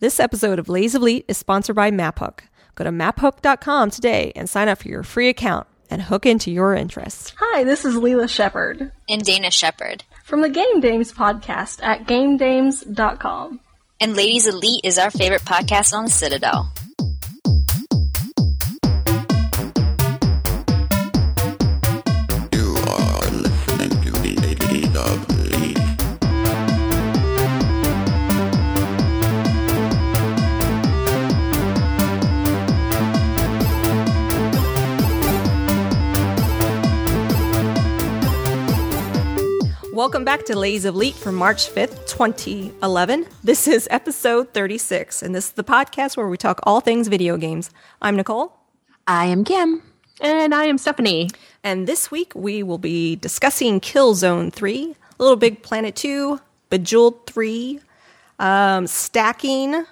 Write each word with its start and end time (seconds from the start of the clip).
This 0.00 0.18
episode 0.18 0.58
of 0.58 0.70
Lays 0.70 0.94
of 0.94 1.02
Elite 1.02 1.26
is 1.28 1.36
sponsored 1.36 1.76
by 1.76 1.90
MapHook. 1.90 2.40
Go 2.74 2.84
to 2.84 2.90
maphook.com 2.90 3.90
today 3.90 4.32
and 4.34 4.48
sign 4.48 4.66
up 4.66 4.78
for 4.78 4.88
your 4.88 5.02
free 5.02 5.28
account 5.28 5.66
and 5.90 6.00
hook 6.00 6.24
into 6.24 6.50
your 6.50 6.74
interests. 6.74 7.34
Hi, 7.38 7.64
this 7.64 7.84
is 7.84 7.96
Leela 7.96 8.26
Shepard 8.26 8.92
and 9.10 9.22
Dana 9.22 9.50
Shepard 9.50 10.04
from 10.24 10.40
the 10.40 10.48
Game 10.48 10.80
Dames 10.80 11.12
podcast 11.12 11.82
at 11.82 12.06
GameDames.com. 12.06 13.60
And 14.00 14.16
Ladies 14.16 14.46
Elite 14.46 14.80
is 14.84 14.96
our 14.96 15.10
favorite 15.10 15.42
podcast 15.42 15.92
on 15.92 16.04
the 16.04 16.10
Citadel. 16.10 16.72
Welcome 40.10 40.24
back 40.24 40.44
to 40.46 40.58
Lays 40.58 40.84
of 40.86 40.96
Elite 40.96 41.14
for 41.14 41.30
March 41.30 41.72
5th, 41.72 42.08
2011. 42.08 43.26
This 43.44 43.68
is 43.68 43.86
episode 43.92 44.52
36, 44.52 45.22
and 45.22 45.32
this 45.32 45.44
is 45.44 45.52
the 45.52 45.62
podcast 45.62 46.16
where 46.16 46.26
we 46.26 46.36
talk 46.36 46.58
all 46.64 46.80
things 46.80 47.06
video 47.06 47.36
games. 47.36 47.70
I'm 48.02 48.16
Nicole. 48.16 48.52
I 49.06 49.26
am 49.26 49.44
Kim. 49.44 49.84
And 50.20 50.52
I 50.52 50.64
am 50.64 50.78
Stephanie. 50.78 51.30
And 51.62 51.86
this 51.86 52.10
week 52.10 52.32
we 52.34 52.64
will 52.64 52.76
be 52.76 53.14
discussing 53.14 53.78
Killzone 53.78 54.52
3, 54.52 54.96
Little 55.18 55.36
Big 55.36 55.62
Planet 55.62 55.94
2, 55.94 56.40
Bejeweled 56.70 57.28
3, 57.28 57.78
um, 58.40 58.88
Stacking, 58.88 59.84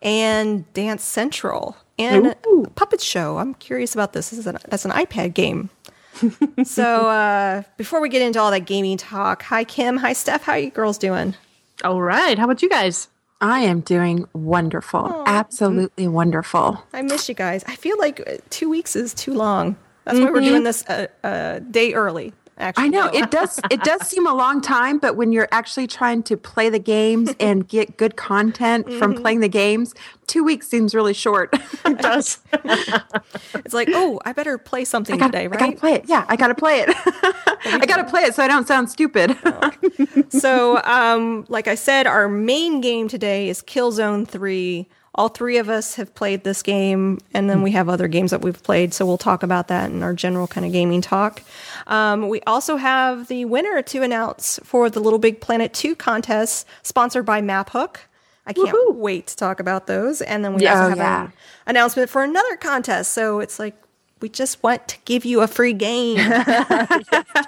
and 0.00 0.72
Dance 0.72 1.04
Central, 1.04 1.76
and 1.98 2.34
Puppet 2.74 3.02
Show. 3.02 3.36
I'm 3.36 3.52
curious 3.52 3.92
about 3.92 4.14
this. 4.14 4.30
This 4.30 4.38
is 4.38 4.46
an, 4.46 4.56
that's 4.66 4.86
an 4.86 4.92
iPad 4.92 5.34
game. 5.34 5.68
so 6.64 7.08
uh, 7.08 7.62
before 7.76 8.00
we 8.00 8.08
get 8.08 8.22
into 8.22 8.40
all 8.40 8.50
that 8.50 8.66
gaming 8.66 8.96
talk, 8.96 9.42
hi 9.42 9.64
Kim, 9.64 9.96
hi 9.96 10.12
Steph, 10.12 10.44
how 10.44 10.52
are 10.52 10.58
you 10.58 10.70
girls 10.70 10.98
doing? 10.98 11.34
All 11.84 12.02
right. 12.02 12.38
How 12.38 12.44
about 12.44 12.62
you 12.62 12.68
guys? 12.68 13.08
I 13.40 13.60
am 13.60 13.80
doing 13.80 14.26
wonderful. 14.32 15.22
Absolutely 15.26 16.08
wonderful. 16.08 16.82
I 16.92 17.02
miss 17.02 17.28
you 17.28 17.36
guys. 17.36 17.62
I 17.68 17.76
feel 17.76 17.96
like 17.98 18.20
uh, 18.26 18.38
two 18.50 18.68
weeks 18.68 18.96
is 18.96 19.14
too 19.14 19.32
long. 19.32 19.76
That's 20.04 20.18
why 20.18 20.30
we're 20.30 20.40
doing 20.40 20.64
this 20.64 20.84
a, 20.88 21.08
a 21.22 21.60
day 21.60 21.92
early. 21.92 22.32
Actually, 22.58 22.84
I 22.84 22.88
know 22.88 23.06
No. 23.06 23.18
it 23.18 23.30
does 23.30 23.60
it 23.70 23.82
does 23.84 24.06
seem 24.06 24.26
a 24.26 24.34
long 24.34 24.60
time, 24.60 24.98
but 24.98 25.16
when 25.16 25.32
you're 25.32 25.48
actually 25.52 25.86
trying 25.86 26.22
to 26.24 26.36
play 26.36 26.68
the 26.70 26.78
games 26.78 27.32
and 27.40 27.66
get 27.68 27.96
good 27.96 28.16
content 28.16 28.92
from 28.94 29.14
playing 29.14 29.40
the 29.40 29.48
games, 29.48 29.94
2 30.26 30.42
weeks 30.44 30.66
seems 30.68 30.94
really 30.94 31.14
short. 31.14 31.50
It 31.84 31.98
does. 31.98 32.38
It's 33.54 33.74
like, 33.74 33.88
oh, 33.92 34.20
I 34.24 34.32
better 34.32 34.56
play 34.58 34.84
something 34.84 35.18
gotta, 35.18 35.32
today, 35.32 35.44
I 35.44 35.58
gotta 35.58 35.76
play 35.76 35.92
it. 35.94 36.04
Yeah, 36.08 36.24
I 36.28 36.36
gotta 36.36 36.54
play 36.54 36.80
it. 36.80 36.88
I 37.64 37.84
gotta 37.86 38.04
play 38.04 38.22
it 38.22 38.34
so 38.34 38.42
I 38.42 38.48
don't 38.48 38.66
sound 38.66 38.90
stupid. 38.90 39.36
so, 40.30 40.80
um, 40.84 41.44
like 41.48 41.68
I 41.68 41.74
said, 41.74 42.06
our 42.06 42.28
main 42.28 42.80
game 42.80 43.08
today 43.08 43.48
is 43.48 43.62
Killzone 43.62 44.26
3. 44.26 44.88
All 45.18 45.28
three 45.28 45.58
of 45.58 45.68
us 45.68 45.96
have 45.96 46.14
played 46.14 46.44
this 46.44 46.62
game, 46.62 47.18
and 47.34 47.50
then 47.50 47.60
we 47.62 47.72
have 47.72 47.88
other 47.88 48.06
games 48.06 48.30
that 48.30 48.40
we've 48.40 48.62
played, 48.62 48.94
so 48.94 49.04
we'll 49.04 49.18
talk 49.18 49.42
about 49.42 49.66
that 49.66 49.90
in 49.90 50.02
our 50.04 50.14
general 50.14 50.46
kind 50.46 50.64
of 50.64 50.70
gaming 50.70 51.00
talk. 51.00 51.42
Um, 51.88 52.28
we 52.28 52.40
also 52.42 52.76
have 52.76 53.26
the 53.26 53.44
winner 53.44 53.82
to 53.82 54.02
announce 54.02 54.60
for 54.62 54.88
the 54.88 55.00
Little 55.00 55.18
Big 55.18 55.40
Planet 55.40 55.74
2 55.74 55.96
contest, 55.96 56.66
sponsored 56.84 57.26
by 57.26 57.42
MapHook. 57.42 57.96
I 58.46 58.52
can't 58.52 58.94
wait 58.94 59.26
to 59.26 59.36
talk 59.36 59.60
about 59.60 59.86
those. 59.88 60.22
And 60.22 60.44
then 60.44 60.54
we 60.54 60.62
Yeah, 60.62 60.74
also 60.74 60.86
oh, 60.86 60.88
have 60.90 60.98
yeah. 60.98 61.24
an 61.24 61.32
announcement 61.66 62.08
for 62.08 62.22
another 62.22 62.56
contest. 62.56 63.12
So 63.12 63.40
it's 63.40 63.58
like, 63.58 63.74
we 64.20 64.28
just 64.28 64.62
want 64.62 64.88
to 64.88 64.96
give 65.04 65.24
you 65.24 65.42
a 65.42 65.46
free 65.48 65.74
game. 65.74 66.16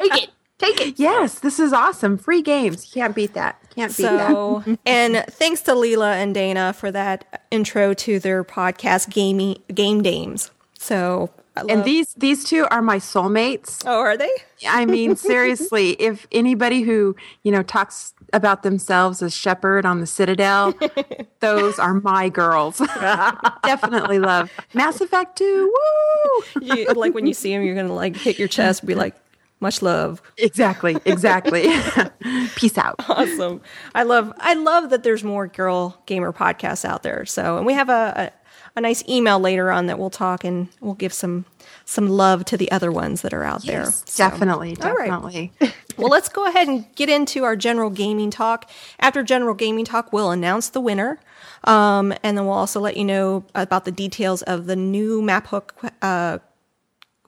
Take 0.01 0.25
it. 0.25 0.31
Take 0.61 0.81
it. 0.81 0.99
yes, 0.99 1.39
this 1.41 1.59
is 1.59 1.73
awesome. 1.73 2.19
Free 2.19 2.43
games. 2.43 2.89
Can't 2.93 3.15
beat 3.15 3.35
that. 3.35 3.59
Can't 3.75 3.97
beat 3.97 4.03
that. 4.05 4.31
So, 4.31 4.63
and 4.85 5.25
thanks 5.29 5.63
to 5.63 5.73
Leela 5.73 6.13
and 6.15 6.35
Dana 6.35 6.73
for 6.73 6.91
that 6.93 7.43
intro 7.51 7.95
to 7.95 8.19
their 8.21 8.45
podcast, 8.45 9.11
Gaming 9.11 9.63
Game 9.75 10.03
Dames. 10.03 10.51
So, 10.79 11.31
love, 11.57 11.67
And 11.71 11.85
these 11.85 12.13
these 12.15 12.45
two 12.45 12.67
are 12.71 12.83
my 12.83 12.99
soulmates. 12.99 13.83
oh, 13.87 14.01
are 14.01 14.17
they? 14.17 14.31
I 14.69 14.85
mean, 14.87 15.17
seriously, 15.33 15.93
if 15.93 16.27
anybody 16.31 16.83
who, 16.83 17.17
you 17.43 17.53
know, 17.53 17.63
talks 17.63 18.13
about 18.33 18.63
themselves 18.63 19.23
as 19.23 19.35
Shepherd 19.35 19.85
on 19.87 20.01
the 20.01 20.07
Citadel, 20.07 20.75
those 21.41 21.79
are 21.79 21.95
my 21.95 22.29
girls. 22.29 22.79
Definitely 23.65 24.19
love 24.19 24.51
Mass 24.75 25.01
Effect 25.01 25.37
2. 25.39 25.73
Woo! 25.75 26.61
You, 26.63 26.87
like 26.93 27.15
when 27.15 27.27
you 27.27 27.35
see 27.35 27.53
them, 27.53 27.63
you're 27.63 27.75
gonna 27.75 27.95
like 27.95 28.17
hit 28.17 28.39
your 28.39 28.49
chest, 28.49 28.83
and 28.83 28.89
be 28.89 28.95
like, 28.95 29.17
"Much 29.61 29.83
love." 29.83 30.21
Exactly, 30.37 30.97
exactly. 31.05 31.69
Peace 32.57 32.77
out. 32.79 32.97
Awesome. 33.09 33.61
I 33.95 34.03
love. 34.03 34.33
I 34.39 34.55
love 34.55 34.91
that 34.91 35.03
there's 35.03 35.23
more 35.25 35.47
girl 35.47 36.03
gamer 36.07 36.33
podcasts 36.33 36.85
out 36.85 37.03
there. 37.03 37.25
So, 37.27 37.57
and 37.59 37.67
we 37.67 37.75
have 37.75 37.89
a, 37.89 38.33
a 38.35 38.41
a 38.77 38.81
nice 38.81 39.03
email 39.09 39.41
later 39.41 39.71
on 39.73 39.87
that 39.87 39.99
we'll 39.99 40.11
talk 40.11 40.45
and 40.45 40.69
we'll 40.81 40.95
give 40.95 41.13
some 41.13 41.45
some 41.85 42.09
love 42.09 42.45
to 42.45 42.57
the 42.57 42.71
other 42.71 42.93
ones 42.93 43.23
that 43.23 43.35
are 43.35 43.43
out 43.43 43.65
there. 43.65 43.87
So- 43.91 44.29
Definitely, 44.29 44.77
All 44.83 44.95
right. 44.95 45.09
definitely. 45.11 45.53
Well, 45.97 46.09
let's 46.09 46.31
go 46.31 46.47
ahead 46.47 46.67
and 46.67 46.87
get 46.95 47.11
into 47.11 47.45
our 47.45 47.57
general 47.57 47.91
gaming 47.91 48.31
talk. 48.31 48.71
After 49.01 49.23
general 49.23 49.53
gaming 49.53 49.85
talk, 49.85 50.15
we'll 50.15 50.31
announce 50.31 50.71
the 50.71 50.81
winner. 50.81 51.21
Um, 51.65 52.15
and 52.23 52.39
then 52.39 52.47
we'll 52.47 52.55
also 52.55 52.81
let 52.81 52.97
you 52.97 53.05
know 53.05 53.45
about 53.55 53.85
the 53.85 53.93
details 53.93 54.41
of 54.43 54.65
the 54.65 54.77
new 54.77 55.21
MapHook 55.21 55.91
uh, 56.01 56.39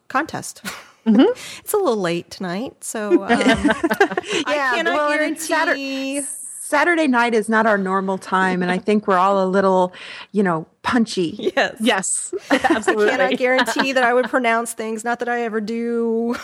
contest. 0.09 0.63
it's 1.07 1.73
a 1.73 1.77
little 1.77 1.97
late 1.97 2.31
tonight, 2.31 2.83
so 2.85 3.25
um, 3.25 3.31
I 3.31 4.43
Yeah, 4.49 4.75
cannot 4.75 4.95
well, 4.95 5.11
and 5.21 5.39
guarantee. 5.49 6.23
Saturday 6.61 7.07
night 7.07 7.35
is 7.35 7.51
not 7.51 7.67
our 7.67 7.77
normal 7.77 8.17
time, 8.17 8.63
and 8.63 8.71
I 8.71 8.79
think 8.87 9.07
we're 9.07 9.19
all 9.19 9.45
a 9.45 9.49
little, 9.49 9.93
you 10.31 10.43
know, 10.43 10.67
punchy. 10.83 11.53
Yes. 11.55 11.77
Yes. 11.81 12.35
I 12.51 12.57
cannot 12.59 12.77
Absolutely. 12.79 13.37
guarantee 13.37 13.93
that 13.93 14.03
I 14.05 14.15
would 14.15 14.31
pronounce 14.31 14.73
things. 14.73 15.05
Not 15.05 15.19
that 15.19 15.29
I 15.29 15.43
ever 15.43 15.61
do 15.61 16.35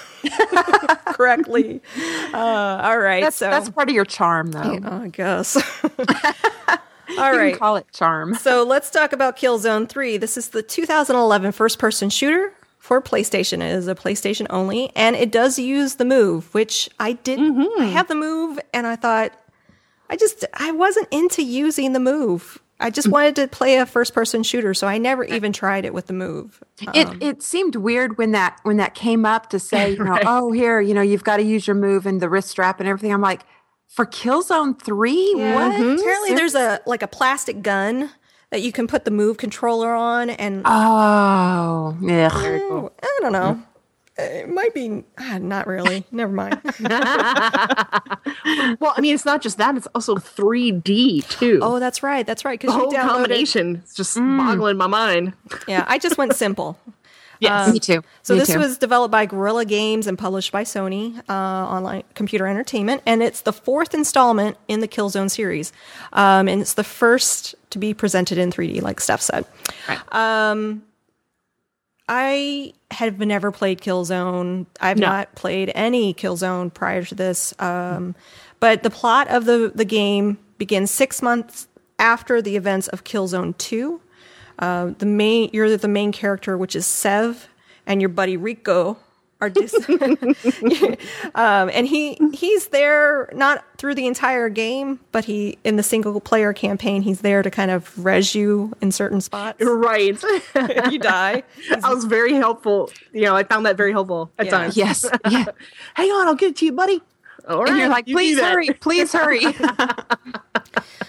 correctly. 1.06 1.80
Uh, 2.34 2.36
all 2.36 2.98
right. 2.98 3.22
That's, 3.22 3.36
so 3.36 3.48
that's 3.48 3.70
part 3.70 3.88
of 3.88 3.94
your 3.94 4.04
charm, 4.04 4.52
though. 4.52 4.80
I 4.84 5.08
guess. 5.08 5.56
all 7.16 7.32
You 7.32 7.50
can 7.50 7.58
call 7.58 7.76
it 7.76 7.86
charm. 7.92 8.34
So 8.34 8.64
let's 8.64 8.90
talk 8.90 9.12
about 9.14 9.36
Killzone 9.38 9.88
3. 9.88 10.18
This 10.18 10.36
is 10.36 10.50
the 10.50 10.62
2011 10.62 11.52
first 11.52 11.78
person 11.78 12.10
shooter 12.10 12.52
for 12.88 13.02
PlayStation. 13.02 13.60
It 13.62 13.74
is 13.74 13.86
a 13.86 13.94
PlayStation 13.94 14.46
only, 14.48 14.90
and 14.96 15.14
it 15.14 15.30
does 15.30 15.58
use 15.58 15.96
the 15.96 16.06
move, 16.06 16.54
which 16.54 16.88
I 16.98 17.12
didn't. 17.12 17.60
I 17.60 17.64
mm-hmm. 17.64 17.92
have 17.92 18.08
the 18.08 18.14
move, 18.14 18.58
and 18.72 18.86
I 18.86 18.96
thought, 18.96 19.38
I 20.08 20.16
just, 20.16 20.46
I 20.54 20.72
wasn't 20.72 21.06
into 21.10 21.42
using 21.42 21.92
the 21.92 22.00
move. 22.00 22.58
I 22.80 22.88
just 22.88 23.08
mm. 23.08 23.12
wanted 23.12 23.36
to 23.36 23.48
play 23.48 23.76
a 23.76 23.84
first 23.84 24.14
person 24.14 24.42
shooter, 24.42 24.72
so 24.72 24.86
I 24.86 24.96
never 24.96 25.22
even 25.24 25.52
tried 25.52 25.84
it 25.84 25.92
with 25.92 26.06
the 26.06 26.14
move. 26.14 26.62
It 26.94 27.08
um, 27.08 27.18
it 27.20 27.42
seemed 27.42 27.76
weird 27.76 28.16
when 28.16 28.32
that 28.32 28.58
when 28.62 28.78
that 28.78 28.94
came 28.94 29.26
up 29.26 29.50
to 29.50 29.58
say, 29.58 29.90
you 29.90 30.02
know, 30.02 30.04
Right. 30.12 30.24
oh 30.26 30.52
here, 30.52 30.80
you 30.80 30.94
know, 30.94 31.02
you've 31.02 31.24
got 31.24 31.38
to 31.38 31.42
use 31.42 31.66
your 31.66 31.76
move 31.76 32.06
and 32.06 32.22
the 32.22 32.30
wrist 32.30 32.48
strap 32.48 32.80
and 32.80 32.88
everything. 32.88 33.12
I'm 33.12 33.20
like, 33.20 33.42
for 33.88 34.06
Killzone 34.06 34.80
Three, 34.80 35.34
what? 35.34 35.74
Apparently, 35.74 36.36
there's 36.36 36.54
a 36.54 36.80
like 36.86 37.02
a 37.02 37.08
plastic 37.08 37.60
gun 37.60 38.10
that 38.50 38.62
you 38.62 38.72
can 38.72 38.86
put 38.86 39.04
the 39.04 39.10
move 39.10 39.36
controller 39.36 39.94
on, 39.94 40.30
and 40.30 40.62
Oh, 40.64 41.96
yeah. 42.00 42.30
Mm, 42.30 42.60
oh, 42.70 42.92
I 43.02 43.18
don't 43.20 43.32
know. 43.32 43.52
Mm-hmm. 43.52 43.62
It 44.20 44.48
might 44.48 44.74
be 44.74 45.04
ah, 45.18 45.38
not 45.40 45.68
really. 45.68 46.04
Never 46.10 46.32
mind. 46.32 46.60
well, 48.80 48.92
I 48.96 49.00
mean, 49.00 49.14
it's 49.14 49.24
not 49.24 49.42
just 49.42 49.58
that; 49.58 49.76
it's 49.76 49.86
also 49.94 50.16
3D 50.16 51.28
too. 51.28 51.60
oh, 51.62 51.78
that's 51.78 52.02
right. 52.02 52.26
That's 52.26 52.44
right. 52.44 52.58
Because 52.58 52.74
you 52.74 52.80
whole 52.80 52.92
downloaded. 52.92 53.06
combination 53.06 53.82
is 53.86 53.94
just 53.94 54.16
mm. 54.16 54.38
boggling 54.38 54.76
my 54.76 54.88
mind. 54.88 55.34
Yeah, 55.68 55.84
I 55.86 55.98
just 55.98 56.18
went 56.18 56.34
simple. 56.34 56.76
Yes. 57.40 57.72
Me 57.72 57.78
too. 57.78 58.02
So 58.22 58.34
Me 58.34 58.40
this 58.40 58.48
too. 58.52 58.58
was 58.58 58.78
developed 58.78 59.12
by 59.12 59.26
Guerrilla 59.26 59.64
Games 59.64 60.06
and 60.06 60.18
published 60.18 60.50
by 60.52 60.64
Sony 60.64 61.16
uh, 61.28 61.32
Online 61.32 62.02
Computer 62.14 62.46
Entertainment, 62.46 63.02
and 63.06 63.22
it's 63.22 63.42
the 63.42 63.52
fourth 63.52 63.94
installment 63.94 64.56
in 64.66 64.80
the 64.80 64.88
Killzone 64.88 65.30
series, 65.30 65.72
um, 66.12 66.48
and 66.48 66.60
it's 66.60 66.74
the 66.74 66.84
first 66.84 67.54
to 67.70 67.78
be 67.78 67.94
presented 67.94 68.38
in 68.38 68.50
3D, 68.50 68.82
like 68.82 69.00
Steph 69.00 69.20
said. 69.20 69.44
Um, 70.10 70.82
I 72.08 72.72
have 72.90 73.18
never 73.18 73.50
played 73.52 73.80
Killzone. 73.80 74.66
I've 74.80 74.98
No. 74.98 75.06
not 75.08 75.34
played 75.34 75.70
any 75.74 76.14
Killzone 76.14 76.72
prior 76.72 77.04
to 77.04 77.14
this, 77.14 77.52
um, 77.60 78.14
but 78.60 78.82
the 78.82 78.90
plot 78.90 79.28
of 79.28 79.44
the 79.44 79.70
the 79.74 79.84
game 79.84 80.38
begins 80.56 80.90
six 80.90 81.20
months 81.22 81.68
after 81.98 82.40
the 82.40 82.56
events 82.56 82.88
of 82.88 83.04
Killzone 83.04 83.56
Two. 83.58 84.00
Uh, 84.58 84.92
the 84.98 85.06
main 85.06 85.50
you're 85.52 85.76
the 85.76 85.88
main 85.88 86.12
character, 86.12 86.56
which 86.58 86.74
is 86.74 86.86
Sev, 86.86 87.48
and 87.86 88.00
your 88.00 88.08
buddy 88.08 88.36
Rico 88.36 88.96
are 89.40 89.48
dis- 89.48 89.88
um, 91.34 91.70
and 91.72 91.86
he 91.86 92.18
he's 92.32 92.68
there 92.68 93.30
not 93.32 93.64
through 93.76 93.94
the 93.94 94.06
entire 94.08 94.48
game, 94.48 94.98
but 95.12 95.24
he 95.24 95.58
in 95.62 95.76
the 95.76 95.82
single 95.84 96.20
player 96.20 96.52
campaign 96.52 97.02
he's 97.02 97.20
there 97.20 97.42
to 97.42 97.50
kind 97.50 97.70
of 97.70 98.04
res 98.04 98.34
you 98.34 98.72
in 98.80 98.90
certain 98.90 99.20
spots. 99.20 99.62
Right. 99.62 100.20
you 100.90 100.98
die, 100.98 101.44
I 101.84 101.94
was 101.94 102.04
very 102.04 102.34
helpful. 102.34 102.90
You 103.12 103.22
know, 103.22 103.36
I 103.36 103.44
found 103.44 103.64
that 103.66 103.76
very 103.76 103.92
helpful 103.92 104.30
at 104.38 104.46
Yeah. 104.46 104.50
times. 104.50 104.76
Yes. 104.76 105.06
Yeah. 105.30 105.44
Hang 105.94 106.10
on, 106.10 106.26
I'll 106.26 106.34
get 106.34 106.50
it 106.50 106.56
to 106.56 106.64
you, 106.64 106.72
buddy. 106.72 107.00
All 107.48 107.60
right. 107.60 107.70
And 107.70 107.78
you're 107.78 107.88
like, 107.88 108.08
you 108.08 108.16
please 108.16 108.36
that." 108.38 108.52
hurry, 108.52 108.70
please 108.74 109.12
hurry. 109.12 109.44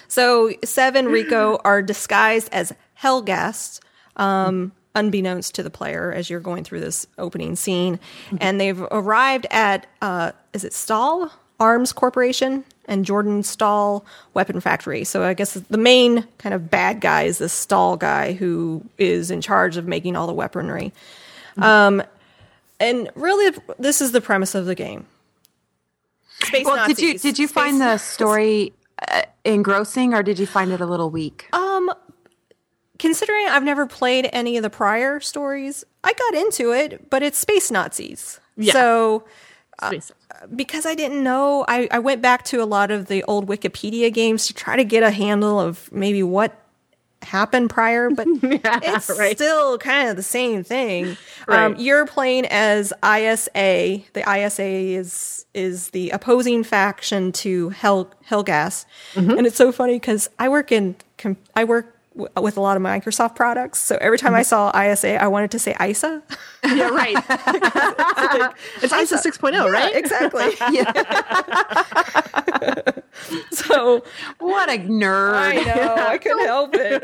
So 0.07 0.51
Seven 0.63 1.05
Rico 1.07 1.59
are 1.63 1.81
disguised 1.81 2.49
as 2.51 2.73
Helghasts, 3.01 3.79
um, 4.15 4.71
unbeknownst 4.95 5.55
to 5.55 5.63
the 5.63 5.69
player 5.69 6.11
as 6.11 6.29
you're 6.29 6.39
going 6.39 6.63
through 6.63 6.81
this 6.81 7.07
opening 7.17 7.55
scene, 7.55 7.99
and 8.39 8.59
they've 8.59 8.81
arrived 8.91 9.47
at 9.51 9.87
uh, 10.01 10.31
is 10.53 10.63
it 10.63 10.73
Stahl 10.73 11.31
Arms 11.59 11.93
Corporation 11.93 12.63
and 12.85 13.05
Jordan 13.05 13.43
Stahl 13.43 14.05
Weapon 14.33 14.59
Factory. 14.59 15.03
So 15.03 15.23
I 15.23 15.33
guess 15.33 15.53
the 15.53 15.77
main 15.77 16.25
kind 16.37 16.55
of 16.55 16.69
bad 16.69 17.01
guy 17.01 17.23
is 17.23 17.37
this 17.37 17.53
Stahl 17.53 17.97
guy 17.97 18.33
who 18.33 18.83
is 18.97 19.29
in 19.29 19.41
charge 19.41 19.77
of 19.77 19.87
making 19.87 20.15
all 20.15 20.27
the 20.27 20.33
weaponry. 20.33 20.91
Um, 21.57 22.01
and 22.79 23.09
really, 23.15 23.57
this 23.77 24.01
is 24.01 24.11
the 24.11 24.21
premise 24.21 24.55
of 24.55 24.65
the 24.65 24.75
game. 24.75 25.05
Space 26.41 26.65
well, 26.65 26.87
did 26.87 26.99
you 26.99 27.19
did 27.19 27.37
you 27.37 27.47
find 27.47 27.81
the 27.81 27.97
story 27.97 28.71
uh, 29.07 29.23
engrossing, 29.43 30.13
or 30.13 30.23
did 30.23 30.39
you 30.39 30.45
find 30.45 30.71
it 30.71 30.79
a 30.79 30.85
little 30.85 31.09
weak? 31.09 31.49
Um, 31.51 31.91
considering 32.99 33.47
I've 33.47 33.63
never 33.63 33.87
played 33.87 34.29
any 34.31 34.57
of 34.57 34.63
the 34.63 34.69
prior 34.69 35.19
stories, 35.19 35.83
I 36.03 36.13
got 36.13 36.33
into 36.35 36.71
it, 36.73 37.09
but 37.09 37.23
it's 37.23 37.37
space 37.39 37.71
Nazis. 37.71 38.39
Yeah. 38.57 38.73
So 38.73 39.23
Space. 39.81 40.11
because 40.55 40.85
I 40.85 40.93
didn't 40.95 41.23
know, 41.23 41.63
I, 41.67 41.87
I 41.91 41.99
went 41.99 42.21
back 42.21 42.43
to 42.45 42.61
a 42.61 42.65
lot 42.65 42.91
of 42.91 43.07
the 43.07 43.23
old 43.23 43.47
Wikipedia 43.47 44.13
games 44.13 44.47
to 44.47 44.53
try 44.53 44.75
to 44.75 44.83
get 44.83 45.01
a 45.03 45.11
handle 45.11 45.59
of 45.59 45.89
maybe 45.91 46.21
what 46.23 46.61
happened 47.21 47.69
prior, 47.69 48.09
but 48.09 48.27
it's 48.43 49.09
right. 49.17 49.35
still 49.37 49.77
kind 49.77 50.09
of 50.09 50.15
the 50.15 50.23
same 50.23 50.63
thing. 50.63 51.17
Right. 51.47 51.65
Um, 51.65 51.75
you're 51.77 52.05
playing 52.05 52.45
as 52.47 52.91
ISA. 53.03 54.01
The 54.13 54.23
ISA 54.27 54.63
is 54.63 55.45
is 55.53 55.89
the 55.89 56.11
opposing 56.11 56.63
faction 56.63 57.31
to 57.33 57.69
Hell 57.69 58.11
Helghast, 58.29 58.85
Mm-hmm. 59.15 59.31
and 59.31 59.47
it's 59.47 59.55
so 59.57 59.71
funny 59.71 59.93
because 59.95 60.29
I 60.39 60.47
work 60.49 60.71
in 60.71 60.95
com- 61.17 61.37
I 61.55 61.63
work 61.65 61.95
w- 62.19 62.43
with 62.43 62.57
a 62.57 62.61
lot 62.61 62.77
of 62.77 62.83
Microsoft 62.83 63.35
products. 63.35 63.79
So 63.79 63.97
every 63.99 64.17
time 64.17 64.35
I 64.35 64.41
saw 64.43 64.69
ISA, 64.79 65.21
I 65.21 65.27
wanted 65.27 65.51
to 65.51 65.59
say 65.59 65.75
ISA. 65.81 66.21
Yeah, 66.61 66.89
right. 66.89 67.15
it's 68.81 68.93
ISA 68.93 69.15
6.0, 69.17 69.71
right? 69.71 69.95
exactly. 69.95 70.51
Yeah. 70.71 70.91
so 73.51 74.03
What 74.39 74.69
a 74.69 74.77
nerd! 74.77 75.33
I 75.35 75.53
know. 75.63 75.95
I 75.95 76.17
couldn't 76.17 76.45
help 76.45 76.71
it. 76.73 77.01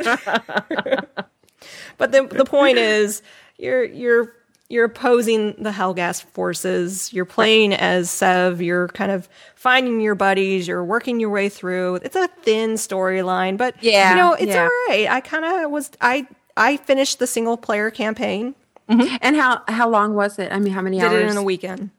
but 1.97 2.11
the 2.11 2.27
the 2.27 2.45
point 2.45 2.77
is, 2.77 3.21
you're 3.57 3.83
you're 3.85 4.33
you're 4.75 4.85
opposing 4.85 5.53
the 5.57 5.71
Helghast 5.71 6.23
forces. 6.25 7.11
You're 7.13 7.25
playing 7.25 7.73
as 7.73 8.11
Sev. 8.11 8.61
You're 8.61 8.89
kind 8.89 9.11
of 9.11 9.27
finding 9.55 9.99
your 10.01 10.13
buddies. 10.15 10.67
You're 10.67 10.83
working 10.83 11.19
your 11.19 11.31
way 11.31 11.49
through. 11.49 11.95
It's 12.03 12.15
a 12.15 12.27
thin 12.43 12.71
storyline, 12.73 13.57
but 13.57 13.75
Yeah, 13.81 14.11
you 14.11 14.15
know 14.17 14.33
it's 14.33 14.47
yeah. 14.47 14.63
all 14.63 14.69
right. 14.89 15.07
I 15.09 15.21
kind 15.21 15.45
of 15.45 15.71
was. 15.71 15.89
I 16.01 16.27
I 16.57 16.77
finished 16.77 17.19
the 17.19 17.25
single 17.27 17.57
player 17.57 17.89
campaign. 17.89 18.53
Mm-hmm. 18.89 19.15
And 19.21 19.35
how 19.35 19.63
how 19.67 19.89
long 19.89 20.13
was 20.13 20.37
it? 20.37 20.51
I 20.51 20.59
mean, 20.59 20.71
how 20.73 20.81
many 20.81 20.99
Did 20.99 21.07
hours? 21.07 21.23
it 21.23 21.31
in 21.31 21.37
a 21.37 21.43
weekend. 21.43 21.89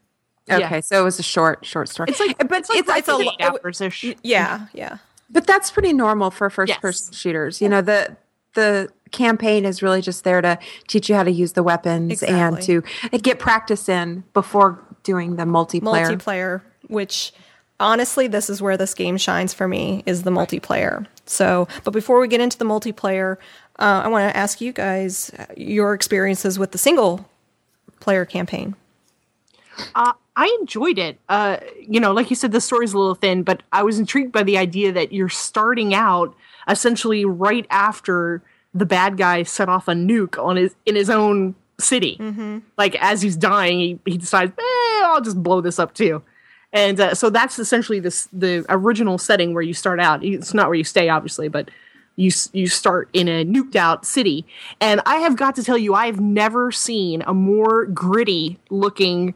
Okay, 0.48 0.80
so 0.80 1.00
it 1.00 1.04
was 1.04 1.18
a 1.18 1.24
short 1.24 1.64
short 1.66 1.88
story. 1.88 2.10
It's 2.10 2.20
like, 2.20 2.38
but 2.38 2.58
it's 2.60 2.68
like 2.68 2.78
it's, 2.78 2.88
it's 2.90 3.08
a 3.08 3.18
eight 3.20 3.40
hours 3.40 3.80
ish. 3.80 4.04
Yeah, 4.22 4.66
yeah. 4.72 4.98
but 5.28 5.44
that's 5.48 5.72
pretty 5.72 5.92
normal 5.92 6.30
for 6.30 6.48
first 6.50 6.68
Yes. 6.70 6.78
person 6.78 7.12
shooters. 7.14 7.60
You 7.60 7.68
know 7.68 7.82
the 7.82 8.16
the 8.56 8.88
campaign 9.12 9.64
is 9.64 9.82
really 9.82 10.02
just 10.02 10.24
there 10.24 10.40
to 10.40 10.58
teach 10.88 11.08
you 11.08 11.14
how 11.14 11.22
to 11.22 11.30
use 11.30 11.52
the 11.52 11.62
weapons 11.62 12.22
and 12.24 12.60
to 12.60 12.82
get 13.22 13.38
practice 13.38 13.88
in 13.88 14.24
before 14.34 14.82
doing 15.04 15.36
the 15.36 15.44
multiplayer. 15.44 16.08
multiplayer 16.08 16.62
which 16.88 17.32
honestly 17.78 18.26
this 18.26 18.50
is 18.50 18.60
where 18.60 18.76
this 18.76 18.94
game 18.94 19.16
shines 19.16 19.54
for 19.54 19.68
me 19.68 20.02
is 20.06 20.24
the 20.24 20.30
multiplayer 20.30 21.06
so 21.24 21.68
but 21.84 21.92
before 21.92 22.18
we 22.18 22.26
get 22.26 22.40
into 22.40 22.58
the 22.58 22.64
multiplayer 22.64 23.36
uh, 23.78 24.02
i 24.04 24.08
want 24.08 24.28
to 24.28 24.36
ask 24.36 24.60
you 24.60 24.72
guys 24.72 25.30
uh, 25.38 25.46
your 25.56 25.94
experiences 25.94 26.58
with 26.58 26.72
the 26.72 26.78
single 26.78 27.30
player 28.00 28.24
campaign 28.24 28.74
Uh, 29.94 30.12
I 30.36 30.56
enjoyed 30.60 30.98
it. 30.98 31.18
Uh, 31.28 31.58
you 31.80 32.00
know, 32.00 32.12
like 32.12 32.30
you 32.30 32.36
said, 32.36 32.52
the 32.52 32.60
story's 32.60 32.92
a 32.92 32.98
little 32.98 33.14
thin, 33.14 33.42
but 33.42 33.62
I 33.72 33.82
was 33.82 33.98
intrigued 33.98 34.32
by 34.32 34.42
the 34.42 34.58
idea 34.58 34.92
that 34.92 35.12
you're 35.12 35.28
starting 35.28 35.94
out 35.94 36.34
essentially 36.68 37.24
right 37.24 37.66
after 37.70 38.42
the 38.74 38.86
bad 38.86 39.16
guy 39.16 39.42
set 39.42 39.68
off 39.68 39.88
a 39.88 39.92
nuke 39.92 40.42
on 40.42 40.56
his 40.56 40.74
in 40.84 40.94
his 40.94 41.08
own 41.10 41.54
city. 41.78 42.16
Like 42.76 42.94
as 42.96 43.22
he's 43.22 43.36
dying, 43.36 43.78
he, 43.78 43.98
he 44.04 44.18
decides, 44.18 44.52
eh, 44.52 45.02
I'll 45.04 45.20
just 45.20 45.42
blow 45.42 45.60
this 45.60 45.78
up 45.78 45.94
too. 45.94 46.22
And 46.72 47.00
uh, 47.00 47.14
so 47.14 47.30
that's 47.30 47.58
essentially 47.58 48.00
this 48.00 48.28
the 48.32 48.66
original 48.68 49.18
setting 49.18 49.54
where 49.54 49.62
you 49.62 49.72
start 49.74 50.00
out. 50.00 50.24
It's 50.24 50.52
not 50.52 50.68
where 50.68 50.74
you 50.74 50.84
stay, 50.84 51.08
obviously, 51.08 51.48
but 51.48 51.70
you 52.16 52.30
you 52.52 52.66
start 52.66 53.08
in 53.12 53.28
a 53.28 53.44
nuked 53.44 53.76
out 53.76 54.04
city. 54.04 54.44
And 54.80 55.00
I 55.06 55.16
have 55.16 55.36
got 55.36 55.54
to 55.56 55.62
tell 55.62 55.78
you, 55.78 55.94
I 55.94 56.06
have 56.06 56.20
never 56.20 56.72
seen 56.72 57.22
a 57.26 57.32
more 57.32 57.86
gritty 57.86 58.58
looking 58.68 59.34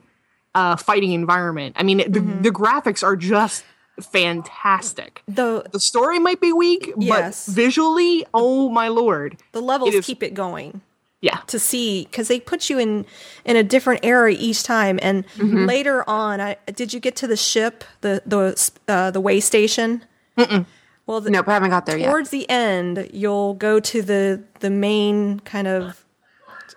uh, 0.54 0.76
fighting 0.76 1.12
environment. 1.12 1.76
I 1.78 1.82
mean, 1.82 1.98
the, 1.98 2.20
the 2.20 2.50
graphics 2.50 3.02
are 3.02 3.16
just 3.16 3.64
fantastic. 4.00 5.22
the 5.28 5.64
The 5.72 5.80
story 5.80 6.18
might 6.18 6.40
be 6.40 6.52
weak, 6.52 6.92
Yes. 6.98 7.46
but 7.46 7.54
visually, 7.54 8.26
oh 8.34 8.68
my 8.68 8.88
lord, 8.88 9.36
the 9.52 9.62
levels 9.62 9.94
It 9.94 9.98
is- 9.98 10.06
keep 10.06 10.22
it 10.22 10.34
going 10.34 10.80
yeah, 11.22 11.40
to 11.48 11.58
see 11.58 12.04
because 12.04 12.28
they 12.28 12.40
put 12.40 12.70
you 12.70 12.78
in 12.78 13.04
in 13.44 13.54
a 13.56 13.62
different 13.62 14.00
area 14.04 14.36
each 14.40 14.62
time 14.62 14.98
and 15.02 15.24
later 15.36 16.02
on 16.08 16.40
i 16.40 16.56
did 16.74 16.94
you 16.94 16.98
get 17.00 17.14
to 17.16 17.26
the 17.26 17.36
ship 17.36 17.84
the 18.00 18.22
the 18.24 18.70
uh, 18.88 19.10
the 19.10 19.20
way 19.20 19.38
station 19.38 20.02
well 21.06 21.20
the, 21.20 21.28
Nope, 21.30 21.46
I 21.46 21.52
haven't 21.52 21.68
got 21.70 21.84
there 21.84 21.98
yet. 21.98 22.06
towards 22.08 22.30
the 22.30 22.48
end 22.48 23.10
you'll 23.12 23.52
go 23.52 23.80
to 23.80 24.00
the 24.00 24.42
the 24.60 24.70
main 24.70 25.40
kind 25.40 25.68
of 25.68 26.02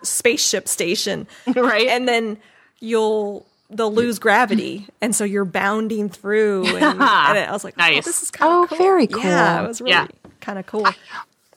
spaceship 0.01 0.67
station 0.67 1.25
right. 1.55 1.87
and 1.87 2.05
then 2.07 2.37
you'll 2.81 3.45
they'll 3.73 3.93
lose 3.93 4.19
gravity 4.19 4.87
and 5.01 5.15
so 5.15 5.23
you're 5.23 5.45
bounding 5.45 6.09
through 6.09 6.65
and, 6.67 6.83
and 6.83 7.01
i 7.03 7.51
was 7.51 7.63
like 7.63 7.73
oh, 7.77 7.81
Nice. 7.81 8.05
this 8.05 8.23
is 8.23 8.31
kind 8.31 8.51
Oh, 8.51 8.63
of 8.63 8.69
cool 8.69 8.77
very 8.77 9.05
yeah 9.05 9.57
cool. 9.57 9.65
it 9.65 9.67
was 9.67 9.81
really 9.81 9.91
Yeah. 9.91 10.07
kind 10.41 10.59
of 10.59 10.65
cool 10.65 10.87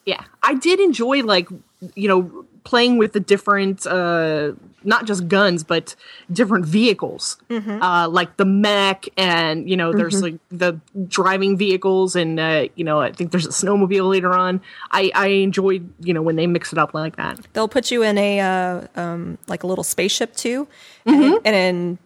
yeah 0.05 0.23
i 0.43 0.55
did 0.55 0.81
enjoy 0.81 1.23
like 1.23 1.49
you 1.95 2.09
know 2.09 2.45
playing 2.65 2.99
with 2.99 3.13
the 3.13 3.21
different 3.21 3.87
uh 3.87 4.53
not 4.83 5.05
just 5.05 5.27
guns 5.29 5.63
but 5.65 5.95
different 6.33 6.65
vehicles 6.65 7.37
uh 7.51 8.09
like 8.11 8.37
the 8.37 8.45
mech 8.45 9.07
and 9.17 9.69
you 9.69 9.77
know 9.77 9.93
there's 9.93 10.23
like 10.23 10.35
the 10.51 10.81
driving 11.09 11.57
vehicles 11.57 12.15
and 12.17 12.39
uh 12.41 12.67
you 12.77 12.85
know 12.85 13.01
i 13.01 13.11
think 13.13 13.31
there's 13.33 13.47
a 13.47 13.51
snowmobile 13.51 14.09
later 14.09 14.33
on 14.33 14.61
i 14.93 15.11
i 15.15 15.27
enjoyed 15.29 15.89
you 16.01 16.13
know 16.15 16.23
when 16.23 16.37
they 16.37 16.47
mix 16.47 16.73
it 16.73 16.79
up 16.79 16.93
like 16.95 17.17
that 17.17 17.39
they'll 17.53 17.69
put 17.69 17.91
you 17.91 18.03
in 18.03 18.17
a 18.19 18.41
uh, 18.41 18.87
um, 18.97 19.39
like 19.49 19.63
a 19.63 19.67
little 19.67 19.85
spaceship 19.85 20.35
too 20.37 20.67
Mm-hmm. 21.07 21.37
and 21.45 21.55
then 21.55 21.99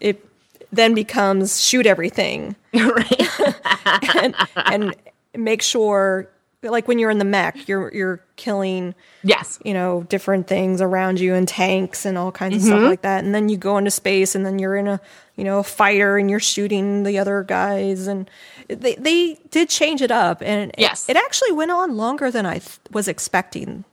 it 0.00 0.24
then 0.72 0.94
becomes 0.94 1.60
shoot 1.60 1.86
everything. 1.86 2.56
Right. 2.74 3.28
And, 4.22 4.34
and 4.56 4.94
make 5.34 5.62
sure 5.62 6.28
like 6.62 6.86
when 6.86 6.98
you're 6.98 7.10
in 7.10 7.18
the 7.18 7.24
mech 7.24 7.66
you're 7.68 7.90
you're 7.94 8.20
killing 8.36 8.94
yes. 9.24 9.58
you 9.64 9.72
know 9.72 10.02
different 10.10 10.46
things 10.46 10.80
around 10.82 11.18
you 11.18 11.34
and 11.34 11.48
tanks 11.48 12.04
and 12.04 12.18
all 12.18 12.30
kinds 12.30 12.56
of 12.56 12.60
Mm-hmm. 12.60 12.70
stuff 12.70 12.82
like 12.82 13.02
that. 13.02 13.24
And 13.24 13.34
then 13.34 13.48
you 13.48 13.56
go 13.56 13.78
into 13.78 13.90
space 13.90 14.34
and 14.34 14.44
then 14.44 14.58
you're 14.58 14.76
in 14.76 14.86
a 14.86 15.00
you 15.36 15.44
know 15.44 15.58
a 15.60 15.64
fighter 15.64 16.18
and 16.18 16.30
you're 16.30 16.38
shooting 16.40 17.02
the 17.04 17.18
other 17.18 17.42
guys. 17.42 18.06
And 18.06 18.30
they 18.68 18.94
they 18.96 19.38
did 19.50 19.68
change 19.70 20.02
it 20.02 20.10
up. 20.10 20.42
And 20.42 20.70
it- 20.70 20.76
Yes. 20.78 21.08
it, 21.08 21.16
actually 21.16 21.52
went 21.52 21.70
on 21.70 21.96
longer 21.96 22.30
than 22.30 22.44
I 22.46 22.58
th- 22.58 22.78
was 22.90 23.08
expecting 23.08 23.84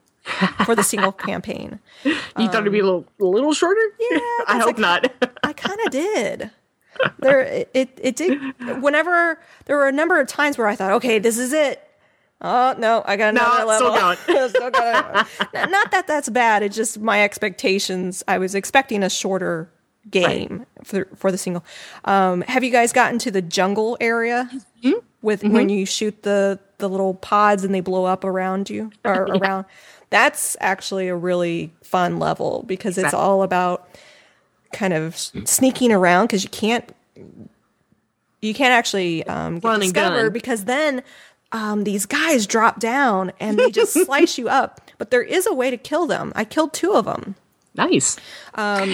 for 0.66 0.76
the 0.76 0.84
single 0.84 1.12
campaign 1.12 1.80
you 2.06 2.14
thought 2.48 2.62
it'd 2.62 2.72
be 2.74 2.80
a 2.80 2.84
little 2.86 3.06
a 3.20 3.26
little 3.26 3.54
shorter 3.54 3.82
yeah, 4.00 4.18
i 4.48 4.60
hope 4.62 4.78
not 4.78 5.12
I 5.44 5.54
kind 5.54 5.80
of 5.86 5.92
did. 5.92 6.52
There, 7.20 7.42
it, 7.42 7.70
it, 7.74 8.00
it 8.02 8.16
did. 8.16 8.82
Whenever 8.82 9.40
there 9.66 9.78
were 9.78 9.88
a 9.88 9.92
number 9.92 10.20
of 10.20 10.28
times 10.28 10.58
where 10.58 10.68
I 10.68 10.76
thought, 10.76 10.94
okay, 10.94 11.20
this 11.20 11.38
is 11.38 11.54
it. 11.54 11.82
Oh 12.42 12.76
no, 12.78 13.04
I 13.06 13.16
got 13.18 13.30
another 13.30 13.76
still 13.76 13.92
level. 13.92 14.16
Still 14.50 14.72
got 14.72 15.28
it. 15.54 15.70
Not 15.70 15.92
that 15.92 16.06
that's 16.08 16.28
bad. 16.30 16.64
It's 16.64 16.76
just 16.76 17.00
my 17.00 17.24
expectations. 17.24 18.24
I 18.28 18.40
was 18.40 18.56
expecting 18.56 19.04
a 19.04 19.10
shorter 19.10 19.72
game 20.10 20.66
for 20.84 21.06
for 21.16 21.32
the 21.32 21.38
single. 21.38 21.64
Um, 22.06 22.42
have 22.42 22.64
you 22.64 22.72
guys 22.72 22.92
gotten 22.94 23.20
to 23.20 23.32
the 23.32 23.42
jungle 23.42 23.98
area 24.02 24.50
Mm-hmm. 24.84 25.00
with 25.22 25.44
when 25.44 25.70
you 25.70 25.86
shoot 25.86 26.22
the 26.24 26.60
the 26.78 26.88
little 26.90 27.14
pods 27.16 27.64
and 27.64 27.74
they 27.74 27.80
blow 27.82 28.06
up 28.06 28.24
around 28.24 28.70
you 28.70 28.92
or 29.04 29.24
around? 29.24 29.66
That's 30.10 30.56
actually 30.62 31.08
a 31.08 31.16
really 31.16 31.74
fun 31.84 32.20
level 32.20 32.64
because 32.66 32.98
it's 32.98 33.14
all 33.14 33.44
about 33.44 33.90
kind 34.74 34.94
of 34.94 35.16
sneaking 35.18 35.92
around 35.92 36.28
because 36.28 36.44
you 36.44 36.50
can't 36.50 36.90
you 38.42 38.54
can't 38.54 38.72
actually 38.72 39.26
um, 39.26 39.60
get 39.60 39.80
discovered 39.82 40.32
because 40.34 40.66
then 40.66 41.04
um, 41.52 41.84
these 41.84 42.06
guys 42.06 42.46
drop 42.48 42.80
down 42.80 43.32
and 43.40 43.58
they 43.58 43.72
just 43.72 43.94
slice 44.06 44.38
you 44.38 44.48
up. 44.50 44.82
But 44.98 45.12
there 45.12 45.24
is 45.24 45.48
a 45.48 45.54
way 45.54 45.70
to 45.70 45.78
kill 45.78 46.06
them. 46.08 46.32
I 46.36 46.44
killed 46.44 46.74
two 46.74 46.94
of 46.94 47.06
them. 47.06 47.36
Nice. 47.76 48.18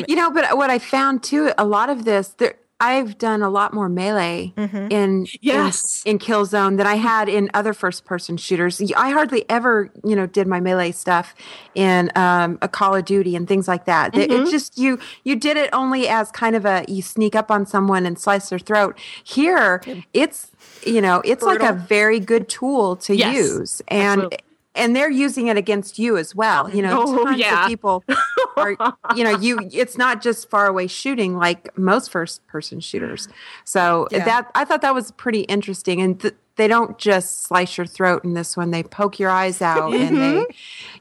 You 0.08 0.16
know, 0.16 0.30
but 0.32 0.58
what 0.58 0.70
I 0.70 0.80
found 0.80 1.24
too, 1.24 1.52
a 1.58 1.66
lot 1.66 1.90
of 1.90 2.06
this, 2.06 2.30
there, 2.38 2.56
I've 2.84 3.18
done 3.18 3.42
a 3.42 3.50
lot 3.50 3.74
more 3.74 3.88
melee 3.90 4.54
in 4.58 5.26
Yes. 5.42 6.02
in, 6.06 6.12
in 6.14 6.20
Killzone 6.20 6.78
than 6.78 6.86
I 6.88 6.96
had 6.96 7.30
in 7.30 7.50
other 7.54 7.74
first 7.74 8.04
person 8.06 8.38
shooters. 8.38 8.82
I 8.96 9.12
hardly 9.12 9.46
ever, 9.50 9.90
you 10.04 10.16
know, 10.16 10.26
did 10.26 10.48
my 10.48 10.60
melee 10.60 10.92
stuff 10.92 11.34
in 11.76 12.12
um, 12.16 12.58
a 12.62 12.68
Call 12.68 12.96
of 12.96 13.06
Duty 13.06 13.36
and 13.36 13.48
things 13.48 13.68
like 13.68 13.86
that. 13.86 14.16
It- 14.18 14.32
It 14.32 14.50
just 14.50 14.78
you 14.78 15.00
you 15.24 15.36
did 15.36 15.58
it 15.58 15.70
only 15.74 16.08
as 16.08 16.32
kind 16.32 16.56
of 16.56 16.66
a 16.66 16.84
you 16.88 17.02
sneak 17.02 17.36
up 17.36 17.50
on 17.52 17.66
someone 17.66 18.06
and 18.06 18.18
slice 18.20 18.50
their 18.50 18.60
throat. 18.60 18.98
Here, 19.24 19.82
it's 20.14 20.52
you 20.86 21.02
know, 21.02 21.22
it's 21.24 21.44
like 21.44 21.62
a 21.62 21.74
very 21.74 22.20
good 22.20 22.50
tool 22.50 22.96
to 22.98 23.16
Yes. 23.16 23.36
use 23.36 23.82
and. 23.88 24.22
Absolutely. 24.24 24.38
And 24.76 24.96
they're 24.96 25.12
using 25.12 25.48
it 25.48 25.58
against 25.58 26.00
you 26.00 26.18
as 26.18 26.34
well. 26.36 26.70
You 26.70 26.82
know, 26.82 27.04
Oh, 27.06 27.26
tons 27.26 27.38
yeah. 27.38 27.64
of 27.64 27.68
people 27.68 28.04
are, 28.58 28.72
you 29.16 29.24
know, 29.24 29.38
you. 29.38 29.60
It's 29.72 29.98
not 29.98 30.22
just 30.22 30.50
far 30.50 30.66
away 30.68 30.88
shooting 30.88 31.38
like 31.38 31.78
most 31.78 32.12
first 32.12 32.46
person 32.48 32.80
shooters. 32.80 33.28
So 33.66 34.08
Yeah. 34.12 34.26
that 34.26 34.52
I 34.56 34.66
thought 34.66 34.82
that 34.82 34.96
was 34.96 35.12
pretty 35.12 35.42
interesting. 35.42 36.02
And 36.02 36.20
th- 36.20 36.34
they 36.56 36.68
don't 36.68 36.98
just 36.98 37.44
slice 37.44 37.78
your 37.78 37.86
throat 37.88 38.24
in 38.24 38.34
this 38.34 38.56
one; 38.58 38.72
they 38.72 38.84
poke 38.84 39.20
your 39.20 39.30
eyes 39.30 39.62
out 39.62 39.94
and 39.94 40.18
they, 40.22 40.46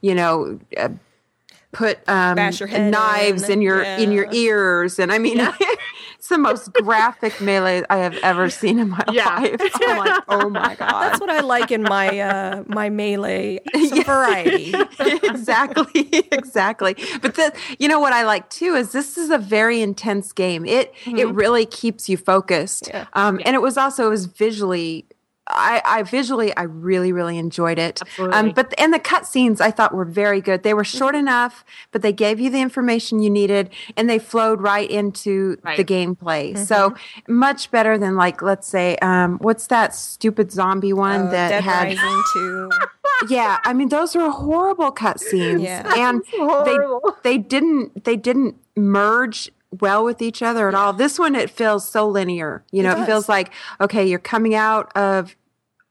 you 0.01 0.15
know. 0.15 0.59
Uh, 0.77 0.91
Put 1.75 2.07
um, 2.07 2.35
Bash 2.37 2.61
your 2.61 2.67
head 2.67 2.93
knives 2.93 3.45
in. 3.45 3.53
in, 3.53 3.63
your 3.63 3.83
in 3.83 4.13
your 4.13 4.29
ears, 4.31 4.99
and 4.99 5.11
I 5.11 5.17
mean, 5.17 5.39
it's 6.23 6.29
the 6.29 6.39
most 6.39 6.73
graphic 6.75 7.41
melee 7.41 7.83
I 7.91 7.97
have 7.97 8.17
ever 8.23 8.49
seen 8.49 8.79
in 8.79 8.91
my 8.91 9.03
Yeah. 9.11 9.41
life. 9.41 9.61
I'm 9.89 9.97
like, 9.97 10.23
oh 10.29 10.49
my 10.49 10.77
god! 10.77 11.03
That's 11.03 11.21
what 11.21 11.29
I 11.29 11.41
like 11.41 11.73
in 11.73 11.83
my 11.83 12.21
uh, 12.21 12.63
my 12.69 12.91
melee 12.91 13.59
some 13.89 14.05
variety. 14.05 14.73
exactly 15.01 16.09
exactly 16.31 16.95
but 17.21 17.35
the 17.35 17.53
you 17.81 17.89
know 17.89 17.99
what 17.99 18.13
i 18.13 18.23
like 18.25 18.49
too 18.51 18.75
is 18.75 18.93
this 18.93 19.19
is 19.19 19.31
a 19.31 19.39
very 19.39 19.81
intense 19.81 20.33
game 20.33 20.65
it 20.65 20.95
it 21.07 21.27
really 21.31 21.67
keeps 21.67 22.09
you 22.09 22.17
focused 22.17 22.89
Yeah. 22.89 23.07
um 23.15 23.41
and 23.45 23.55
it 23.57 23.63
was 23.63 23.77
also 23.77 24.07
it 24.07 24.11
was 24.11 24.27
visually 24.27 25.07
I, 25.49 25.83
I 25.85 26.03
visually 26.05 26.57
I 26.57 26.63
really 26.63 27.13
really 27.13 27.37
enjoyed 27.37 27.79
it. 27.79 28.01
Absolutely. 28.01 28.37
Um, 28.39 28.51
but 28.51 28.73
and 28.79 28.95
the 28.95 29.01
cutscenes 29.01 29.61
I 29.61 29.71
thought 29.73 29.93
were 29.93 30.05
very 30.05 30.41
good. 30.41 30.63
They 30.63 30.73
were 30.73 30.85
short 30.85 31.15
enough, 31.15 31.65
but 31.91 32.01
they 32.03 32.13
gave 32.13 32.39
you 32.41 32.49
the 32.49 32.61
information 32.61 33.21
you 33.21 33.29
needed, 33.29 33.71
and 33.97 34.09
they 34.09 34.19
flowed 34.21 34.61
right 34.61 34.89
into 34.91 35.57
the 35.57 35.63
Right. 35.65 35.79
gameplay. 35.87 36.57
So 36.57 36.95
much 37.29 37.71
better 37.71 37.99
than 37.99 38.17
like 38.17 38.41
let's 38.41 38.69
say 38.69 38.97
um, 39.03 39.39
what's 39.39 39.67
that 39.67 39.95
stupid 39.95 40.53
zombie 40.53 40.93
one 40.93 41.27
Uh, 41.29 41.31
that 41.33 41.49
Dead 41.49 41.65
had 41.65 41.89
Rising 41.89 42.23
too. 42.33 42.71
yeah 43.29 43.59
i 43.65 43.73
mean 43.73 43.89
those 43.89 44.17
were 44.17 44.31
horrible 44.31 44.91
cutscenes 44.93 45.63
Yeah. 45.63 45.93
and 45.97 46.23
horrible. 46.37 47.15
they 47.23 47.37
they 47.37 47.39
didn't 47.39 48.05
they 48.05 48.17
didn't 48.17 48.57
merge 48.77 49.51
well 49.81 50.05
with 50.05 50.21
each 50.21 50.43
other 50.43 50.69
at 50.69 50.75
all 50.75 50.93
this 50.93 51.19
one 51.19 51.35
it 51.35 51.49
feels 51.49 51.89
so 51.89 52.07
linear 52.09 52.63
you 52.73 52.83
know 52.83 53.01
it, 53.03 53.07
feels 53.07 53.29
like 53.29 53.51
okay 53.81 54.07
you're 54.07 54.19
coming 54.19 54.55
out 54.55 54.95
of 54.97 55.35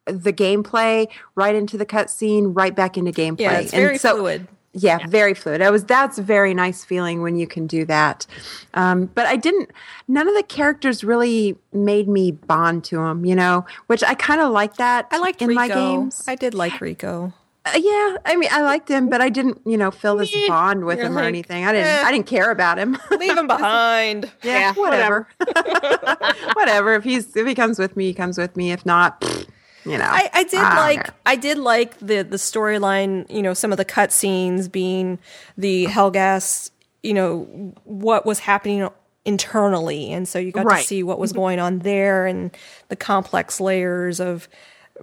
the 0.05 0.31
gameplay 0.33 1.07
right 1.35 1.55
into 1.55 1.77
the 1.77 1.85
cutscene 1.85 2.51
right 2.55 2.75
back 2.75 2.97
into 2.97 3.11
gameplay 3.11 3.39
Yeah, 3.41 3.59
it's 3.59 3.73
And 3.73 3.81
very 3.81 3.97
so- 3.97 4.15
fluid. 4.17 4.47
yeah, 4.73 5.05
very 5.07 5.33
fluid. 5.33 5.61
I 5.61 5.69
was 5.69 5.83
that's 5.83 6.17
a 6.17 6.23
very 6.23 6.53
nice 6.53 6.83
feeling 6.85 7.21
when 7.21 7.35
you 7.35 7.45
can 7.45 7.67
do 7.67 7.85
that. 7.85 8.25
Um, 8.73 9.07
but 9.07 9.25
I 9.25 9.35
didn't. 9.35 9.69
None 10.07 10.27
of 10.29 10.33
the 10.35 10.43
characters 10.43 11.03
really 11.03 11.57
made 11.73 12.07
me 12.07 12.31
bond 12.31 12.83
to 12.85 12.95
them. 12.97 13.25
You 13.25 13.35
know, 13.35 13.65
which 13.87 14.01
I 14.03 14.13
kind 14.15 14.39
of 14.41 14.51
like 14.51 14.77
that. 14.77 15.07
I 15.11 15.17
liked 15.19 15.41
in 15.41 15.49
Rico. 15.49 15.59
my 15.59 15.67
games. 15.67 16.23
I 16.27 16.35
did 16.35 16.53
like 16.53 16.79
Rico. 16.79 17.33
Uh, 17.63 17.73
yeah, 17.77 18.17
I 18.25 18.35
mean, 18.37 18.49
I 18.51 18.61
liked 18.63 18.89
him, 18.89 19.07
but 19.07 19.21
I 19.21 19.29
didn't, 19.29 19.61
you 19.65 19.77
know, 19.77 19.91
feel 19.91 20.17
this 20.17 20.35
bond 20.47 20.83
with 20.83 20.97
You're 20.97 21.07
him 21.07 21.17
or 21.17 21.21
anything. 21.21 21.63
I 21.63 21.71
didn't. 21.73 21.87
eh. 21.87 22.03
I 22.03 22.11
didn't 22.11 22.25
care 22.25 22.49
about 22.49 22.79
him. 22.79 22.97
Leave 23.19 23.37
him 23.37 23.45
behind. 23.45 24.31
yeah, 24.43 24.73
whatever. 24.73 25.27
whatever. 26.53 26.95
If 26.95 27.03
he's 27.03 27.35
if 27.35 27.45
he 27.47 27.55
comes 27.55 27.79
with 27.79 27.95
me, 27.95 28.05
he 28.05 28.13
comes 28.13 28.37
with 28.37 28.55
me. 28.55 28.71
If 28.71 28.85
not, 28.85 29.21
pfft, 29.21 29.47
you 29.85 29.97
know. 29.97 30.07
I, 30.09 30.29
I 30.33 30.43
did 30.43 30.51
don't 30.53 30.75
like 30.75 31.03
care. 31.05 31.13
I 31.25 31.35
did 31.35 31.57
like 31.57 31.97
the 31.99 32.23
the 32.23 32.37
storyline, 32.37 33.29
you 33.31 33.41
know, 33.41 33.53
some 33.53 33.71
of 33.71 33.77
the 33.77 33.85
cutscenes 33.85 34.71
being 34.71 35.19
the 35.57 35.85
Helghast, 35.85 36.71
you 37.03 37.13
know, 37.13 37.73
what 37.83 38.25
was 38.25 38.39
happening 38.39 38.87
internally. 39.23 40.11
And 40.11 40.27
so 40.27 40.39
you 40.39 40.51
got 40.51 40.65
Right. 40.65 40.81
to 40.81 40.87
see 40.87 41.03
what 41.03 41.19
was 41.19 41.31
going 41.31 41.59
on 41.59 41.79
there 41.79 42.25
and 42.25 42.49
the 42.89 42.95
complex 42.95 43.59
layers 43.61 44.19
of 44.19 44.49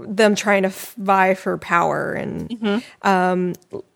them 0.07 0.35
trying 0.35 0.63
to 0.65 0.69
vie 0.99 1.35
for 1.35 1.59
power 1.59 2.13
and 2.13 2.83
um 3.03 3.55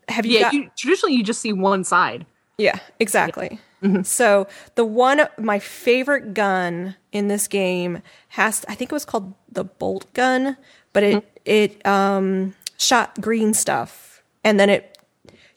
have 0.09 0.25
you 0.25 0.33
Yeah, 0.33 0.41
got 0.41 0.53
you, 0.53 0.69
traditionally 0.77 1.15
you 1.15 1.23
just 1.23 1.41
see 1.41 1.53
one 1.53 1.83
side. 1.83 2.25
yeah, 2.57 2.79
exactly. 2.99 3.59
So 4.03 4.47
the 4.75 4.85
one 4.85 5.27
my 5.37 5.59
favorite 5.59 6.33
gun 6.33 6.95
in 7.11 7.27
this 7.27 7.47
game 7.49 8.01
has 8.29 8.63
I 8.69 8.75
think 8.75 8.91
it 8.91 8.95
was 8.95 9.03
called 9.05 9.33
the 9.51 9.65
bolt 9.65 10.11
gun, 10.13 10.55
but 10.93 11.03
it 11.03 11.41
it 11.45 11.85
um 11.85 12.55
shot 12.77 13.19
green 13.19 13.53
stuff 13.53 14.23
and 14.43 14.57
then 14.59 14.69
it 14.69 14.97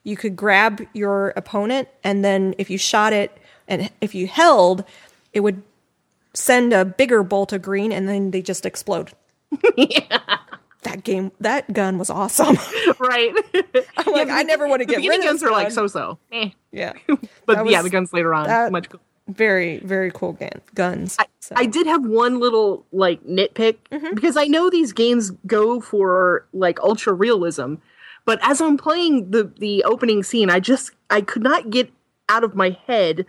you 0.03 0.17
could 0.17 0.35
grab 0.37 0.81
your 0.93 1.31
opponent 1.37 1.89
and 2.05 2.25
then 2.25 2.55
if 2.59 2.69
you 2.71 2.79
shot 2.79 3.13
it 3.13 3.37
and 3.69 3.91
if 4.01 4.15
you 4.15 4.27
held 4.27 4.85
it 5.33 5.41
would 5.41 5.63
send 6.35 6.73
a 6.73 6.85
bigger 6.85 7.23
bolt 7.23 7.53
of 7.53 7.63
green 7.63 7.93
and 7.93 8.09
then 8.09 8.31
they 8.33 8.43
just 8.43 8.67
explode. 8.67 9.13
That 10.83 11.03
game 11.03 11.33
that 11.41 11.73
gun 11.73 11.99
was 11.99 12.11
awesome. 12.11 12.57
right? 13.01 13.33
I'm 13.97 14.13
like, 14.13 14.29
I 14.29 14.45
never 14.45 14.69
want 14.69 14.83
to 14.83 14.87
get 14.87 14.99
rid 14.99 15.19
of 15.19 15.25
guns 15.25 15.41
this 15.41 15.49
are 15.49 15.53
like 15.53 15.73
so 15.73 15.89
so. 15.89 16.19
Eh. 16.31 16.51
Yeah. 16.71 16.93
But 17.45 17.57
That 17.57 17.69
yeah, 17.69 17.83
the 17.83 17.91
guns 17.91 18.13
later 18.13 18.33
on 18.33 18.47
that- 18.47 18.71
much 18.71 18.89
cool. 18.89 19.01
Very, 19.29 19.79
very 19.79 20.13
cool 20.13 20.35
gun, 20.35 20.61
guns. 20.77 21.17
So- 21.41 21.57
I 21.59 21.67
did 21.67 21.89
have 21.89 22.07
one 22.07 22.39
little 22.39 22.87
like 22.93 23.21
nitpick 23.25 23.79
Mm-hmm. 23.91 24.15
because 24.15 24.37
I 24.37 24.45
know 24.45 24.71
these 24.71 24.93
games 24.93 25.33
go 25.45 25.81
for 25.81 26.47
like 26.53 26.79
ultra 26.79 27.13
realism, 27.13 27.75
but 28.25 28.39
as 28.43 28.61
I'm 28.61 28.77
playing 28.77 29.33
the 29.33 29.51
the 29.59 29.83
opening 29.83 30.23
scene, 30.23 30.51
I 30.51 30.61
just 30.61 30.93
I 31.11 31.21
could 31.21 31.43
not 31.43 31.71
get 31.71 31.91
out 32.29 32.45
of 32.45 32.55
my 32.55 32.79
head 32.87 33.27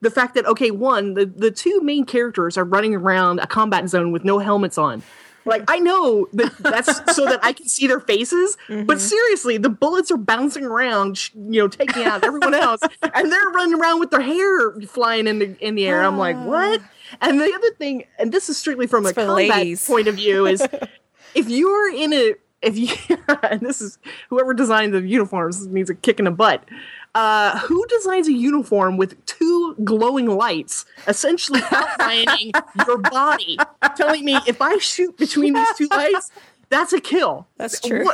the 0.00 0.10
fact 0.12 0.36
that 0.36 0.46
okay, 0.46 0.70
one 0.70 1.14
the 1.14 1.26
the 1.26 1.50
two 1.50 1.80
main 1.80 2.04
characters 2.04 2.56
are 2.56 2.64
running 2.64 2.94
around 2.94 3.40
a 3.40 3.48
combat 3.48 3.88
zone 3.88 4.12
with 4.12 4.24
no 4.24 4.38
helmets 4.38 4.78
on. 4.78 5.02
Like 5.46 5.64
I 5.68 5.78
know 5.78 6.26
that 6.32 6.56
that's 6.58 7.14
so 7.14 7.24
that 7.26 7.40
I 7.42 7.52
can 7.52 7.68
see 7.68 7.86
their 7.86 8.00
faces, 8.00 8.56
Mm-hmm. 8.68 8.84
but 8.86 9.00
seriously, 9.00 9.58
the 9.58 9.68
bullets 9.68 10.10
are 10.10 10.16
bouncing 10.16 10.64
around, 10.64 11.30
you 11.34 11.60
know, 11.60 11.68
taking 11.68 12.04
out 12.04 12.24
everyone 12.24 12.54
else, 12.54 12.80
and 13.02 13.30
they're 13.30 13.48
running 13.50 13.78
around 13.78 14.00
with 14.00 14.10
their 14.10 14.22
hair 14.22 14.72
flying 14.86 15.26
in 15.26 15.38
the 15.40 15.56
in 15.60 15.74
the 15.74 15.86
air. 15.86 16.02
I'm 16.02 16.16
like, 16.18 16.36
what? 16.38 16.80
And 17.20 17.38
the 17.40 17.52
other 17.54 17.70
thing, 17.78 18.04
and 18.18 18.32
this 18.32 18.48
is 18.48 18.56
strictly 18.56 18.86
from 18.86 19.04
Ah. 19.04 19.08
It's 19.10 19.18
a 19.18 19.26
combat 19.26 19.48
ladies. 19.58 19.86
point 19.86 20.08
of 20.08 20.14
view, 20.16 20.46
is 20.46 20.66
if 21.34 21.48
you're 21.48 21.92
in 21.94 22.12
a 22.14 22.34
if 22.62 22.78
you 22.78 22.88
and 23.42 23.60
this 23.60 23.82
is 23.82 23.98
whoever 24.30 24.54
designed 24.54 24.94
the 24.94 25.02
uniforms 25.02 25.66
needs 25.66 25.90
a 25.90 25.94
kick 25.94 26.18
in 26.18 26.24
the 26.24 26.30
butt. 26.30 26.64
Uh, 27.14 27.58
who 27.60 27.86
designs 27.86 28.26
a 28.26 28.32
uniform 28.32 28.96
with 28.96 29.24
two 29.26 29.76
glowing 29.84 30.26
lights, 30.26 30.84
essentially 31.06 31.60
outlining 31.70 32.50
your 32.86 32.98
body, 32.98 33.56
telling 33.96 34.24
me 34.24 34.36
if 34.48 34.60
I 34.60 34.78
shoot 34.78 35.16
between 35.16 35.54
these 35.54 35.68
two 35.78 35.86
lights, 35.92 36.32
that's 36.70 36.92
a 36.92 37.00
kill. 37.00 37.46
That's 37.56 37.80
true. 37.80 38.04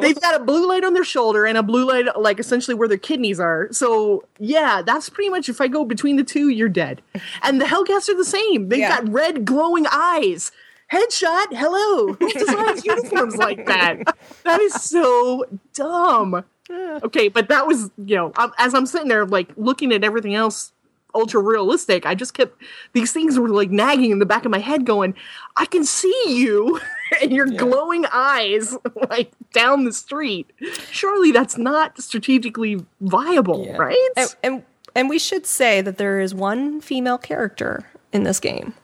They've 0.00 0.18
got 0.18 0.40
a 0.40 0.42
blue 0.42 0.66
light 0.66 0.84
on 0.84 0.94
their 0.94 1.04
shoulder 1.04 1.44
and 1.44 1.58
a 1.58 1.62
blue 1.62 1.86
light, 1.86 2.06
like 2.18 2.38
essentially 2.40 2.74
where 2.74 2.88
their 2.88 2.96
kidneys 2.96 3.38
are. 3.38 3.68
So 3.72 4.24
yeah, 4.38 4.80
that's 4.80 5.10
pretty 5.10 5.28
much 5.28 5.50
if 5.50 5.60
I 5.60 5.68
go 5.68 5.84
between 5.84 6.16
the 6.16 6.24
two, 6.24 6.48
you're 6.48 6.70
dead. 6.70 7.02
And 7.42 7.60
the 7.60 7.66
Helghast 7.66 8.08
are 8.08 8.16
the 8.16 8.24
same. 8.24 8.70
They've 8.70 8.78
Yeah. 8.78 9.02
got 9.02 9.12
red 9.12 9.44
glowing 9.44 9.84
eyes. 9.92 10.50
Headshot. 10.90 11.46
Hello. 11.50 12.14
Who 12.14 12.32
designs 12.32 12.84
uniforms 12.86 13.36
like 13.36 13.66
that? 13.66 14.16
That 14.44 14.60
is 14.60 14.72
so 14.74 15.44
dumb. 15.74 16.44
Okay, 17.02 17.28
but 17.28 17.48
that 17.48 17.66
was 17.66 17.90
you 18.04 18.16
know 18.16 18.32
as 18.58 18.74
I'm 18.74 18.86
sitting 18.86 19.08
there 19.08 19.26
like 19.26 19.50
looking 19.56 19.92
at 19.92 20.02
everything 20.02 20.34
else 20.34 20.72
ultra 21.16 21.40
realistic, 21.40 22.06
I 22.06 22.14
just 22.14 22.34
kept 22.34 22.62
these 22.92 23.12
things 23.12 23.38
were 23.38 23.48
like 23.48 23.70
nagging 23.70 24.10
in 24.10 24.18
the 24.18 24.26
back 24.26 24.44
of 24.44 24.50
my 24.50 24.58
head, 24.58 24.84
going, 24.84 25.14
I 25.56 25.64
can 25.66 25.84
see 25.84 26.22
you 26.26 26.78
and 27.22 27.32
your 27.32 27.46
glowing 27.46 28.04
eyes 28.12 28.76
like 29.10 29.32
down 29.52 29.84
the 29.84 29.92
street. 29.92 30.52
Surely 30.90 31.32
that's 31.32 31.58
not 31.58 32.00
strategically 32.00 32.84
viable, 33.00 33.74
right? 33.76 34.08
and, 34.16 34.36
and 34.42 34.62
and 34.94 35.08
we 35.10 35.18
should 35.18 35.46
say 35.46 35.80
that 35.80 35.98
there 35.98 36.20
is 36.20 36.34
one 36.34 36.80
female 36.80 37.18
character 37.18 37.86
in 38.12 38.22
this 38.22 38.40
game. 38.40 38.74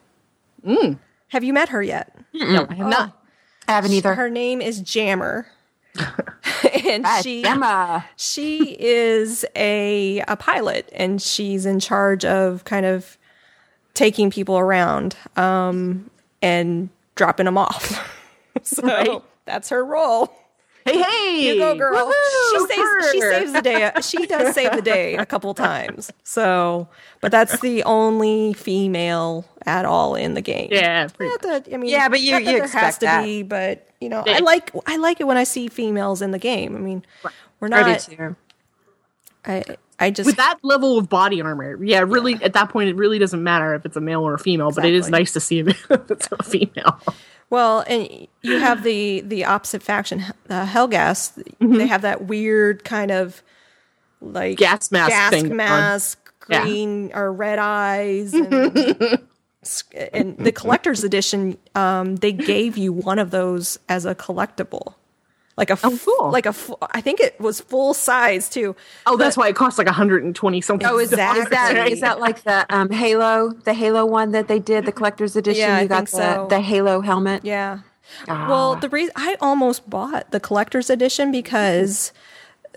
Hmm. 0.65 0.95
Have 1.29 1.45
you 1.45 1.53
met 1.53 1.71
her 1.71 1.83
yet? 1.83 2.15
no, 2.35 2.67
I 2.69 2.75
have 2.75 2.87
oh. 2.87 2.91
not. 2.91 3.19
I 3.69 3.73
haven't 3.73 3.93
either. 3.93 4.15
Her 4.15 4.29
name 4.29 4.61
is 4.61 4.81
Jammer. 4.81 5.47
and 6.87 7.05
Right, 7.05 7.23
she 7.23 7.45
Emma. 7.45 8.05
she 8.17 8.77
is 8.79 9.45
a 9.57 10.21
a 10.29 10.37
pilot 10.37 10.89
and 10.95 11.21
she's 11.21 11.67
in 11.67 11.81
charge 11.81 12.25
of 12.25 12.65
kind 12.65 12.87
of 12.87 13.19
taking 13.95 14.31
people 14.31 14.59
around 14.59 15.17
um 15.37 16.11
and 16.41 16.89
dropping 17.15 17.47
them 17.47 17.59
off. 17.59 18.09
So 18.65 19.25
that's 19.47 19.71
her 19.71 19.85
role 19.85 20.33
Hey, 20.85 21.01
hey, 21.01 21.47
you 21.55 21.59
go 21.59 21.75
girl 21.77 22.13
she 22.53 22.59
Woohoo! 22.59 22.69
saves 22.69 23.13
she 23.13 23.21
saves 23.21 23.53
the 23.53 23.63
day 23.63 23.91
she 24.03 24.27
does 24.27 24.55
save 24.55 24.73
the 24.73 24.83
day 24.83 25.15
a 25.17 25.25
couple 25.27 25.55
times 25.55 26.11
so 26.25 26.89
but 27.21 27.31
that's 27.31 27.61
the 27.61 27.83
only 27.85 28.53
female 28.55 29.45
at 29.65 29.85
all 29.85 30.15
in 30.17 30.35
the 30.35 30.41
game 30.41 30.69
Yeah, 30.73 31.07
pretty 31.09 31.33
that- 31.43 31.69
I 31.73 31.77
mean, 31.77 31.91
Yeah, 31.91 32.09
but 32.09 32.21
you- 32.21 32.33
not 32.33 32.41
you 32.43 32.47
there 32.47 32.61
has 32.63 32.71
expect 32.75 32.95
to 33.01 33.07
that. 33.07 33.23
be, 33.25 33.43
but 33.45 33.87
you 34.01 34.09
know, 34.09 34.25
Yeah. 34.27 34.37
I 34.37 34.39
like 34.41 34.73
I 34.87 34.97
like 34.97 35.21
it 35.21 35.25
when 35.25 35.37
I 35.37 35.45
see 35.45 35.69
females 35.69 36.21
in 36.23 36.33
the 36.33 36.39
game. 36.39 36.75
I 36.75 36.81
mean, 36.81 37.05
we're 37.61 37.69
not. 37.69 38.01
too. 38.01 38.35
I 39.45 39.63
I 40.01 40.11
just 40.11 40.27
with 40.27 40.37
that 40.37 40.59
level 40.63 40.99
of 40.99 41.09
body 41.09 41.41
armor, 41.41 41.83
yeah, 41.85 42.01
really 42.01 42.35
at 42.43 42.53
that 42.55 42.71
point 42.71 42.89
it 42.89 42.97
really 42.97 43.21
doesn't 43.21 43.43
matter 43.43 43.75
if 43.75 43.87
it's 43.87 43.97
a 43.97 44.01
male 44.01 44.27
or 44.27 44.35
a 44.35 44.39
female, 44.39 44.73
but 44.73 44.85
it 44.85 44.95
is 44.95 45.09
nice 45.09 45.33
to 45.35 45.41
see 45.41 45.61
if 45.61 45.69
it's 45.91 46.29
a 46.33 46.43
female. 46.43 46.99
Well, 47.53 47.85
and 47.87 48.09
you 48.41 48.59
have 48.61 48.83
the 48.83 49.21
the 49.21 49.45
opposite 49.45 49.83
faction, 49.83 50.25
uh, 50.49 50.65
Helghast. 50.65 51.37
Mm-hmm. 51.37 51.75
They 51.77 51.87
have 51.87 52.01
that 52.01 52.25
weird 52.25 52.83
kind 52.83 53.11
of 53.11 53.43
like 54.23 54.57
Gas 54.57 54.91
mask 54.91 55.11
gas 55.11 55.31
thing 55.31 55.51
on. 55.51 55.57
mask, 55.59 56.33
Yeah. 56.49 56.63
green 56.63 57.11
or 57.13 57.31
red 57.31 57.59
eyes, 57.59 58.33
and, 58.33 58.49
and 60.15 60.39
the 60.39 60.51
collector's 60.53 61.05
edition. 61.05 61.59
Um, 61.75 62.17
they 62.17 62.33
gave 62.33 62.79
you 62.79 62.91
one 62.91 63.19
of 63.19 63.31
those 63.31 63.79
as 63.87 64.07
a 64.07 64.15
collectible. 64.15 64.95
Like 65.57 65.69
a 65.71 65.79
Oh, 65.85 65.99
cool. 66.03 66.31
like 66.31 66.47
a 66.47 66.55
I 66.93 67.01
think 67.03 67.21
it 67.21 67.39
was 67.41 67.61
full 67.61 67.93
size 67.93 68.49
too. 68.49 68.75
Oh, 69.07 69.17
that's 69.19 69.37
why 69.37 69.49
it 69.49 69.55
costs 69.57 69.77
like 69.79 69.87
120 69.87 70.61
something. 70.63 70.87
Oh, 70.89 70.99
is 70.99 71.11
that 71.11 71.37
is 71.37 71.47
that 71.51 71.89
is 71.89 72.01
that 72.01 72.21
like 72.21 72.43
the 72.45 72.65
um, 72.75 72.91
Halo, 72.91 73.51
the 73.51 73.75
Halo 73.75 74.07
one 74.07 74.33
that 74.33 74.49
they 74.49 74.59
did, 74.59 74.87
the 74.87 74.93
collector's 74.93 75.37
edition? 75.37 75.61
Yeah, 75.69 75.77
I 75.77 75.83
you 75.83 75.89
got 75.89 76.09
think 76.09 76.11
the, 76.11 76.35
so. 76.35 76.47
the 76.49 76.61
Halo 76.61 77.01
helmet. 77.03 77.45
Yeah. 77.45 77.81
Well, 78.27 78.77
the 78.77 78.89
reason 78.89 79.13
I 79.17 79.37
almost 79.41 79.89
bought 79.89 80.31
the 80.33 80.41
collector's 80.41 80.91
edition 80.91 81.31
because 81.33 82.13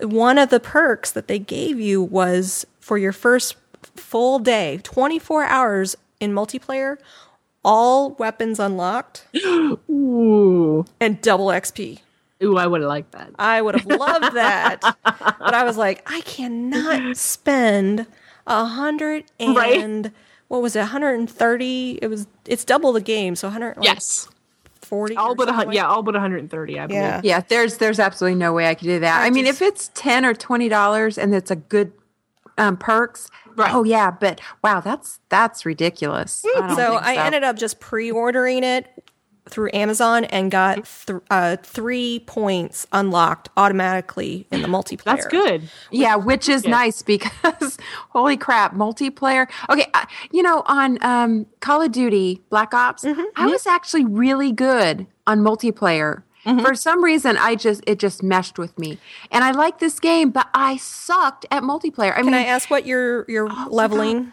one 0.00 0.38
of 0.38 0.50
the 0.50 0.60
perks 0.60 1.10
that 1.10 1.28
they 1.28 1.38
gave 1.38 1.78
you 1.80 2.02
was 2.02 2.66
for 2.80 2.96
your 2.98 3.12
first 3.12 3.56
full 3.96 4.38
day, 4.38 4.80
24 4.82 5.44
hours 5.44 5.96
in 6.20 6.32
multiplayer, 6.32 6.96
all 7.64 8.10
weapons 8.12 8.58
unlocked 8.60 9.26
Ooh, 9.90 10.84
and 11.00 11.20
double 11.20 11.46
XP. 11.48 12.00
Ooh, 12.42 12.56
I 12.56 12.66
would 12.66 12.80
have 12.82 12.88
liked 12.88 13.12
that. 13.12 13.30
I 13.38 13.60
would 13.62 13.74
have 13.76 13.86
loved 13.86 14.34
that. 14.36 14.80
but 15.04 15.54
I 15.54 15.64
was 15.64 15.76
like, 15.76 16.02
I 16.10 16.20
cannot 16.22 17.16
spend 17.16 18.06
a 18.46 18.64
hundred 18.64 19.24
and 19.40 19.56
Right. 19.56 20.12
what 20.48 20.62
was 20.62 20.76
it, 20.76 20.80
130? 20.80 21.98
It 22.02 22.08
was 22.08 22.26
it's 22.46 22.64
double 22.64 22.92
the 22.92 23.00
game, 23.00 23.34
so 23.36 23.48
100 23.48 23.76
like 23.78 23.84
Yes, 23.84 24.28
40. 24.82 25.16
all 25.16 25.34
but 25.34 25.44
a, 25.44 25.46
something 25.46 25.56
hun- 25.56 25.66
like 25.68 25.74
yeah, 25.76 25.86
all 25.86 26.02
but 26.02 26.14
130. 26.14 26.78
I 26.78 26.86
believe. 26.86 27.00
Yeah. 27.02 27.20
Yeah, 27.24 27.40
there's 27.48 27.78
there's 27.78 27.98
absolutely 27.98 28.38
no 28.38 28.52
way 28.52 28.68
I 28.68 28.74
could 28.74 28.86
do 28.86 29.00
that. 29.00 29.22
I, 29.22 29.30
mean, 29.30 29.46
just- 29.46 29.60
if 29.62 29.68
it's 29.68 29.90
ten 29.94 30.24
or 30.24 30.34
twenty 30.34 30.68
dollars 30.68 31.18
and 31.18 31.34
it's 31.34 31.50
a 31.50 31.56
good 31.56 31.92
um, 32.58 32.76
perks, 32.76 33.28
Right. 33.56 33.74
oh 33.74 33.84
yeah. 33.84 34.10
But 34.10 34.40
wow, 34.62 34.80
that's 34.80 35.18
that's 35.30 35.64
ridiculous. 35.66 36.44
I 36.56 36.60
don't 36.60 36.76
so 36.76 36.90
think 36.92 37.02
I 37.02 37.24
ended 37.26 37.42
up 37.42 37.56
just 37.56 37.80
pre-ordering 37.80 38.62
it 38.64 38.86
through 39.48 39.70
Amazon 39.72 40.24
and 40.24 40.50
got 40.50 40.84
th- 41.06 41.20
uh, 41.30 41.56
three 41.62 42.20
points 42.26 42.86
unlocked 42.92 43.48
automatically 43.56 44.46
in 44.50 44.62
the 44.62 44.68
multiplayer. 44.68 45.04
That's 45.04 45.26
good. 45.26 45.70
Yeah, 45.90 46.16
which 46.16 46.48
is 46.48 46.64
nice 46.66 47.02
because 47.02 47.78
holy 48.10 48.36
crap, 48.36 48.74
multiplayer. 48.74 49.48
Okay, 49.70 49.86
uh, 49.94 50.04
you 50.32 50.42
know, 50.42 50.62
on 50.66 50.98
um, 51.02 51.46
Call 51.60 51.82
of 51.82 51.92
Duty 51.92 52.42
Black 52.50 52.74
Ops, 52.74 53.04
Mm-hmm. 53.04 53.22
I 53.36 53.46
was 53.46 53.66
actually 53.66 54.04
really 54.04 54.50
good 54.52 55.06
on 55.26 55.40
multiplayer. 55.40 56.22
Mm-hmm. 56.44 56.64
For 56.64 56.74
some 56.74 57.02
reason, 57.04 57.36
I 57.36 57.54
just 57.56 57.82
it 57.86 57.98
just 57.98 58.22
meshed 58.22 58.58
with 58.58 58.78
me, 58.78 58.98
and 59.30 59.42
I 59.44 59.50
like 59.50 59.78
this 59.80 59.98
game, 60.00 60.30
but 60.30 60.48
I 60.54 60.76
sucked 60.76 61.46
at 61.50 61.62
multiplayer. 61.62 62.12
I 62.12 62.16
Can 62.16 62.26
mean, 62.26 62.34
I 62.34 62.44
ask 62.44 62.70
what 62.70 62.86
you're 62.86 63.24
you're 63.28 63.48
leveling? 63.68 64.32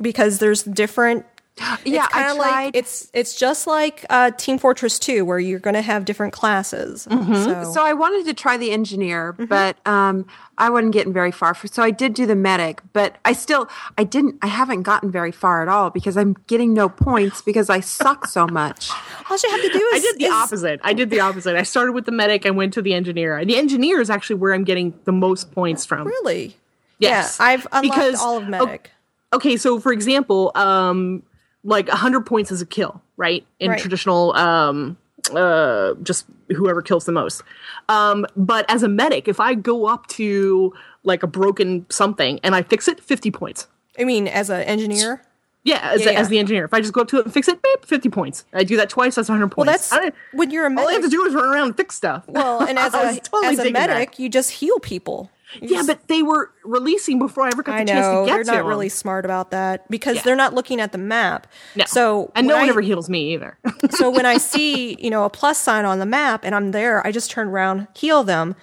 Because 0.00 0.38
there's 0.38 0.62
different. 0.64 1.24
Yeah, 1.58 2.04
it's 2.04 2.12
kind 2.14 2.26
I 2.26 2.30
of 2.30 2.36
tried. 2.38 2.64
like 2.64 2.76
it's 2.76 3.10
it's 3.12 3.34
just 3.36 3.66
like 3.66 4.06
uh, 4.08 4.30
Team 4.32 4.58
Fortress 4.58 4.98
2, 4.98 5.24
where 5.24 5.38
you're 5.38 5.58
going 5.58 5.74
to 5.74 5.82
have 5.82 6.04
different 6.06 6.32
classes. 6.32 7.02
So, 7.02 7.70
So 7.72 7.84
I 7.84 7.92
wanted 7.92 8.24
to 8.26 8.34
try 8.34 8.56
the 8.56 8.70
engineer, 8.72 9.32
but 9.32 9.76
um, 9.86 10.26
I 10.56 10.70
wasn't 10.70 10.92
getting 10.92 11.12
very 11.12 11.30
far. 11.30 11.54
So 11.66 11.82
I 11.82 11.90
did 11.90 12.14
do 12.14 12.24
the 12.24 12.34
medic, 12.34 12.80
but 12.94 13.16
I 13.26 13.34
still 13.34 13.68
I 13.98 14.04
didn't 14.04 14.36
I 14.42 14.46
haven't 14.46 14.82
gotten 14.82 15.10
very 15.10 15.30
far 15.32 15.60
at 15.62 15.68
all 15.68 15.90
because 15.90 16.16
I'm 16.16 16.34
getting 16.46 16.72
no 16.72 16.88
points 16.88 17.42
because 17.42 17.68
I 17.68 17.80
suck 17.80 18.26
so 18.26 18.46
much. 18.46 18.90
all 19.30 19.36
you 19.42 19.50
have 19.50 19.60
to 19.60 19.68
do 19.78 19.90
is 19.94 20.04
I 20.04 20.06
did 20.10 20.18
the 20.20 20.24
is- 20.24 20.32
opposite. 20.32 20.80
I 20.82 20.94
did 20.94 21.10
the 21.10 21.20
opposite. 21.20 21.54
I 21.54 21.64
started 21.64 21.92
with 21.92 22.06
the 22.06 22.12
medic. 22.12 22.46
I 22.46 22.50
went 22.50 22.72
to 22.74 22.82
the 22.82 22.94
engineer. 22.94 23.44
The 23.44 23.56
engineer 23.56 24.00
is 24.00 24.08
actually 24.08 24.36
where 24.36 24.54
I'm 24.54 24.64
getting 24.64 24.98
the 25.04 25.12
most 25.12 25.52
points 25.52 25.84
from. 25.84 26.06
Really? 26.06 26.56
Yes, 26.98 27.36
Yeah, 27.38 27.46
I've 27.46 27.66
unlocked 27.72 27.82
because- 27.82 28.20
all 28.20 28.38
of 28.38 28.48
medic. 28.48 28.90
okay 29.34 29.56
so 29.56 29.80
for 29.80 29.92
example 29.92 30.52
um 30.54 31.22
like 31.64 31.88
100 31.88 32.26
points 32.26 32.50
is 32.50 32.60
a 32.60 32.66
kill 32.66 33.00
right 33.16 33.46
in 33.60 33.70
Right. 33.70 33.78
traditional 33.78 34.34
um 34.36 34.96
uh 35.34 35.94
just 36.02 36.26
whoever 36.48 36.82
kills 36.82 37.04
the 37.04 37.12
most 37.12 37.42
um 37.88 38.26
but 38.36 38.68
as 38.68 38.82
a 38.82 38.88
medic 38.88 39.28
if 39.28 39.38
i 39.38 39.54
go 39.54 39.86
up 39.86 40.06
to 40.08 40.72
like 41.04 41.22
a 41.22 41.26
broken 41.28 41.86
something 41.90 42.40
and 42.42 42.54
i 42.56 42.62
fix 42.62 42.88
it 42.88 43.00
50 43.00 43.30
points 43.30 43.68
I 43.98 44.04
mean, 44.04 44.26
as 44.26 44.48
an 44.50 44.62
engineer. 44.62 45.22
yeah 45.64 45.78
as, 45.92 46.00
Yeah, 46.00 46.12
the, 46.12 46.18
as 46.18 46.28
the 46.28 46.38
engineer 46.40 46.64
if 46.64 46.74
i 46.74 46.80
just 46.80 46.92
go 46.92 47.02
up 47.02 47.08
to 47.08 47.18
it 47.20 47.24
and 47.26 47.32
fix 47.32 47.46
it 47.46 47.62
beep, 47.62 47.84
50 47.84 48.08
points 48.08 48.44
i 48.52 48.64
do 48.64 48.76
that 48.78 48.88
twice 48.90 49.14
that's 49.14 49.28
100 49.28 49.48
points 49.52 49.56
Well, 49.56 49.64
that's 49.66 49.92
I 49.92 50.10
when 50.32 50.50
you're 50.50 50.66
a 50.66 50.70
medic. 50.70 50.82
all 50.84 50.90
i 50.90 50.94
have 50.94 51.02
to 51.02 51.08
do 51.08 51.24
is 51.26 51.34
run 51.34 51.44
around 51.44 51.66
and 51.68 51.76
fix 51.76 51.94
stuff 51.94 52.24
Well, 52.26 52.60
and 52.66 52.76
as 52.78 52.92
a 52.92 53.20
totally 53.20 53.52
as 53.52 53.58
a 53.60 53.62
digging 53.62 53.74
that. 53.74 53.90
medic, 53.90 54.18
you 54.18 54.28
just 54.28 54.50
heal 54.50 54.80
people. 54.80 55.30
Yeah 55.60 55.82
but 55.86 56.06
they 56.08 56.22
were 56.22 56.50
releasing 56.64 57.18
before 57.18 57.44
i 57.44 57.48
ever 57.48 57.62
got 57.62 57.72
the 57.72 57.82
I 57.82 57.84
chance 57.84 58.06
know 58.06 58.20
to 58.24 58.26
get 58.26 58.34
they're 58.34 58.44
to 58.44 58.50
not 58.52 58.58
'em. 58.60 58.66
really 58.66 58.88
smart 58.88 59.24
about 59.24 59.50
that 59.50 59.88
because 59.90 60.16
Yeah. 60.16 60.22
they're 60.22 60.36
not 60.36 60.54
looking 60.54 60.80
at 60.80 60.92
the 60.92 60.98
map. 60.98 61.46
no. 61.76 61.84
So 61.86 62.32
and 62.34 62.46
no 62.46 62.56
one 62.56 62.64
I- 62.66 62.68
ever 62.68 62.80
heals 62.80 63.08
me 63.10 63.34
either 63.34 63.58
so 63.90 64.10
when 64.10 64.24
I 64.26 64.38
see 64.38 64.96
you 65.00 65.10
know 65.10 65.24
a 65.24 65.30
plus 65.30 65.58
sign 65.58 65.84
on 65.84 65.98
the 65.98 66.06
map 66.06 66.44
and 66.44 66.54
I'm 66.54 66.70
there, 66.72 67.06
I 67.06 67.12
just 67.12 67.30
turn 67.30 67.48
around, 67.48 67.88
heal 67.94 68.24
them 68.24 68.54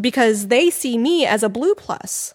because 0.00 0.48
they 0.48 0.70
see 0.70 0.98
me 0.98 1.26
as 1.26 1.42
a 1.42 1.48
blue 1.48 1.74
plus. 1.74 2.32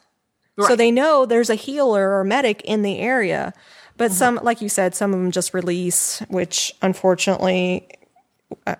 So 0.67 0.75
they 0.75 0.91
know 0.91 1.25
there's 1.25 1.49
a 1.49 1.55
healer 1.55 2.15
or 2.19 2.23
medic 2.23 2.61
in 2.63 2.83
the 2.83 2.99
area. 2.99 3.51
But 3.97 4.11
Mm-hmm. 4.11 4.17
some, 4.17 4.39
like 4.43 4.61
you 4.61 4.69
said, 4.69 4.93
some 4.93 5.11
of 5.13 5.19
them 5.19 5.31
just 5.31 5.53
release, 5.55 6.19
which 6.29 6.73
unfortunately, 6.83 7.87
uh, 8.67 8.75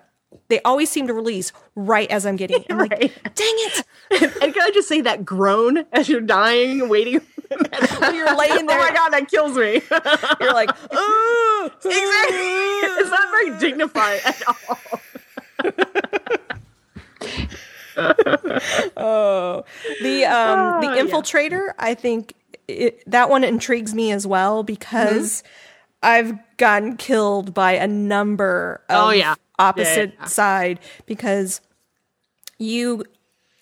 they 0.52 0.60
always 0.66 0.90
seem 0.90 1.06
to 1.06 1.14
release 1.14 1.50
right 1.74 2.10
as 2.10 2.26
I'm 2.26 2.36
getting. 2.36 2.62
I'm 2.68 2.76
like, 2.76 2.90
dang 2.90 3.10
it! 3.40 3.84
And 4.42 4.52
can 4.52 4.62
I 4.62 4.70
just 4.74 4.86
say 4.86 5.00
that 5.00 5.24
groan 5.24 5.86
as 5.90 6.10
you're 6.10 6.20
dying, 6.20 6.90
waiting? 6.90 7.22
When 7.98 8.14
you're 8.14 8.36
laying 8.36 8.66
there, 8.66 8.78
Oh 8.78 8.82
my 8.82 8.92
god, 8.92 9.10
that 9.14 9.30
kills 9.30 9.56
me. 9.56 9.80
you're 10.40 10.52
like, 10.52 10.68
"Ugh." 10.90 11.72
it's 11.84 13.10
not 13.10 13.30
very 13.30 13.58
dignified 13.58 14.20
at 14.24 14.42
all. 14.46 14.78
Oh, 18.96 19.64
the 20.02 20.24
um 20.26 20.80
the 20.82 20.88
infiltrator, 20.88 21.72
I 21.78 21.94
think 21.94 22.34
it, 22.68 23.02
that 23.06 23.30
one 23.30 23.44
intrigues 23.44 23.94
me 23.94 24.12
as 24.12 24.26
well 24.26 24.62
because 24.62 25.42
I've 26.02 26.34
gotten 26.56 26.96
killed 26.96 27.54
by 27.54 27.72
a 27.72 27.86
number 27.86 28.82
of 28.88 29.08
Oh, 29.08 29.10
yeah. 29.10 29.34
Opposite 29.58 30.14
Yeah. 30.18 30.24
side 30.26 30.80
because 31.06 31.60
you 32.58 33.04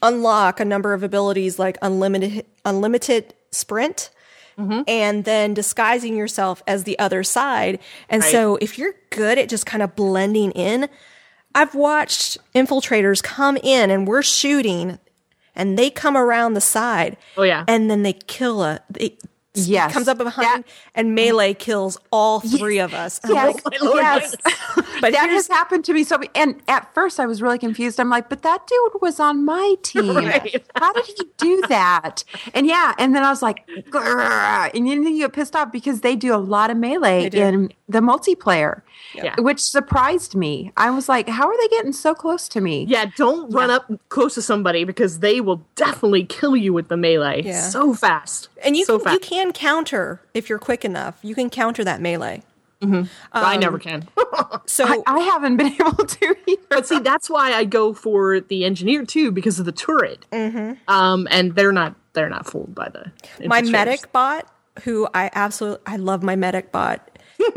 unlock 0.02 0.60
a 0.60 0.64
number 0.64 0.92
of 0.94 1.02
abilities 1.02 1.58
like 1.58 1.76
unlimited 1.82 2.46
unlimited 2.64 3.34
sprint 3.50 4.10
Mm-hmm. 4.58 4.82
and 4.88 5.24
then 5.24 5.54
disguising 5.54 6.16
yourself 6.18 6.62
as 6.66 6.84
the 6.84 6.98
other 6.98 7.22
side. 7.22 7.78
And 8.10 8.22
so 8.22 8.56
if 8.56 8.76
you're 8.76 8.92
good 9.08 9.38
at 9.38 9.48
just 9.48 9.64
kind 9.64 9.82
of 9.82 9.96
blending 9.96 10.50
in, 10.50 10.90
I've 11.54 11.74
watched 11.74 12.36
infiltrators 12.54 13.22
come 13.22 13.56
in 13.62 13.90
and 13.90 14.06
we're 14.06 14.20
shooting 14.20 14.98
and 15.56 15.78
they 15.78 15.88
come 15.88 16.14
around 16.14 16.52
the 16.54 16.60
side. 16.60 17.16
Oh, 17.38 17.42
yeah. 17.42 17.64
And 17.66 17.90
then 17.90 18.02
they 18.02 18.12
kill 18.12 18.62
a 18.62 18.80
they 18.90 19.16
Yes. 19.54 19.92
comes 19.92 20.06
up 20.06 20.18
behind 20.18 20.64
That- 20.64 20.70
and 20.94 21.14
melee 21.14 21.54
kills 21.54 21.98
all 22.12 22.38
three 22.40 22.78
of 22.78 22.94
us. 22.94 23.18
I'm 23.24 23.32
Yes, 23.34 23.56
oh 23.82 23.86
like, 23.90 23.94
yes. 23.96 24.36
but 25.00 25.12
that 25.12 25.28
has 25.30 25.48
happened 25.48 25.84
to 25.86 25.92
me. 25.92 26.04
So, 26.04 26.20
and 26.36 26.62
at 26.68 26.92
first 26.94 27.18
I 27.18 27.26
was 27.26 27.42
really 27.42 27.58
confused. 27.58 27.98
I'm 27.98 28.08
like, 28.10 28.28
but 28.28 28.42
that 28.42 28.66
dude 28.68 29.02
was 29.02 29.18
on 29.18 29.44
my 29.44 29.74
team. 29.82 30.14
Right. 30.16 30.64
How 30.76 30.92
did 30.92 31.04
he 31.06 31.16
do 31.36 31.62
that? 31.68 32.22
And 32.54 32.66
yeah, 32.66 32.94
and 32.98 33.14
then 33.14 33.24
I 33.24 33.30
was 33.30 33.42
like, 33.42 33.66
"Grr," 33.90 34.70
and 34.72 34.86
then 34.86 35.02
you 35.16 35.24
get 35.26 35.32
pissed 35.32 35.56
off 35.56 35.72
because 35.72 36.02
they 36.02 36.14
do 36.14 36.32
a 36.34 36.38
lot 36.38 36.70
of 36.70 36.76
melee 36.76 37.28
in 37.32 37.72
the 37.88 37.98
multiplayer, 38.00 38.82
Yeah. 39.14 39.34
which 39.40 39.60
surprised 39.60 40.34
me. 40.34 40.72
I 40.76 40.90
was 40.90 41.08
like, 41.08 41.28
how 41.28 41.48
are 41.48 41.56
they 41.58 41.68
getting 41.68 41.92
so 41.92 42.14
close 42.14 42.48
to 42.50 42.60
me? 42.60 42.84
Yeah, 42.88 43.06
don't 43.16 43.50
run 43.50 43.70
up 43.70 43.90
close 44.08 44.34
to 44.34 44.42
somebody 44.42 44.84
because 44.84 45.18
they 45.20 45.40
will 45.40 45.64
definitely 45.74 46.24
kill 46.24 46.56
you 46.56 46.72
with 46.72 46.88
the 46.88 46.96
melee 46.96 47.42
Yeah. 47.42 47.60
so 47.60 47.92
fast. 47.94 48.48
and 48.64 48.76
you 48.76 48.84
so 48.84 48.98
can, 48.98 49.04
fast. 49.04 49.14
you 49.14 49.20
can 49.20 49.52
counter 49.52 50.20
if 50.34 50.48
you're 50.48 50.58
quick 50.58 50.84
enough. 50.84 51.18
You 51.22 51.34
can 51.34 51.50
counter 51.50 51.82
that 51.84 52.00
melee. 52.00 52.42
Mm-hmm. 52.80 53.08
I 53.32 53.56
never 53.56 53.76
um, 53.76 53.80
can. 53.80 54.08
So 54.66 54.84
I, 54.86 55.02
I 55.06 55.18
haven't 55.20 55.56
been 55.56 55.72
able 55.80 55.92
to 55.92 56.36
either. 56.46 56.60
but 56.70 56.86
see, 56.86 56.98
that's 57.00 57.28
why 57.28 57.52
I 57.52 57.64
go 57.64 57.92
for 57.92 58.40
the 58.40 58.64
engineer 58.64 59.04
too 59.04 59.30
because 59.32 59.58
of 59.58 59.66
the 59.66 59.72
turret. 59.72 60.24
Mm-hmm. 60.32 60.74
Um, 60.88 61.26
and 61.30 61.54
they're 61.54 61.72
not 61.72 61.94
they're 62.12 62.28
not 62.30 62.46
fooled 62.46 62.74
by 62.74 62.88
the 62.88 63.12
my 63.46 63.62
medic 63.62 64.12
bot, 64.12 64.48
who 64.84 65.08
I 65.12 65.30
absolutely 65.34 65.82
I 65.86 65.96
love 65.96 66.22
my 66.22 66.36
medic 66.36 66.72
bot 66.72 67.09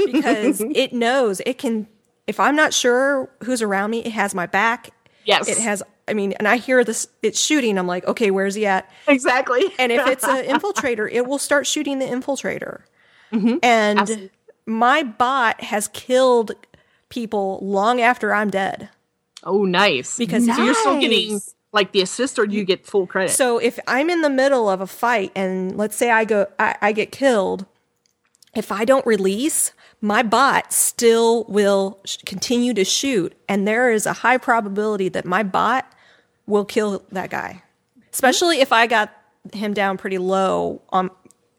because 0.06 0.62
it 0.76 0.93
knows 0.93 1.41
it 1.46 1.58
can. 1.58 1.88
If 2.26 2.39
I'm 2.39 2.56
not 2.56 2.74
sure 2.74 3.30
who's 3.43 3.62
around 3.62 3.91
me, 3.91 4.00
it 4.00 4.12
has 4.12 4.34
my 4.34 4.46
back. 4.46 4.91
Yes. 5.26 5.48
it 5.48 5.58
has. 5.58 5.84
I 6.08 6.13
mean, 6.13 6.34
and 6.34 6.48
I 6.48 6.58
hear 6.58 6.84
this. 6.84 7.08
It's 7.22 7.39
shooting. 7.39 7.78
I'm 7.78 7.88
like, 7.88 8.06
okay, 8.06 8.32
where's 8.32 8.56
he 8.56 8.65
at? 8.65 8.89
exactly. 9.08 9.63
And 9.80 9.91
if 9.91 10.06
it's 10.08 10.24
an 10.24 10.46
infiltrator, 10.60 11.10
it 11.12 11.26
will 11.28 11.39
start 11.39 11.67
shooting 11.67 12.00
the 12.00 12.06
infiltrator. 12.06 12.82
Mm-hmm. 13.32 13.58
And 13.63 14.30
my 14.65 15.04
bot 15.04 15.62
has 15.62 15.88
killed 15.89 16.54
people 17.10 17.60
long 17.62 18.02
after 18.02 18.34
I'm 18.34 18.50
dead. 18.50 18.89
oh, 19.43 19.65
nice. 19.65 20.17
Because 20.17 20.46
so 20.46 20.63
you're 20.63 20.74
still 20.74 21.00
getting 21.00 21.39
like 21.72 21.91
the 21.91 22.02
assist, 22.02 22.38
or 22.38 22.46
do 22.46 22.56
you 22.56 22.63
get 22.63 22.86
full 22.86 23.08
credit? 23.08 23.32
So 23.32 23.58
if 23.58 23.80
I'm 23.88 24.10
in 24.10 24.22
the 24.22 24.30
middle 24.30 24.69
of 24.69 24.80
a 24.80 24.88
fight 24.88 25.32
and 25.36 25.76
let's 25.76 25.96
say 25.96 26.12
I 26.12 26.24
go, 26.24 26.48
I, 26.60 26.76
I 26.82 26.91
get 26.91 27.12
killed, 27.12 27.65
if 28.56 28.72
I 28.72 28.86
don't 28.86 29.06
release, 29.06 29.74
my 30.02 30.24
bot 30.24 30.74
still 30.74 31.46
will 31.46 32.00
sh- 32.06 32.18
continue 32.26 32.74
to 32.74 32.84
shoot, 32.84 33.34
and 33.48 33.68
there 33.68 33.92
is 33.92 34.06
a 34.06 34.13
high 34.13 34.38
probability 34.38 35.10
that 35.10 35.26
my 35.26 35.44
bot 35.44 35.92
will 36.46 36.66
kill 36.66 37.04
that 37.12 37.30
guy, 37.30 37.63
especially 38.12 38.60
if 38.60 38.72
I 38.72 38.88
got 38.88 39.12
him 39.54 39.74
down 39.74 39.98
pretty 39.98 40.18
low 40.18 40.82
on 40.89 41.10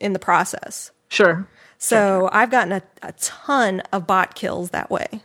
in 0.00 0.12
the 0.12 0.18
process. 0.18 0.90
sure. 1.08 1.48
So 1.78 2.30
I've 2.32 2.50
gotten 2.50 2.72
a, 2.72 2.82
a 3.02 3.12
ton 3.12 3.80
of 3.92 4.06
bot 4.06 4.34
kills 4.34 4.70
that 4.70 4.90
way. 4.90 5.22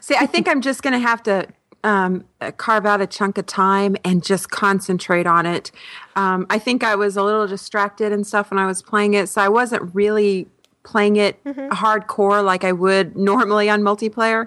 See, 0.00 0.14
I 0.14 0.26
think 0.26 0.46
I'm 0.46 0.60
just 0.60 0.82
going 0.82 0.92
to 0.92 0.98
have 0.98 1.22
to 1.22 1.46
um, 1.84 2.24
uh, 2.40 2.50
carve 2.50 2.84
out 2.84 3.00
a 3.00 3.06
chunk 3.06 3.38
of 3.38 3.46
time 3.46 3.96
and 4.04 4.22
just 4.22 4.50
concentrate 4.50 5.26
on 5.26 5.46
it. 5.46 5.70
Um, 6.14 6.46
I 6.50 6.58
think 6.58 6.84
I 6.84 6.96
was 6.96 7.16
a 7.16 7.22
little 7.22 7.46
distracted 7.46 8.12
and 8.12 8.26
stuff 8.26 8.50
when 8.50 8.58
I 8.58 8.66
was 8.66 8.82
playing 8.82 9.14
it, 9.14 9.28
so 9.28 9.40
I 9.40 9.48
wasn't 9.48 9.94
really 9.94 10.48
playing 10.86 11.16
it 11.16 11.42
hardcore 11.44 12.42
like 12.42 12.64
I 12.64 12.72
would 12.72 13.16
normally 13.30 13.68
on 13.68 13.82
multiplayer. 13.82 14.46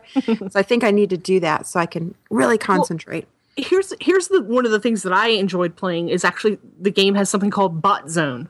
so 0.52 0.58
I 0.60 0.63
think 0.63 0.84
I 0.84 0.91
need 0.91 1.10
to 1.12 1.17
do 1.17 1.39
that 1.41 1.67
so 1.67 1.80
I 1.80 1.86
can 1.86 2.15
really 2.32 2.58
concentrate. 2.58 3.28
here's 3.58 3.93
here's 3.99 4.30
the 4.30 4.41
one 4.41 4.65
of 4.65 4.71
the 4.71 4.80
things 4.80 5.04
that 5.04 5.12
I 5.13 5.28
enjoyed 5.30 5.75
playing 5.75 6.10
is 6.10 6.23
actually 6.23 6.58
the 6.80 6.91
game 6.91 7.13
has 7.15 7.30
something 7.30 7.52
called 7.52 7.82
Bot 7.82 8.10
Zone, 8.10 8.47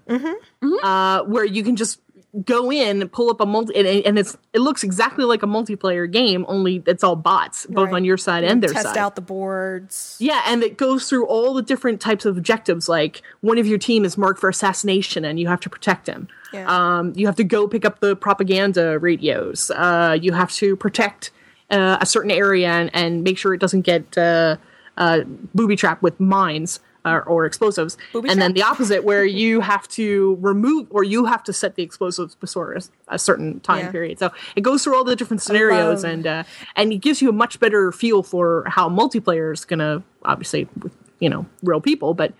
uh, 0.83 1.23
where 1.23 1.45
you 1.45 1.63
can 1.63 1.75
just 1.75 1.99
go 2.45 2.71
in 2.71 3.01
and 3.01 3.11
pull 3.11 3.29
up 3.31 3.41
a 3.41 3.45
multi 3.45 3.75
and, 3.75 3.87
and 4.05 4.19
it's 4.19 4.37
it 4.53 4.59
looks 4.59 4.83
exactly 4.83 5.25
like 5.25 5.41
a 5.41 5.47
multiplayer 5.47 6.09
game, 6.09 6.45
only 6.47 6.83
it's 6.85 7.03
all 7.03 7.15
bots, 7.15 7.65
both 7.67 7.85
Right. 7.87 7.95
on 7.95 8.05
your 8.05 8.17
side 8.17 8.43
and 8.43 8.61
their 8.61 8.69
Test 8.69 8.83
side. 8.83 8.89
Test 8.93 8.97
out 8.97 9.15
the 9.15 9.21
boards. 9.21 10.15
Yeah, 10.19 10.41
and 10.45 10.61
it 10.63 10.77
goes 10.77 11.09
through 11.09 11.25
all 11.25 11.53
the 11.53 11.61
different 11.63 11.99
types 11.99 12.25
of 12.25 12.37
objectives. 12.37 12.87
Like 12.87 13.23
one 13.41 13.57
of 13.57 13.65
your 13.65 13.79
team 13.79 14.05
is 14.05 14.17
marked 14.17 14.39
for 14.39 14.49
assassination, 14.49 15.25
and 15.25 15.39
you 15.39 15.47
have 15.47 15.59
to 15.61 15.69
protect 15.69 16.07
him. 16.07 16.27
Yeah. 16.53 16.65
Um, 16.67 17.13
you 17.15 17.25
have 17.25 17.35
to 17.37 17.43
go 17.43 17.67
pick 17.67 17.83
up 17.85 17.99
the 17.99 18.15
propaganda 18.15 18.99
radios. 18.99 19.71
Uh, 19.71 20.17
you 20.21 20.31
have 20.33 20.51
to 20.53 20.75
protect 20.75 21.31
uh, 21.71 21.97
a 22.01 22.05
certain 22.05 22.31
area 22.31 22.69
and, 22.69 22.89
and 22.93 23.23
make 23.23 23.37
sure 23.37 23.53
it 23.53 23.59
doesn't 23.59 23.81
get 23.81 24.17
uh, 24.17 24.57
uh, 24.97 25.21
booby 25.53 25.75
trapped 25.75 26.01
with 26.01 26.19
mines 26.19 26.79
or, 27.05 27.23
or 27.23 27.45
explosives. 27.45 27.97
Booby 28.13 28.29
and 28.29 28.41
then 28.41 28.53
the 28.53 28.63
opposite, 28.63 29.03
where 29.03 29.23
you 29.25 29.61
have 29.61 29.87
to 29.89 30.37
remove 30.41 30.87
or 30.89 31.03
you 31.03 31.25
have 31.25 31.43
to 31.45 31.53
set 31.53 31.75
the 31.75 31.83
explosives 31.83 32.35
before 32.35 32.73
a, 32.73 32.81
a 33.09 33.19
certain 33.19 33.59
time 33.61 33.85
Yeah. 33.85 33.91
period. 33.91 34.19
So 34.19 34.31
it 34.55 34.61
goes 34.61 34.83
through 34.83 34.95
all 34.97 35.03
the 35.03 35.15
different 35.15 35.41
scenarios 35.41 36.03
and 36.03 36.27
uh, 36.27 36.43
and 36.75 36.91
it 36.91 36.97
gives 36.97 37.21
you 37.21 37.29
a 37.29 37.33
much 37.33 37.59
better 37.59 37.91
feel 37.91 38.23
for 38.23 38.63
how 38.67 38.89
multiplayer 38.89 39.53
is 39.53 39.65
gonna 39.65 40.03
obviously 40.23 40.67
with 40.81 40.93
you 41.19 41.29
know 41.29 41.45
real 41.63 41.81
people. 41.81 42.13
But 42.13 42.33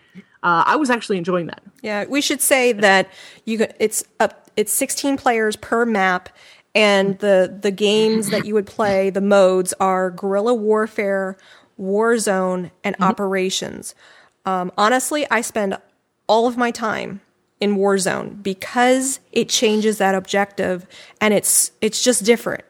uh, 0.44 0.64
I 0.66 0.76
was 0.78 0.90
actually 0.90 1.18
enjoying 1.18 1.48
that. 1.48 1.62
Yeah, 1.82 2.06
we 2.06 2.22
should 2.22 2.42
say 2.42 2.72
that 2.74 3.10
you 3.46 3.58
could- 3.60 3.74
it's 3.80 4.04
up 4.20 4.50
it's 4.58 4.72
16 4.74 5.16
players 5.18 5.56
per 5.56 5.86
map 5.86 6.30
and 6.76 7.18
the 7.20 7.58
the 7.62 7.72
games 7.72 8.30
that 8.30 8.46
you 8.46 8.54
would 8.54 8.68
play, 8.68 9.10
the 9.10 9.22
modes 9.22 9.74
are 9.80 10.12
guerrilla 10.12 10.54
warfare, 10.54 11.38
warzone 11.80 12.72
and 12.84 12.96
operations. 13.00 13.96
Um, 14.50 14.72
honestly, 14.78 15.26
I 15.30 15.42
spend 15.42 15.78
all 16.28 16.48
of 16.48 16.58
my 16.58 16.72
time 16.72 17.22
in 17.60 17.76
warzone 17.78 18.42
because 18.42 19.20
it 19.32 19.50
changes 19.50 19.98
that 19.98 20.16
objective 20.16 20.88
and 21.20 21.34
it's 21.34 21.72
it's 21.82 22.02
just 22.04 22.24
different 22.24 22.64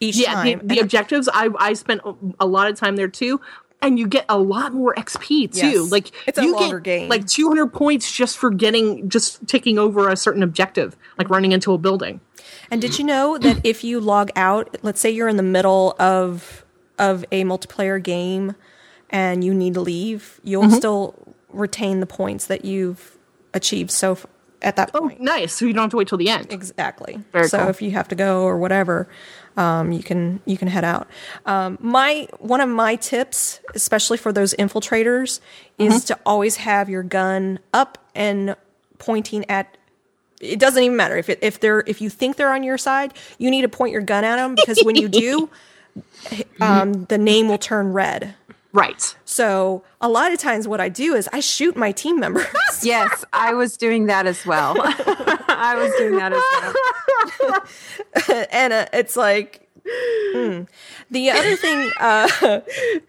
each 0.00 0.16
Yeah, 0.16 0.42
the, 0.42 0.54
time. 0.56 0.66
the 0.66 0.78
objectives. 0.80 1.28
I 1.32 1.48
I 1.58 1.74
spent 1.74 2.00
a 2.40 2.46
lot 2.46 2.70
of 2.70 2.78
time 2.78 2.96
there 2.96 3.08
too. 3.08 3.40
And 3.82 3.98
you 3.98 4.06
get 4.06 4.24
a 4.30 4.38
lot 4.38 4.72
more 4.72 4.94
XP 4.94 5.52
too. 5.52 5.58
Yes. 5.82 5.92
Like 5.92 6.10
It's 6.26 6.38
a 6.38 6.42
you 6.42 6.54
longer 6.54 6.80
get 6.80 7.00
game. 7.00 7.08
like 7.10 7.26
200 7.26 7.66
points 7.66 8.10
just 8.10 8.38
for 8.38 8.48
getting 8.48 9.10
just 9.10 9.46
taking 9.46 9.78
over 9.78 10.08
a 10.08 10.16
certain 10.16 10.42
objective, 10.42 10.96
like 11.18 11.28
running 11.28 11.52
into 11.52 11.74
a 11.74 11.78
building. 11.78 12.20
And 12.70 12.80
did 12.80 12.98
you 12.98 13.04
know 13.04 13.36
that 13.36 13.60
if 13.62 13.84
you 13.84 14.00
log 14.00 14.30
out, 14.36 14.74
let's 14.82 15.00
say 15.02 15.10
you're 15.10 15.28
in 15.28 15.36
the 15.36 15.42
middle 15.58 15.94
of 15.98 16.64
of 16.98 17.26
a 17.30 17.44
multiplayer 17.44 18.02
game 18.02 18.54
and 19.14 19.44
you 19.44 19.54
need 19.54 19.74
to 19.74 19.80
leave, 19.80 20.40
you'll 20.42 20.64
Mm-hmm. 20.64 20.74
still 20.82 21.14
retain 21.50 22.00
the 22.00 22.06
points 22.06 22.46
that 22.46 22.64
you've 22.64 23.16
achieved 23.54 23.90
so 23.92 24.12
f- 24.12 24.26
at 24.60 24.74
that 24.76 24.90
Oh, 24.92 25.00
point. 25.02 25.20
nice! 25.20 25.52
So 25.54 25.64
you 25.66 25.72
don't 25.72 25.84
have 25.84 25.90
to 25.92 25.96
wait 25.96 26.08
till 26.08 26.18
the 26.18 26.28
end. 26.30 26.52
Exactly. 26.52 27.20
Very 27.32 27.48
so 27.48 27.58
cool. 27.58 27.68
if 27.68 27.80
you 27.80 27.92
have 27.92 28.08
to 28.08 28.14
go 28.16 28.42
or 28.42 28.56
whatever, 28.58 29.06
um, 29.56 29.92
you 29.92 30.02
can 30.02 30.40
you 30.46 30.56
can 30.58 30.66
head 30.68 30.84
out. 30.84 31.06
Um, 31.46 31.78
my 31.80 32.26
one 32.40 32.60
of 32.60 32.68
my 32.68 32.96
tips, 32.96 33.60
especially 33.74 34.16
for 34.18 34.32
those 34.32 34.52
infiltrators, 34.54 35.40
Mm-hmm. 35.78 35.92
is 35.92 36.04
to 36.06 36.18
always 36.26 36.56
have 36.56 36.88
your 36.88 37.02
gun 37.04 37.58
up 37.72 37.98
and 38.14 38.56
pointing 38.98 39.44
at. 39.50 39.76
It 40.40 40.58
doesn't 40.58 40.82
even 40.82 40.96
matter 40.96 41.16
if 41.16 41.28
it, 41.28 41.38
if 41.42 41.60
they're 41.60 41.84
if 41.86 42.00
you 42.00 42.10
think 42.10 42.36
they're 42.36 42.52
on 42.52 42.64
your 42.64 42.78
side, 42.78 43.12
you 43.38 43.50
need 43.50 43.62
to 43.62 43.68
point 43.68 43.92
your 43.92 44.02
gun 44.02 44.24
at 44.24 44.36
them 44.36 44.54
because 44.56 44.82
when 44.82 44.96
you 44.96 45.08
do, 45.08 45.48
um, 46.60 47.04
the 47.06 47.18
name 47.18 47.48
will 47.48 47.58
turn 47.58 47.92
red. 47.92 48.34
Right. 48.74 49.16
So 49.24 49.84
a 50.00 50.08
lot 50.08 50.32
of 50.32 50.40
times, 50.40 50.66
what 50.66 50.80
I 50.80 50.88
do 50.88 51.14
is 51.14 51.28
I 51.32 51.38
shoot 51.38 51.76
my 51.76 51.92
team 51.92 52.18
members. 52.18 52.46
Yes, 52.82 53.24
I 53.32 53.54
was 53.54 53.78
doing 53.78 54.06
that 54.06 54.26
as 54.26 54.44
well. 54.44 54.74
I 54.78 55.74
was 55.78 55.90
doing 55.96 56.16
that 56.16 56.32
as 56.34 56.42
well. 58.28 58.46
and 58.50 58.72
uh, 58.74 58.86
it's 58.92 59.16
like 59.16 59.66
hmm. 59.86 60.64
the 61.10 61.30
other 61.30 61.56
thing 61.56 61.90
uh 61.98 62.28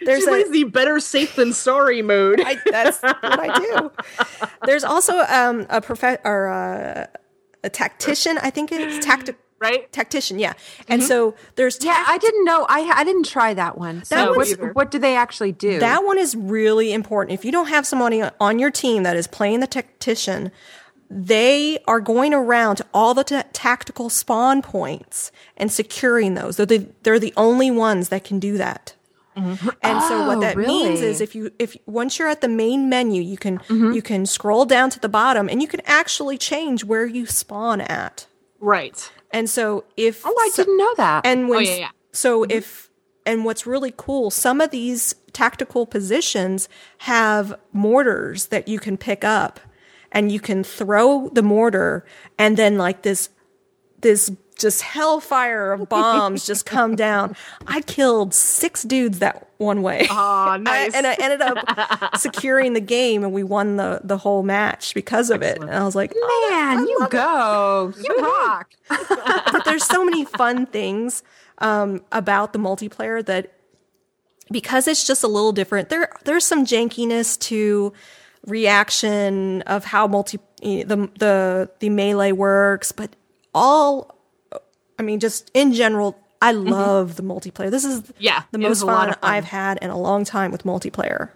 there's 0.05 0.23
She 0.23 0.29
a 0.29 0.49
the 0.49 0.63
better 0.65 1.01
safe 1.01 1.35
than 1.35 1.51
sorry 1.51 2.01
mode. 2.01 2.41
I, 2.45 2.57
that's 2.71 3.01
what 3.01 3.17
I 3.23 3.59
do. 3.59 3.91
There's 4.65 4.85
also 4.85 5.25
um 5.27 5.65
a 5.69 5.81
prof 5.81 6.03
or 6.23 6.47
uh, 6.47 7.07
a 7.63 7.69
tactician. 7.69 8.37
I 8.37 8.51
think 8.51 8.71
it's 8.71 9.03
tactic 9.05 9.37
right? 9.71 9.91
tactician. 9.91 10.39
Yeah, 10.39 10.53
and 10.87 11.01
mm-hmm. 11.01 11.07
so 11.07 11.35
there's 11.55 11.77
Yeah, 11.83 12.03
I 12.07 12.17
didn't 12.17 12.45
know. 12.45 12.65
I 12.69 12.81
I 12.95 13.03
didn't 13.03 13.25
try 13.25 13.53
that 13.53 13.77
one. 13.77 14.03
So 14.03 14.15
That 14.15 14.47
either. 14.47 14.73
what 14.73 14.91
do 14.91 14.99
they 14.99 15.15
actually 15.15 15.51
do? 15.51 15.79
that 15.79 16.03
one 16.03 16.17
is 16.17 16.35
really 16.35 16.93
important. 16.93 17.37
If 17.37 17.45
you 17.45 17.51
don't 17.51 17.67
have 17.67 17.85
somebody 17.85 18.23
on 18.39 18.59
your 18.59 18.71
team 18.71 19.03
that 19.03 19.15
is 19.15 19.27
playing 19.27 19.59
the 19.59 19.67
tactician, 19.67 20.51
they 21.09 21.79
are 21.87 21.99
going 21.99 22.33
around 22.33 22.77
to 22.77 22.85
all 22.93 23.13
the 23.13 23.23
ta 23.23 23.43
tactical 23.53 24.09
spawn 24.09 24.61
points 24.61 25.31
and 25.57 25.71
securing 25.71 26.33
those. 26.33 26.57
They're 26.57 26.65
the, 26.65 26.87
they're 27.03 27.19
the 27.19 27.33
only 27.37 27.71
ones 27.71 28.09
that 28.09 28.23
can 28.23 28.39
do 28.39 28.57
that. 28.57 28.95
Mm-hmm. 29.37 29.69
And 29.83 30.01
so 30.03 30.27
what 30.27 30.37
Oh, 30.37 30.41
that 30.41 30.57
means 30.57 31.01
is 31.01 31.19
if 31.19 31.35
you 31.35 31.51
if 31.59 31.75
once 31.85 32.17
you're 32.17 32.29
at 32.29 32.41
the 32.41 32.47
main 32.47 32.87
menu, 32.87 33.21
you 33.21 33.37
can 33.37 33.59
mm-hmm. 33.59 33.91
you 33.91 34.01
can 34.01 34.25
scroll 34.25 34.65
down 34.65 34.89
to 34.91 34.99
the 34.99 35.09
bottom 35.09 35.49
and 35.49 35.61
you 35.61 35.67
can 35.67 35.81
actually 35.85 36.37
change 36.37 36.83
where 36.85 37.05
you 37.05 37.25
spawn 37.25 37.81
at. 37.81 38.27
Right. 38.59 39.11
And 39.35 39.49
so 39.49 39.83
if 39.97 40.25
oh, 40.25 40.33
I 40.45 40.49
so- 40.53 40.63
didn't 40.63 40.77
know 40.77 40.93
that. 40.95 41.25
and 41.25 41.49
when 41.49 41.57
Oh, 41.59 41.61
yeah, 41.61 41.75
yeah. 41.75 41.89
so 42.13 42.41
mm-hmm. 42.41 42.51
if 42.51 42.89
and 43.25 43.43
what's 43.43 43.65
really 43.67 43.93
cool, 43.97 44.29
some 44.31 44.61
of 44.61 44.69
these 44.71 45.15
tactical 45.33 45.85
positions 45.85 46.69
have 46.99 47.59
mortars 47.73 48.47
that 48.47 48.67
you 48.67 48.79
can 48.79 48.97
pick 48.97 49.23
up 49.23 49.59
and 50.11 50.31
you 50.31 50.39
can 50.39 50.63
throw 50.63 51.29
the 51.33 51.41
mortar, 51.43 52.05
and 52.37 52.55
then 52.55 52.77
like 52.77 53.01
this 53.01 53.29
this 54.01 54.31
just 54.57 54.81
hellfire 54.81 55.73
of 55.73 55.89
bombs 55.89 56.45
just 56.45 56.65
come 56.65 56.95
down. 56.95 57.35
I 57.67 57.81
killed 57.81 58.33
six 58.33 58.83
dudes 58.83 59.19
that 59.19 59.47
one 59.57 59.81
way. 59.81 60.07
Aw, 60.09 60.57
nice. 60.61 60.93
I- 60.93 60.97
and 60.97 61.07
I 61.07 61.13
ended 61.19 61.41
up 61.41 62.15
securing 62.17 62.73
the 62.73 62.79
game 62.81 63.23
and 63.23 63.33
we 63.33 63.43
won 63.43 63.75
the, 63.77 64.01
the 64.03 64.17
whole 64.17 64.43
match 64.43 64.93
because 64.93 65.29
of 65.29 65.41
it. 65.41 65.59
And 65.61 65.69
I 65.71 65.83
was 65.83 65.95
like, 65.95 66.13
oh, 66.15 66.47
Man, 66.51 66.87
you 66.87 67.07
go. 67.09 67.93
You 68.01 68.15
rock. 68.21 68.71
but 69.51 69.65
there's 69.65 69.83
so 69.85 70.05
many 70.05 70.23
fun 70.25 70.65
things 70.67 71.21
um, 71.59 72.03
about 72.11 72.53
the 72.53 72.59
multiplayer 72.59 73.25
that 73.25 73.51
because 74.51 74.87
it's 74.87 75.05
just 75.07 75.23
a 75.23 75.27
little 75.27 75.51
different. 75.51 75.89
There 75.89 76.09
there's 76.23 76.45
some 76.45 76.65
jankiness 76.65 77.37
to 77.41 77.93
reaction 78.45 79.61
of 79.63 79.85
how 79.85 80.07
multi 80.07 80.39
the 80.61 81.09
the 81.19 81.69
the 81.79 81.89
melee 81.89 82.31
works, 82.31 82.91
but 82.91 83.15
all 83.53 84.14
I 84.99 85.03
mean, 85.03 85.19
just 85.19 85.51
in 85.53 85.73
general, 85.73 86.17
I 86.41 86.51
love 86.51 87.15
the 87.15 87.23
multiplayer. 87.23 87.71
This 87.71 87.85
is 87.85 88.03
Yeah, 88.19 88.43
the 88.51 88.57
most 88.57 88.77
is 88.77 88.81
a 88.83 88.85
lot 88.85 89.07
fun, 89.09 89.17
fun. 89.19 89.19
I've 89.23 89.45
had 89.45 89.77
in 89.81 89.89
a 89.89 89.97
long 89.97 90.23
time 90.25 90.51
with 90.51 90.63
multiplayer. 90.63 91.29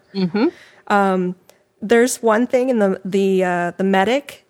Um, 0.88 1.36
there's 1.82 2.22
one 2.22 2.48
thing 2.48 2.70
in 2.70 2.80
the 2.80 3.00
the 3.06 3.44
uh, 3.44 3.72
the 3.78 3.84
medic 3.84 4.46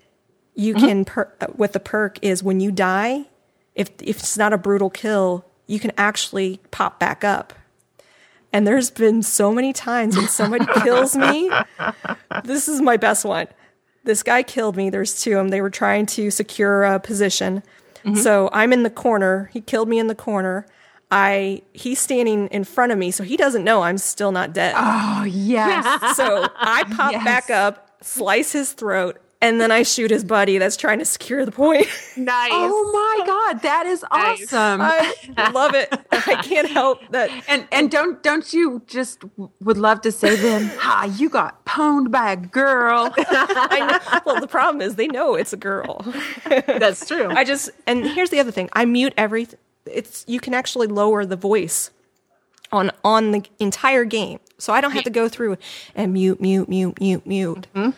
you 0.56 0.74
can 0.74 1.06
per- 1.06 1.32
with 1.56 1.74
the 1.74 1.80
perk 1.80 2.18
is 2.22 2.44
when 2.44 2.60
you 2.60 2.72
die, 2.72 3.26
if 3.76 3.90
if 4.02 4.18
it's 4.20 4.38
not 4.38 4.52
a 4.54 4.58
brutal 4.58 4.90
kill, 4.90 5.46
you 5.68 5.80
can 5.80 5.92
actually 5.98 6.60
pop 6.72 7.00
back 7.00 7.24
up. 7.24 7.54
And 8.52 8.66
there's 8.66 8.90
been 8.90 9.22
so 9.22 9.54
many 9.54 9.74
times 9.74 10.18
when 10.18 10.28
somebody 10.28 10.66
kills 10.84 11.16
me. 11.16 11.52
This 12.44 12.68
is 12.68 12.82
my 12.82 12.98
best 12.98 13.24
one. 13.24 13.48
This 14.06 14.24
guy 14.24 14.42
killed 14.42 14.76
me. 14.76 14.90
There's 14.90 15.22
two 15.22 15.32
of 15.34 15.38
them. 15.38 15.50
They 15.50 15.62
were 15.62 15.70
trying 15.70 16.08
to 16.08 16.32
secure 16.32 16.84
a 16.84 17.00
position. 17.00 17.62
Mm-hmm. 18.04 18.16
So 18.16 18.50
I'm 18.54 18.72
in 18.74 18.84
the 18.84 18.90
corner. 18.90 19.50
He 19.54 19.62
killed 19.62 19.90
me 19.90 20.00
in 20.00 20.08
the 20.08 20.16
corner. 20.16 20.66
I 21.12 21.64
he's 21.74 22.00
standing 22.00 22.48
in 22.50 22.64
front 22.64 22.92
of 22.92 22.98
me, 22.98 23.10
so 23.12 23.24
he 23.24 23.36
doesn't 23.36 23.64
know 23.64 23.82
I'm 23.82 23.98
still 23.98 24.32
not 24.32 24.54
dead. 24.54 24.76
Oh, 24.78 25.24
yes. 25.24 26.16
So 26.16 26.48
I 26.56 26.84
pop 26.84 27.12
Yes. 27.14 27.24
back 27.24 27.50
up, 27.50 27.98
slice 28.02 28.52
his 28.52 28.74
throat, 28.74 29.20
and 29.42 29.60
then 29.62 29.72
I 29.72 29.84
shoot 29.84 30.12
his 30.12 30.24
buddy 30.24 30.58
that's 30.58 30.76
trying 30.76 31.00
to 31.00 31.06
secure 31.06 31.46
the 31.46 31.52
point. 31.52 31.88
nice. 32.18 32.50
Oh 32.52 32.92
my 32.92 33.26
God, 33.26 33.62
that 33.62 33.86
is 33.86 34.04
Nice. 34.12 34.54
awesome. 34.54 34.82
I 34.82 35.50
love 35.52 35.74
it. 35.76 35.94
I 36.12 36.42
can't 36.44 36.68
help 36.70 37.00
that. 37.12 37.30
and 37.48 37.68
and 37.72 37.90
don't 37.90 38.22
don't 38.22 38.52
you 38.54 38.82
just 38.88 39.24
would 39.62 39.78
love 39.78 40.02
to 40.02 40.12
say 40.12 40.36
then, 40.36 40.66
ha, 40.78 41.06
you 41.18 41.30
got 41.30 41.64
pwned 41.66 42.12
by 42.12 42.32
a 42.34 42.36
girl. 42.36 43.14
I 43.18 44.00
know. 44.12 44.20
Well, 44.26 44.42
the 44.42 44.48
problem 44.48 44.82
is 44.82 44.96
they 44.96 45.08
know 45.08 45.36
it's 45.36 45.54
a 45.54 45.58
girl. 45.58 46.06
That's 46.46 47.06
true. 47.08 47.30
I 47.30 47.44
just 47.44 47.70
and 47.88 48.06
here's 48.06 48.30
the 48.32 48.40
other 48.40 48.52
thing. 48.52 48.70
I 48.74 48.86
mute 48.86 49.14
everything. 49.18 49.60
It's 49.86 50.26
you 50.28 50.40
can 50.40 50.54
actually 50.54 50.88
lower 50.88 51.26
the 51.26 51.36
voice 51.38 51.92
on 52.72 52.92
on 53.04 53.32
the 53.32 53.44
entire 53.60 54.06
game, 54.06 54.40
so 54.60 54.74
I 54.74 54.82
don't 54.82 54.92
have 54.92 55.06
to 55.06 55.10
go 55.10 55.28
through 55.30 55.58
and 55.96 56.14
mute, 56.14 56.40
mute, 56.42 56.70
mute, 56.70 57.00
mute, 57.00 57.26
mute. 57.26 57.68
Mm-hmm. 57.74 57.92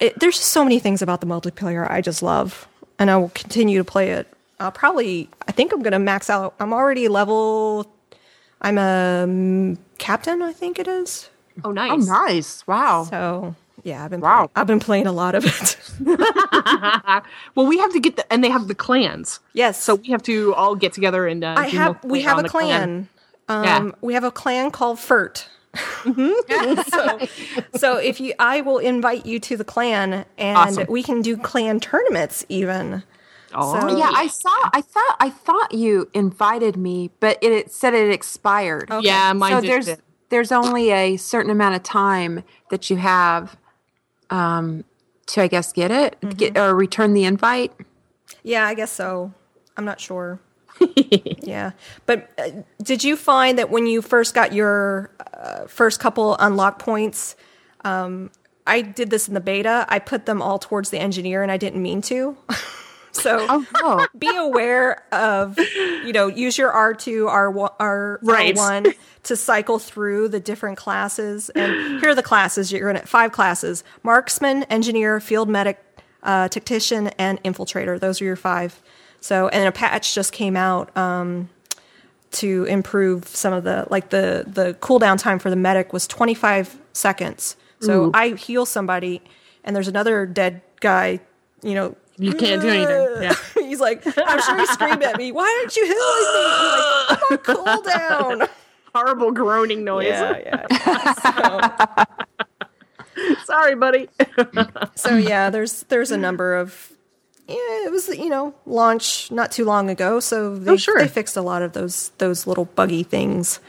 It, 0.00 0.18
there's 0.18 0.36
just 0.36 0.48
so 0.52 0.64
many 0.64 0.78
things 0.78 1.02
about 1.02 1.20
the 1.20 1.26
multiplayer 1.26 1.88
I 1.90 2.00
just 2.00 2.22
love, 2.22 2.66
and 2.98 3.10
I 3.10 3.16
will 3.16 3.28
continue 3.30 3.78
to 3.78 3.84
play 3.84 4.10
it. 4.12 4.26
I'll 4.58 4.72
probably. 4.72 5.28
I 5.46 5.52
think 5.52 5.72
I'm 5.72 5.82
gonna 5.82 5.98
max 5.98 6.28
out. 6.30 6.54
I'm 6.58 6.72
already 6.72 7.08
level. 7.08 7.86
I'm 8.62 8.76
a 8.78 9.22
um, 9.24 9.78
captain. 9.98 10.42
I 10.42 10.52
think 10.52 10.78
it 10.78 10.88
is. 10.88 11.30
oh, 11.64 11.70
nice. 11.72 11.90
oh, 11.92 11.96
nice! 11.96 12.66
Wow. 12.66 13.04
So 13.04 13.54
yeah, 13.84 14.04
I've 14.04 14.10
been 14.10 14.20
Wow. 14.20 14.36
playing, 14.36 14.50
I've 14.56 14.66
been 14.66 14.80
playing 14.80 15.06
a 15.06 15.12
lot 15.12 15.34
of 15.34 15.44
it. 15.46 15.76
Well, 17.54 17.66
we 17.66 17.78
have 17.78 17.92
to 17.92 18.00
get 18.00 18.16
the, 18.16 18.30
and 18.32 18.42
they 18.44 18.50
have 18.50 18.68
the 18.68 18.74
clans. 18.74 19.40
yes. 19.54 19.82
So 19.82 19.96
we 19.96 20.08
have 20.08 20.22
to 20.24 20.54
all 20.54 20.74
get 20.74 20.92
together 20.92 21.26
and 21.26 21.42
uh, 21.44 21.54
I 21.56 21.68
have 21.68 22.02
we 22.04 22.22
have 22.22 22.38
a 22.38 22.42
the 22.42 22.48
clan. 22.48 23.08
Um, 23.48 23.64
Yeah. 23.64 23.90
We 24.00 24.14
have 24.14 24.24
a 24.24 24.30
clan 24.30 24.70
called 24.70 24.98
Furt. 24.98 25.48
so, 26.04 27.18
so 27.76 27.96
if 27.98 28.20
you, 28.20 28.34
I 28.38 28.60
will 28.60 28.78
invite 28.78 29.26
you 29.26 29.38
to 29.40 29.56
the 29.56 29.64
clan, 29.64 30.24
and 30.38 30.56
Awesome. 30.56 30.86
we 30.88 31.02
can 31.02 31.22
do 31.22 31.36
clan 31.36 31.80
tournaments 31.80 32.44
even. 32.48 33.02
Oh, 33.54 33.78
So- 33.80 33.96
yeah, 33.96 34.10
I 34.14 34.26
saw. 34.28 34.70
I 34.72 34.80
thought. 34.80 35.16
I 35.20 35.30
thought 35.30 35.72
you 35.72 36.08
invited 36.14 36.76
me, 36.76 37.10
but 37.20 37.38
it, 37.42 37.52
it 37.52 37.70
said 37.72 37.94
it 37.94 38.10
expired. 38.10 38.90
Yeah, 39.00 39.32
mine 39.32 39.52
so 39.52 39.60
did 39.60 39.70
there's 39.70 39.86
too. 39.86 39.96
there's 40.28 40.52
only 40.52 40.90
a 40.90 41.16
certain 41.16 41.50
amount 41.50 41.74
of 41.76 41.82
time 41.82 42.44
that 42.70 42.90
you 42.90 42.96
have 42.96 43.56
um, 44.30 44.84
to, 45.26 45.42
I 45.42 45.48
guess, 45.48 45.72
get 45.72 45.90
it, 45.90 46.16
get 46.36 46.56
or 46.56 46.74
return 46.74 47.12
the 47.14 47.24
invite. 47.24 47.72
Yeah, 48.42 48.66
I 48.66 48.74
guess 48.74 48.92
so. 48.92 49.32
I'm 49.76 49.84
not 49.84 50.00
sure. 50.00 50.40
yeah, 51.42 51.72
but 52.06 52.30
uh, 52.38 52.50
did 52.82 53.04
you 53.04 53.16
find 53.16 53.58
that 53.58 53.68
when 53.70 53.86
you 53.86 54.00
first 54.00 54.32
got 54.34 54.52
your 54.54 55.10
uh, 55.40 55.66
first 55.66 55.98
couple 56.00 56.36
unlock 56.38 56.78
points? 56.78 57.34
Um, 57.84 58.30
I 58.66 58.82
did 58.82 59.10
this 59.10 59.26
in 59.26 59.34
the 59.34 59.40
beta. 59.40 59.86
I 59.88 59.98
put 59.98 60.26
them 60.26 60.42
all 60.42 60.58
towards 60.58 60.90
the 60.90 60.98
engineer, 60.98 61.42
and 61.42 61.50
I 61.50 61.56
didn't 61.56 61.82
mean 61.82 62.02
to. 62.02 62.36
so 63.12 63.38
Oh, 63.76 64.06
be 64.16 64.28
aware 64.36 65.02
of 65.12 65.58
you 65.58 66.12
know 66.12 66.28
use 66.28 66.56
your 66.56 66.70
r2 66.72 67.28
r1 67.28 67.72
r 67.80 68.20
Right. 68.22 68.54
one 68.56 68.86
to 69.24 69.34
cycle 69.34 69.80
through 69.80 70.28
the 70.28 70.38
different 70.38 70.78
classes 70.78 71.50
and 71.50 71.98
here 72.00 72.10
are 72.10 72.14
the 72.14 72.22
classes 72.22 72.70
you're 72.70 72.92
gonna 72.92 73.04
five 73.04 73.32
classes 73.32 73.82
marksman 74.04 74.62
engineer 74.64 75.18
field 75.18 75.48
medic 75.48 75.84
uh, 76.22 76.46
tactician 76.48 77.08
and 77.18 77.42
infiltrator 77.42 77.98
those 77.98 78.22
are 78.22 78.26
your 78.26 78.36
five 78.36 78.80
so 79.18 79.48
and 79.48 79.66
a 79.66 79.72
patch 79.72 80.14
just 80.14 80.32
came 80.32 80.56
out 80.56 80.96
um, 80.96 81.48
to 82.32 82.64
improve 82.64 83.26
some 83.28 83.52
of 83.52 83.64
the 83.64 83.86
like 83.90 84.10
the 84.10 84.44
the 84.46 84.74
cooldown 84.80 85.18
time 85.18 85.38
for 85.38 85.50
the 85.50 85.56
medic 85.56 85.92
was 85.92 86.06
25 86.06 86.78
seconds 86.92 87.56
so 87.80 88.10
i 88.14 88.28
heal 88.30 88.64
somebody 88.66 89.20
and 89.64 89.74
there's 89.74 89.88
another 89.88 90.26
dead 90.26 90.62
guy 90.80 91.18
you 91.62 91.74
know 91.74 91.96
You 92.18 92.34
can't 92.34 92.60
do 92.62 92.68
anything. 92.68 93.06
Yeah. 93.22 93.34
He's 93.54 93.80
like, 93.80 94.02
I'm 94.06 94.40
sure 94.42 94.56
he 94.58 94.66
screamed 94.66 95.02
at 95.02 95.16
me. 95.16 95.32
Why 95.32 95.48
aren't 95.60 95.74
you 95.76 95.84
healing 95.84 96.26
me? 96.34 96.42
I'm 97.08 97.18
like, 97.30 97.44
cooldown. 97.44 98.48
Horrible 98.94 99.30
groaning 99.32 99.84
noise. 99.84 100.06
yeah, 100.06 100.36
yeah. 100.38 100.66
yeah. 100.70 102.04
Sorry, 103.44 103.74
buddy. 103.74 104.08
So 104.94 105.16
yeah, 105.16 105.48
there's 105.50 105.84
there's 105.84 106.10
a 106.10 106.16
number 106.16 106.56
of. 106.56 106.92
Yeah, 107.50 107.86
it 107.86 107.90
was 107.92 108.08
you 108.08 108.28
know 108.28 108.54
launch 108.66 109.30
not 109.30 109.50
too 109.52 109.64
long 109.64 109.90
ago, 109.90 110.20
so 110.20 110.56
they, 110.56 110.70
Oh, 110.72 110.76
sure. 110.76 110.98
they 110.98 111.08
fixed 111.08 111.36
a 111.36 111.42
lot 111.42 111.62
of 111.62 111.72
those 111.72 112.10
those 112.18 112.46
little 112.46 112.64
buggy 112.64 113.02
things. 113.02 113.60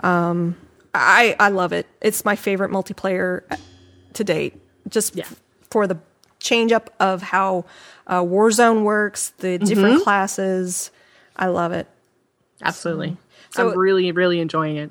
Um, 0.00 0.56
I 0.94 1.34
I 1.40 1.48
love 1.48 1.72
it. 1.72 1.86
It's 2.00 2.24
my 2.24 2.36
favorite 2.36 2.70
multiplayer 2.70 3.42
to 4.14 4.24
date. 4.24 4.60
Just 4.88 5.14
Yeah. 5.16 5.24
f- 5.24 5.40
for 5.70 5.86
the 5.86 5.96
change 6.40 6.72
up 6.72 6.90
of 7.00 7.22
how 7.22 7.64
uh, 8.06 8.22
Warzone 8.22 8.82
works, 8.82 9.30
the 9.38 9.58
different 9.58 10.02
classes. 10.02 10.90
I 11.36 11.46
love 11.46 11.72
it. 11.72 11.86
Absolutely. 12.62 13.16
So- 13.50 13.70
I'm 13.70 13.78
really, 13.78 14.10
really 14.12 14.40
enjoying 14.40 14.76
it. 14.76 14.90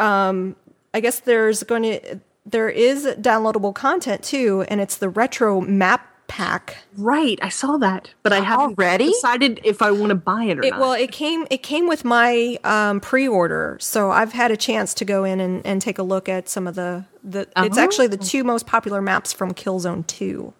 I 0.00 1.00
guess 1.00 1.20
there's 1.20 1.62
going 1.62 1.82
to 1.84 2.20
there 2.46 2.68
is 2.68 3.04
downloadable 3.20 3.74
content 3.74 4.22
too, 4.22 4.64
and 4.68 4.80
it's 4.80 4.96
the 4.96 5.08
retro 5.08 5.60
map 5.60 6.06
pack. 6.28 6.76
Right, 6.96 7.38
I 7.42 7.48
saw 7.48 7.76
that, 7.78 8.10
but 8.22 8.32
I 8.32 8.40
haven't 8.40 8.78
Already? 8.78 9.06
decided 9.06 9.60
if 9.64 9.82
I 9.82 9.90
want 9.90 10.10
to 10.10 10.14
buy 10.14 10.44
it 10.44 10.58
or 10.58 10.62
It, 10.64 10.70
not. 10.70 10.80
well, 10.80 10.92
it 10.92 11.10
came 11.10 11.46
it 11.50 11.62
came 11.64 11.88
with 11.88 12.04
my 12.04 12.58
um, 12.64 13.00
pre-order, 13.00 13.76
so 13.80 14.10
I've 14.12 14.32
had 14.32 14.50
a 14.52 14.56
chance 14.56 14.94
to 14.94 15.04
go 15.04 15.24
in 15.24 15.40
and, 15.40 15.66
and 15.66 15.82
take 15.82 15.98
a 15.98 16.02
look 16.04 16.28
at 16.28 16.48
some 16.48 16.66
of 16.68 16.74
the 16.76 17.04
the. 17.24 17.48
It's 17.56 17.78
actually 17.78 18.06
the 18.06 18.16
two 18.18 18.44
most 18.44 18.66
popular 18.66 19.02
maps 19.02 19.32
from 19.32 19.52
Killzone 19.54 20.06
Two, 20.06 20.52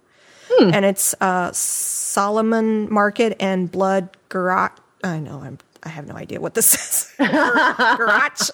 and 0.60 0.84
it's 0.84 1.14
uh, 1.20 1.50
Salamun 1.52 2.88
Market 2.90 3.36
and 3.38 3.70
Blood 3.70 4.08
Gracht. 4.28 4.78
I 5.04 5.18
know 5.20 5.40
I'm 5.42 5.58
I 5.84 5.90
have 5.90 6.06
no 6.08 6.16
idea 6.16 6.40
what 6.40 6.54
this 6.54 6.74
is. 6.74 7.14
Garage. 7.18 8.50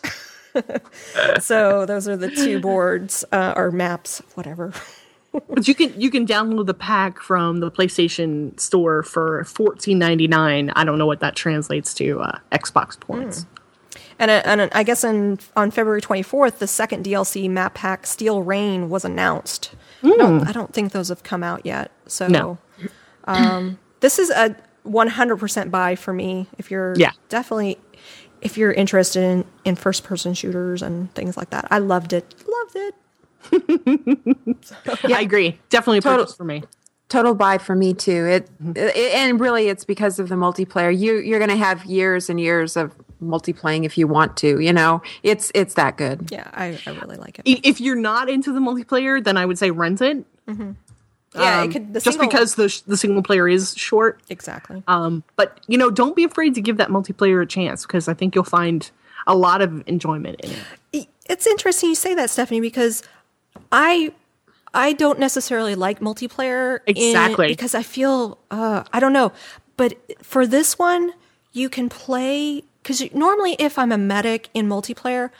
so 1.40 1.86
those 1.86 2.06
are 2.08 2.16
the 2.16 2.30
two 2.30 2.60
boards 2.60 3.24
uh, 3.32 3.54
or 3.56 3.70
maps, 3.70 4.22
whatever. 4.34 4.72
But 5.48 5.66
you 5.68 5.74
can 5.74 6.00
you 6.00 6.10
can 6.10 6.26
download 6.26 6.66
the 6.66 6.74
pack 6.74 7.20
from 7.20 7.60
the 7.60 7.70
PlayStation 7.70 8.58
Store 8.58 9.02
for 9.02 9.44
fourteen 9.44 9.98
ninety 9.98 10.26
nine. 10.28 10.70
I 10.76 10.84
don't 10.84 10.98
know 10.98 11.06
what 11.06 11.20
that 11.20 11.34
translates 11.36 11.94
to 11.94 12.20
uh, 12.20 12.38
Xbox 12.52 12.98
points. 12.98 13.46
And, 14.18 14.30
uh, 14.30 14.42
and 14.44 14.60
uh, 14.60 14.68
I 14.72 14.84
guess 14.84 15.02
in, 15.02 15.40
on 15.56 15.72
February 15.72 16.00
24th, 16.00 16.58
the 16.58 16.68
second 16.68 17.04
DLC 17.04 17.50
map 17.50 17.74
pack, 17.74 18.06
Steel 18.06 18.42
Rain, 18.42 18.88
was 18.88 19.04
announced. 19.04 19.74
I, 20.04 20.08
don't, 20.16 20.48
I 20.48 20.52
don't 20.52 20.72
think 20.72 20.92
those 20.92 21.08
have 21.08 21.24
come 21.24 21.42
out 21.42 21.66
yet. 21.66 21.90
So 22.06 22.28
No. 22.28 22.58
um, 23.24 23.78
this 24.00 24.20
is 24.20 24.30
a 24.30 24.54
100% 24.86 25.70
buy 25.72 25.96
for 25.96 26.12
me. 26.12 26.46
If 26.58 26.70
you're 26.70 26.94
Yeah. 26.96 27.10
definitely 27.28 27.78
if 28.40 28.56
you're 28.58 28.72
interested 28.72 29.22
in, 29.22 29.44
in 29.64 29.74
first 29.74 30.04
person 30.04 30.34
shooters 30.34 30.80
and 30.82 31.12
things 31.14 31.36
like 31.36 31.50
that. 31.50 31.66
I 31.70 31.78
loved 31.78 32.12
it. 32.12 32.34
Loved 32.46 32.76
it. 32.76 32.94
I 35.04 35.20
agree. 35.20 35.58
Definitely 35.70 35.98
a 35.98 36.00
Total- 36.02 36.18
purchase 36.24 36.36
for 36.36 36.44
me. 36.44 36.62
total 37.08 37.34
buy 37.34 37.58
for 37.58 37.74
me 37.76 37.94
too. 37.94 38.26
It, 38.26 38.50
it 38.76 39.14
and 39.14 39.38
really 39.40 39.68
it's 39.68 39.84
because 39.84 40.18
of 40.18 40.28
the 40.28 40.34
multiplayer. 40.36 40.96
You 40.96 41.18
you're 41.18 41.38
going 41.38 41.50
to 41.50 41.56
have 41.56 41.84
years 41.84 42.28
and 42.30 42.40
years 42.40 42.76
of 42.76 42.94
multiplaying 43.22 43.84
if 43.84 43.96
you 43.98 44.06
want 44.06 44.36
to. 44.38 44.60
You 44.60 44.72
know, 44.72 45.02
it's 45.22 45.50
it's 45.54 45.74
that 45.74 45.96
good. 45.96 46.28
Yeah, 46.30 46.48
I, 46.52 46.78
I 46.86 46.90
really 46.90 47.16
like 47.16 47.38
it. 47.38 47.42
If 47.64 47.80
you're 47.80 47.96
not 47.96 48.28
into 48.28 48.52
the 48.52 48.60
multiplayer, 48.60 49.22
then 49.22 49.36
I 49.36 49.44
would 49.46 49.58
say 49.58 49.70
rent 49.70 50.00
it. 50.00 50.24
Yeah, 51.36 51.62
Um, 51.62 51.68
it 51.68 51.72
could, 51.72 51.94
the 51.94 52.00
just 52.00 52.16
single- 52.18 52.28
because 52.28 52.54
the 52.54 52.68
sh- 52.68 52.80
the 52.82 52.96
single 52.96 53.22
player 53.22 53.48
is 53.48 53.74
short. 53.76 54.20
exactly. 54.28 54.82
Um, 54.86 55.24
but 55.36 55.58
you 55.66 55.76
know, 55.76 55.90
don't 55.90 56.14
be 56.14 56.22
afraid 56.24 56.54
to 56.54 56.60
give 56.60 56.76
that 56.76 56.90
multiplayer 56.90 57.42
a 57.42 57.46
chance 57.46 57.82
because 57.84 58.06
I 58.08 58.14
think 58.14 58.34
you'll 58.36 58.44
find 58.44 58.88
a 59.26 59.34
lot 59.34 59.60
of 59.62 59.82
enjoyment 59.88 60.40
in 60.42 60.50
it. 60.92 61.08
it's 61.26 61.46
interesting 61.46 61.88
you 61.88 61.94
say 61.94 62.14
that 62.14 62.28
stephanie 62.30 62.60
because 62.60 63.02
i 63.72 64.12
i 64.72 64.92
don't 64.92 65.18
necessarily 65.18 65.74
like 65.74 66.00
multiplayer 66.00 66.80
Exactly. 66.86 67.48
because 67.48 67.74
i 67.74 67.82
feel 67.82 68.38
uh 68.50 68.82
i 68.92 69.00
don't 69.00 69.12
know 69.12 69.32
but 69.76 69.94
for 70.22 70.46
this 70.46 70.78
one 70.78 71.12
you 71.52 71.68
can 71.68 71.88
play 71.88 72.62
because 72.82 73.02
normally 73.14 73.56
if 73.58 73.78
i'm 73.78 73.92
a 73.92 73.98
medic 73.98 74.48
in 74.54 74.68
multiplayer 74.68 75.30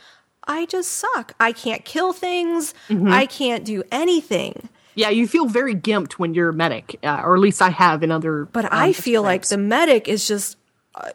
i 0.47 0.67
just 0.67 0.91
suck 0.93 1.35
i 1.41 1.53
can't 1.53 1.85
kill 1.85 2.13
things 2.13 2.75
Mm-hmm. 2.89 3.13
i 3.13 3.27
can't 3.27 3.65
do 3.65 3.83
anything 3.91 4.69
Yeah, 4.97 5.11
you 5.11 5.27
feel 5.27 5.47
very 5.47 5.75
gimped 5.75 6.13
when 6.21 6.35
you're 6.35 6.51
a 6.51 6.53
medic, 6.55 7.01
uh, 7.03 7.21
or 7.25 7.35
at 7.35 7.41
least 7.41 7.61
I 7.61 7.71
have 7.71 8.05
in 8.05 8.13
other. 8.13 8.45
but 8.53 8.65
um, 8.67 8.71
I 8.71 8.93
feel 8.93 9.23
like 9.25 9.43
the 9.49 9.59
medic 9.59 10.07
is 10.07 10.29
just 10.29 10.57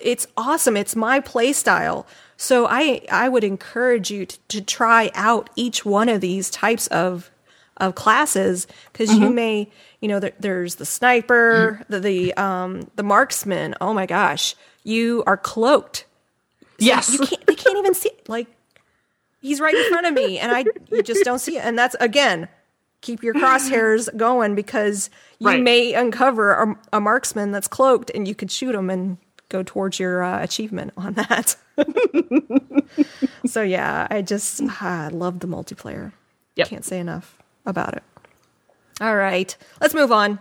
it's 0.01 0.27
awesome. 0.37 0.75
It's 0.77 0.95
my 0.95 1.19
play 1.19 1.53
style. 1.53 2.05
So 2.37 2.67
I 2.67 3.01
I 3.11 3.29
would 3.29 3.43
encourage 3.43 4.11
you 4.11 4.25
to, 4.25 4.39
to 4.49 4.61
try 4.61 5.11
out 5.13 5.49
each 5.55 5.85
one 5.85 6.09
of 6.09 6.21
these 6.21 6.49
types 6.49 6.87
of 6.87 7.31
of 7.77 7.95
classes 7.95 8.67
because 8.91 9.09
Mm-hmm. 9.11 9.23
you 9.23 9.29
may 9.29 9.71
you 10.01 10.07
know 10.09 10.19
there, 10.19 10.33
there's 10.39 10.75
the 10.75 10.85
sniper, 10.85 11.81
the 11.89 11.99
the 11.99 12.33
um 12.35 12.89
the 12.95 13.03
marksman. 13.03 13.75
Oh 13.81 13.93
my 13.93 14.05
gosh, 14.05 14.55
you 14.83 15.23
are 15.27 15.37
cloaked. 15.37 16.05
yes, 16.77 17.09
You 17.09 17.19
can't 17.19 17.45
they 17.45 17.55
can't 17.55 17.77
even 17.77 17.93
see 17.93 18.11
like 18.27 18.47
he's 19.41 19.59
right 19.61 19.75
in 19.75 19.83
front 19.85 20.07
of 20.07 20.13
me 20.13 20.39
and 20.39 20.51
I 20.51 20.65
you 20.91 21.01
just 21.03 21.23
don't 21.23 21.39
see 21.39 21.57
it. 21.57 21.63
And 21.65 21.77
that's 21.77 21.95
again 21.99 22.47
keep 23.01 23.23
your 23.23 23.33
crosshairs 23.33 24.13
going 24.17 24.55
because 24.55 25.09
you 25.39 25.47
Right. 25.47 25.63
may 25.63 25.93
uncover 25.93 26.51
a, 26.51 26.75
a 26.97 26.99
marksman 26.99 27.51
that's 27.51 27.67
cloaked 27.69 28.11
and 28.13 28.27
you 28.27 28.35
could 28.35 28.51
shoot 28.51 28.75
him 28.75 28.89
and 28.89 29.17
go 29.49 29.63
towards 29.63 29.99
your 29.99 30.23
uh, 30.23 30.41
achievement 30.41 30.93
on 30.95 31.13
that. 31.15 31.55
so 33.45 33.61
yeah, 33.61 34.07
I 34.09 34.21
just 34.21 34.61
I 34.81 35.09
love 35.09 35.39
the 35.39 35.47
multiplayer. 35.47 36.11
Yep. 36.55 36.67
Can't 36.67 36.85
say 36.85 36.99
enough 36.99 37.37
about 37.65 37.95
it. 37.95 38.03
All 39.01 39.15
right, 39.15 39.55
let's 39.81 39.93
move 39.93 40.11
on. 40.11 40.39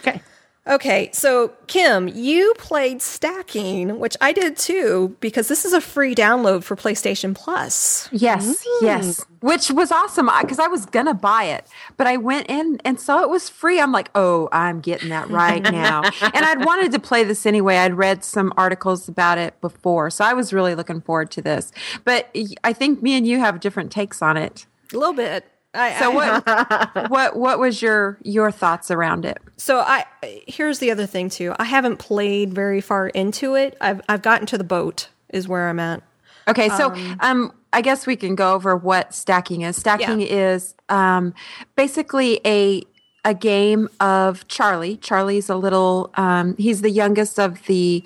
okay. 0.00 0.20
Okay, 0.66 1.10
so 1.12 1.52
Kim, 1.66 2.08
you 2.08 2.54
played 2.56 3.02
stacking, 3.02 3.98
which 3.98 4.16
I 4.22 4.32
did 4.32 4.56
too, 4.56 5.14
because 5.20 5.46
this 5.48 5.66
is 5.66 5.74
a 5.74 5.80
free 5.80 6.14
download 6.14 6.64
for 6.64 6.74
PlayStation 6.74 7.34
Plus. 7.34 8.08
Yes, 8.10 8.64
yes, 8.80 9.20
mm. 9.20 9.24
which 9.40 9.70
was 9.70 9.92
awesome 9.92 10.30
because 10.40 10.58
I 10.58 10.66
was 10.68 10.86
gonna 10.86 11.12
buy 11.12 11.44
it, 11.44 11.66
but 11.98 12.06
I 12.06 12.16
went 12.16 12.48
in 12.48 12.80
and 12.82 12.98
saw 12.98 13.22
it 13.22 13.28
was 13.28 13.50
free. 13.50 13.78
I'm 13.78 13.92
like, 13.92 14.10
oh, 14.14 14.48
I'm 14.52 14.80
getting 14.80 15.10
that 15.10 15.28
right 15.28 15.62
now. 15.70 16.02
and 16.02 16.46
I'd 16.46 16.64
wanted 16.64 16.92
to 16.92 16.98
play 16.98 17.24
this 17.24 17.44
anyway. 17.44 17.76
I'd 17.76 17.94
read 17.94 18.24
some 18.24 18.50
articles 18.56 19.06
about 19.06 19.36
it 19.36 19.60
before, 19.60 20.08
so 20.08 20.24
I 20.24 20.32
was 20.32 20.54
really 20.54 20.74
looking 20.74 21.02
forward 21.02 21.30
to 21.32 21.42
this. 21.42 21.72
But 22.04 22.34
I 22.64 22.72
think 22.72 23.02
me 23.02 23.18
and 23.18 23.26
you 23.26 23.38
have 23.38 23.60
different 23.60 23.92
takes 23.92 24.22
on 24.22 24.38
it. 24.38 24.64
A 24.94 24.96
little 24.96 25.14
bit. 25.14 25.44
I, 25.74 25.98
So 25.98 26.10
I- 26.12 26.14
what 26.14 27.10
what 27.10 27.36
what 27.36 27.58
was 27.58 27.82
your 27.82 28.18
your 28.22 28.50
thoughts 28.50 28.90
around 28.90 29.24
it? 29.24 29.38
So 29.56 29.78
I 29.80 30.04
here's 30.46 30.78
the 30.78 30.90
other 30.90 31.06
thing 31.06 31.28
too. 31.28 31.54
I 31.58 31.64
haven't 31.64 31.98
played 31.98 32.52
very 32.54 32.80
far 32.80 33.08
into 33.08 33.54
it. 33.54 33.76
I've 33.80 34.00
I've 34.08 34.22
gotten 34.22 34.46
to 34.48 34.58
the 34.58 34.64
boat 34.64 35.08
is 35.30 35.48
where 35.48 35.68
I'm 35.68 35.80
at. 35.80 36.02
Okay, 36.46 36.68
so 36.68 36.94
um, 37.20 37.52
I 37.72 37.80
guess 37.80 38.06
we 38.06 38.16
can 38.16 38.34
go 38.34 38.52
over 38.54 38.76
what 38.76 39.14
stacking 39.14 39.62
is. 39.62 39.76
Stacking 39.76 40.20
Yeah. 40.20 40.26
is 40.54 40.74
um, 40.90 41.32
basically 41.74 42.40
a 42.46 42.82
a 43.24 43.32
game 43.32 43.88
of 44.00 44.46
Charlie. 44.48 44.98
Charlie's 44.98 45.48
a 45.48 45.56
little. 45.56 46.10
Um, 46.16 46.54
he's 46.58 46.82
the 46.82 46.90
youngest 46.90 47.40
of 47.40 47.64
the. 47.64 48.04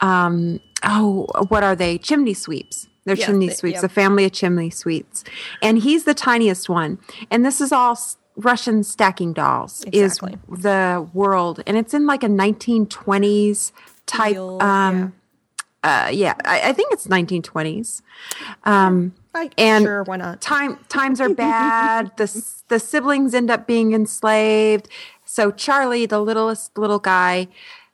Um, 0.00 0.60
oh, 0.84 1.26
what 1.48 1.64
are 1.64 1.74
they? 1.74 1.96
Chimney 1.98 2.34
sweeps. 2.34 2.86
They're 3.04 3.16
Yeah, 3.16 3.26
chimney 3.26 3.50
sweeps. 3.50 3.76
yep. 3.76 3.84
A 3.84 3.88
family 3.88 4.24
of 4.24 4.32
chimney 4.32 4.70
sweeps, 4.70 5.24
and 5.62 5.78
he's 5.78 6.04
the 6.04 6.14
tiniest 6.14 6.68
one. 6.68 6.98
And 7.30 7.44
this 7.44 7.60
is 7.60 7.72
all 7.72 7.98
Russian 8.36 8.82
stacking 8.84 9.32
dolls. 9.32 9.82
Exactly. 9.84 10.34
Is 10.52 10.62
the 10.62 11.08
world, 11.14 11.62
and 11.66 11.76
it's 11.76 11.94
in 11.94 12.06
like 12.06 12.22
a 12.22 12.28
1920s 12.28 13.72
type. 14.06 14.36
Um, 14.36 15.14
uh, 15.84 16.10
yeah, 16.12 16.34
I, 16.44 16.70
I 16.70 16.72
think 16.72 16.92
it's 16.92 17.06
1920s. 17.06 18.02
Um, 18.64 19.14
I, 19.34 19.50
and 19.56 19.84
sure, 19.84 20.02
why 20.04 20.16
not? 20.16 20.40
Time 20.40 20.78
times 20.88 21.20
are 21.20 21.28
bad. 21.32 22.10
the 22.16 22.44
the 22.68 22.78
siblings 22.78 23.32
end 23.34 23.50
up 23.50 23.66
being 23.66 23.92
enslaved. 23.92 24.88
So 25.24 25.50
Charlie, 25.50 26.06
the 26.06 26.20
littlest 26.20 26.76
little 26.76 26.98
guy, 26.98 27.48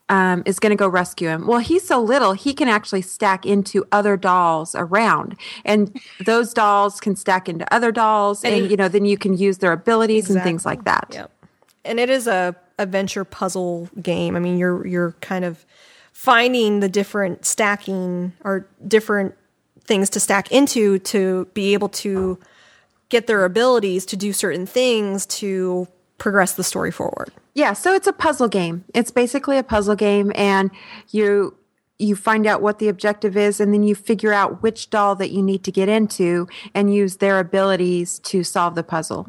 um, 0.08 0.42
is 0.44 0.58
going 0.58 0.70
to 0.70 0.76
go 0.76 0.88
rescue 0.88 1.28
him. 1.28 1.46
Well, 1.46 1.60
he's 1.60 1.86
so 1.86 2.00
little 2.00 2.32
he 2.32 2.52
can 2.52 2.68
actually 2.68 3.02
stack 3.02 3.46
into 3.46 3.86
other 3.90 4.16
dolls 4.16 4.74
around, 4.74 5.36
and 5.64 6.00
those 6.24 6.52
dolls 6.52 7.00
can 7.00 7.16
stack 7.16 7.48
into 7.48 7.72
other 7.72 7.90
dolls, 7.92 8.44
and, 8.44 8.70
you 8.70 8.76
know 8.76 8.88
then 8.88 9.04
you 9.04 9.16
can 9.16 9.36
use 9.36 9.58
their 9.58 9.72
abilities 9.72 10.30
and 10.30 10.42
things 10.42 10.66
like 10.66 10.84
that. 10.84 11.08
Yep. 11.12 11.30
And 11.84 12.00
it 12.00 12.10
is 12.10 12.26
a 12.26 12.54
adventure 12.78 13.24
puzzle 13.24 13.88
game. 14.02 14.36
I 14.36 14.40
mean, 14.40 14.58
you're 14.58 14.86
you're 14.86 15.12
kind 15.20 15.44
of 15.44 15.64
finding 16.12 16.80
the 16.80 16.88
different 16.88 17.44
stacking 17.44 18.32
or 18.44 18.66
different 18.86 19.34
things 19.84 20.08
to 20.10 20.20
stack 20.20 20.50
into 20.50 20.98
to 21.00 21.46
be 21.54 21.74
able 21.74 21.88
to 21.88 22.38
get 23.08 23.26
their 23.26 23.44
abilities 23.44 24.06
to 24.06 24.16
do 24.16 24.32
certain 24.32 24.66
things 24.66 25.26
to 25.26 25.86
progress 26.24 26.54
the 26.54 26.64
story 26.64 26.90
forward. 26.90 27.30
Yeah, 27.52 27.74
so 27.74 27.94
it's 27.94 28.06
a 28.06 28.12
puzzle 28.12 28.48
game. 28.48 28.86
It's 28.94 29.10
basically 29.10 29.58
a 29.58 29.62
puzzle 29.62 29.94
game 29.94 30.32
and 30.34 30.70
you 31.10 31.54
you 31.98 32.16
find 32.16 32.46
out 32.46 32.62
what 32.62 32.78
the 32.78 32.88
objective 32.88 33.36
is 33.36 33.60
and 33.60 33.74
then 33.74 33.82
you 33.82 33.94
figure 33.94 34.32
out 34.32 34.62
which 34.62 34.88
doll 34.88 35.14
that 35.16 35.32
you 35.32 35.42
need 35.42 35.62
to 35.64 35.70
get 35.70 35.86
into 35.86 36.48
and 36.72 36.94
use 36.94 37.18
their 37.18 37.38
abilities 37.38 38.20
to 38.20 38.42
solve 38.42 38.74
the 38.74 38.82
puzzle. 38.82 39.28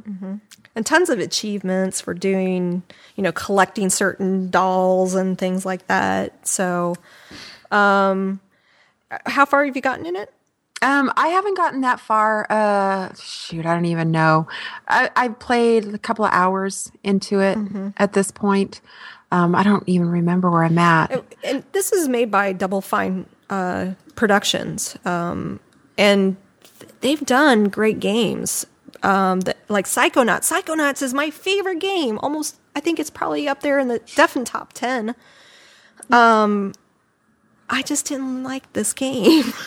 and 0.73 0.85
tons 0.85 1.09
of 1.09 1.19
achievements 1.19 1.99
for 1.99 2.13
doing, 2.13 2.81
you 3.17 3.23
know, 3.23 3.33
collecting 3.33 3.89
certain 3.89 4.49
dolls 4.49 5.15
and 5.15 5.37
things 5.37 5.65
like 5.65 5.85
that. 5.87 6.47
So, 6.47 6.95
um, 7.71 8.39
how 9.25 9.43
far 9.43 9.65
have 9.65 9.75
you 9.75 9.81
gotten 9.81 10.05
in 10.05 10.15
it? 10.15 10.33
Um, 10.85 11.11
I 11.17 11.29
haven't 11.29 11.57
gotten 11.57 11.81
that 11.81 11.99
far. 11.99 12.45
Uh, 12.47 13.11
shoot, 13.15 13.65
I 13.65 13.73
don't 13.73 13.85
even 13.85 14.11
know. 14.11 14.47
I, 14.87 15.09
I've 15.15 15.39
played 15.39 15.95
a 15.95 15.97
couple 15.97 16.25
of 16.25 16.31
hours 16.31 16.91
into 17.03 17.39
it 17.39 17.57
at 17.97 18.13
this 18.13 18.29
point. 18.29 18.81
Um, 19.31 19.55
I 19.55 19.63
don't 19.63 19.83
even 19.87 20.09
remember 20.09 20.51
where 20.51 20.63
I'm 20.63 20.77
at. 20.77 21.25
And 21.43 21.63
this 21.71 21.91
is 21.91 22.07
made 22.07 22.29
by 22.29 22.53
Double 22.53 22.81
Fine 22.81 23.25
uh, 23.49 23.93
Productions, 24.15 24.95
um, 25.05 25.59
and 25.97 26.37
th- 26.79 26.91
they've 27.01 27.25
done 27.25 27.65
great 27.65 27.99
games. 27.99 28.67
Um, 29.01 29.41
that, 29.41 29.57
like 29.69 29.85
Psychonauts. 29.85 30.51
Psychonauts 30.51 31.01
is 31.01 31.13
my 31.13 31.31
favorite 31.31 31.79
game. 31.79 32.19
Almost, 32.19 32.59
I 32.75 32.79
think 32.79 32.99
it's 32.99 33.09
probably 33.09 33.47
up 33.47 33.61
there 33.61 33.79
in 33.79 33.87
the 33.87 33.99
definite 34.15 34.47
top 34.47 34.73
ten. 34.73 35.15
Um, 36.11 36.73
I 37.69 37.81
just 37.81 38.05
didn't 38.07 38.43
like 38.43 38.71
this 38.73 38.93
game. 38.93 39.53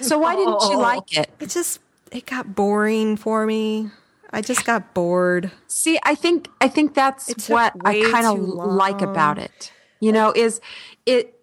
So 0.00 0.18
why 0.18 0.34
didn't 0.36 0.60
you 0.70 0.78
like 0.78 1.16
it? 1.18 1.30
it 1.40 1.50
just 1.50 1.80
it 2.12 2.26
got 2.26 2.54
boring 2.54 3.16
for 3.16 3.44
me. 3.46 3.90
I 4.30 4.40
just 4.40 4.64
got 4.64 4.94
bored. 4.94 5.50
See, 5.66 5.98
I 6.04 6.14
think 6.14 6.48
I 6.60 6.68
think 6.68 6.94
that's 6.94 7.48
what 7.48 7.72
I 7.84 8.00
kind 8.12 8.26
of 8.26 8.38
like 8.38 9.00
about 9.02 9.38
it. 9.38 9.72
You 10.00 10.12
know, 10.12 10.32
is 10.34 10.60
it 11.06 11.34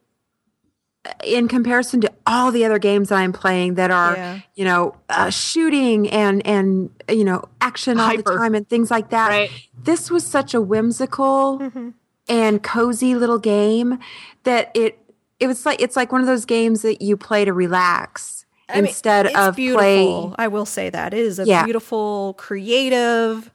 in 1.23 1.47
comparison 1.47 2.01
to 2.01 2.11
all 2.25 2.51
the 2.51 2.65
other 2.65 2.79
games 2.79 3.09
that 3.09 3.15
I'm 3.17 3.31
playing 3.33 3.75
that 3.75 3.91
are, 3.91 4.15
Yeah. 4.15 4.39
you 4.55 4.65
know, 4.65 4.95
uh, 5.09 5.29
shooting 5.29 6.09
and 6.09 6.45
and 6.47 6.89
you 7.09 7.23
know 7.23 7.45
action 7.61 7.99
all 7.99 8.15
the 8.15 8.23
time 8.23 8.55
and 8.55 8.67
things 8.67 8.89
like 8.89 9.09
that. 9.09 9.29
Right. 9.29 9.51
This 9.83 10.09
was 10.09 10.25
such 10.25 10.53
a 10.53 10.61
whimsical 10.61 11.59
Mm-hmm. 11.59 11.89
and 12.29 12.63
cozy 12.63 13.13
little 13.13 13.39
game 13.39 13.99
that 14.43 14.71
it 14.73 14.97
it 15.39 15.47
was 15.47 15.65
like 15.65 15.81
it's 15.81 15.95
like 15.95 16.11
one 16.11 16.21
of 16.21 16.27
those 16.27 16.45
games 16.45 16.81
that 16.81 17.01
you 17.01 17.17
play 17.17 17.45
to 17.45 17.53
relax 17.53 18.45
I 18.69 18.75
mean, 18.75 18.85
instead 18.85 19.27
it's 19.27 19.35
of 19.37 19.55
beautiful. 19.55 20.29
play. 20.29 20.35
I 20.37 20.47
will 20.47 20.65
say 20.65 20.89
that 20.89 21.13
it 21.13 21.19
is 21.19 21.37
a 21.39 21.45
Yeah. 21.45 21.63
beautiful, 21.65 22.33
creative 22.37 23.51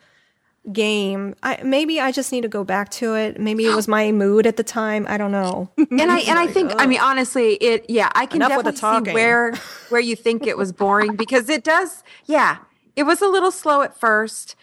game. 0.72 1.34
I 1.42 1.60
maybe 1.64 2.00
I 2.00 2.12
just 2.12 2.32
need 2.32 2.42
to 2.42 2.48
go 2.48 2.64
back 2.64 2.90
to 2.92 3.14
it. 3.14 3.40
Maybe 3.40 3.66
it 3.66 3.74
was 3.74 3.88
my 3.88 4.12
mood 4.12 4.46
at 4.46 4.56
the 4.56 4.62
time. 4.62 5.06
I 5.08 5.16
don't 5.16 5.32
know. 5.32 5.70
and 5.78 6.02
I 6.02 6.18
and 6.20 6.38
I 6.38 6.46
think 6.52 6.72
I 6.78 6.86
mean 6.86 7.00
honestly 7.00 7.54
it 7.54 7.86
yeah 7.88 8.10
I 8.14 8.26
can 8.26 8.36
Enough 8.42 8.62
definitely 8.64 9.06
see 9.08 9.12
where 9.14 9.54
where 9.88 10.00
you 10.00 10.14
think 10.16 10.46
it 10.46 10.56
was 10.58 10.70
boring 10.72 11.16
because 11.24 11.48
it 11.48 11.64
does 11.64 12.04
yeah 12.26 12.58
it 12.94 13.04
was 13.04 13.22
a 13.22 13.26
little 13.28 13.50
slow 13.50 13.81
at 13.83 13.98
first 13.98 14.54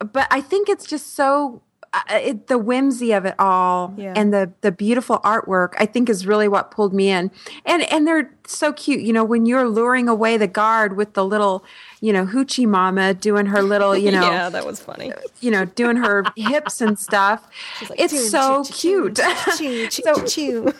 but 0.00 0.26
I 0.30 0.40
think 0.40 0.68
it's 0.68 0.84
just 0.86 1.14
so 1.14 1.62
it, 2.10 2.46
the 2.48 2.58
whimsy 2.58 3.12
of 3.12 3.24
it 3.24 3.34
all 3.38 3.94
Yeah. 3.96 4.12
and 4.16 4.32
the 4.32 4.52
the 4.60 4.72
beautiful 4.72 5.18
artwork 5.20 5.74
I 5.78 5.86
think 5.86 6.08
is 6.08 6.26
really 6.26 6.48
what 6.48 6.70
pulled 6.70 6.92
me 6.94 7.08
in. 7.10 7.30
And 7.64 7.82
and 7.92 8.06
they're 8.06 8.30
so 8.46 8.72
cute. 8.72 9.00
You 9.00 9.12
know, 9.12 9.24
when 9.24 9.46
you're 9.46 9.68
luring 9.68 10.08
away 10.08 10.36
the 10.36 10.46
guard 10.46 10.96
with 10.96 11.14
the 11.14 11.24
little, 11.24 11.64
you 12.00 12.12
know, 12.12 12.26
hoochie 12.26 12.66
mama 12.66 13.14
doing 13.14 13.46
her 13.46 13.62
little, 13.62 13.96
you 13.96 14.10
know, 14.16 14.22
yeah, 14.30 14.48
that 14.48 14.64
was 14.66 14.80
funny. 14.80 15.12
you 15.40 15.50
know, 15.50 15.64
doing 15.64 15.96
her 15.96 16.24
hips 16.36 16.80
and 16.80 16.98
stuff. 16.98 17.48
it's 17.98 18.30
so 18.30 18.64
cute. 18.64 19.18
So- 19.90 20.24
choo. 20.26 20.72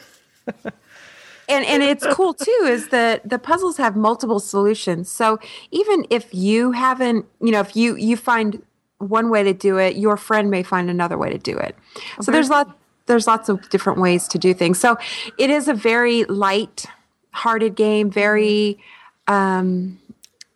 and 1.49 1.64
and 1.64 1.83
it's 1.83 2.07
cool 2.12 2.35
too 2.35 2.61
is 2.64 2.89
that 2.89 3.29
the 3.29 3.39
puzzles 3.39 3.77
have 3.77 3.97
multiple 3.97 4.39
solutions 4.41 5.09
so 5.11 5.39
even 5.71 6.07
if 6.11 6.33
you 6.35 6.73
haven't 6.73 7.25
you 7.41 7.51
know 7.51 7.61
if 7.61 7.75
you 7.77 7.97
you 7.97 8.17
find 8.17 8.62
one 8.99 9.28
way 9.30 9.42
to 9.42 9.53
do 9.53 9.78
it 9.78 9.97
your 9.97 10.16
friend 10.16 10.51
may 10.51 10.62
find 10.62 10.88
another 10.88 11.18
way 11.18 11.30
to 11.30 11.38
do 11.38 11.57
it. 11.57 11.76
So 12.20 12.32
there's 12.32 12.51
lot 12.51 12.76
there's 13.07 13.26
lots 13.26 13.49
of 13.49 13.68
different 13.68 14.01
ways 14.01 14.26
to 14.28 14.38
do 14.38 14.53
things. 14.55 14.80
So 14.80 14.97
it 15.38 15.51
is 15.51 15.68
a 15.68 15.74
very 15.74 16.24
light 16.24 16.86
hearted 17.32 17.74
game 17.74 18.11
very 18.11 18.78
um 19.26 19.99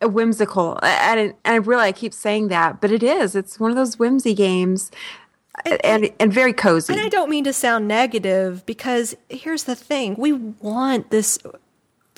whimsical. 0.01 0.79
And, 0.81 1.19
and 1.19 1.35
i 1.45 1.55
really 1.55 1.83
i 1.83 1.91
keep 1.91 2.13
saying 2.13 2.47
that 2.49 2.81
but 2.81 2.91
it 2.91 3.03
is. 3.03 3.35
It's 3.35 3.59
one 3.59 3.71
of 3.71 3.77
those 3.77 3.99
whimsy 3.99 4.33
games 4.33 4.91
and 5.83 6.11
and 6.19 6.33
very 6.33 6.53
cozy. 6.53 6.93
And 6.93 7.01
I 7.01 7.09
don't 7.09 7.29
mean 7.29 7.43
to 7.43 7.53
sound 7.53 7.87
negative 7.87 8.65
because 8.65 9.15
here's 9.29 9.65
the 9.65 9.75
thing. 9.75 10.15
We 10.17 10.33
want 10.33 11.11
this 11.11 11.37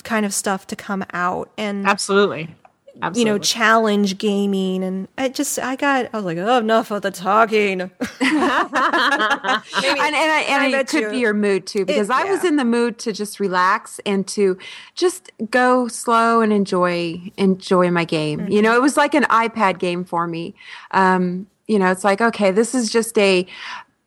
kind 0.04 0.24
of 0.24 0.32
stuff 0.32 0.66
to 0.68 0.76
come 0.76 1.04
out 1.12 1.50
and, 1.58 1.86
Absolutely. 1.86 2.54
Absolutely. 3.02 3.20
you 3.20 3.24
know, 3.24 3.38
challenge 3.38 4.18
gaming. 4.18 4.84
And 4.84 5.08
I 5.18 5.28
just, 5.28 5.58
I 5.58 5.76
got, 5.76 6.08
I 6.12 6.16
was 6.16 6.24
like, 6.24 6.38
oh, 6.38 6.58
enough 6.58 6.90
of 6.90 7.02
the 7.02 7.10
talking. 7.10 7.80
and, 7.80 7.90
and, 7.90 8.00
I, 8.22 10.44
and 10.48 10.74
I 10.74 10.78
it 10.78 10.88
could 10.88 11.02
you- 11.02 11.10
be 11.10 11.18
your 11.18 11.34
mood 11.34 11.66
too 11.66 11.84
because 11.84 12.10
I 12.10 12.24
was 12.24 12.44
in 12.44 12.56
the 12.56 12.64
mood 12.64 12.98
to 13.00 13.12
just 13.12 13.40
relax 13.40 14.00
and 14.06 14.26
to 14.28 14.58
just 14.94 15.30
go 15.50 15.88
slow 15.88 16.40
and 16.40 16.52
enjoy 16.52 17.20
enjoy 17.36 17.90
my 17.90 18.04
game. 18.04 18.40
Mm-hmm. 18.40 18.52
You 18.52 18.62
know, 18.62 18.76
it 18.76 18.82
was 18.82 18.96
like 18.96 19.14
an 19.14 19.24
iPad 19.24 19.78
game 19.78 20.04
for 20.04 20.26
me. 20.26 20.54
Um, 20.92 21.46
you 21.66 21.78
know, 21.78 21.90
it's 21.90 22.04
like 22.04 22.20
okay, 22.20 22.50
this 22.50 22.74
is 22.74 22.90
just 22.90 23.16
a 23.18 23.46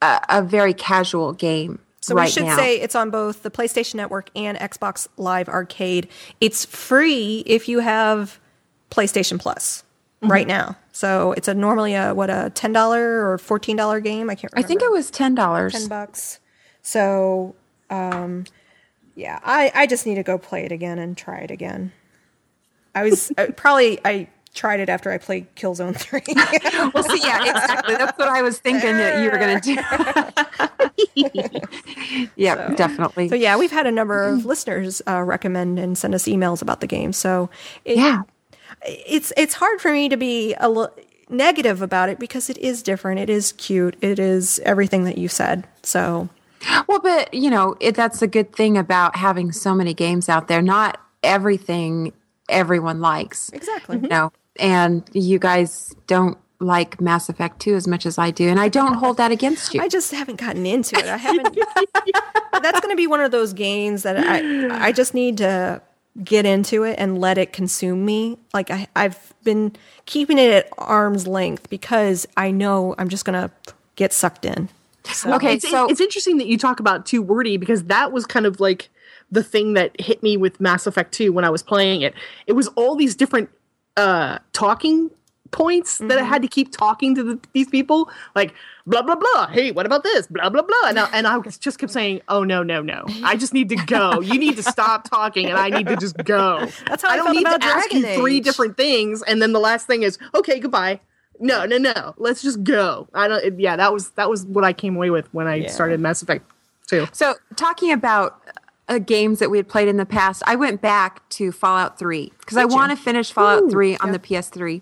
a, 0.01 0.21
a 0.29 0.41
very 0.41 0.73
casual 0.73 1.33
game. 1.33 1.79
So 2.01 2.15
right 2.15 2.25
we 2.25 2.31
should 2.31 2.45
now. 2.45 2.55
say 2.55 2.79
it's 2.79 2.95
on 2.95 3.09
both 3.09 3.43
the 3.43 3.51
PlayStation 3.51 3.95
Network 3.95 4.29
and 4.33 4.57
Xbox 4.57 5.09
Live 5.17 5.49
Arcade. 5.49 6.07
It's 6.39 6.63
free 6.63 7.43
if 7.45 7.67
you 7.67 7.79
have 7.79 8.39
PlayStation 8.89 9.39
Plus 9.39 9.83
Mm-hmm. 10.19 10.31
right 10.31 10.47
now. 10.47 10.75
So 10.93 11.33
it's 11.33 11.47
a 11.47 11.53
normally 11.53 11.93
a 11.93 12.11
what 12.11 12.31
a 12.31 12.51
ten 12.55 12.73
dollar 12.73 13.29
or 13.29 13.37
fourteen 13.37 13.75
dollar 13.77 13.99
game. 13.99 14.31
I 14.31 14.35
can't. 14.35 14.51
I 14.55 14.63
think 14.63 14.81
it 14.81 14.89
was 14.89 15.11
ten 15.11 15.35
dollars. 15.35 15.73
ten 15.73 15.87
bucks. 15.87 16.39
So, 16.81 17.53
um, 17.91 18.45
yeah, 19.13 19.37
I 19.43 19.71
I 19.75 19.85
just 19.85 20.07
need 20.07 20.15
to 20.15 20.23
go 20.23 20.39
play 20.39 20.65
it 20.65 20.71
again 20.71 20.97
and 20.97 21.15
try 21.15 21.37
it 21.37 21.51
again. 21.51 21.91
I 22.95 23.03
was 23.03 23.31
I, 23.37 23.51
probably 23.51 23.99
I 24.03 24.27
tried 24.55 24.79
it 24.79 24.89
after 24.89 25.11
I 25.11 25.19
played 25.19 25.55
Killzone 25.55 25.95
Three. 25.95 26.23
Well, 26.95 27.03
see, 27.03 27.19
yeah, 27.21 27.43
exactly. 27.51 27.95
That's 27.95 28.17
what 28.17 28.27
I 28.29 28.41
was 28.41 28.57
thinking 28.57 28.97
that 28.97 29.21
you 29.21 29.29
were 29.29 29.37
going 29.37 29.61
to 29.61 29.75
do. 31.15 32.29
yeah, 32.35 32.69
definitely. 32.75 33.29
so 33.29 33.35
yeah, 33.35 33.55
we've 33.57 33.71
had 33.71 33.85
a 33.85 33.91
number 33.91 34.23
of 34.23 34.45
listeners 34.45 35.01
uh, 35.07 35.21
recommend 35.21 35.77
and 35.77 35.95
send 35.95 36.15
us 36.15 36.23
emails 36.25 36.63
about 36.63 36.81
the 36.81 36.87
game. 36.87 37.13
So 37.13 37.51
it, 37.85 37.97
yeah. 37.97 38.23
It's 38.85 39.33
it's 39.37 39.55
hard 39.55 39.81
for 39.81 39.91
me 39.91 40.09
to 40.09 40.17
be 40.17 40.53
a 40.59 40.69
li- 40.69 40.87
negative 41.29 41.81
about 41.81 42.09
it 42.09 42.19
because 42.19 42.49
it 42.49 42.57
is 42.57 42.81
different. 42.83 43.19
It 43.19 43.29
is 43.29 43.51
cute. 43.53 43.95
It 44.01 44.19
is 44.19 44.59
everything 44.59 45.03
that 45.05 45.17
you 45.17 45.27
said. 45.27 45.67
So 45.83 46.29
Well, 46.87 46.99
but 46.99 47.33
you 47.33 47.49
know, 47.49 47.75
it, 47.79 47.95
that's 47.95 48.19
the 48.19 48.27
good 48.27 48.53
thing 48.55 48.77
about 48.77 49.15
having 49.15 49.51
so 49.51 49.73
many 49.73 49.93
games 49.93 50.29
out 50.29 50.47
there. 50.47 50.61
Not 50.61 50.99
everything 51.23 52.13
everyone 52.49 53.01
likes. 53.01 53.49
exactly. 53.53 53.99
You 53.99 54.07
know, 54.07 54.31
and 54.59 55.03
you 55.13 55.39
guys 55.39 55.93
don't 56.07 56.37
like 56.59 56.99
Mass 56.99 57.29
Effect 57.29 57.59
2 57.59 57.75
as 57.75 57.87
much 57.87 58.05
as 58.05 58.17
I 58.17 58.31
do, 58.31 58.47
and 58.47 58.59
I 58.59 58.67
don't 58.69 58.95
hold 58.95 59.17
that 59.17 59.31
against 59.31 59.73
you. 59.73 59.81
I 59.81 59.87
just 59.87 60.11
haven't 60.11 60.39
gotten 60.39 60.65
into 60.65 60.97
it. 60.97 61.05
I 61.05 61.17
haven't. 61.17 61.55
that's 62.63 62.79
going 62.79 62.91
to 62.91 62.95
be 62.95 63.05
one 63.05 63.21
of 63.21 63.31
those 63.31 63.53
games 63.53 64.03
that 64.03 64.17
I 64.17 64.87
I 64.87 64.91
just 64.91 65.13
need 65.13 65.37
to 65.37 65.81
get 66.23 66.45
into 66.45 66.83
it 66.83 66.95
and 66.97 67.19
let 67.19 67.37
it 67.37 67.53
consume 67.53 68.05
me. 68.05 68.37
Like 68.53 68.71
I 68.71 68.87
I've 68.95 69.33
been 69.43 69.75
keeping 70.05 70.37
it 70.37 70.51
at 70.51 70.69
arm's 70.77 71.27
length 71.27 71.69
because 71.69 72.27
I 72.35 72.51
know 72.51 72.95
I'm 72.97 73.09
just 73.09 73.25
going 73.25 73.39
to 73.41 73.51
get 73.95 74.13
sucked 74.13 74.45
in. 74.45 74.69
okay, 75.25 75.53
it's, 75.53 75.69
so 75.69 75.87
it's 75.87 76.01
interesting 76.01 76.37
that 76.37 76.47
you 76.47 76.57
talk 76.57 76.79
about 76.79 77.05
too 77.05 77.21
wordy 77.21 77.57
because 77.57 77.85
that 77.85 78.11
was 78.11 78.25
kind 78.25 78.45
of 78.45 78.59
like 78.59 78.89
the 79.31 79.43
thing 79.43 79.73
that 79.73 79.99
hit 79.99 80.21
me 80.21 80.37
with 80.37 80.59
Mass 80.59 80.85
Effect 80.87 81.13
2 81.13 81.31
when 81.31 81.45
I 81.45 81.49
was 81.49 81.63
playing 81.63 82.01
it. 82.01 82.13
It 82.45 82.53
was 82.53 82.67
all 82.69 82.95
these 82.95 83.15
different 83.15 83.49
uh 83.95 84.39
talking 84.53 85.09
points 85.51 85.97
that 85.99 86.17
I 86.17 86.23
had 86.23 86.35
mm-hmm. 86.35 86.41
to 86.43 86.47
keep 86.47 86.71
talking 86.71 87.15
to 87.15 87.23
the, 87.23 87.39
these 87.53 87.67
people 87.67 88.09
like 88.35 88.53
blah 88.85 89.01
blah 89.01 89.15
blah. 89.15 89.47
Hey 89.47 89.71
what 89.71 89.85
about 89.85 90.03
this? 90.03 90.27
Blah 90.27 90.49
blah 90.49 90.61
blah. 90.61 90.87
And 90.87 90.99
I, 90.99 91.09
and 91.13 91.27
I 91.27 91.39
just 91.39 91.79
kept 91.79 91.91
saying 91.91 92.21
oh 92.27 92.43
no 92.43 92.63
no 92.63 92.81
no. 92.81 93.05
I 93.23 93.35
just 93.35 93.53
need 93.53 93.69
to 93.69 93.75
go. 93.75 94.21
You 94.21 94.39
need 94.39 94.55
to 94.57 94.63
stop 94.63 95.09
talking 95.09 95.47
and 95.47 95.57
I 95.57 95.69
need 95.69 95.87
to 95.87 95.95
just 95.95 96.17
go. 96.23 96.67
That's 96.87 97.03
how 97.03 97.09
I 97.09 97.13
I 97.13 97.17
don't 97.17 97.35
need 97.35 97.45
to 97.45 97.59
ask 97.61 97.93
you 97.93 98.05
three 98.15 98.39
different 98.39 98.77
things 98.77 99.23
and 99.23 99.41
then 99.41 99.53
the 99.53 99.59
last 99.59 99.87
thing 99.87 100.03
is 100.03 100.17
okay 100.35 100.59
goodbye. 100.59 100.99
No 101.39 101.65
no 101.65 101.77
no. 101.77 102.13
Let's 102.17 102.41
just 102.41 102.63
go. 102.63 103.07
I 103.13 103.27
don't 103.27 103.43
it- 103.43 103.59
yeah 103.59 103.75
that 103.75 103.93
was 103.93 104.11
that 104.11 104.29
was 104.29 104.45
what 104.45 104.63
I 104.63 104.73
came 104.73 104.95
away 104.95 105.09
with 105.09 105.31
when 105.33 105.47
I 105.47 105.65
started 105.67 105.99
Mass 105.99 106.21
Effect 106.21 106.49
2 106.87 107.07
So, 107.11 107.35
talking 107.55 107.91
about 107.91 108.41
uh, 108.87 108.99
games 108.99 109.39
that 109.39 109.49
we 109.51 109.57
had 109.57 109.67
played 109.67 109.87
in 109.87 109.97
the 109.97 110.05
past, 110.05 110.43
I 110.45 110.55
went 110.55 110.81
back 110.81 111.27
to 111.29 111.51
Fallout 111.51 111.99
3 111.99 112.31
because 112.39 112.57
I 112.57 112.65
want 112.65 112.91
to 112.91 112.95
finish 112.95 113.31
Fallout 113.31 113.69
3 113.69 113.97
on 113.97 114.11
the 114.11 114.19
PS3. 114.19 114.81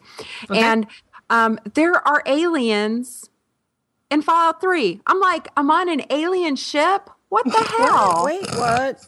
And 0.50 0.88
um, 1.30 1.60
there 1.74 1.96
are 2.08 2.22
aliens 2.26 3.30
in 4.12 4.22
Fallout 4.22 4.62
3. 4.62 5.02
I'm 5.08 5.20
like, 5.20 5.48
I'm 5.58 5.72
on 5.72 5.90
an 5.90 6.04
alien 6.10 6.56
ship? 6.56 7.10
What 7.30 7.46
the 7.46 7.52
hell? 7.80 8.24
Wait, 8.26 8.46
what? 8.56 9.08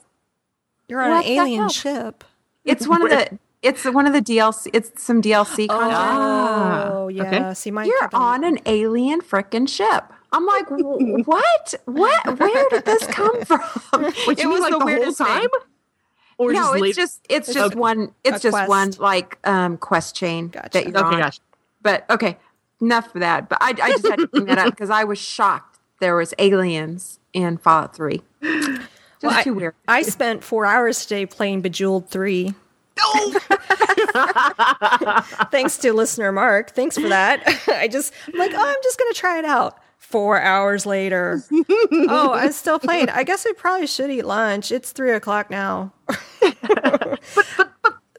You're 0.88 1.02
on 1.02 1.12
What 1.12 1.26
an 1.26 1.32
alien 1.32 1.60
hell? 1.62 1.70
ship. 1.70 2.24
It's 2.66 2.88
one 2.88 3.02
of 3.04 3.10
the. 3.10 3.38
It's 3.64 3.86
one 3.86 4.06
of 4.06 4.14
the 4.14 4.22
DLC. 4.22 4.70
It's 4.72 5.02
some 5.02 5.22
DLC 5.22 5.68
content. 5.68 6.92
Oh, 6.94 7.08
yeah. 7.08 7.24
okay. 7.24 7.54
See, 7.56 7.72
my 7.72 7.86
You're 7.86 8.00
company- 8.02 8.24
on 8.24 8.44
an 8.44 8.60
alien 8.68 9.20
frickin' 9.20 9.68
ship. 9.68 10.14
I'm 10.32 10.46
like, 10.46 10.66
what? 10.70 11.74
What? 11.86 12.40
Where 12.40 12.70
did 12.70 12.86
this 12.86 13.06
come 13.08 13.42
from? 13.46 13.62
Wait, 14.28 14.40
you 14.40 14.50
mean 14.50 14.60
like 14.62 14.72
the 14.74 14.80
whole 14.80 15.14
time 15.14 15.48
or 16.38 16.52
no, 16.54 16.60
just 16.60 16.74
it's 16.76 16.82
later? 16.82 16.94
just 16.96 17.26
it's 17.30 17.48
just 17.54 17.72
Okay. 17.72 17.80
one. 17.80 18.14
It's 18.24 18.38
A 18.38 18.40
just 18.42 18.54
quest. 18.54 18.70
one 18.70 18.92
like 19.00 19.38
um 19.48 19.78
quest 19.78 20.16
chain 20.16 20.50
Gotcha. 20.50 20.70
that 20.74 20.88
you're 20.88 20.98
okay 20.98 21.16
on. 21.16 21.20
gosh 21.22 21.40
But 21.82 22.06
okay, 22.10 22.38
enough 22.82 23.16
of 23.16 23.22
that. 23.22 23.50
But 23.50 23.58
I, 23.62 23.70
I 23.82 23.92
just 23.92 24.06
had 24.08 24.20
to 24.20 24.28
bring 24.28 24.46
that 24.46 24.58
up 24.60 24.66
because 24.72 24.90
I 24.90 25.04
was 25.06 25.18
shocked 25.18 25.80
there 26.00 26.16
was 26.16 26.34
aliens 26.38 27.20
in 27.34 27.58
Fallout 27.58 27.96
Three. 27.96 28.22
Just 28.42 28.86
I- 29.24 29.44
too 29.44 29.54
weird. 29.56 29.74
I 29.88 30.04
spent 30.04 30.44
four 30.44 30.66
hours 30.66 31.04
today 31.06 31.26
playing 31.26 31.62
Bejeweled 31.62 32.10
3. 32.10 32.54
Thanks 35.52 35.78
to 35.80 35.94
listener 35.94 36.32
Mark. 36.32 36.72
Thanks 36.72 36.98
for 36.98 37.08
that. 37.10 37.42
I 37.68 37.88
just, 37.88 38.14
I'm 38.28 38.38
like, 38.40 38.52
oh, 38.54 38.64
I'm 38.64 38.76
just 38.84 38.98
going 39.00 39.12
to 39.14 39.20
try 39.20 39.40
it 39.40 39.46
out. 39.46 39.78
Four 39.98 40.40
hours 40.42 40.86
later. 40.86 41.44
oh, 41.52 42.32
I'm 42.34 42.54
still 42.54 42.80
playing. 42.80 43.10
I 43.10 43.24
guess 43.24 43.46
I 43.46 43.52
probably 43.58 43.88
should 43.88 44.10
eat 44.10 44.26
lunch. 44.26 44.72
It's 44.72 44.92
three 44.92 45.12
o'clock 45.12 45.50
now. 45.50 45.92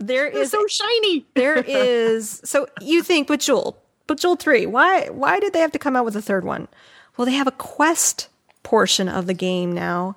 there 0.00 0.26
it's 0.26 0.36
is 0.36 0.50
so 0.50 0.66
shiny 0.66 1.26
there 1.34 1.56
is 1.56 2.40
so 2.44 2.68
you 2.80 3.02
think 3.02 3.26
Bejeweled, 3.26 3.76
Bejeweled 4.06 4.40
three. 4.40 4.66
Why 4.66 5.08
why 5.08 5.40
did 5.40 5.52
they 5.52 5.60
have 5.60 5.72
to 5.72 5.78
come 5.78 5.96
out 5.96 6.04
with 6.04 6.16
a 6.16 6.22
third 6.22 6.44
one? 6.44 6.68
Well, 7.16 7.26
they 7.26 7.32
have 7.32 7.46
a 7.46 7.52
quest 7.52 8.28
portion 8.62 9.08
of 9.08 9.26
the 9.26 9.34
game 9.34 9.72
now, 9.72 10.16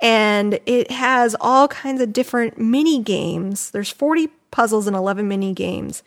and 0.00 0.58
it 0.66 0.90
has 0.90 1.36
all 1.40 1.68
kinds 1.68 2.00
of 2.00 2.12
different 2.12 2.58
mini 2.58 3.00
games. 3.02 3.70
There's 3.70 3.90
40 3.90 4.28
puzzles 4.50 4.86
and 4.86 4.96
11 4.96 5.28
mini 5.28 5.52
games, 5.52 6.02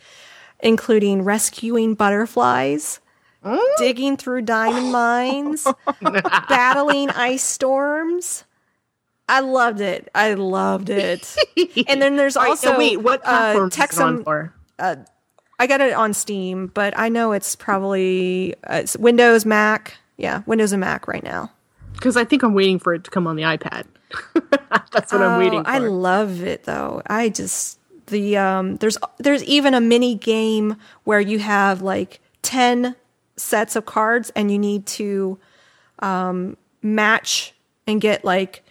including 0.60 1.24
rescuing 1.24 1.94
butterflies. 1.94 3.00
Digging 3.78 4.18
through 4.18 4.44
diamond 4.44 4.92
mines, 4.92 5.68
battling 6.50 7.10
ice 7.10 7.44
storms. 7.44 8.44
I 9.28 9.40
loved 9.40 9.82
it. 9.82 10.10
I 10.14 10.34
loved 10.34 10.90
it. 10.90 11.36
And 11.88 12.02
then 12.02 12.18
there's 12.18 12.36
right, 12.36 12.50
also 12.50 12.72
now 12.74 12.78
wait 12.78 12.98
what 13.02 13.22
uh, 13.22 13.54
platform 13.54 13.68
is 13.70 13.78
it 13.78 14.02
on 14.02 14.18
Texum- 14.18 14.24
for 14.24 14.54
I 15.60 15.68
got 15.68 15.82
it 15.82 15.94
on 15.94 16.14
Steam, 16.14 16.68
but 16.68 16.98
I 16.98 17.10
know 17.10 17.32
it's 17.32 17.56
probably 17.56 18.54
uh, 18.66 18.76
it's 18.84 18.98
Windows, 18.98 19.46
Mac. 19.46 19.98
Yeah, 20.18 20.44
Windows 20.46 20.72
and 20.74 20.82
Mac 20.82 21.08
right 21.08 21.24
now. 21.24 21.52
because 21.94 22.18
I 22.18 22.26
think 22.26 22.44
I'm 22.44 22.54
waiting 22.54 22.80
for 22.80 22.94
it 22.94 23.04
to 23.06 23.12
come 23.12 23.28
on 23.28 23.36
the 23.36 23.44
iPad 23.44 23.86
that's 24.92 25.12
what 25.12 25.22
I'm 25.22 25.40
waiting 25.40 25.60
Oh, 25.60 25.64
for 25.64 25.70
I 25.70 25.78
love 25.80 26.44
it 26.44 26.64
though. 26.66 27.02
I 27.08 27.30
just 27.30 27.80
the 28.08 28.38
um 28.38 28.76
there's 28.78 28.98
there's 29.20 29.44
even 29.46 29.74
a 29.74 29.82
mini 29.82 30.16
game 30.16 30.76
where 31.06 31.20
you 31.22 31.40
have 31.40 31.82
like 31.82 32.20
10 32.44 32.96
sets 33.36 33.76
of 33.76 33.86
cards, 33.86 34.32
and 34.36 34.52
you 34.52 34.60
need 34.60 34.86
to 34.86 35.40
um, 36.00 36.58
match 36.82 37.54
and 37.88 38.00
get 38.02 38.24
like 38.24 38.64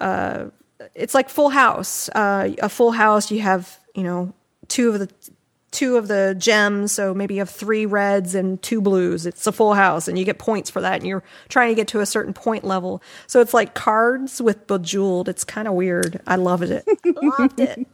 uh, 0.00 0.46
it's 0.94 1.14
like 1.14 1.28
Full 1.28 1.50
House. 1.50 2.08
Uh, 2.10 2.50
a 2.60 2.68
Full 2.68 2.92
House, 2.92 3.30
you 3.30 3.40
have 3.40 3.78
you 3.94 4.02
know 4.02 4.32
two 4.68 4.90
of 4.90 4.98
the 4.98 5.08
two 5.74 5.96
of 5.96 6.06
the 6.08 6.36
gems, 6.38 6.92
so 6.92 7.12
maybe 7.12 7.34
you 7.34 7.40
have 7.40 7.50
three 7.50 7.84
reds 7.84 8.34
and 8.34 8.62
two 8.62 8.80
blues. 8.80 9.26
It's 9.26 9.46
a 9.46 9.52
full 9.52 9.74
house, 9.74 10.08
and 10.08 10.18
you 10.18 10.24
get 10.24 10.38
points 10.38 10.70
for 10.70 10.80
that, 10.80 10.94
and 11.00 11.06
you're 11.06 11.24
trying 11.48 11.68
to 11.70 11.74
get 11.74 11.88
to 11.88 12.00
a 12.00 12.06
certain 12.06 12.32
point 12.32 12.64
level. 12.64 13.02
So 13.26 13.40
it's 13.40 13.52
like 13.52 13.74
cards 13.74 14.40
with 14.40 14.66
bejeweled. 14.66 15.28
It's 15.28 15.44
kind 15.44 15.66
of 15.68 15.74
weird. 15.74 16.20
I 16.26 16.36
loved 16.36 16.70
it. 16.70 16.84
loved 17.04 17.60
it. 17.60 17.86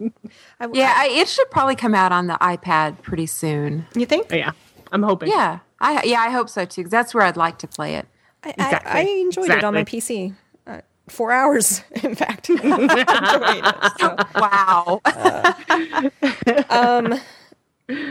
I, 0.60 0.68
Yeah, 0.72 0.94
I, 0.94 1.08
it 1.10 1.28
should 1.28 1.50
probably 1.50 1.74
come 1.74 1.94
out 1.94 2.12
on 2.12 2.26
the 2.26 2.34
iPad 2.34 3.02
pretty 3.02 3.26
soon. 3.26 3.86
you 3.94 4.06
think? 4.06 4.28
Oh, 4.30 4.36
yeah, 4.36 4.52
I'm 4.92 5.02
hoping. 5.02 5.30
Yeah, 5.30 5.60
I 5.80 6.02
yeah, 6.04 6.20
I 6.20 6.30
hope 6.30 6.48
so 6.48 6.64
too. 6.64 6.82
Because 6.82 6.90
that's 6.90 7.14
where 7.14 7.24
I'd 7.24 7.36
like 7.36 7.58
to 7.60 7.66
play 7.68 7.94
it. 7.94 8.06
I, 8.44 8.50
Exactly. 8.50 8.90
I, 8.92 8.98
I 9.00 9.02
enjoyed 9.20 9.50
it 9.50 9.64
on 9.64 9.74
my 9.74 9.84
PC. 9.84 10.34
Uh, 10.66 10.80
four 11.08 11.30
hours, 11.32 11.82
in 12.02 12.14
fact. 12.14 12.48
It, 12.50 12.60
so. 14.00 14.16
Wow. 14.40 15.00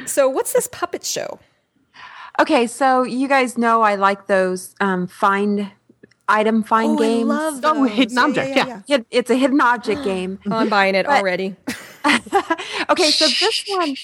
so, 0.06 0.30
what's 0.30 0.54
this 0.54 0.68
puppet 0.72 1.04
show? 1.06 1.40
okay, 2.40 2.68
so 2.68 3.04
you 3.04 3.28
guys 3.28 3.58
know 3.58 3.82
I 3.82 3.96
like 3.96 4.28
those 4.28 4.74
um, 4.80 5.08
find 5.08 5.72
item 6.28 6.64
find 6.64 6.92
Oh, 7.00 7.04
I 7.04 7.08
games. 7.08 7.28
love 7.28 7.62
Oh, 7.66 7.86
those. 7.88 7.92
hidden 7.92 8.18
object, 8.18 8.56
yeah. 8.56 8.82
Hid- 8.88 9.06
it's 9.12 9.30
a 9.30 9.36
hidden 9.36 9.60
object 9.62 10.04
game. 10.06 10.40
Oh, 10.50 10.56
I'm 10.58 10.70
buying 10.70 10.96
it 10.96 11.06
already. 11.06 11.56
Okay, 12.90 13.12
so 13.12 13.26
this 13.28 13.66
one, 13.68 13.96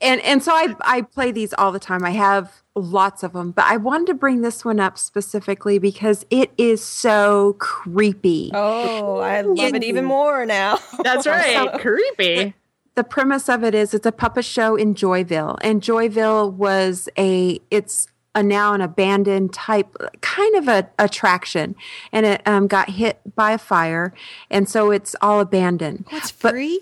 and 0.00 0.20
and 0.22 0.42
so 0.42 0.52
I 0.52 0.74
I 0.80 1.02
play 1.02 1.32
these 1.32 1.52
all 1.54 1.72
the 1.72 1.78
time. 1.78 2.04
I 2.04 2.10
have 2.10 2.62
lots 2.74 3.22
of 3.22 3.32
them, 3.32 3.50
but 3.52 3.64
I 3.66 3.76
wanted 3.76 4.06
to 4.08 4.14
bring 4.14 4.40
this 4.42 4.64
one 4.64 4.80
up 4.80 4.96
specifically 4.98 5.78
because 5.78 6.24
it 6.30 6.50
is 6.56 6.82
so 6.84 7.56
creepy. 7.58 8.50
Oh, 8.54 9.18
I 9.18 9.40
love 9.42 9.74
it 9.74 9.84
even 9.84 10.04
more 10.04 10.46
now. 10.46 10.78
That's 11.02 11.26
right. 11.26 11.72
Creepy. 11.80 12.54
the 12.94 13.04
premise 13.04 13.48
of 13.48 13.62
it 13.64 13.74
is 13.74 13.94
it's 13.94 14.06
a 14.06 14.12
puppet 14.12 14.44
show 14.44 14.76
in 14.76 14.94
Joyville, 14.94 15.58
and 15.62 15.82
Joyville 15.82 16.52
was 16.52 17.08
a 17.18 17.60
it's 17.70 18.06
a 18.34 18.42
now 18.44 18.72
an 18.74 18.80
abandoned 18.80 19.52
type 19.52 19.96
kind 20.20 20.54
of 20.54 20.68
a 20.68 20.88
attraction, 21.00 21.74
and 22.12 22.24
it 22.24 22.42
um, 22.46 22.68
got 22.68 22.88
hit 22.90 23.18
by 23.34 23.50
a 23.52 23.58
fire, 23.58 24.14
and 24.50 24.68
so 24.68 24.92
it's 24.92 25.16
all 25.20 25.40
abandoned. 25.40 26.06
What's 26.10 26.30
But- 26.30 26.52
free? 26.52 26.80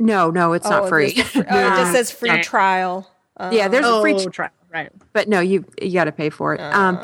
No, 0.00 0.30
no, 0.30 0.52
it's 0.54 0.66
oh, 0.66 0.70
not 0.70 0.88
free. 0.88 1.12
there's 1.12 1.32
the 1.32 1.42
fr- 1.44 1.48
oh, 1.50 1.58
it 1.58 1.76
just 1.76 1.92
says 1.96 2.10
free 2.10 2.30
Yeah. 2.30 2.42
trial. 2.42 3.08
Uh, 3.36 3.50
yeah, 3.52 3.68
there's 3.68 3.86
a 3.86 3.88
Oh, 3.88 4.00
free, 4.02 4.14
tr- 4.18 4.30
try. 4.30 4.48
Right. 4.72 4.90
but 5.12 5.28
no, 5.28 5.40
you 5.40 5.64
you 5.80 5.92
got 5.92 6.04
to 6.04 6.12
pay 6.12 6.30
for 6.30 6.54
it. 6.54 6.60
um, 6.60 6.98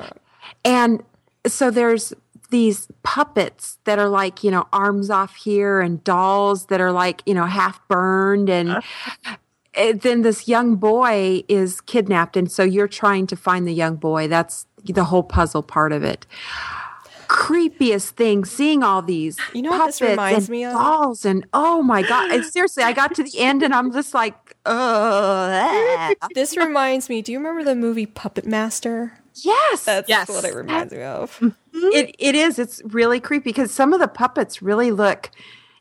and 0.64 1.02
so 1.46 1.70
there's 1.70 2.12
these 2.50 2.86
puppets 3.02 3.78
that 3.84 3.98
are 3.98 4.08
like 4.08 4.42
you 4.44 4.50
know 4.50 4.66
arms 4.72 5.10
off 5.10 5.34
here 5.36 5.80
and 5.80 6.02
dolls 6.04 6.66
that 6.66 6.80
are 6.80 6.92
like 6.92 7.22
you 7.26 7.34
know 7.34 7.44
half 7.46 7.86
burned 7.88 8.48
and 8.48 8.80
and 9.74 10.00
then 10.02 10.22
this 10.22 10.46
young 10.46 10.76
boy 10.76 11.42
is 11.48 11.80
kidnapped 11.82 12.36
and 12.36 12.50
so 12.50 12.62
you're 12.62 12.86
trying 12.88 13.26
to 13.26 13.36
find 13.36 13.66
the 13.66 13.72
young 13.74 13.96
boy 13.96 14.28
that's 14.28 14.66
the 14.84 15.02
whole 15.04 15.24
puzzle 15.24 15.62
part 15.62 15.90
of 15.90 16.04
it 16.04 16.24
creepiest 17.36 18.10
thing 18.10 18.44
seeing 18.44 18.82
all 18.82 19.02
these 19.02 19.36
You 19.52 19.62
know 19.62 19.70
what 19.70 19.86
this 19.86 19.98
puppets 19.98 20.10
reminds 20.10 20.44
and 20.44 20.48
me 20.50 20.64
of? 20.64 20.72
dolls 20.72 21.24
and 21.24 21.46
oh 21.52 21.82
my 21.82 22.02
god 22.02 22.30
and 22.32 22.44
seriously 22.54 22.82
i 22.82 22.92
got 22.92 23.14
to 23.16 23.22
the 23.22 23.38
end 23.38 23.62
and 23.62 23.74
i'm 23.74 23.92
just 23.92 24.14
like 24.14 24.56
oh 24.64 26.14
This 26.34 26.56
reminds 26.56 27.08
me. 27.08 27.22
Do 27.22 27.32
you 27.32 27.38
remember 27.38 27.62
the 27.64 27.74
movie 27.74 28.06
Puppet 28.06 28.46
Master? 28.46 29.18
yes 29.34 29.84
That's 29.84 30.08
Yes. 30.08 30.28
what 30.28 30.44
it 30.44 30.54
reminds 30.54 30.92
me 30.92 31.02
of. 31.02 31.38
Mm-hmm. 31.38 31.88
it, 31.92 32.16
it 32.18 32.34
is 32.34 32.58
it's 32.58 32.80
really 32.86 33.20
creepy 33.20 33.50
because 33.50 33.70
some 33.70 33.92
of 33.92 34.00
the 34.00 34.08
puppets 34.08 34.62
really 34.62 34.90
look 34.90 35.30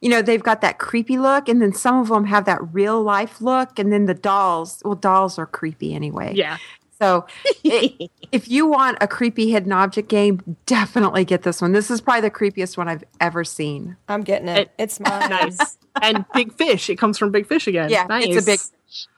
you 0.01 0.10
know 0.10 0.22
they've 0.22 0.43
got 0.43 0.60
that 0.62 0.78
creepy 0.78 1.18
look 1.18 1.47
and 1.47 1.62
then 1.62 1.74
some 1.74 1.95
of 1.99 2.10
them 2.10 2.26
have 2.26 2.43
that 2.45 2.60
real 2.74 3.01
life 3.01 3.39
look 3.39 3.80
and 3.80 3.93
then 3.93 4.06
the 4.06 4.14
dolls 4.14 4.82
well 4.84 4.95
dolls 4.95 5.39
are 5.39 5.45
creepy 5.45 5.93
anyway 5.95 6.34
Yeah. 6.36 6.58
So 6.99 7.25
i 7.65 8.09
if 8.31 8.47
you 8.47 8.65
want 8.65 8.97
a 9.01 9.07
creepy 9.07 9.51
hidden 9.51 9.71
object 9.71 10.09
game 10.09 10.41
definitely 10.65 11.23
get 11.25 11.43
this 11.43 11.61
one 11.61 11.71
this 11.71 11.89
is 11.91 12.01
probably 12.01 12.21
the 12.21 12.31
creepiest 12.31 12.77
one 12.77 12.87
i've 12.87 13.03
ever 13.19 13.43
seen 13.43 13.95
I'm 14.07 14.21
getting 14.21 14.47
it. 14.47 14.57
It- 14.57 14.71
It's 14.77 14.99
mine. 14.99 15.29
Nice. 15.29 15.77
and 16.01 16.25
Big 16.33 16.53
Fish. 16.53 16.89
It 16.89 16.97
comes 16.97 17.17
from 17.17 17.31
Big 17.31 17.47
Fish 17.47 17.67
again. 17.67 17.89
yeah 17.89 18.05
Nice. 18.05 18.25
it's 18.27 18.43
a 18.43 18.45
big 18.45 18.59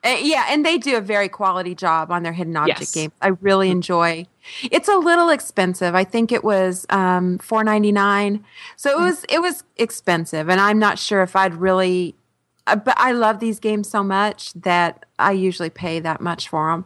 uh, 0.04 0.18
yeah 0.22 0.46
and 0.50 0.66
they 0.66 0.78
do 0.78 0.96
a 0.98 1.02
very 1.02 1.30
quality 1.30 1.76
job 1.76 2.12
on 2.12 2.24
their 2.24 2.34
hidden 2.34 2.56
object 2.58 2.80
Yes. 2.80 2.94
games 2.94 3.14
i 3.22 3.28
really 3.28 3.70
enjoy 3.70 4.26
it's 4.72 4.88
a 4.88 4.96
little 4.96 5.30
expensive 5.30 5.94
i 5.94 6.04
think 6.04 6.32
it 6.32 6.44
was 6.44 6.86
um 6.90 7.38
4.99 7.40 8.44
so 8.76 8.92
it 9.00 9.04
was 9.04 9.26
it 9.30 9.40
was 9.42 9.64
expensive 9.76 10.50
and 10.50 10.60
i'm 10.62 10.80
not 10.80 10.98
sure 10.98 11.22
if 11.22 11.36
i'd 11.36 11.54
really 11.56 12.16
uh, 12.66 12.76
but 12.76 12.96
i 12.98 13.12
love 13.12 13.40
these 13.40 13.60
games 13.60 13.90
so 13.90 14.04
much 14.04 14.54
that 14.54 15.06
i 15.20 15.32
usually 15.32 15.70
pay 15.70 16.00
that 16.00 16.22
much 16.22 16.50
for 16.50 16.70
them 16.72 16.86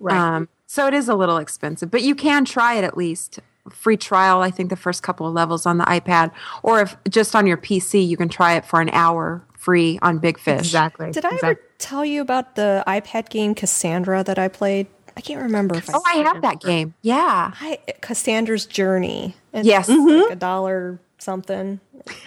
Right. 0.00 0.16
um 0.16 0.48
so 0.66 0.86
it 0.86 0.94
is 0.94 1.08
a 1.08 1.14
little 1.14 1.36
expensive 1.38 1.90
but 1.90 2.02
you 2.02 2.14
can 2.14 2.44
try 2.44 2.74
it 2.74 2.84
at 2.84 2.96
least 2.96 3.40
free 3.70 3.96
trial 3.96 4.40
i 4.40 4.50
think 4.50 4.70
the 4.70 4.76
first 4.76 5.02
couple 5.02 5.26
of 5.26 5.32
levels 5.34 5.66
on 5.66 5.78
the 5.78 5.84
ipad 5.84 6.32
or 6.62 6.80
if 6.80 6.96
just 7.08 7.34
on 7.36 7.46
your 7.46 7.56
pc 7.56 8.06
you 8.06 8.16
can 8.16 8.28
try 8.28 8.54
it 8.54 8.64
for 8.64 8.80
an 8.80 8.90
hour 8.90 9.44
free 9.56 9.98
on 10.02 10.18
big 10.18 10.38
fish 10.40 10.58
Exactly. 10.58 11.12
Did 11.12 11.24
I 11.24 11.36
ever 11.40 11.60
tell 11.78 12.04
you 12.04 12.20
about 12.20 12.56
the 12.56 12.82
iPad 12.88 13.28
game 13.28 13.54
Cassandra 13.54 14.24
that 14.24 14.36
I 14.36 14.48
played? 14.48 14.88
I 15.16 15.20
can't 15.20 15.40
remember 15.40 15.76
if 15.76 15.88
I. 15.88 15.92
Oh, 15.94 16.02
I 16.04 16.14
have 16.16 16.42
that 16.42 16.60
game. 16.60 16.94
Yeah. 17.02 17.52
I 17.60 17.78
Cassandra's 18.00 18.66
Journey. 18.66 19.36
It's 19.52 19.64
Yes. 19.64 19.88
like 19.88 20.32
a 20.32 20.34
dollar 20.34 20.98
something. 21.22 21.80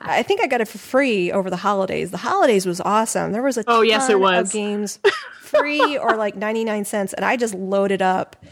I 0.00 0.22
think 0.22 0.40
I 0.42 0.46
got 0.46 0.60
it 0.60 0.68
for 0.68 0.78
free 0.78 1.30
over 1.32 1.50
the 1.50 1.56
holidays. 1.56 2.10
The 2.10 2.16
holidays 2.18 2.64
was 2.66 2.80
awesome. 2.80 3.32
There 3.32 3.42
was 3.42 3.58
a 3.58 3.64
Oh, 3.66 3.82
yes, 3.82 4.08
it 4.08 4.18
was. 4.20 4.48
of 4.48 4.52
games 4.52 4.98
free 5.40 5.98
or 5.98 6.16
like 6.16 6.36
ninety 6.36 6.64
nine 6.64 6.84
cents, 6.84 7.12
and 7.12 7.24
I 7.24 7.36
just 7.36 7.54
loaded 7.54 8.02
up. 8.02 8.36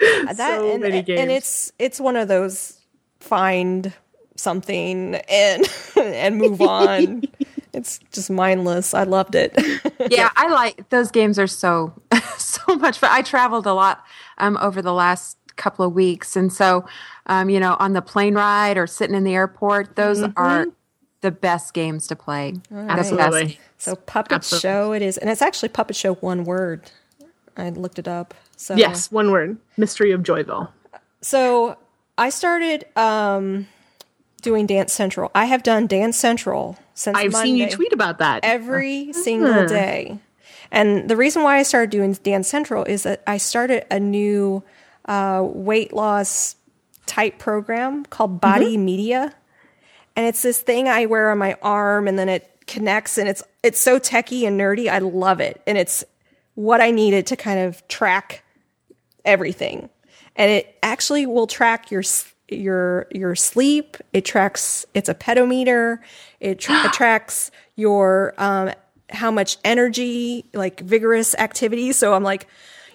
That 0.00 0.36
So 0.36 0.70
and, 0.74 0.82
many 0.82 0.98
and 0.98 1.30
it's 1.32 1.72
it's 1.78 1.98
one 2.00 2.14
of 2.14 2.28
those 2.28 2.78
find 3.18 3.92
something 4.36 5.16
and 5.16 5.66
and 5.96 6.36
move 6.36 6.60
on. 6.60 7.24
it's 7.72 7.98
just 8.12 8.30
mindless. 8.30 8.94
I 8.94 9.02
loved 9.02 9.34
it. 9.34 9.52
Yeah, 10.10 10.30
I 10.36 10.48
like 10.50 10.88
those 10.90 11.10
games 11.10 11.38
are 11.38 11.48
so 11.48 11.94
so 12.36 12.76
much 12.76 12.98
fun. 12.98 13.10
I 13.12 13.22
traveled 13.22 13.66
a 13.66 13.72
lot 13.74 14.04
um 14.38 14.56
over 14.60 14.80
the 14.82 14.92
last 14.92 15.37
couple 15.58 15.84
of 15.84 15.92
weeks 15.92 16.36
and 16.36 16.52
so 16.52 16.86
um 17.26 17.50
you 17.50 17.60
know 17.60 17.76
on 17.78 17.92
the 17.92 18.00
plane 18.00 18.34
ride 18.34 18.78
or 18.78 18.86
sitting 18.86 19.14
in 19.14 19.24
the 19.24 19.34
airport 19.34 19.96
those 19.96 20.22
are 20.36 20.66
the 21.20 21.30
best 21.30 21.74
games 21.74 22.06
to 22.06 22.16
play. 22.16 22.52
The 22.70 22.84
best. 22.84 23.12
Absolutely. 23.12 23.58
So 23.78 23.96
puppet 23.96 24.32
Absolutely. 24.32 24.60
show 24.60 24.92
it 24.92 25.02
is, 25.02 25.18
and 25.18 25.28
it's 25.30 25.42
actually 25.42 25.70
puppet 25.70 25.96
show 25.96 26.14
one 26.14 26.44
word. 26.44 26.90
I 27.56 27.70
looked 27.70 27.98
it 27.98 28.06
up. 28.08 28.34
So 28.56 28.76
Yes, 28.76 29.10
one 29.10 29.30
word. 29.30 29.58
Mystery 29.76 30.12
of 30.12 30.22
Joyville. 30.22 30.68
So 31.20 31.76
I 32.16 32.30
started 32.30 32.84
um, 32.96 33.66
doing 34.42 34.66
Dance 34.66 34.92
Central. 34.92 35.30
I 35.34 35.46
have 35.46 35.62
done 35.62 35.86
Dance 35.86 36.16
Central 36.16 36.78
since 36.94 37.18
I've 37.18 37.32
Monday, 37.32 37.48
seen 37.48 37.56
you 37.56 37.70
tweet 37.70 37.92
about 37.92 38.18
that. 38.18 38.44
every 38.44 39.12
single 39.12 39.66
day. 39.66 40.20
And 40.70 41.08
the 41.08 41.16
reason 41.16 41.42
why 41.42 41.58
I 41.58 41.62
started 41.62 41.90
doing 41.90 42.12
Dance 42.12 42.46
Central 42.46 42.84
is 42.84 43.02
that 43.04 43.22
I 43.26 43.38
started 43.38 43.86
a 43.90 43.98
new 43.98 44.62
uh, 45.08 45.42
weight 45.44 45.92
loss 45.92 46.54
type 47.06 47.38
program 47.38 48.04
called 48.04 48.40
Body 48.40 48.76
Media, 48.76 49.34
and 50.14 50.26
it's 50.26 50.42
this 50.42 50.60
thing 50.60 50.88
I 50.88 51.06
wear 51.06 51.30
on 51.30 51.38
my 51.38 51.56
arm, 51.62 52.06
and 52.06 52.18
then 52.18 52.28
it 52.28 52.48
connects, 52.66 53.18
and 53.18 53.28
it's 53.28 53.42
it's 53.64 53.80
so 53.80 53.98
techy 53.98 54.46
and 54.46 54.60
nerdy. 54.60 54.88
I 54.88 54.98
love 54.98 55.40
it, 55.40 55.60
and 55.66 55.76
it's 55.76 56.04
what 56.54 56.80
I 56.80 56.90
needed 56.90 57.26
to 57.28 57.36
kind 57.36 57.58
of 57.60 57.86
track 57.88 58.44
everything, 59.24 59.88
and 60.36 60.50
it 60.50 60.78
actually 60.82 61.26
will 61.26 61.46
track 61.46 61.90
your 61.90 62.04
your 62.48 63.06
your 63.10 63.34
sleep. 63.34 63.96
It 64.12 64.24
tracks. 64.24 64.86
It's 64.94 65.08
a 65.08 65.14
pedometer. 65.14 66.02
It, 66.40 66.58
tra- 66.58 66.88
tracks 66.92 67.50
your 67.76 68.34
um, 68.38 68.72
how 69.10 69.30
much 69.30 69.56
energy, 69.64 70.44
like 70.52 70.80
vigorous 70.80 71.34
activity. 71.36 71.92
So 71.92 72.14
I'm 72.14 72.22
like, 72.22 72.46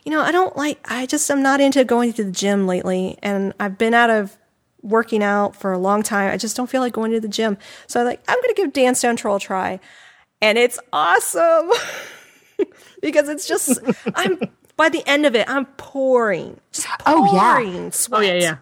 you 0.05 0.11
know, 0.11 0.21
I 0.21 0.31
don't 0.31 0.55
like. 0.57 0.79
I 0.89 1.05
just 1.05 1.29
am 1.31 1.41
not 1.41 1.61
into 1.61 1.83
going 1.83 2.13
to 2.13 2.23
the 2.23 2.31
gym 2.31 2.67
lately, 2.67 3.17
and 3.23 3.53
I've 3.59 3.77
been 3.77 3.93
out 3.93 4.09
of 4.09 4.37
working 4.81 5.23
out 5.23 5.55
for 5.55 5.71
a 5.71 5.77
long 5.77 6.03
time. 6.03 6.31
I 6.31 6.37
just 6.37 6.57
don't 6.57 6.69
feel 6.69 6.81
like 6.81 6.93
going 6.93 7.11
to 7.13 7.19
the 7.21 7.27
gym. 7.29 7.57
So 7.87 8.01
I'm 8.01 8.05
like, 8.05 8.21
I'm 8.27 8.35
going 8.41 8.53
to 8.55 8.61
give 8.61 8.73
Dance 8.73 8.99
Central 8.99 9.37
a 9.37 9.39
try, 9.39 9.79
and 10.41 10.57
it's 10.57 10.77
awesome. 10.91 11.71
because 13.01 13.29
it's 13.29 13.47
just 13.47 13.79
I'm 14.15 14.39
by 14.75 14.89
the 14.89 15.03
end 15.07 15.25
of 15.25 15.35
it 15.35 15.49
I'm 15.49 15.65
pouring, 15.77 16.59
just 16.71 16.87
Oh, 17.05 17.25
yeah. 17.33 17.89
sweat. 17.89 18.19
oh 18.19 18.23
yeah, 18.23 18.33
yeah. 18.41 18.57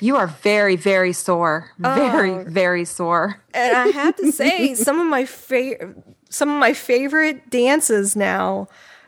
You 0.00 0.16
are 0.16 0.26
very 0.26 0.76
very 0.76 1.12
sore. 1.12 1.70
Oh. 1.82 1.94
Very 1.94 2.32
Oh. 2.32 2.44
very 2.46 2.84
sore. 2.84 3.40
And 3.54 3.76
I 3.76 3.88
have 3.88 4.16
to 4.16 4.32
say, 4.32 4.74
some 4.74 5.00
of 5.00 5.06
my 5.06 5.24
favorite 5.24 5.96
some 6.28 6.48
of 6.50 6.58
my 6.58 6.72
favorite 6.72 7.50
dances 7.50 8.16
now 8.16 8.66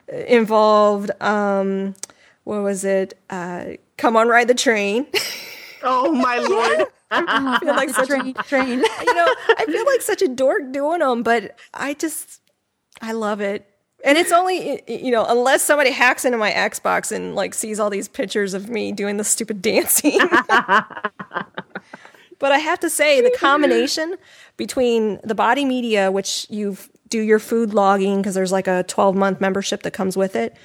involved 0.09 1.11
um, 1.23 1.95
what 2.45 2.63
was 2.63 2.85
it? 2.85 3.19
Uh, 3.31 3.65
Come 3.97 4.17
on, 4.17 4.29
ride 4.29 4.49
the 4.49 4.55
train. 4.55 5.07
Oh 5.87 6.11
my 6.13 6.39
lord. 6.39 6.87
I 7.11 7.59
feel 7.63 7.77
like 7.77 7.91
such 7.91 8.09
a, 8.09 8.17
train, 8.17 8.35
train. 8.49 8.79
you 9.07 9.15
know, 9.15 9.27
I 9.59 9.67
feel 9.67 9.85
like 9.85 10.01
such 10.01 10.23
a 10.23 10.29
dork 10.29 10.73
doing 10.73 11.01
them, 11.01 11.23
but 11.23 11.59
I 11.75 11.93
just 11.93 12.41
I 13.03 13.13
love 13.13 13.43
it. 13.43 13.69
And 14.03 14.17
it's 14.17 14.33
only 14.33 14.83
you 14.89 15.11
know, 15.11 15.27
unless 15.29 15.63
somebody 15.63 15.91
hacks 15.91 16.25
into 16.25 16.39
my 16.39 16.51
Xbox 16.53 17.13
and 17.13 17.35
like 17.35 17.53
sees 17.53 17.79
all 17.79 17.91
these 17.91 18.09
pictures 18.09 18.55
of 18.55 18.71
me 18.71 18.93
doing 18.93 19.19
the 19.19 19.25
stupid 19.25 19.61
dancing. 19.61 20.19
but 22.39 22.51
I 22.51 22.57
have 22.57 22.81
to 22.81 22.89
say 22.89 23.21
the 23.21 23.37
combination 23.39 24.17
between 24.57 25.21
the 25.23 25.35
body 25.35 25.67
media 25.67 26.11
which 26.11 26.47
you 26.49 26.79
do 27.09 27.21
your 27.21 27.39
food 27.39 27.75
logging 27.75 28.19
because 28.19 28.35
there's 28.35 28.53
like 28.53 28.67
a 28.67 28.83
12 28.85 29.15
month 29.15 29.41
membership 29.41 29.83
that 29.83 29.93
comes 29.93 30.17
with 30.17 30.35
it 30.35 30.57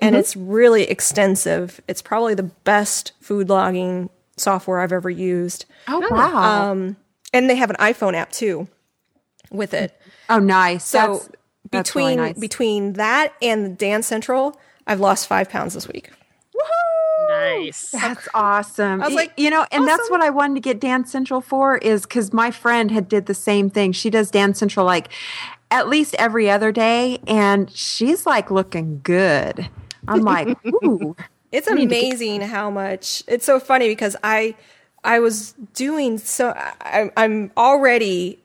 and 0.00 0.16
it's 0.16 0.36
really 0.36 0.84
extensive. 0.84 1.80
It's 1.88 2.02
probably 2.02 2.34
the 2.34 2.42
best 2.42 3.12
food 3.20 3.48
logging 3.48 4.10
software 4.36 4.80
I've 4.80 4.92
ever 4.92 5.10
used. 5.10 5.64
Oh 5.88 6.06
wow! 6.10 6.70
Um, 6.70 6.96
and 7.32 7.48
they 7.48 7.56
have 7.56 7.70
an 7.70 7.76
iPhone 7.76 8.14
app 8.14 8.32
too 8.32 8.68
with 9.50 9.72
it. 9.74 9.98
oh 10.28 10.38
nice. 10.38 10.84
So 10.84 10.98
that's, 10.98 11.28
that's 11.70 11.88
between 11.90 12.18
really 12.18 12.28
nice. 12.32 12.38
between 12.38 12.92
that 12.94 13.34
and 13.40 13.78
Dance 13.78 14.06
Central, 14.06 14.58
I've 14.86 15.00
lost 15.00 15.26
five 15.26 15.48
pounds 15.48 15.74
this 15.74 15.88
week. 15.88 16.10
Woohoo! 16.54 17.28
Nice. 17.28 17.90
That's 17.90 18.28
awesome. 18.34 19.02
I 19.02 19.06
was 19.06 19.14
like, 19.14 19.32
you 19.36 19.50
know, 19.50 19.66
and 19.72 19.86
that's 19.86 20.10
what 20.10 20.20
I 20.20 20.30
wanted 20.30 20.54
to 20.54 20.60
get 20.60 20.80
Dance 20.80 21.10
Central 21.10 21.40
for 21.40 21.78
is 21.78 22.02
because 22.02 22.32
my 22.32 22.50
friend 22.50 22.90
had 22.90 23.08
did 23.08 23.26
the 23.26 23.34
same 23.34 23.70
thing. 23.70 23.92
She 23.92 24.10
does 24.10 24.30
Dance 24.30 24.58
Central 24.58 24.84
like 24.86 25.08
at 25.70 25.88
least 25.88 26.14
every 26.18 26.50
other 26.50 26.72
day, 26.72 27.18
and 27.26 27.70
she's 27.70 28.26
like 28.26 28.50
looking 28.50 29.00
good. 29.02 29.68
I'm 30.08 30.22
like, 30.22 30.56
ooh, 30.84 31.16
It's 31.52 31.66
amazing 31.66 32.42
how 32.42 32.70
much. 32.70 33.22
It's 33.26 33.44
so 33.44 33.58
funny 33.58 33.88
because 33.88 34.16
I 34.22 34.54
I 35.04 35.20
was 35.20 35.52
doing 35.74 36.18
so. 36.18 36.52
I, 36.56 37.10
I'm 37.16 37.52
already 37.56 38.38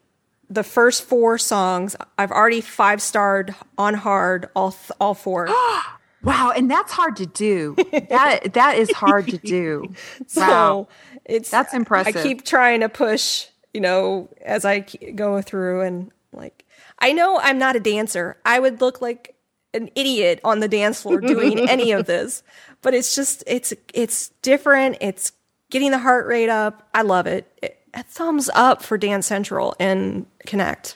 the 0.49 0.63
first 0.63 1.03
four 1.03 1.38
songs. 1.38 1.95
I've 2.17 2.32
already 2.32 2.61
five 2.61 3.01
starred 3.01 3.55
on 3.78 3.93
hard 3.95 4.49
all 4.55 4.72
th- 4.72 4.91
all 4.99 5.13
four. 5.13 5.47
wow, 6.24 6.53
and 6.55 6.69
that's 6.69 6.91
hard 6.91 7.15
to 7.17 7.26
do. 7.26 7.76
That 8.09 8.53
that 8.53 8.78
is 8.78 8.91
hard 8.91 9.28
to 9.28 9.38
do. 9.38 9.93
Wow, 10.36 10.88
So 10.88 10.88
it's 11.26 11.49
That's 11.49 11.74
impressive. 11.74 12.15
I 12.15 12.24
keep 12.24 12.45
trying 12.45 12.82
to 12.82 12.89
push, 12.89 13.47
you 13.74 13.82
know, 13.82 14.30
as 14.41 14.65
I 14.65 14.80
go 14.80 15.41
through 15.41 15.82
and 15.82 16.11
like 16.34 16.65
I 17.02 17.12
know 17.12 17.39
I'm 17.39 17.58
not 17.58 17.76
a 17.76 17.80
dancer. 17.80 18.38
I 18.45 18.60
would 18.60 18.80
look 18.80 19.02
like 19.02 19.36
an 19.74 19.89
idiot 19.95 20.39
on 20.43 20.60
the 20.60 20.68
dance 20.68 21.02
floor 21.02 21.20
doing 21.20 21.60
any 21.70 21.91
of 21.91 22.06
this. 22.06 22.43
But 22.82 22.93
it's 22.93 23.16
just 23.16 23.43
it's 23.47 23.74
it's 23.93 24.30
different. 24.41 24.97
It's 25.02 25.34
getting 25.70 25.91
the 25.91 25.99
heart 25.99 26.28
rate 26.28 26.49
up. 26.49 26.88
I 26.93 27.02
love 27.02 27.28
it. 27.28 27.52
it 27.62 27.78
a 27.93 28.04
thumbs 28.04 28.49
up 28.54 28.82
for 28.82 28.97
Dance 28.97 29.26
Central 29.26 29.76
and 29.80 30.26
Kinect. 30.47 30.95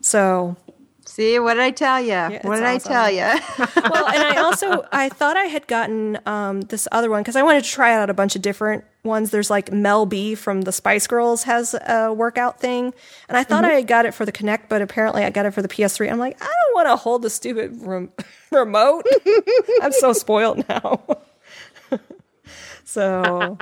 So 0.00 0.56
see 1.12 1.38
what 1.38 1.54
did 1.54 1.62
I 1.62 1.70
tell 1.70 2.00
you? 2.00 2.36
it's 2.36 2.44
what 2.44 2.56
did 2.56 2.64
I 2.64 2.78
tell 2.78 3.10
you? 3.10 3.18
well, 3.58 4.06
and 4.08 4.22
I 4.22 4.36
also 4.38 4.86
I 4.90 5.08
thought 5.08 5.36
I 5.36 5.44
had 5.44 5.66
gotten 5.66 6.18
um, 6.26 6.62
this 6.62 6.88
other 6.90 7.10
one 7.10 7.22
because 7.22 7.36
I 7.36 7.42
wanted 7.42 7.64
to 7.64 7.70
try 7.70 7.94
out 7.94 8.08
a 8.10 8.14
bunch 8.14 8.34
of 8.36 8.42
different 8.42 8.84
ones. 9.04 9.30
There's 9.30 9.50
like 9.50 9.72
Mel 9.72 10.06
B 10.06 10.34
from 10.34 10.62
the 10.62 10.72
Spice 10.72 11.06
Girls 11.06 11.42
has 11.44 11.74
a 11.74 12.12
workout 12.12 12.60
thing, 12.60 12.94
and 13.28 13.36
I 13.36 13.44
thought 13.44 13.64
I 13.64 13.72
had 13.74 13.86
got 13.86 14.06
it 14.06 14.14
for 14.14 14.24
the 14.24 14.32
Kinect, 14.32 14.68
but 14.68 14.80
apparently 14.82 15.24
I 15.24 15.30
got 15.30 15.46
it 15.46 15.52
for 15.52 15.62
the 15.62 15.68
PS3. 15.68 16.10
I'm 16.10 16.18
like, 16.18 16.40
I 16.42 16.46
don't 16.46 16.74
want 16.74 16.88
to 16.88 16.96
hold 16.96 17.22
the 17.22 17.30
stupid 17.30 17.72
rem- 17.82 18.12
remote. 18.50 19.04
I'm 19.82 19.92
so 19.92 20.12
spoiled 20.12 20.66
now. 20.68 21.02
so, 22.84 23.58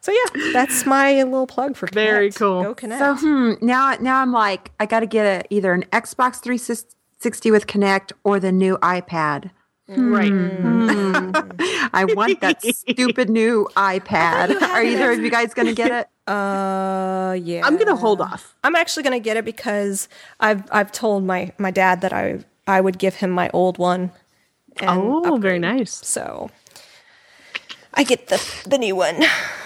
so 0.00 0.12
yeah, 0.12 0.52
that's 0.52 0.86
my 0.86 1.22
little 1.22 1.46
plug 1.46 1.76
for 1.76 1.86
Kinect. 1.86 1.94
Very 1.94 2.30
cool. 2.32 2.62
Go 2.62 2.74
Kinect. 2.74 2.98
So 2.98 3.14
hmm, 3.16 3.64
now 3.64 3.96
now 4.00 4.20
I'm 4.22 4.32
like 4.32 4.70
I 4.80 4.86
got 4.86 5.00
to 5.00 5.06
get 5.06 5.24
a, 5.26 5.54
either 5.54 5.72
an 5.72 5.84
Xbox 5.92 6.40
360 6.40 7.50
with 7.50 7.66
Connect 7.66 8.12
or 8.24 8.38
the 8.40 8.52
new 8.52 8.76
iPad. 8.78 9.50
Right. 9.90 10.30
I 11.94 12.04
want 12.14 12.40
that 12.42 12.62
stupid 12.74 13.30
new 13.30 13.68
iPad. 13.74 14.60
Are 14.60 14.82
either 14.82 15.12
of 15.12 15.20
you 15.20 15.30
guys 15.30 15.54
going 15.54 15.68
to 15.68 15.74
get 15.74 15.90
it? 15.90 16.08
uh, 16.30 17.32
yeah. 17.40 17.62
I'm 17.64 17.78
gonna 17.78 17.96
hold 17.96 18.20
off. 18.20 18.54
I'm 18.62 18.76
actually 18.76 19.02
going 19.02 19.18
to 19.18 19.24
get 19.24 19.38
it 19.38 19.46
because 19.46 20.08
I've 20.40 20.62
I've 20.70 20.92
told 20.92 21.24
my 21.24 21.52
my 21.56 21.70
dad 21.70 22.02
that 22.02 22.12
I 22.12 22.40
I 22.66 22.82
would 22.82 22.98
give 22.98 23.14
him 23.16 23.30
my 23.30 23.48
old 23.54 23.78
one. 23.78 24.12
And 24.80 24.90
Oh, 24.90 25.38
very 25.38 25.58
nice. 25.58 25.90
so 26.06 26.50
I 27.94 28.04
get 28.04 28.28
the 28.28 28.38
the 28.66 28.76
new 28.76 28.94
one. 28.94 29.24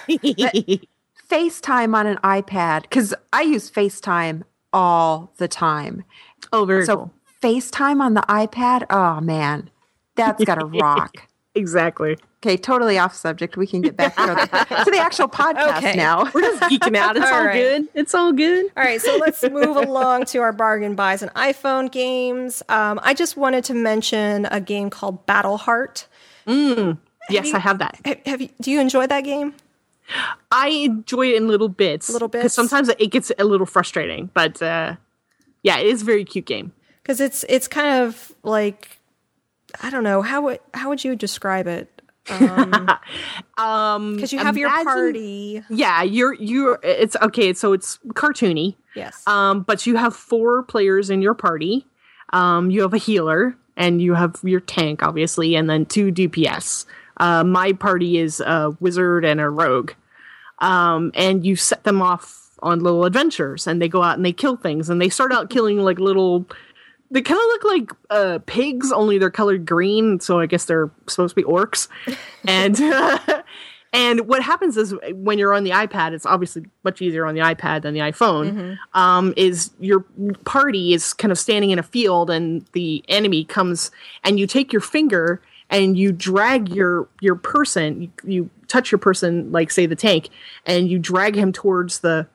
FaceTime 0.09 1.95
on 1.95 2.07
an 2.07 2.17
iPad 2.19 2.83
because 2.83 3.15
I 3.33 3.43
use 3.43 3.71
FaceTime 3.71 4.43
all 4.73 5.33
the 5.39 5.49
time. 5.49 6.05
Oh, 6.53 6.65
very 6.65 6.85
So 6.85 6.97
cool. 6.97 7.13
FaceTime 7.43 8.01
on 8.01 8.15
the 8.15 8.23
iPad, 8.23 8.87
oh 8.91 9.21
man, 9.21 9.71
that's 10.15 10.45
got 10.45 10.57
to 10.57 10.65
rock. 10.81 11.29
Exactly. 11.55 12.17
Okay, 12.45 12.57
totally 12.57 12.99
off 12.99 13.15
subject. 13.15 13.57
We 13.57 13.67
can 13.67 13.83
get 13.83 13.97
back 13.97 14.17
to 14.17 14.23
the, 14.27 14.85
to 14.85 14.91
the 14.91 14.99
actual 14.99 15.29
podcast 15.29 15.77
Okay. 15.79 15.95
now. 15.97 16.29
We're 16.35 16.41
just 16.41 16.63
geeking 16.63 16.97
out. 16.97 17.17
It's 17.17 17.27
All 17.31 17.35
all, 17.35 17.45
right. 17.45 17.55
good. 17.55 17.89
It's 17.95 18.15
all 18.15 18.33
good. 18.33 18.67
All 18.77 18.83
right, 18.83 19.01
so 19.01 19.17
let's 19.19 19.43
move 19.45 19.77
along 19.77 20.25
to 20.27 20.39
our 20.39 20.53
bargain 20.53 20.95
buys 20.97 21.23
and 21.23 21.33
iPhone 21.35 21.93
games. 21.93 22.63
Um, 22.69 22.99
I 23.03 23.15
just 23.15 23.37
wanted 23.37 23.65
to 23.65 23.75
mention 23.75 24.47
a 24.47 24.61
game 24.61 24.91
called 24.91 25.25
Battle 25.27 25.57
Heart. 25.59 26.09
Yes, 26.47 27.55
I 27.55 27.59
have 27.61 27.79
that. 27.79 27.99
Have, 28.05 28.19
have 28.27 28.41
you, 28.41 28.49
do 28.61 28.71
you 28.73 28.81
enjoy 28.81 29.07
that 29.07 29.21
game? 29.23 29.55
I 30.51 30.69
enjoy 30.69 31.29
it 31.31 31.37
in 31.37 31.49
little 31.49 31.69
bits. 31.69 32.11
Little 32.11 32.29
Because 32.29 32.45
bits? 32.45 32.55
sometimes 32.55 32.89
it 32.89 33.11
gets 33.11 33.33
a 33.39 33.45
little 33.45 33.67
frustrating, 33.67 34.31
but 34.35 34.61
uh, 34.63 34.97
yeah, 35.63 35.79
it 35.79 35.87
is 35.87 36.03
a 36.03 36.05
very 36.05 36.25
cute 36.25 36.47
game. 36.47 36.73
Because 37.03 37.21
it's 37.21 37.45
it's 37.49 37.67
kind 37.69 38.05
of 38.05 38.33
like 38.43 38.99
I 39.81 39.91
don't 39.91 40.05
know 40.05 40.23
how 40.23 40.43
would 40.43 40.61
how 40.75 40.89
would 40.91 41.03
you 41.05 41.17
describe 41.17 41.67
it? 41.67 41.89
Um, 43.59 44.15
Because 44.15 44.33
you 44.33 44.39
have 44.39 44.57
your 44.57 44.71
party. 44.71 45.63
Yeah, 45.69 46.03
you're 46.03 46.35
you're. 46.35 46.79
It's 46.83 47.17
okay. 47.21 47.53
So 47.53 47.73
it's 47.73 47.99
cartoony. 48.09 48.77
Yes. 48.95 49.27
Um, 49.27 49.63
but 49.63 49.87
you 49.87 49.97
have 49.97 50.15
four 50.15 50.63
players 50.63 51.11
in 51.11 51.23
your 51.23 51.35
party. 51.35 51.87
Um, 52.33 52.71
you 52.71 52.83
have 52.83 52.95
a 52.95 52.99
healer 52.99 53.57
and 53.77 54.01
you 54.01 54.15
have 54.15 54.37
your 54.43 54.61
tank, 54.61 55.03
obviously, 55.03 55.55
and 55.55 55.69
then 55.69 55.87
two 55.87 56.13
DPS. 56.13 56.87
Uh, 57.19 57.45
my 57.45 57.73
party 57.73 58.19
is 58.19 58.41
a 58.41 58.77
wizard 58.81 59.25
and 59.25 59.41
a 59.41 59.49
rogue. 59.49 59.93
Um, 60.59 61.11
and 61.15 61.45
you 61.45 61.57
set 61.57 61.85
them 61.85 62.01
off 62.01 62.43
on 62.63 62.81
little 62.81 63.05
adventures 63.05 63.67
and 63.67 63.83
they 63.83 63.89
go 63.89 64.03
out 64.03 64.17
and 64.17 64.25
they 64.25 64.33
kill 64.33 64.57
things 64.57 64.89
and 64.89 65.01
they 65.03 65.09
start 65.09 65.33
out 65.33 65.51
killing 65.51 65.79
like 65.79 65.99
little 65.99 66.47
they 67.11 67.21
kind 67.21 67.39
of 67.39 67.45
look 67.47 67.65
like 67.65 67.91
uh, 68.11 68.39
pigs 68.47 68.91
only 68.93 69.19
they're 69.19 69.31
colored 69.31 69.67
green 69.67 70.21
so 70.21 70.41
i 70.41 70.47
guess 70.47 70.65
they're 70.65 70.91
supposed 71.09 71.35
to 71.35 71.43
be 71.43 71.47
orcs. 71.47 71.89
And 72.45 72.77
and 73.93 74.27
what 74.27 74.43
happens 74.43 74.77
is 74.77 74.95
when 75.13 75.39
you're 75.39 75.53
on 75.53 75.65
the 75.65 75.71
ipad 75.71 76.13
it's 76.13 76.27
obviously 76.27 76.65
much 76.85 77.03
easier 77.03 77.27
on 77.27 77.35
the 77.35 77.41
ipad 77.41 77.83
than 77.83 77.95
the 77.95 78.01
iphone. 78.01 78.79
Um, 78.95 79.35
is 79.37 79.71
your 79.81 80.01
party 80.45 80.93
is 80.93 81.13
kind 81.13 81.31
of 81.31 81.39
standing 81.39 81.71
in 81.71 81.79
a 81.79 81.85
field 81.85 82.31
and 82.31 82.65
the 82.73 83.05
enemy 83.09 83.45
comes 83.45 83.91
and 84.25 84.41
you 84.41 84.47
take 84.47 84.73
your 84.73 84.81
finger 84.81 85.41
and 85.71 85.97
you 85.97 86.13
drag 86.13 86.69
your 86.69 87.09
your 87.21 87.37
person 87.37 88.03
you, 88.03 88.11
you 88.25 88.51
touch 88.73 88.91
your 88.91 88.99
person 88.99 89.53
like 89.53 89.71
say 89.71 89.85
the 89.85 89.95
tank 89.95 90.31
and 90.65 90.89
you 90.89 90.99
drag 90.99 91.37
him 91.37 91.53
towards 91.53 92.01
the 92.01 92.27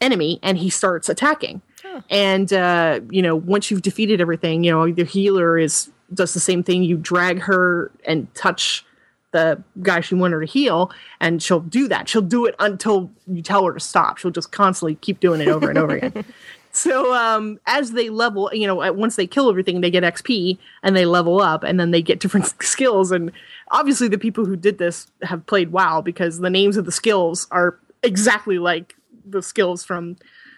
enemy 0.00 0.38
and 0.42 0.56
he 0.56 0.70
starts 0.70 1.08
attacking. 1.08 1.60
And 2.08 2.52
uh, 2.52 3.00
you 3.10 3.20
know, 3.20 3.36
once 3.36 3.70
you've 3.70 3.82
defeated 3.82 4.20
everything, 4.20 4.64
you 4.64 4.70
know, 4.70 4.90
the 4.90 5.04
healer 5.04 5.58
is 5.58 5.90
does 6.14 6.32
the 6.34 6.40
same 6.40 6.62
thing. 6.62 6.84
You 6.84 6.96
drag 6.96 7.40
her 7.40 7.90
and 8.06 8.32
touch 8.34 8.84
the 9.32 9.62
guy 9.82 10.00
she 10.00 10.14
wanted 10.14 10.34
her 10.34 10.40
to 10.40 10.46
heal, 10.46 10.90
and 11.20 11.42
she'll 11.42 11.60
do 11.60 11.88
that. 11.88 12.08
She'll 12.08 12.22
do 12.22 12.46
it 12.46 12.54
until 12.58 13.10
you 13.26 13.42
tell 13.42 13.64
her 13.66 13.72
to 13.74 13.80
stop. 13.80 14.18
She'll 14.18 14.30
just 14.30 14.52
constantly 14.52 14.94
keep 14.96 15.20
doing 15.20 15.40
it 15.40 15.48
over 15.48 15.68
and 15.68 15.78
over 15.78 15.96
again. 15.96 16.24
So 16.72 17.14
um, 17.14 17.60
as 17.66 17.92
they 17.92 18.08
level, 18.08 18.50
you 18.52 18.66
know, 18.66 18.92
once 18.92 19.16
they 19.16 19.26
kill 19.26 19.50
everything, 19.50 19.82
they 19.82 19.90
get 19.90 20.02
XP 20.02 20.58
and 20.82 20.96
they 20.96 21.04
level 21.04 21.40
up, 21.40 21.62
and 21.62 21.78
then 21.78 21.90
they 21.90 22.00
get 22.00 22.18
different 22.18 22.46
skills. 22.62 23.12
And 23.12 23.30
obviously, 23.70 24.08
the 24.08 24.18
people 24.18 24.46
who 24.46 24.56
did 24.56 24.78
this 24.78 25.06
have 25.22 25.46
played 25.46 25.70
WoW 25.70 26.00
because 26.00 26.38
the 26.38 26.50
names 26.50 26.78
of 26.78 26.86
the 26.86 26.92
skills 26.92 27.46
are 27.50 27.78
exactly 28.02 28.58
like 28.58 28.96
the 29.24 29.42
skills 29.42 29.84
from 29.84 30.16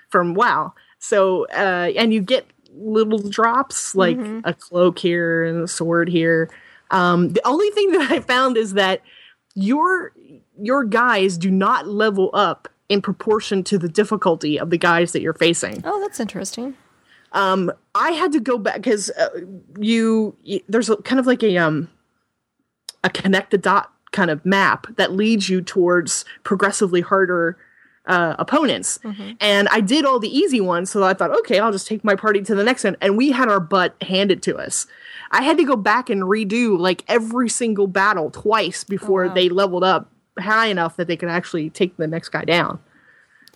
from 0.08 0.34
WoW. 0.34 0.72
So 0.98 1.46
uh, 1.48 1.92
and 1.96 2.14
you 2.14 2.20
get 2.22 2.46
little 2.76 3.18
drops 3.18 3.94
like 3.94 4.18
a 4.44 4.54
cloak 4.54 4.98
here 4.98 5.44
and 5.44 5.64
a 5.64 5.68
sword 5.68 6.08
here. 6.08 6.50
Um, 6.90 7.32
the 7.32 7.46
only 7.46 7.70
thing 7.70 7.92
that 7.92 8.10
I 8.10 8.20
found 8.20 8.56
is 8.56 8.74
that 8.74 9.02
your 9.54 10.12
your 10.60 10.84
guys 10.84 11.36
do 11.36 11.50
not 11.50 11.88
level 11.88 12.30
up 12.32 12.68
in 12.88 13.00
proportion 13.00 13.64
to 13.64 13.78
the 13.78 13.88
difficulty 13.88 14.58
of 14.58 14.70
the 14.70 14.78
guys 14.78 15.12
that 15.12 15.22
you're 15.22 15.34
facing. 15.34 15.82
oh, 15.84 16.00
that's 16.00 16.20
interesting. 16.20 16.74
Um, 17.32 17.72
I 17.94 18.12
had 18.12 18.30
to 18.32 18.40
go 18.40 18.58
back 18.58 18.76
because 18.76 19.10
uh, 19.10 19.28
you, 19.78 20.36
you 20.44 20.60
there's 20.68 20.88
a, 20.88 20.96
kind 20.98 21.18
of 21.18 21.26
like 21.26 21.42
a 21.42 21.56
um 21.56 21.90
a 23.02 23.10
connect 23.10 23.50
the 23.50 23.58
dot 23.58 23.92
kind 24.12 24.30
of 24.30 24.44
map 24.46 24.86
that 24.96 25.12
leads 25.12 25.48
you 25.48 25.60
towards 25.60 26.24
progressively 26.44 27.00
harder 27.00 27.58
uh, 28.06 28.36
opponents. 28.38 28.98
And 29.40 29.66
I 29.68 29.80
did 29.80 30.04
all 30.04 30.20
the 30.20 30.28
easy 30.28 30.60
ones, 30.60 30.90
so 30.90 31.02
I 31.02 31.14
thought, 31.14 31.36
okay, 31.38 31.58
I'll 31.58 31.72
just 31.72 31.86
take 31.86 32.04
my 32.04 32.14
party 32.14 32.42
to 32.42 32.54
the 32.54 32.62
next 32.62 32.84
one. 32.84 32.96
And 33.00 33.16
we 33.16 33.32
had 33.32 33.48
our 33.48 33.60
butt 33.60 33.96
handed 34.02 34.42
to 34.44 34.56
us. 34.56 34.86
I 35.30 35.42
had 35.42 35.56
to 35.56 35.64
go 35.64 35.74
back 35.74 36.10
and 36.10 36.22
redo 36.22 36.78
like 36.78 37.02
every 37.08 37.48
single 37.48 37.86
battle 37.86 38.30
twice 38.30 38.84
before 38.84 39.28
they 39.28 39.48
leveled 39.48 39.84
up 39.84 40.10
high 40.38 40.66
enough 40.66 40.96
that 40.96 41.06
they 41.06 41.16
could 41.16 41.28
actually 41.28 41.70
take 41.70 41.96
the 41.96 42.06
next 42.06 42.30
guy 42.30 42.44
down. 42.44 42.78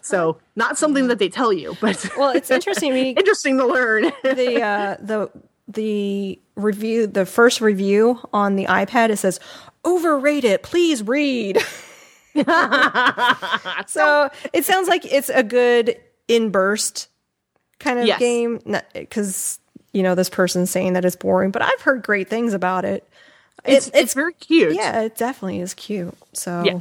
So 0.01 0.39
not 0.57 0.79
something 0.79 1.09
that 1.09 1.19
they 1.19 1.29
tell 1.29 1.53
you, 1.53 1.77
but 1.81 2.09
Well, 2.17 2.31
it's 2.31 2.51
interesting. 2.51 2.93
We, 2.93 3.11
interesting 3.17 3.59
to 3.59 3.67
learn. 3.67 4.03
the 4.23 4.63
uh, 4.63 4.97
the 5.01 5.31
the 5.67 6.39
review, 6.57 7.07
the 7.07 7.27
first 7.27 7.61
review 7.61 8.19
on 8.33 8.57
the 8.57 8.65
iPad, 8.67 9.11
it 9.11 9.17
says 9.19 9.39
overrated. 9.85 10.63
Please 10.63 11.03
read. 11.03 11.59
so 13.87 14.31
it 14.53 14.65
sounds 14.65 14.89
like 14.89 15.05
it's 15.11 15.29
a 15.31 15.43
good 15.43 15.97
in 16.29 16.51
burst 16.51 17.09
kind 17.79 17.99
of 17.99 18.07
Yes. 18.07 18.19
game 18.19 18.61
because 18.95 19.59
you 19.93 20.03
know 20.03 20.15
this 20.15 20.31
person's 20.31 20.71
saying 20.71 20.93
that 20.95 21.05
it's 21.05 21.17
boring, 21.17 21.51
but 21.51 21.63
I've 21.63 21.81
heard 21.81 22.03
great 22.03 22.29
things 22.29 22.55
about 22.55 22.85
it. 22.85 23.07
It's, 23.69 23.89
It- 23.89 23.95
it's 23.95 24.15
very 24.15 24.33
cute. 24.35 24.75
yeah, 24.75 25.03
it 25.03 25.17
definitely 25.17 25.61
is 25.61 25.75
cute. 25.75 26.15
So 26.33 26.63
Yeah. 26.65 26.81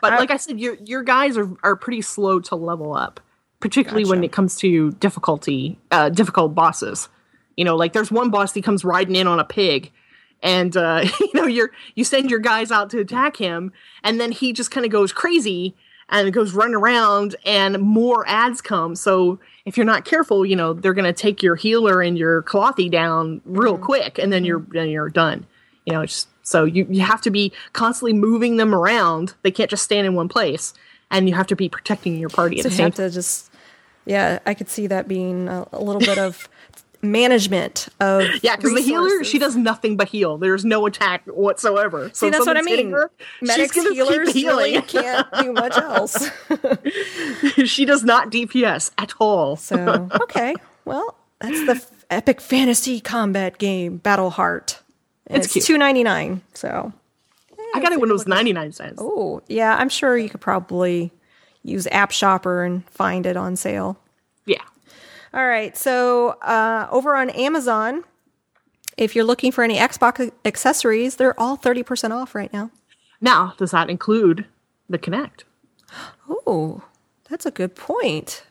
But 0.00 0.14
I- 0.14 0.18
like 0.18 0.30
I 0.30 0.36
said, 0.36 0.58
your 0.60 0.76
your 0.84 1.02
guys 1.02 1.36
are, 1.36 1.48
are 1.62 1.76
pretty 1.76 2.02
slow 2.02 2.40
to 2.40 2.56
level 2.56 2.94
up, 2.94 3.20
particularly 3.60 4.04
when 4.04 4.24
it 4.24 4.32
comes 4.32 4.56
to 4.56 4.90
difficulty, 4.92 5.78
uh, 5.90 6.08
difficult 6.08 6.54
bosses. 6.54 7.08
You 7.56 7.64
know, 7.64 7.76
like 7.76 7.92
there's 7.92 8.10
one 8.10 8.30
boss 8.30 8.52
that 8.52 8.64
comes 8.64 8.84
riding 8.84 9.14
in 9.16 9.26
on 9.26 9.38
a 9.38 9.44
pig, 9.44 9.90
and 10.42 10.74
uh, 10.76 11.04
you 11.20 11.30
know 11.34 11.46
you're 11.46 11.70
you 11.94 12.04
send 12.04 12.30
your 12.30 12.40
guys 12.40 12.70
out 12.72 12.90
to 12.90 12.98
attack 12.98 13.36
him, 13.36 13.72
and 14.02 14.18
then 14.20 14.32
he 14.32 14.52
just 14.52 14.70
kind 14.70 14.86
of 14.86 14.90
goes 14.92 15.12
crazy 15.12 15.76
and 16.08 16.32
goes 16.32 16.54
running 16.54 16.74
around, 16.74 17.36
and 17.46 17.78
more 17.80 18.26
ads 18.26 18.60
come. 18.60 18.96
So 18.96 19.38
if 19.66 19.76
you're 19.76 19.86
not 19.86 20.04
careful, 20.04 20.44
you 20.46 20.56
know 20.56 20.72
they're 20.72 20.94
gonna 20.94 21.12
take 21.12 21.42
your 21.42 21.54
healer 21.56 22.00
and 22.02 22.16
your 22.18 22.42
clothy 22.42 22.90
down 22.90 23.42
real 23.44 23.76
quick, 23.78 24.18
and 24.18 24.32
then 24.32 24.44
you're 24.44 24.64
then 24.70 24.88
you're 24.88 25.10
done. 25.10 25.46
You 25.90 25.96
know, 25.96 26.02
it's 26.02 26.26
so 26.42 26.64
you, 26.64 26.86
you 26.88 27.02
have 27.02 27.20
to 27.22 27.30
be 27.30 27.52
constantly 27.72 28.12
moving 28.12 28.56
them 28.56 28.74
around. 28.74 29.34
They 29.42 29.50
can't 29.50 29.70
just 29.70 29.84
stand 29.84 30.06
in 30.06 30.14
one 30.14 30.28
place, 30.28 30.74
and 31.10 31.28
you 31.28 31.34
have 31.34 31.46
to 31.48 31.56
be 31.56 31.68
protecting 31.68 32.18
your 32.18 32.30
party 32.30 32.58
at 32.58 32.62
so 32.62 32.68
the 32.68 32.72
you 32.72 32.76
same 32.76 32.84
have 32.86 32.94
to 32.94 33.10
just 33.10 33.50
yeah, 34.06 34.38
I 34.46 34.54
could 34.54 34.68
see 34.68 34.86
that 34.88 35.08
being 35.08 35.48
a, 35.48 35.66
a 35.72 35.80
little 35.80 36.00
bit 36.00 36.18
of 36.18 36.48
management 37.02 37.88
of 38.00 38.22
Yeah, 38.42 38.56
because 38.56 38.74
the 38.74 38.80
healer 38.80 39.24
she 39.24 39.38
does 39.38 39.56
nothing 39.56 39.96
but 39.96 40.08
heal. 40.08 40.38
There's 40.38 40.64
no 40.64 40.86
attack 40.86 41.24
whatsoever. 41.26 42.10
So 42.12 42.26
See, 42.26 42.30
that's 42.30 42.46
what 42.46 42.56
I 42.56 42.62
mean. 42.62 42.90
her, 42.90 43.10
Medics, 43.40 43.74
healers 43.74 44.18
really 44.18 44.32
healing. 44.32 44.82
can't 44.82 45.26
do 45.40 45.52
much 45.52 45.76
else. 45.76 46.30
she 47.64 47.84
does 47.84 48.04
not 48.04 48.30
DPS 48.30 48.90
at 48.98 49.12
all. 49.18 49.56
So 49.56 50.08
okay, 50.22 50.54
well, 50.84 51.16
that's 51.40 51.64
the 51.66 51.72
f- 51.72 52.04
epic 52.10 52.40
fantasy 52.40 53.00
combat 53.00 53.58
game, 53.58 53.98
Battle 53.98 54.30
Heart. 54.30 54.79
And 55.30 55.38
It's 55.38 55.46
It's, 55.46 55.52
cute. 55.54 55.64
two 55.64 55.78
ninety 55.78 56.02
nine. 56.02 56.42
So 56.54 56.92
I 57.74 57.80
got 57.80 57.92
it 57.92 58.00
when 58.00 58.10
it 58.10 58.12
was 58.12 58.26
99 58.26 58.72
cents. 58.72 58.98
oh 59.00 59.42
yeah, 59.48 59.76
I'm 59.76 59.88
sure 59.88 60.18
you 60.18 60.28
could 60.28 60.40
probably 60.40 61.12
use 61.62 61.86
App 61.92 62.10
Shopper 62.10 62.64
and 62.64 62.84
find 62.90 63.26
it 63.26 63.36
on 63.36 63.54
sale. 63.56 63.96
Yeah. 64.44 64.62
All 65.32 65.46
right, 65.46 65.76
so 65.76 66.30
uh, 66.42 66.88
over 66.90 67.14
on 67.14 67.30
Amazon, 67.30 68.02
if 68.96 69.14
you're 69.14 69.24
looking 69.24 69.52
for 69.52 69.62
any 69.62 69.76
Xbox 69.76 70.32
accessories, 70.44 71.14
they're 71.16 71.38
all 71.38 71.54
thirty 71.56 71.84
percent 71.84 72.12
off 72.12 72.34
right 72.34 72.52
now. 72.52 72.70
Now, 73.20 73.54
does 73.56 73.70
that 73.70 73.88
include 73.88 74.46
the 74.88 74.98
Kinect? 74.98 75.44
Oh, 76.46 76.82
that's 77.28 77.46
a 77.46 77.50
good 77.52 77.76
point. 77.76 78.42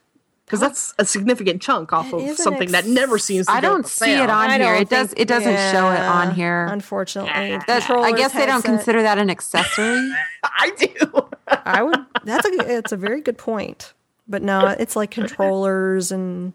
Because 0.50 0.62
that's 0.62 0.94
a 0.98 1.06
significant 1.06 1.62
chunk 1.62 1.94
off 1.94 2.12
of 2.12 2.22
is 2.22 2.32
an 2.32 2.36
something 2.38 2.72
that 2.72 2.88
never 2.88 3.20
seems 3.20 3.46
to 3.46 3.52
be. 3.52 3.58
I 3.58 3.62
don't 3.62 3.84
for 3.84 3.90
see 3.90 4.06
sale. 4.06 4.24
it 4.24 4.30
on 4.32 4.50
I 4.50 4.58
here. 4.58 4.74
don't 4.74 4.82
It 4.82 4.90
does. 4.90 5.14
It 5.16 5.28
doesn't 5.28 5.56
show 5.72 5.92
it 5.92 6.00
on 6.00 6.34
here. 6.34 6.66
Unfortunately, 6.72 7.32
That- 7.68 7.90
I 7.90 8.12
guess 8.14 8.34
they 8.34 8.40
don't 8.48 8.56
headset- 8.56 8.64
consider 8.66 9.02
that 9.04 9.20
an 9.20 9.30
accessory. 9.30 10.12
I 10.44 10.72
do. 10.78 11.28
I 11.48 11.84
would. 11.84 12.00
That's 12.24 12.48
a. 12.48 12.78
It's 12.78 12.92
a 12.92 12.98
very 12.98 13.22
good 13.22 13.38
point. 13.38 13.94
But 14.28 14.42
no, 14.44 14.68
it's 14.68 14.96
like 14.96 15.12
controllers 15.12 16.12
and 16.12 16.54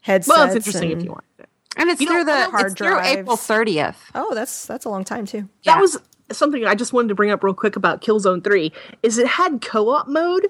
headsets. 0.00 0.28
well, 0.28 0.46
it's 0.46 0.56
interesting 0.56 0.92
and- 0.92 1.00
if 1.00 1.04
you 1.04 1.10
want 1.10 1.24
it. 1.38 1.48
And 1.76 1.90
it's 1.90 2.00
You 2.00 2.06
know, 2.08 2.12
through 2.14 2.24
the 2.24 2.44
hard 2.50 2.74
drive. 2.74 2.98
it's 3.04 3.12
through 3.12 3.20
April 3.20 3.36
thirtieth. 3.36 3.96
Oh, 4.14 4.34
that's 4.34 4.66
that's 4.66 4.84
a 4.84 4.88
long 4.88 5.04
time 5.04 5.26
too. 5.26 5.48
That 5.64 5.80
was 5.80 5.96
something 6.32 6.64
I 6.64 6.74
just 6.74 6.92
wanted 6.92 7.08
to 7.08 7.14
bring 7.14 7.30
up 7.30 7.44
real 7.44 7.54
quick 7.54 7.76
about 7.76 8.02
Killzone 8.02 8.42
3 8.44 8.70
is 9.02 9.16
it 9.16 9.26
had 9.26 9.62
co-op 9.62 10.08
mode, 10.08 10.48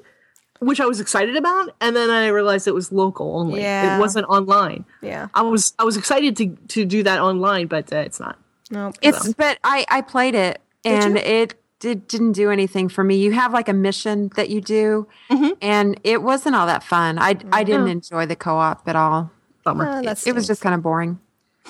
which 0.61 0.81
I 0.81 0.87
was 0.87 1.01
excited 1.01 1.37
about, 1.37 1.75
and 1.81 1.95
then 1.95 2.11
I 2.11 2.29
realized 2.29 2.67
it 2.69 2.75
was 2.75 2.91
local 2.93 3.39
only. 3.39 3.61
Yeah. 3.61 3.97
It 3.97 4.01
wasn't 4.01 4.27
online. 4.29 4.85
Yeah. 5.03 5.29
I 5.35 5.43
was 5.43 5.75
I 5.79 5.85
was 5.85 5.97
excited 5.97 6.37
to 6.39 6.49
to 6.69 6.85
do 6.85 7.03
that 7.05 7.21
online, 7.21 7.67
but 7.67 7.93
uh, 7.93 7.97
it's 7.99 8.21
not. 8.21 8.39
No, 8.71 8.93
It's 9.01 9.33
but 9.35 9.59
I 9.65 9.87
I 9.91 10.01
played 10.03 10.35
it 10.35 10.61
and 10.85 11.17
it 11.17 11.55
did 11.81 12.07
didn't 12.09 12.33
do 12.33 12.51
anything 12.51 12.89
for 12.89 13.03
me. 13.05 13.17
You 13.17 13.33
have 13.33 13.53
like 13.53 13.69
a 13.69 13.73
mission 13.73 14.31
that 14.37 14.51
you 14.51 14.61
do, 14.61 15.07
Mm-hmm. 15.31 15.51
and 15.63 16.01
it 16.05 16.23
wasn't 16.23 16.55
all 16.57 16.67
that 16.67 16.83
fun. 16.83 17.19
I 17.19 17.37
I 17.53 17.63
didn't 17.65 17.89
enjoy 17.89 18.27
the 18.27 18.37
co-op 18.37 18.87
at 18.89 18.97
all. 18.97 19.31
Bummer. 19.65 19.89
Uh, 19.89 20.03
that's 20.03 20.27
It 20.27 20.35
was 20.35 20.47
just 20.47 20.61
kind 20.61 20.75
of 20.75 20.83
boring. 20.83 21.19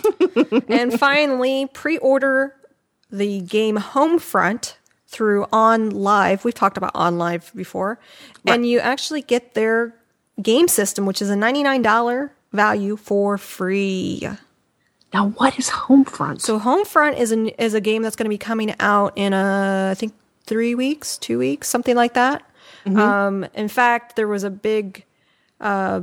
and 0.68 0.98
finally, 0.98 1.66
pre-order 1.72 2.54
the 3.10 3.40
game 3.40 3.76
Homefront 3.76 4.74
through 5.08 5.46
OnLive. 5.46 6.44
We've 6.44 6.54
talked 6.54 6.76
about 6.76 6.94
OnLive 6.94 7.54
before, 7.54 7.98
and 8.46 8.66
you 8.66 8.78
actually 8.78 9.22
get 9.22 9.54
their 9.54 9.94
game 10.40 10.68
system, 10.68 11.06
which 11.06 11.20
is 11.22 11.30
a 11.30 11.36
ninety-nine 11.36 11.82
dollar 11.82 12.32
value 12.52 12.96
for 12.96 13.36
free. 13.38 14.28
now 15.12 15.28
what 15.30 15.58
is 15.58 15.68
Homefront? 15.70 16.40
So 16.42 16.58
Homefront 16.60 17.18
is 17.18 17.32
an 17.32 17.48
is 17.48 17.74
a 17.74 17.80
game 17.80 18.02
that's 18.02 18.16
going 18.16 18.26
to 18.26 18.30
be 18.30 18.38
coming 18.38 18.74
out 18.80 19.12
in 19.16 19.32
a 19.32 19.88
I 19.90 19.94
think 19.94 20.14
three 20.44 20.74
weeks, 20.74 21.18
two 21.18 21.38
weeks, 21.38 21.68
something 21.68 21.96
like 21.96 22.14
that. 22.14 22.42
Um, 22.86 23.44
in 23.52 23.68
fact, 23.68 24.16
there 24.16 24.26
was 24.28 24.44
a 24.44 24.50
big, 24.50 25.04
uh, 25.60 26.00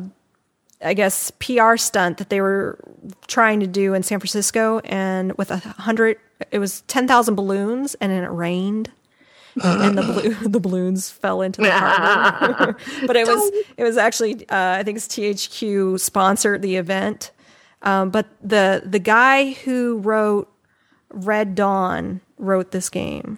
I 0.83 0.93
guess, 0.93 1.31
PR 1.39 1.77
stunt 1.77 2.17
that 2.19 2.29
they 2.29 2.41
were 2.41 2.77
trying 3.25 3.59
to 3.61 3.67
do 3.67 3.95
in 3.95 4.03
San 4.03 4.19
Francisco, 4.19 4.79
and 4.85 5.33
with 5.33 5.49
a 5.49 5.57
hundred, 5.57 6.17
it 6.51 6.59
was 6.59 6.81
ten 6.81 7.07
thousand 7.07 7.35
balloons, 7.35 7.95
and 7.95 8.11
then 8.11 8.23
it 8.23 8.31
rained. 8.31 8.91
and 9.63 9.97
the 9.97 10.01
balloon, 10.01 10.37
the 10.51 10.59
balloons 10.59 11.09
fell 11.09 11.41
into 11.41 11.61
the 11.61 11.71
harbor. 11.71 12.77
but 13.07 13.15
it 13.15 13.27
was 13.27 13.51
it 13.77 13.83
was 13.83 13.97
actually 13.97 14.47
uh, 14.49 14.77
I 14.79 14.83
think 14.83 14.97
it's 14.97 15.07
THQ 15.07 15.99
sponsored 15.99 16.61
the 16.61 16.75
event. 16.75 17.31
Um, 17.81 18.09
but 18.09 18.27
the 18.41 18.83
the 18.85 18.99
guy 18.99 19.51
who 19.51 19.99
wrote 19.99 20.51
Red 21.09 21.55
Dawn 21.55 22.21
wrote 22.37 22.71
this 22.71 22.89
game, 22.89 23.37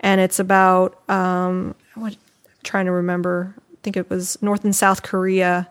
and 0.00 0.20
it's 0.20 0.38
about 0.38 1.08
um, 1.10 1.74
what 1.94 2.12
I'm 2.12 2.18
trying 2.62 2.86
to 2.86 2.92
remember. 2.92 3.54
I 3.58 3.76
think 3.82 3.96
it 3.96 4.08
was 4.08 4.40
North 4.40 4.64
and 4.64 4.76
South 4.76 5.02
Korea 5.02 5.68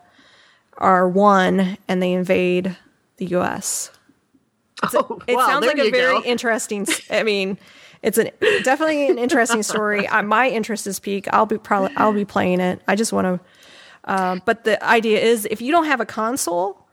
are 0.77 1.07
one, 1.07 1.77
and 1.87 2.01
they 2.01 2.11
invade 2.11 2.75
the 3.17 3.25
U.S. 3.27 3.91
oh, 4.93 5.21
It 5.27 5.35
wow, 5.35 5.47
sounds 5.47 5.65
like 5.65 5.77
a 5.77 5.91
very 5.91 6.21
go. 6.21 6.23
interesting. 6.25 6.87
I 7.09 7.23
mean, 7.23 7.57
it's 8.01 8.17
an 8.17 8.31
definitely 8.63 9.07
an 9.07 9.17
interesting 9.17 9.63
story. 9.63 10.07
Uh, 10.07 10.23
my 10.23 10.49
interest 10.49 10.87
is 10.87 10.99
peak. 10.99 11.27
I'll 11.31 11.45
be 11.45 11.57
probably 11.57 11.95
I'll 11.97 12.13
be 12.13 12.25
playing 12.25 12.59
it. 12.59 12.81
I 12.87 12.95
just 12.95 13.13
want 13.13 13.25
to. 13.25 13.39
Uh, 14.03 14.39
but 14.45 14.63
the 14.63 14.83
idea 14.83 15.19
is, 15.19 15.47
if 15.51 15.61
you 15.61 15.71
don't 15.71 15.85
have 15.85 15.99
a 16.01 16.05
console, 16.07 16.87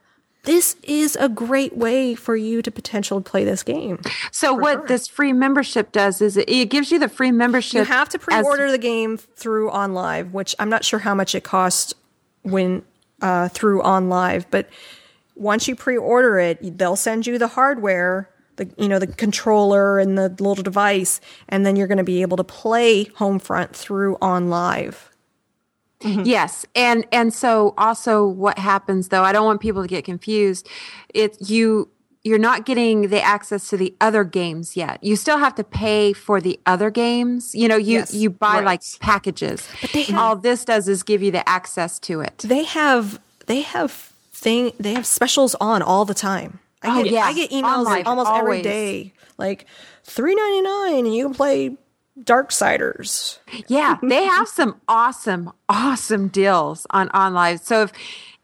this 0.44 0.76
is 0.82 1.16
a 1.16 1.28
great 1.28 1.76
way 1.76 2.14
for 2.14 2.36
you 2.36 2.62
to 2.62 2.70
potentially 2.70 3.22
play 3.22 3.44
this 3.44 3.62
game. 3.62 4.00
So 4.30 4.52
what 4.52 4.86
this 4.88 5.08
free 5.08 5.32
membership 5.32 5.90
does 5.92 6.20
is 6.20 6.36
it, 6.36 6.48
it 6.48 6.70
gives 6.70 6.90
you 6.90 6.98
the 6.98 7.08
free 7.08 7.32
membership. 7.32 7.74
You 7.74 7.84
have 7.84 8.08
to 8.10 8.18
pre-order 8.18 8.70
the 8.70 8.78
game 8.78 9.16
through 9.16 9.70
OnLive, 9.70 10.32
which 10.32 10.54
I'm 10.58 10.68
not 10.68 10.84
sure 10.84 10.98
how 11.00 11.14
much 11.14 11.34
it 11.34 11.44
costs 11.44 11.94
when 12.42 12.82
uh, 13.20 13.48
through 13.48 13.82
OnLive, 13.82 14.46
but 14.50 14.68
once 15.38 15.68
you 15.68 15.76
pre-order 15.76 16.38
it, 16.38 16.78
they'll 16.78 16.96
send 16.96 17.26
you 17.26 17.38
the 17.38 17.48
hardware, 17.48 18.28
the 18.56 18.70
you 18.76 18.88
know 18.88 18.98
the 18.98 19.06
controller 19.06 19.98
and 19.98 20.18
the 20.18 20.28
little 20.28 20.62
device, 20.62 21.20
and 21.48 21.64
then 21.64 21.76
you're 21.76 21.86
going 21.86 21.98
to 21.98 22.04
be 22.04 22.22
able 22.22 22.36
to 22.36 22.44
play 22.44 23.04
Homefront 23.04 23.70
through 23.70 24.16
OnLive. 24.16 24.96
Mm-hmm. 26.00 26.22
Yes, 26.24 26.64
and 26.74 27.06
and 27.10 27.32
so 27.34 27.74
also 27.76 28.26
what 28.26 28.58
happens 28.58 29.08
though, 29.08 29.22
I 29.22 29.32
don't 29.32 29.46
want 29.46 29.60
people 29.60 29.82
to 29.82 29.88
get 29.88 30.04
confused. 30.04 30.68
It 31.12 31.36
you 31.48 31.88
you're 32.24 32.38
not 32.38 32.66
getting 32.66 33.08
the 33.08 33.22
access 33.22 33.68
to 33.70 33.76
the 33.76 33.94
other 34.00 34.22
games 34.22 34.76
yet. 34.76 35.02
You 35.02 35.16
still 35.16 35.38
have 35.38 35.54
to 35.54 35.64
pay 35.64 36.12
for 36.12 36.40
the 36.40 36.60
other 36.66 36.90
games. 36.90 37.54
You 37.54 37.68
know, 37.68 37.76
you 37.76 38.00
Yes, 38.00 38.12
you 38.12 38.28
buy 38.30 38.56
right. 38.56 38.64
like 38.64 38.82
packages. 39.00 39.66
But 39.80 40.12
All 40.14 40.36
this 40.36 40.64
does 40.64 40.88
is 40.88 41.02
give 41.02 41.22
you 41.22 41.30
the 41.30 41.48
access 41.48 41.98
to 42.00 42.20
it. 42.20 42.38
They 42.38 42.64
have 42.64 43.20
they 43.46 43.62
have 43.62 44.12
thing. 44.38 44.72
They 44.78 44.94
have 44.94 45.06
specials 45.06 45.54
on 45.56 45.82
all 45.82 46.04
the 46.04 46.14
time. 46.14 46.60
I 46.82 47.00
Oh, 47.00 47.02
get, 47.02 47.12
yeah. 47.12 47.20
I 47.22 47.32
get 47.32 47.50
emails 47.50 47.78
Online, 47.78 48.06
almost 48.06 48.30
every 48.30 48.40
always. 48.40 48.62
day, 48.62 49.12
like 49.36 49.66
three 50.04 50.34
ninety 50.34 50.62
nine, 50.62 51.06
and 51.06 51.14
you 51.14 51.24
can 51.26 51.34
play 51.34 51.76
Dark 52.22 52.50
Darksiders. 52.50 53.38
Yeah, 53.66 53.96
they 54.02 54.24
have 54.24 54.48
some 54.48 54.80
awesome, 54.88 55.52
awesome 55.68 56.28
deals 56.28 56.86
on 56.90 57.08
OnLive. 57.10 57.60
So 57.60 57.82
if 57.82 57.92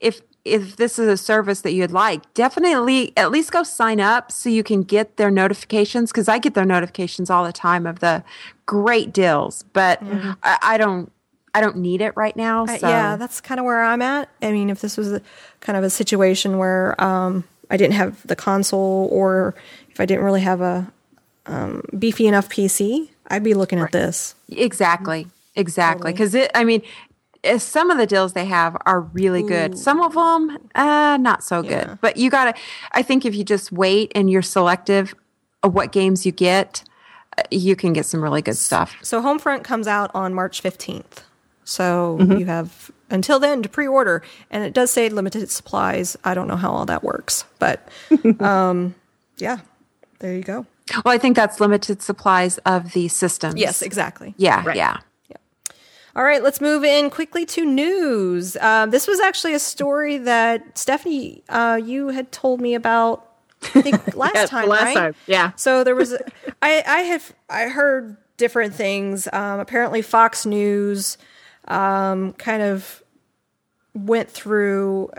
if 0.01 0.22
if 0.45 0.76
this 0.76 0.99
is 0.99 1.09
a 1.09 1.16
service 1.16 1.62
that 1.62 1.72
you'd 1.72 1.90
like, 1.90 2.34
definitely 2.34 3.12
at 3.16 3.30
least 3.30 3.51
go 3.51 3.62
sign 3.62 3.99
up 4.01 4.30
so 4.30 4.49
you 4.51 4.62
can 4.62 4.82
get 4.82 5.16
their 5.16 5.30
notifications 5.30 6.12
because 6.12 6.28
I 6.28 6.38
get 6.38 6.55
their 6.55 6.66
notifications 6.66 7.30
all 7.30 7.45
the 7.45 7.53
time 7.53 7.86
of 7.86 8.01
the 8.01 8.22
great 8.66 9.12
deals. 9.12 9.62
But 9.72 10.05
mm-hmm. 10.05 10.32
I, 10.42 10.59
I 10.61 10.76
don't 10.78 11.11
I 11.55 11.61
don't 11.61 11.76
need 11.76 12.00
it 12.00 12.16
right 12.16 12.36
now. 12.36 12.64
Uh, 12.64 12.78
yeah, 12.82 13.16
that's 13.16 13.40
kind 13.40 13.61
of 13.61 13.64
where 13.64 13.82
I'm 13.82 14.02
at. 14.02 14.28
I 14.42 14.50
mean, 14.50 14.70
if 14.70 14.80
this 14.80 14.96
was 14.96 15.12
a, 15.12 15.22
kind 15.61 15.78
of 15.78 15.84
a 15.84 15.90
situation 15.90 16.59
where 16.59 17.00
um, 17.02 17.44
I 17.70 17.76
didn't 17.76 17.94
have 17.94 18.26
the 18.26 18.36
console, 18.36 19.09
or 19.12 19.55
if 19.90 20.00
I 20.00 20.07
didn't 20.07 20.24
really 20.24 20.40
have 20.40 20.61
a 20.61 20.92
um, 21.46 21.82
beefy 21.96 22.26
enough 22.26 22.48
PC, 22.48 23.09
I'd 23.28 23.44
be 23.44 23.55
looking 23.55 23.78
at 23.78 23.92
this. 23.92 24.34
Exactly. 24.48 25.28
Exactly. 25.57 26.12
Because 26.12 26.34
it, 26.34 26.50
I 26.55 26.64
mean, 26.64 26.82
eh, 27.44 27.59
some 27.59 27.90
of 27.90 27.98
the 27.98 28.07
deals 28.07 28.32
they 28.32 28.46
have 28.46 28.76
are 28.84 29.00
really 29.00 29.42
good. 29.42 29.78
Some 29.78 30.00
of 30.00 30.14
them, 30.14 30.59
uh, 30.74 31.16
not 31.20 31.44
so 31.44 31.62
good. 31.62 31.98
But 32.00 32.16
you 32.16 32.30
got 32.30 32.55
to, 32.55 32.62
I 32.92 33.02
think 33.02 33.24
if 33.24 33.34
you 33.34 33.44
just 33.44 33.70
wait 33.70 34.11
and 34.14 34.28
you're 34.28 34.42
selective 34.42 35.14
of 35.62 35.74
what 35.74 35.92
games 35.92 36.26
you 36.26 36.32
get, 36.32 36.82
uh, 37.38 37.42
you 37.50 37.76
can 37.76 37.92
get 37.92 38.07
some 38.07 38.22
really 38.22 38.42
good 38.42 38.57
stuff. 38.57 38.96
So 39.02 39.22
Homefront 39.22 39.62
comes 39.62 39.86
out 39.86 40.11
on 40.14 40.34
March 40.34 40.62
15th. 40.62 41.22
So 41.64 42.18
you 42.20 42.44
have 42.46 42.90
until 43.10 43.38
then 43.38 43.62
to 43.62 43.68
pre-order, 43.68 44.22
and 44.50 44.64
it 44.64 44.72
does 44.74 44.90
say 44.90 45.08
limited 45.08 45.50
supplies. 45.50 46.16
I 46.24 46.34
don't 46.34 46.48
know 46.48 46.56
how 46.56 46.70
all 46.70 46.86
that 46.86 47.02
works, 47.02 47.44
but 47.58 47.88
um, 48.40 48.94
yeah, 49.38 49.58
there 50.18 50.34
you 50.34 50.42
go. 50.42 50.66
Well, 51.04 51.14
I 51.14 51.18
think 51.18 51.36
that's 51.36 51.60
limited 51.60 52.02
supplies 52.02 52.58
of 52.58 52.92
the 52.92 53.08
systems. 53.08 53.56
Yes, 53.56 53.80
exactly. 53.80 54.34
Yeah. 54.36 54.62
Yeah. 54.74 54.98
All 56.16 56.22
right, 56.22 56.42
let's 56.44 56.60
move 56.60 56.84
in 56.84 57.10
quickly 57.10 57.44
to 57.46 57.64
news. 57.64 58.56
Um, 58.58 58.90
this 58.90 59.08
was 59.08 59.18
actually 59.18 59.54
a 59.54 59.58
story 59.58 60.18
that 60.18 60.78
Stephanie, 60.78 61.42
uh, 61.48 61.80
you 61.82 62.08
had 62.08 62.30
told 62.30 62.60
me 62.60 62.74
about. 62.74 63.28
I 63.74 63.82
think 63.82 64.14
last 64.16 64.48
time, 64.48 64.68
last 64.68 64.84
right? 64.84 64.94
time, 64.94 65.14
yeah. 65.26 65.52
So 65.56 65.82
there 65.82 65.96
was, 65.96 66.14
I, 66.62 66.84
I 66.86 66.98
have, 67.00 67.34
I 67.50 67.64
heard 67.64 68.16
different 68.36 68.74
things. 68.74 69.26
Um, 69.32 69.58
apparently, 69.58 70.02
Fox 70.02 70.46
News, 70.46 71.18
um, 71.68 72.32
kind 72.34 72.62
of 72.62 73.02
went 73.94 74.30
through. 74.30 75.10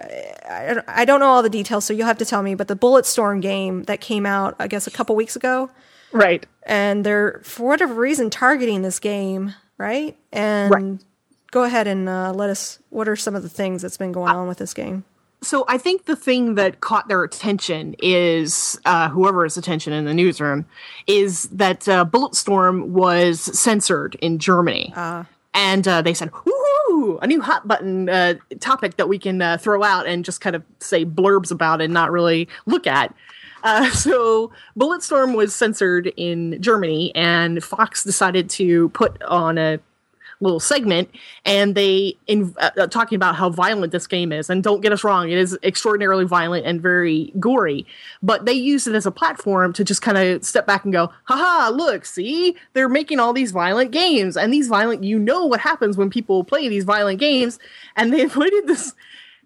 I, 0.49 0.73
don't- 0.73 0.85
I 0.89 1.05
don't 1.05 1.19
know 1.19 1.27
all 1.27 1.43
the 1.43 1.49
details, 1.49 1.85
so 1.85 1.93
you'll 1.93 2.07
have 2.07 2.17
to 2.19 2.25
tell 2.25 2.41
me. 2.43 2.55
But 2.55 2.67
the 2.67 2.75
Bulletstorm 2.75 3.41
game 3.41 3.83
that 3.83 4.01
came 4.01 4.25
out, 4.25 4.55
I 4.59 4.67
guess, 4.67 4.87
a 4.87 4.91
couple 4.91 5.15
weeks 5.15 5.35
ago 5.35 5.69
Right. 6.11 6.45
and 6.63 7.05
they're 7.05 7.41
for 7.43 7.67
whatever 7.67 7.93
reason 7.93 8.29
targeting 8.29 8.81
this 8.81 8.99
game, 8.99 9.53
right? 9.77 10.17
And 10.31 10.71
Right. 10.73 10.99
go 11.51 11.63
ahead 11.63 11.87
and 11.87 12.07
uh, 12.09 12.33
let 12.33 12.49
us. 12.49 12.79
What 12.89 13.07
are 13.07 13.15
some 13.15 13.35
of 13.35 13.43
the 13.43 13.49
things 13.49 13.81
that's 13.81 13.97
been 13.97 14.11
going 14.11 14.31
on 14.33 14.47
with 14.47 14.57
this 14.57 14.73
game? 14.73 15.03
So 15.41 15.63
I 15.67 15.77
think 15.77 16.05
the 16.05 16.15
thing 16.15 16.55
that 16.55 16.79
caught 16.79 17.07
their 17.07 17.23
attention 17.23 17.95
is 17.99 18.79
uh, 18.85 19.09
whoever's 19.09 19.57
attention 19.57 19.93
in 19.93 20.05
the 20.05 20.13
newsroom 20.13 20.65
is 21.05 21.43
that 21.49 21.87
uh, 21.87 22.03
Bulletstorm 22.05 22.87
was 22.87 23.41
censored 23.57 24.15
in 24.15 24.39
Germany, 24.39 24.91
and 25.55 25.87
uh, 25.87 26.01
they 26.03 26.13
said, 26.13 26.31
"Woohoo! 26.31 27.17
A 27.21 27.27
new 27.27 27.41
hot 27.41 27.67
button 27.67 28.09
uh, 28.09 28.35
topic 28.59 28.97
that 28.97 29.09
we 29.09 29.17
can 29.17 29.41
uh, 29.41 29.57
throw 29.57 29.81
out 29.81 30.05
and 30.05 30.23
just 30.23 30.41
kind 30.41 30.55
of 30.55 30.63
say 30.79 31.05
blurbs 31.05 31.49
about 31.49 31.81
and 31.81 31.91
not 31.93 32.11
really 32.11 32.47
look 32.67 32.85
at." 32.85 33.15
Uh, 33.63 33.89
so 33.91 34.51
Bulletstorm 34.77 35.35
was 35.35 35.55
censored 35.55 36.13
in 36.17 36.61
Germany, 36.61 37.15
and 37.15 37.63
Fox 37.63 38.03
decided 38.03 38.49
to 38.51 38.89
put 38.89 39.19
on 39.23 39.57
a 39.57 39.79
little 40.41 40.59
segment, 40.59 41.09
and 41.45 41.75
they 41.75 42.17
in 42.27 42.53
uh, 42.57 42.71
uh, 42.77 42.87
talking 42.87 43.15
about 43.15 43.35
how 43.35 43.49
violent 43.49 43.91
this 43.91 44.07
game 44.07 44.31
is. 44.31 44.49
And 44.49 44.63
don't 44.63 44.81
get 44.81 44.91
us 44.91 45.03
wrong, 45.03 45.29
it 45.29 45.37
is 45.37 45.57
extraordinarily 45.63 46.25
violent 46.25 46.65
and 46.65 46.81
very 46.81 47.33
gory. 47.39 47.85
But 48.21 48.45
they 48.45 48.53
used 48.53 48.87
it 48.87 48.95
as 48.95 49.05
a 49.05 49.11
platform 49.11 49.73
to 49.73 49.83
just 49.83 50.01
kind 50.01 50.17
of 50.17 50.43
step 50.43 50.65
back 50.65 50.83
and 50.83 50.93
go, 50.93 51.11
haha, 51.25 51.69
look, 51.69 52.05
see, 52.05 52.55
they're 52.73 52.89
making 52.89 53.19
all 53.19 53.33
these 53.33 53.51
violent 53.51 53.91
games, 53.91 54.37
and 54.37 54.53
these 54.53 54.67
violent, 54.67 55.03
you 55.03 55.19
know 55.19 55.45
what 55.45 55.59
happens 55.59 55.97
when 55.97 56.09
people 56.09 56.43
play 56.43 56.67
these 56.67 56.83
violent 56.83 57.19
games, 57.19 57.59
and 57.95 58.13
they 58.13 58.21
invited 58.29 58.67
this. 58.67 58.93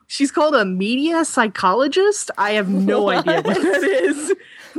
She's 0.08 0.32
called 0.32 0.56
a 0.56 0.66
media 0.66 1.24
psychologist. 1.24 2.32
I 2.38 2.52
have 2.52 2.68
no 2.68 3.10
idea 3.12 3.42
what 3.42 3.62
that 3.62 3.84
is, 3.84 4.34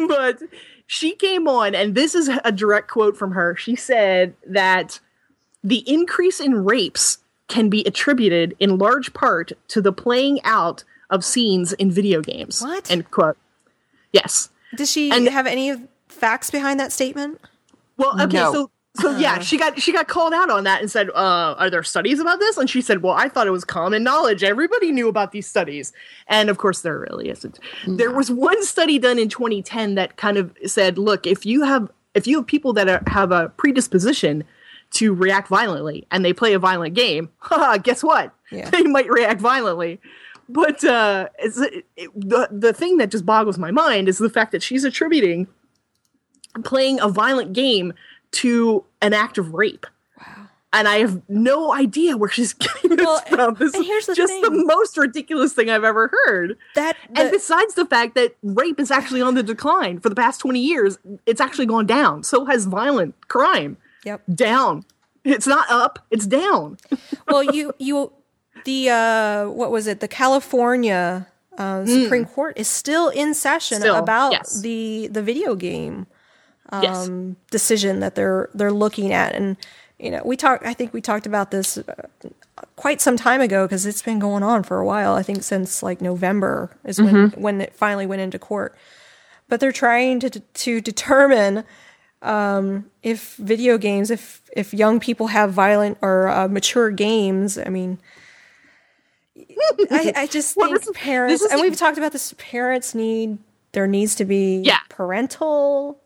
but 0.09 0.43
she 0.89 1.15
came 1.15 1.47
on, 1.47 1.73
and 1.77 1.95
this 1.95 2.17
is 2.17 2.29
a 2.45 2.51
direct 2.51 2.91
quote 2.91 3.17
from 3.17 3.31
her. 3.31 3.55
She 3.55 3.77
said 3.77 4.35
that 4.45 4.99
the 5.63 5.79
increase 5.91 6.41
in 6.41 6.65
rapes 6.65 7.19
can 7.49 7.69
be 7.69 7.85
attributed 7.85 8.57
in 8.61 8.79
large 8.79 9.13
part 9.13 9.53
to 9.69 9.81
the 9.81 9.93
playing 9.93 10.41
out 10.45 10.85
of 11.11 11.25
scenes 11.25 11.73
in 11.75 11.91
video 11.91 12.21
games. 12.21 12.63
What? 12.63 12.91
End 12.91 13.11
quote. 13.11 13.37
Yes. 14.13 14.51
Does 14.77 14.91
she 14.91 15.11
And- 15.11 15.29
have 15.29 15.47
any 15.47 15.77
facts 16.09 16.51
behind 16.51 16.79
that 16.81 16.93
statement? 16.93 17.41
Well, 17.97 18.21
okay, 18.23 18.37
No. 18.39 18.53
so 18.53 18.71
so 18.97 19.17
yeah, 19.19 19.39
she 19.39 19.57
got 19.57 19.81
she 19.81 19.93
got 19.93 20.09
called 20.09 20.33
out 20.35 20.51
on 20.51 20.65
that 20.65 20.81
and 20.81 20.91
said, 20.91 21.11
uh, 21.11 21.55
"Are 21.59 21.71
there 21.71 21.83
studies 21.85 22.19
about 22.19 22.41
this?" 22.41 22.57
And 22.57 22.69
she 22.69 22.81
said, 22.83 23.03
"Well, 23.03 23.15
I 23.15 23.29
thought 23.29 23.47
it 23.47 23.51
was 23.53 23.65
common 23.65 24.03
knowledge. 24.03 24.43
Everybody 24.43 24.91
knew 24.91 25.09
about 25.09 25.31
these 25.31 25.47
studies." 25.47 25.93
And 26.27 26.51
of 26.51 26.59
course, 26.59 26.81
there 26.83 26.99
really 26.99 27.29
isn't. 27.29 27.61
There 27.87 28.11
was 28.11 28.33
one 28.33 28.63
study 28.65 28.99
done 28.99 29.19
in 29.19 29.29
2010 29.29 29.95
that 29.95 30.17
kind 30.17 30.37
of 30.37 30.53
said, 30.67 30.99
"Look, 30.99 31.25
if 31.27 31.47
you 31.47 31.63
have 31.63 31.89
if 32.15 32.27
you 32.27 32.39
have 32.39 32.47
people 32.49 32.73
that 32.73 32.89
are, 32.89 33.03
have 33.07 33.31
a 33.31 33.51
predisposition 33.57 34.43
to 34.93 35.15
react 35.15 35.49
violently 35.49 36.07
and 36.11 36.25
they 36.25 36.33
play 36.33 36.53
a 36.53 36.59
violent 36.59 36.95
game, 36.95 37.31
guess 37.83 38.03
what? 38.03 38.33
Yeah. 38.51 38.69
They 38.71 38.83
might 38.83 39.09
react 39.09 39.41
violently." 39.41 40.01
But 40.49 40.83
uh, 40.83 41.29
it's, 41.39 41.59
it, 41.59 41.85
the 42.15 42.49
the 42.51 42.73
thing 42.73 42.97
that 42.97 43.11
just 43.11 43.25
boggles 43.25 43.57
my 43.59 43.71
mind 43.71 44.09
is 44.09 44.19
the 44.19 44.29
fact 44.31 44.51
that 44.53 44.63
she's 44.63 44.83
attributing 44.83 45.47
playing 46.65 47.01
a 47.01 47.09
violent 47.09 47.53
game 47.53 47.93
to 48.33 48.85
an 49.01 49.13
act 49.13 49.39
of 49.39 49.55
rape. 49.55 49.87
And 50.73 50.87
I 50.87 50.99
have 50.99 51.21
no 51.29 51.73
idea 51.75 52.17
where 52.17 52.31
she's 52.31 52.53
getting 52.55 52.97
this 52.97 53.05
Well, 53.05 53.21
from. 53.23 53.55
This 53.55 53.75
and 53.75 53.83
is 53.83 53.89
here's 53.89 54.07
the 54.07 54.15
just 54.15 54.33
the 54.41 54.51
most 54.51 54.97
ridiculous 54.97 55.53
thing 55.53 55.69
I've 55.69 55.83
ever 55.83 56.09
heard. 56.09 56.57
That 56.77 56.97
and 57.17 57.31
besides 57.33 57.75
the 57.75 57.87
fact 57.87 58.15
that 58.15 58.37
rape 58.45 58.79
is 58.79 58.91
actually 58.93 59.21
on 59.21 59.35
the 59.35 59.43
decline 59.43 59.99
for 59.99 60.09
the 60.09 60.15
past 60.15 60.41
20 60.41 60.61
years, 60.61 60.99
it's 61.27 61.41
actually 61.41 61.67
gone 61.67 61.87
down. 61.87 62.23
So 62.23 62.45
has 62.45 62.67
violent 62.67 63.17
crime. 63.27 63.79
Yep. 64.05 64.23
Down. 64.35 64.85
It's 65.25 65.47
not 65.47 65.71
up, 65.71 65.99
it's 66.11 66.27
down. 66.27 66.79
well, 67.29 67.43
you 67.43 67.75
you 67.79 68.13
the 68.65 68.91
uh, 68.91 69.49
what 69.49 69.71
was 69.71 69.87
it? 69.87 70.01
The 70.01 70.09
California 70.09 71.29
uh, 71.59 71.85
Supreme 71.85 72.25
Court 72.25 72.59
is 72.59 72.69
still 72.69 73.09
in 73.11 73.35
session 73.35 73.79
Mm. 73.79 73.83
Still, 73.83 73.97
about 73.97 74.33
yes. 74.33 74.61
the 74.63 75.09
the 75.09 75.23
video 75.23 75.55
game 75.55 76.07
yes. 76.73 77.09
um, 77.09 77.37
decision 77.51 78.01
that 78.01 78.15
they're 78.15 78.49
they're 78.55 78.73
looking 78.73 79.13
at, 79.13 79.35
and 79.35 79.57
you 79.99 80.11
know 80.11 80.23
we 80.25 80.37
talked. 80.37 80.65
I 80.65 80.75
think 80.75 80.93
we 80.95 81.01
talked 81.01 81.27
about 81.27 81.51
this 81.51 81.79
uh, 81.79 81.83
quite 82.77 83.01
some 83.01 83.17
time 83.17 83.41
ago 83.41 83.67
because 83.67 83.87
it's 83.87 84.03
been 84.03 84.19
going 84.19 84.43
on 84.43 84.63
for 84.63 84.79
a 84.79 84.87
while. 84.87 85.15
I 85.15 85.23
think 85.23 85.43
since 85.43 85.83
like 85.83 86.01
November 86.01 86.77
is 86.85 87.01
when 87.01 87.31
when 87.33 87.61
it 87.61 87.75
finally 87.75 88.07
went 88.07 88.23
into 88.23 88.39
court. 88.39 88.77
But 89.49 89.59
they're 89.59 89.73
trying 89.73 90.21
to 90.21 90.31
to 90.31 90.81
determine 90.81 91.65
um, 92.23 92.91
if 93.03 93.37
video 93.37 93.79
games, 93.79 94.11
if 94.11 94.43
if 94.57 94.73
young 94.75 95.01
people 95.01 95.29
have 95.29 95.53
violent 95.53 95.99
or 96.03 96.29
uh, 96.29 96.49
mature 96.49 96.91
games. 96.91 97.59
I 97.59 97.69
mean. 97.69 97.99
I, 99.91 100.13
I 100.17 100.27
just 100.27 100.55
Well, 100.57 100.69
think 100.69 100.81
this 100.85 100.91
parents, 100.95 101.43
this 101.43 101.53
and 101.53 101.61
we've 101.61 101.77
talked 101.77 101.99
about 101.99 102.13
this. 102.13 102.35
Parents 102.39 102.95
need 102.95 103.39
there 103.73 103.87
needs 103.87 104.15
to 104.17 104.25
be 104.25 104.61
Yeah. 104.65 104.79
parental 104.89 106.01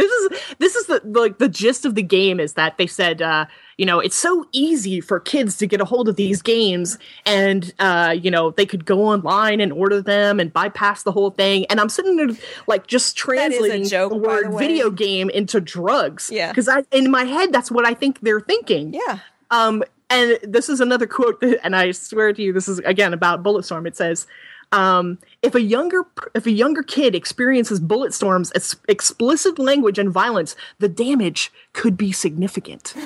this 0.00 0.10
is 0.10 0.54
this 0.58 0.74
is 0.76 0.86
the 0.86 1.00
like 1.04 1.38
the 1.38 1.48
gist 1.48 1.84
of 1.84 1.94
the 1.94 2.02
game 2.02 2.40
is 2.40 2.54
that 2.54 2.76
they 2.78 2.86
said 2.86 3.20
uh 3.22 3.44
you 3.76 3.86
know 3.86 4.00
it's 4.00 4.16
so 4.16 4.46
easy 4.52 5.00
for 5.00 5.20
kids 5.20 5.56
to 5.58 5.66
get 5.66 5.80
a 5.80 5.84
hold 5.84 6.08
of 6.08 6.16
these 6.16 6.42
games 6.42 6.98
and 7.26 7.72
uh 7.78 8.14
you 8.20 8.30
know 8.30 8.50
they 8.50 8.66
could 8.66 8.84
go 8.84 9.04
online 9.04 9.60
and 9.60 9.72
order 9.72 10.00
them 10.02 10.40
and 10.40 10.52
bypass 10.52 11.02
the 11.02 11.12
whole 11.12 11.30
thing 11.30 11.66
and 11.70 11.80
i'm 11.80 11.88
sitting 11.88 12.16
there 12.16 12.28
like 12.66 12.86
just 12.86 13.16
translating 13.16 13.84
joke, 13.86 14.10
the 14.10 14.16
word 14.18 14.52
the 14.52 14.56
video 14.58 14.90
game 14.90 15.30
into 15.30 15.60
drugs 15.60 16.30
Yeah. 16.32 16.50
because 16.50 16.68
i 16.68 16.82
in 16.92 17.10
my 17.10 17.24
head 17.24 17.52
that's 17.52 17.70
what 17.70 17.86
i 17.86 17.94
think 17.94 18.20
they're 18.20 18.40
thinking 18.40 18.94
Yeah. 18.94 19.18
um, 19.50 19.82
and 20.12 20.38
this 20.42 20.68
is 20.68 20.80
another 20.80 21.06
quote, 21.06 21.40
that- 21.40 21.60
and 21.64 21.76
I 21.76 21.92
swear 21.92 22.32
to 22.32 22.42
you, 22.42 22.52
this 22.52 22.66
is 22.66 22.80
again 22.80 23.14
about 23.14 23.44
Bulletstorm. 23.44 23.86
It 23.86 23.96
says, 23.96 24.26
um, 24.72 25.18
"If 25.42 25.54
a 25.54 25.60
younger 25.60 26.06
if 26.34 26.46
a 26.46 26.50
younger 26.50 26.82
kid 26.82 27.14
experiences 27.14 27.80
Bulletstorm's 27.80 28.52
ex- 28.54 28.76
explicit 28.88 29.58
language 29.58 29.98
and 29.98 30.10
violence, 30.10 30.56
the 30.78 30.88
damage 30.88 31.52
could 31.72 31.96
be 31.96 32.12
significant." 32.12 32.94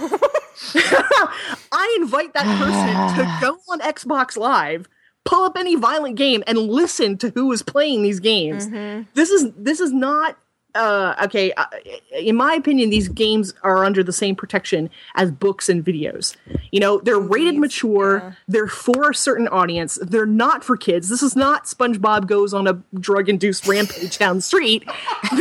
I 1.73 1.97
invite 2.01 2.33
that 2.35 2.47
person 2.59 3.17
to 3.19 3.39
go 3.41 3.59
on 3.71 3.81
Xbox 3.81 4.37
Live, 4.37 4.89
pull 5.25 5.45
up 5.45 5.57
any 5.57 5.77
violent 5.77 6.17
game 6.17 6.45
and 6.47 6.59
listen 6.59 7.19
to 7.19 7.31
who 7.31 7.51
is 7.53 7.63
playing 7.63 8.03
these 8.03 8.21
games. 8.21 8.69
Mm-hmm. 8.69 9.03
This 9.15 9.31
is 9.31 9.53
this 9.57 9.81
is 9.81 9.93
not 9.93 10.39
uh, 10.75 11.15
okay. 11.25 11.53
Uh, 11.53 11.67
in 12.13 12.37
my 12.37 12.55
opinion, 12.55 12.91
these 12.91 13.09
games 13.09 13.55
are 13.63 13.85
under 13.85 14.03
the 14.03 14.13
same 14.13 14.35
protection 14.35 14.91
as 15.15 15.31
books 15.31 15.69
and 15.69 15.85
videos. 15.85 16.37
You 16.73 16.81
know, 16.81 16.99
they're 17.01 17.19
rated 17.19 17.59
mature. 17.59 18.37
They're 18.49 18.67
for 18.67 19.11
a 19.11 19.15
certain 19.15 19.49
audience. 19.49 19.99
They're 20.03 20.27
not 20.27 20.65
for 20.65 20.77
kids. 20.77 21.09
This 21.09 21.23
is 21.23 21.37
not 21.37 21.65
SpongeBob 21.65 22.27
goes 22.27 22.53
on 22.53 22.67
a 22.67 22.75
drug-induced 22.99 23.67
rampage 23.67 24.19
down 24.19 24.37
the 24.37 24.43
street. 24.43 24.85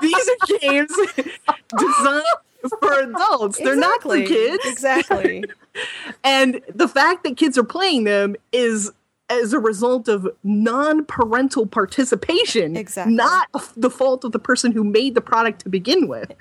these 0.00 0.30
are 0.30 0.58
games 0.60 0.92
designed 1.78 2.24
for 2.80 3.00
adults. 3.00 3.58
They're 3.58 3.76
not 3.76 4.02
for 4.02 4.16
kids. 4.16 4.64
Exactly. 4.64 5.44
And 6.24 6.60
the 6.74 6.88
fact 6.88 7.22
that 7.22 7.36
kids 7.36 7.56
are 7.56 7.64
playing 7.64 8.02
them 8.02 8.34
is 8.50 8.90
as 9.30 9.52
a 9.52 9.58
result 9.58 10.08
of 10.08 10.28
non-parental 10.42 11.66
participation, 11.66 12.76
Exactly. 12.76 13.14
not 13.14 13.48
the 13.76 13.88
fault 13.90 14.24
of 14.24 14.32
the 14.32 14.38
person 14.38 14.72
who 14.72 14.84
made 14.84 15.14
the 15.14 15.20
product 15.20 15.62
to 15.62 15.68
begin 15.68 16.08
with. 16.08 16.32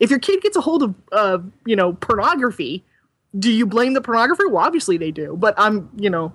If 0.00 0.10
your 0.10 0.18
kid 0.18 0.42
gets 0.42 0.56
a 0.56 0.60
hold 0.60 0.82
of, 0.82 0.94
uh, 1.12 1.38
you 1.64 1.76
know, 1.76 1.92
pornography, 1.94 2.84
do 3.38 3.50
you 3.50 3.64
blame 3.64 3.94
the 3.94 4.00
pornography? 4.00 4.44
Well, 4.46 4.64
obviously 4.64 4.96
they 4.98 5.10
do, 5.12 5.36
but 5.38 5.54
I'm, 5.56 5.88
you 5.96 6.10
know, 6.10 6.32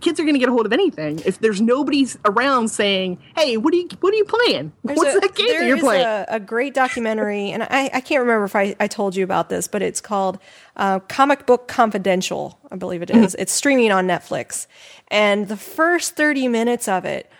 kids 0.00 0.20
are 0.20 0.24
going 0.24 0.34
to 0.34 0.38
get 0.38 0.48
a 0.48 0.52
hold 0.52 0.66
of 0.66 0.72
anything 0.72 1.20
if 1.24 1.38
there's 1.38 1.60
nobody 1.60 2.06
around 2.24 2.68
saying, 2.68 3.18
"Hey, 3.36 3.56
what 3.56 3.74
are 3.74 3.76
you, 3.76 3.88
what 4.00 4.12
are 4.12 4.16
you 4.16 4.24
playing? 4.24 4.72
There's 4.84 4.96
What's 4.96 5.16
a, 5.16 5.20
that 5.20 5.34
game 5.34 5.58
that 5.58 5.66
you're 5.66 5.78
playing?" 5.78 6.06
A, 6.06 6.26
a 6.28 6.40
great 6.40 6.74
documentary, 6.74 7.50
and 7.50 7.62
I, 7.64 7.90
I 7.92 8.00
can't 8.00 8.20
remember 8.20 8.44
if 8.44 8.56
I, 8.56 8.76
I 8.80 8.86
told 8.86 9.16
you 9.16 9.24
about 9.24 9.48
this, 9.48 9.68
but 9.68 9.82
it's 9.82 10.00
called 10.00 10.38
uh, 10.76 11.00
Comic 11.00 11.46
Book 11.46 11.68
Confidential, 11.68 12.58
I 12.70 12.76
believe 12.76 13.02
it 13.02 13.10
is. 13.10 13.34
It's 13.38 13.52
streaming 13.52 13.92
on 13.92 14.06
Netflix. 14.06 14.66
And 15.08 15.48
the 15.48 15.56
first 15.56 16.16
30 16.16 16.48
minutes 16.48 16.88
of 16.88 17.04
it 17.04 17.30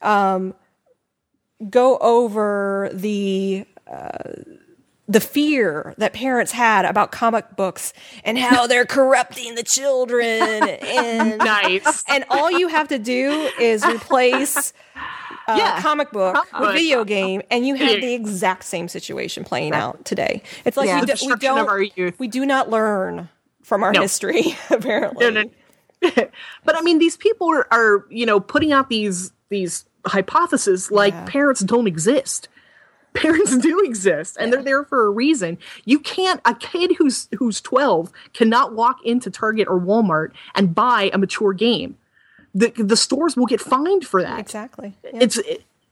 um, 0.00 0.54
go 1.68 1.98
over 1.98 2.90
the. 2.92 3.66
Uh, 3.86 4.18
the 5.08 5.20
fear 5.20 5.94
that 5.98 6.12
parents 6.12 6.52
had 6.52 6.84
about 6.84 7.10
comic 7.12 7.56
books 7.56 7.92
and 8.24 8.38
how 8.38 8.66
they're 8.68 8.86
corrupting 8.86 9.54
the 9.56 9.62
children 9.62 10.24
and 10.62 11.38
nice. 11.38 12.04
and 12.08 12.24
all 12.30 12.50
you 12.50 12.68
have 12.68 12.88
to 12.88 12.98
do 12.98 13.30
is 13.60 13.84
replace 13.84 14.72
a 15.48 15.56
Yeah. 15.58 15.80
comic 15.80 16.12
book 16.12 16.46
with 16.58 16.72
video 16.72 17.04
game, 17.04 17.42
and 17.50 17.66
you 17.66 17.74
have 17.74 18.00
the 18.00 18.14
exact 18.14 18.62
same 18.64 18.86
situation 18.88 19.42
playing 19.42 19.72
out 19.72 20.04
today. 20.04 20.40
It's 20.64 20.76
like 20.76 20.86
Yeah. 20.86 21.00
we, 21.00 21.06
do, 21.06 21.14
we 21.26 21.36
don't 21.36 21.58
of 21.58 21.68
our 21.68 21.82
youth. 21.82 22.14
we 22.20 22.28
do 22.28 22.46
not 22.46 22.70
learn 22.70 23.28
from 23.64 23.82
our 23.82 23.92
No. 23.92 24.02
history. 24.02 24.56
Apparently, 24.70 25.30
No, 25.30 25.42
no. 25.42 25.50
but 26.64 26.76
I 26.76 26.80
mean, 26.82 26.98
these 27.00 27.16
people 27.16 27.48
are, 27.50 27.66
are, 27.72 28.06
you 28.08 28.24
know, 28.24 28.38
putting 28.40 28.72
out 28.72 28.88
these 28.88 29.32
these 29.50 29.84
hypotheses 30.06 30.90
like 30.92 31.12
Yeah. 31.12 31.24
parents 31.26 31.60
don't 31.62 31.86
exist. 31.88 32.48
Parents 33.14 33.56
do 33.58 33.80
exist, 33.80 34.36
and 34.40 34.52
they're 34.52 34.62
there 34.62 34.84
for 34.84 35.06
a 35.06 35.10
reason. 35.10 35.58
You 35.84 35.98
can't. 35.98 36.40
A 36.44 36.54
kid 36.54 36.92
who's 36.98 37.28
who's 37.38 37.60
twelve 37.60 38.10
cannot 38.32 38.74
walk 38.74 38.98
into 39.04 39.30
Target 39.30 39.68
or 39.68 39.78
Walmart 39.80 40.32
and 40.54 40.74
buy 40.74 41.10
a 41.12 41.18
mature 41.18 41.52
game. 41.52 41.96
The 42.54 42.70
the 42.76 42.96
stores 42.96 43.36
will 43.36 43.46
get 43.46 43.60
fined 43.60 44.06
for 44.06 44.22
that. 44.22 44.38
exactly. 44.38 44.94
Yeah. 45.04 45.10
It's 45.22 45.38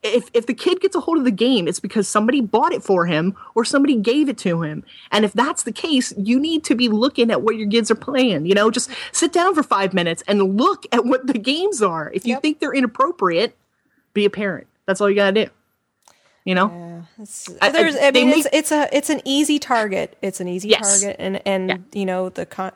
if 0.02 0.30
if 0.32 0.46
the 0.46 0.54
kid 0.54 0.80
gets 0.80 0.96
a 0.96 1.00
hold 1.00 1.18
of 1.18 1.24
the 1.24 1.30
game, 1.30 1.68
it's 1.68 1.78
because 1.80 2.08
somebody 2.08 2.40
bought 2.40 2.72
it 2.72 2.82
for 2.82 3.04
him 3.04 3.36
or 3.54 3.66
somebody 3.66 3.96
gave 3.96 4.30
it 4.30 4.38
to 4.38 4.62
him. 4.62 4.82
And 5.12 5.24
if 5.26 5.34
that's 5.34 5.62
the 5.64 5.72
case, 5.72 6.14
you 6.16 6.40
need 6.40 6.64
to 6.64 6.74
be 6.74 6.88
looking 6.88 7.30
at 7.30 7.42
what 7.42 7.56
your 7.56 7.68
kids 7.68 7.90
are 7.90 7.94
playing. 7.94 8.46
You 8.46 8.54
know, 8.54 8.70
just 8.70 8.88
sit 9.12 9.30
down 9.30 9.54
for 9.54 9.62
five 9.62 9.92
minutes 9.92 10.22
and 10.26 10.56
look 10.58 10.86
at 10.90 11.04
what 11.04 11.26
the 11.26 11.34
games 11.38 11.82
are. 11.82 12.10
If 12.14 12.26
you 12.26 12.32
Yep. 12.34 12.42
think 12.42 12.60
they're 12.60 12.72
inappropriate, 12.74 13.54
be 14.14 14.24
a 14.24 14.30
parent. 14.30 14.66
That's 14.86 15.02
all 15.02 15.08
you 15.10 15.16
gotta 15.16 15.44
do. 15.44 15.50
You 16.44 16.54
know, 16.54 17.04
I- 17.60 17.68
I- 17.68 17.70
There's, 17.70 17.96
I, 17.96 18.10
mean, 18.12 18.28
make- 18.30 18.38
it's, 18.46 18.48
it's 18.52 18.72
a 18.72 18.88
it's 18.96 19.10
an 19.10 19.20
easy 19.26 19.58
target. 19.58 20.16
It's 20.22 20.40
an 20.40 20.48
easy 20.48 20.68
Yes. 20.70 21.00
target, 21.02 21.16
and 21.18 21.42
and 21.46 21.68
Yeah. 21.68 21.76
you 21.92 22.06
know 22.06 22.30
the 22.30 22.46
con- 22.46 22.72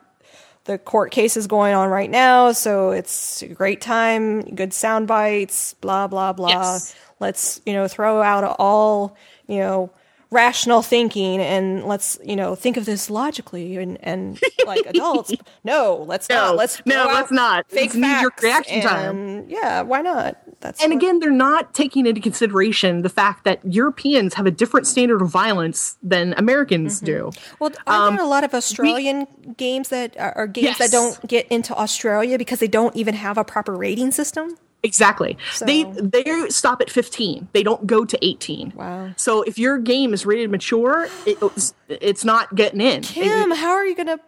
the 0.65 0.77
court 0.77 1.11
case 1.11 1.35
is 1.35 1.47
going 1.47 1.73
on 1.73 1.89
right 1.89 2.09
now, 2.09 2.51
so 2.51 2.91
it's 2.91 3.41
a 3.41 3.47
great 3.47 3.81
time. 3.81 4.41
Good 4.55 4.71
sound 4.73 5.07
bites, 5.07 5.73
blah 5.81 6.07
blah 6.07 6.31
blah. 6.33 6.49
Yes. 6.49 6.95
Let's 7.19 7.59
you 7.65 7.73
know 7.73 7.87
throw 7.87 8.21
out 8.21 8.43
all 8.59 9.15
you 9.47 9.57
know 9.59 9.89
rational 10.31 10.81
thinking 10.81 11.39
and 11.39 11.85
let's 11.85 12.17
you 12.23 12.35
know 12.35 12.55
think 12.55 12.77
of 12.77 12.85
this 12.85 13.09
logically 13.09 13.77
and 13.77 13.97
and 14.03 14.39
like 14.65 14.85
adults. 14.85 15.33
No, 15.63 16.03
let's 16.07 16.27
No, 16.29 16.35
not. 16.35 16.55
Let's 16.57 16.81
no, 16.85 17.05
let's 17.05 17.31
not. 17.31 17.69
Fake 17.69 17.91
It's 17.93 17.99
facts 17.99 18.43
reaction 18.43 18.81
time. 18.81 19.45
Yeah, 19.49 19.81
why 19.81 20.01
not? 20.01 20.37
That's 20.61 20.81
and 20.83 20.93
what- 20.93 20.97
again, 21.03 21.19
they're 21.19 21.31
not 21.31 21.73
taking 21.73 22.05
into 22.05 22.19
consideration 22.21 23.01
the 23.01 23.09
fact 23.09 23.43
that 23.43 23.59
Europeans 23.65 24.33
have 24.33 24.45
a 24.45 24.51
different 24.51 24.87
standard 24.87 25.21
of 25.21 25.29
violence 25.29 25.97
than 26.01 26.33
Americans 26.37 26.97
Mm-hmm. 26.97 27.05
do. 27.05 27.31
Well, 27.59 27.71
are 27.87 28.11
there 28.11 28.21
a 28.21 28.27
lot 28.27 28.43
of 28.43 28.53
Australian 28.53 29.27
games 29.57 29.89
that 29.89 30.17
are, 30.17 30.31
are 30.35 30.47
games 30.47 30.77
that 30.79 30.85
Um, 30.93 31.11
don't 31.13 31.27
get 31.27 31.47
into 31.49 31.75
Australia 31.75 32.37
because 32.37 32.59
they 32.59 32.67
don't 32.67 32.95
even 32.95 33.13
have 33.15 33.37
a 33.37 33.43
proper 33.43 33.73
rating 33.75 34.11
system? 34.11 34.57
Exactly. 34.85 35.37
They 35.65 35.81
So- 35.83 35.91
they 36.13 36.49
stop 36.49 36.79
at 36.81 36.89
15. 36.89 37.47
They 37.53 37.63
don't 37.63 37.87
go 37.87 38.05
to 38.05 38.17
18. 38.25 38.73
Wow. 38.75 39.09
So 39.17 39.41
if 39.41 39.57
your 39.57 39.77
game 39.79 40.13
is 40.13 40.25
rated 40.25 40.51
mature, 40.51 41.07
it, 41.25 41.37
it's, 41.41 41.73
it's 41.89 42.23
not 42.23 42.53
getting 42.55 42.81
in. 42.81 43.01
Kim, 43.01 43.51
how 43.51 43.71
are 43.71 43.85
you 43.85 43.95
gonna? 43.95 44.19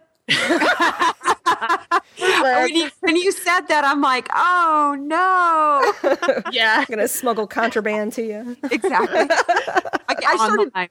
When, 2.18 2.74
you, 2.74 2.90
when 3.00 3.16
you 3.16 3.32
said 3.32 3.62
that, 3.68 3.84
I'm 3.84 4.00
like, 4.00 4.28
oh 4.34 4.96
no. 4.98 6.12
yeah. 6.52 6.78
I'm 6.80 6.86
gonna 6.88 7.08
smuggle 7.08 7.46
contraband 7.46 8.12
to 8.14 8.22
you? 8.22 8.56
exactly. 8.70 9.26
I, 9.28 9.94
I 10.26 10.36
started- 10.36 10.90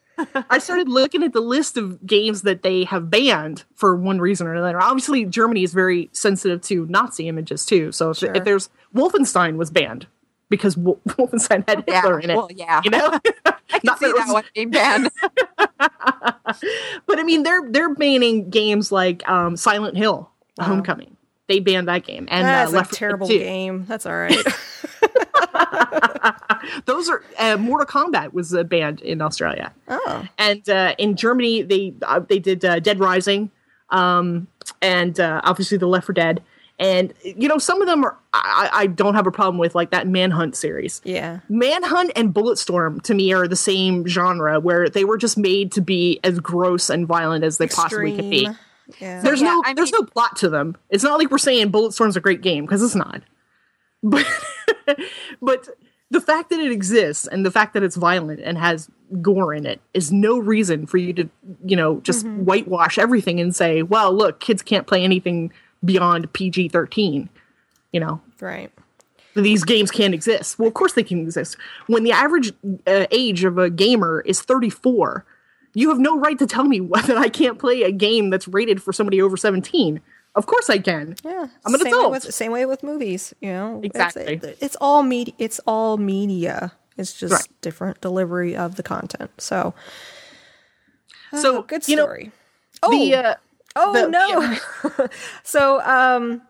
I 0.49 0.57
started 0.59 0.89
looking 0.89 1.23
at 1.23 1.33
the 1.33 1.41
list 1.41 1.77
of 1.77 2.05
games 2.05 2.41
that 2.43 2.63
they 2.63 2.83
have 2.85 3.09
banned 3.09 3.63
for 3.75 3.95
one 3.95 4.19
reason 4.19 4.47
or 4.47 4.53
another. 4.55 4.81
Obviously, 4.81 5.25
Germany 5.25 5.63
is 5.63 5.73
very 5.73 6.09
sensitive 6.13 6.61
to 6.63 6.85
Nazi 6.87 7.27
images 7.27 7.65
too. 7.65 7.91
So 7.91 8.11
if, 8.11 8.17
Sure. 8.17 8.31
if 8.33 8.43
there's 8.43 8.69
Wolfenstein 8.95 9.57
was 9.57 9.69
banned 9.69 10.07
because 10.49 10.77
Wo- 10.77 10.99
Wolfenstein 11.09 11.67
had 11.67 11.83
Yeah, 11.87 12.01
Hitler 12.01 12.19
in 12.19 12.29
it. 12.31 12.35
well, 12.35 12.49
yeah. 12.53 12.81
You 12.83 12.91
know, 12.91 13.19
I 13.45 13.51
can 13.69 13.79
Not 13.83 13.99
see 13.99 14.05
that 14.07 14.11
it 14.11 14.15
that 14.17 14.25
was- 14.25 14.33
one 14.33 14.43
being 14.55 14.71
banned. 14.71 15.09
but 17.05 17.19
I 17.19 17.23
mean, 17.23 17.43
they're 17.43 17.69
they're 17.69 17.93
banning 17.93 18.49
games 18.49 18.91
like 18.91 19.27
um, 19.29 19.55
Silent 19.57 19.97
Hill, 19.97 20.29
Homecoming. 20.59 21.15
They 21.47 21.59
banned 21.61 21.87
that 21.87 22.03
game, 22.05 22.27
and 22.29 22.45
That's 22.45 22.73
uh, 22.73 22.75
a 22.75 22.77
Left 22.77 22.89
4 22.89 22.93
Dead 22.93 22.97
terrible 22.99 23.27
2. 23.27 23.39
game. 23.39 23.85
That's 23.87 24.05
all 24.05 24.17
right. 24.17 24.35
Those 26.85 27.09
are 27.09 27.23
uh, 27.39 27.57
Mortal 27.57 27.85
Kombat 27.87 28.33
was 28.33 28.53
uh, 28.53 28.63
banned 28.63 29.01
in 29.01 29.21
Australia. 29.21 29.73
oh, 29.87 30.27
and 30.37 30.67
uh, 30.69 30.93
in 30.97 31.15
Germany 31.15 31.61
they 31.61 31.93
uh, 32.03 32.19
they 32.19 32.39
did 32.39 32.65
uh, 32.65 32.79
Dead 32.79 32.99
Rising, 32.99 33.51
um, 33.89 34.47
and 34.81 35.19
uh, 35.19 35.39
obviously 35.43 35.77
the 35.77 35.87
Left 35.87 36.05
4 36.07 36.13
Dead, 36.13 36.43
and 36.79 37.13
you 37.23 37.47
know 37.47 37.57
some 37.57 37.81
of 37.81 37.87
them 37.87 38.03
are 38.05 38.17
I, 38.33 38.69
I 38.71 38.87
don't 38.87 39.15
have 39.15 39.25
a 39.27 39.31
problem 39.31 39.57
with 39.57 39.73
like 39.75 39.91
that 39.91 40.07
Manhunt 40.07 40.55
series. 40.55 41.01
yeah. 41.03 41.39
Manhunt 41.49 42.11
and 42.15 42.33
Bulletstorm 42.33 43.01
to 43.03 43.13
me 43.15 43.33
are 43.33 43.47
the 43.47 43.55
same 43.55 44.05
genre 44.07 44.59
where 44.59 44.87
they 44.89 45.03
were 45.05 45.17
just 45.17 45.37
made 45.37 45.71
to 45.73 45.81
be 45.81 46.19
as 46.23 46.39
gross 46.39 46.89
and 46.89 47.07
violent 47.07 47.43
as 47.43 47.57
they 47.57 47.67
possibly 47.67 48.15
could 48.15 48.29
be. 48.29 48.47
Yeah. 48.99 49.21
There's 49.21 49.41
Yeah, 49.41 49.47
no 49.47 49.63
I 49.65 49.73
there's 49.73 49.91
mean- 49.91 50.01
no 50.03 50.07
plot 50.07 50.35
to 50.37 50.49
them. 50.49 50.77
It's 50.89 51.03
not 51.03 51.17
like 51.19 51.31
we're 51.31 51.39
saying 51.39 51.71
Bulletstorm's 51.71 52.15
a 52.15 52.21
great 52.21 52.41
game 52.41 52.65
because 52.65 52.81
it's 52.83 52.95
not. 52.95 53.21
But 54.03 54.25
but 55.41 55.67
the 56.11 56.21
fact 56.21 56.49
that 56.51 56.59
it 56.59 56.71
exists 56.71 57.27
and 57.27 57.45
the 57.45 57.51
fact 57.51 57.73
that 57.73 57.83
it's 57.83 57.95
violent 57.95 58.39
and 58.39 58.57
has 58.57 58.89
gore 59.21 59.53
in 59.53 59.65
it 59.65 59.81
is 59.93 60.11
no 60.11 60.37
reason 60.37 60.85
for 60.85 60.97
you 60.97 61.13
to 61.13 61.29
you 61.65 61.75
know 61.75 61.99
just 62.01 62.25
Mm-hmm. 62.25 62.45
whitewash 62.45 62.97
everything 62.97 63.39
and 63.41 63.55
say, 63.55 63.81
well, 63.81 64.13
look, 64.13 64.39
kids 64.39 64.61
can't 64.61 64.85
play 64.87 65.03
anything 65.03 65.51
beyond 65.83 66.31
PG 66.33 66.69
thirteen. 66.69 67.29
You 67.91 67.99
know, 68.01 68.21
right. 68.41 68.71
these 69.35 69.63
games 69.63 69.91
can't 69.91 70.13
exist. 70.13 70.59
Well, 70.59 70.67
of 70.67 70.73
course 70.73 70.93
they 70.93 71.03
can 71.03 71.19
exist. 71.21 71.55
When 71.87 72.03
the 72.03 72.11
average 72.11 72.51
uh, 72.85 73.05
age 73.11 73.43
of 73.45 73.57
a 73.57 73.69
gamer 73.69 74.21
is 74.25 74.41
34, 74.41 75.25
you 75.73 75.89
have 75.89 75.97
no 75.99 76.19
right 76.19 76.37
to 76.37 76.45
tell 76.45 76.65
me 76.65 76.79
that 76.91 77.17
I 77.17 77.29
can't 77.29 77.57
play 77.57 77.83
a 77.83 77.91
game 77.91 78.29
that's 78.29 78.47
rated 78.47 78.83
for 78.83 78.91
somebody 78.91 79.21
over 79.21 79.37
17. 79.37 80.01
Of 80.35 80.45
course 80.45 80.69
I 80.69 80.79
can. 80.79 81.15
Yeah, 81.23 81.47
I'm 81.65 81.73
an 81.73 81.79
same 81.79 81.87
adult. 81.87 82.11
Way 82.11 82.17
with, 82.17 82.33
same 82.33 82.51
way 82.51 82.65
with 82.65 82.83
movies, 82.83 83.33
you 83.41 83.49
know. 83.51 83.79
It's- 83.83 84.09
Exactly. 84.09 84.33
it- 84.49 84.57
It's, 84.61 84.75
all 84.81 85.01
media. 85.01 85.33
It's 85.39 85.59
all 85.65 85.97
media. 85.97 86.73
It's 86.97 87.13
just 87.13 87.31
Right. 87.33 87.47
different 87.61 88.01
delivery 88.01 88.55
of 88.55 88.75
the 88.75 88.83
content. 88.83 89.31
So, 89.37 89.73
So, 91.33 91.57
oh, 91.59 91.61
good 91.63 91.87
you 91.87 91.95
know, 91.95 92.03
story. 92.03 92.31
oh, 92.83 92.91
The, 92.91 93.15
uh, 93.15 93.35
oh 93.77 93.93
the- 93.93 94.09
no. 94.99 95.07
so, 95.43 95.81
um, 95.81 96.41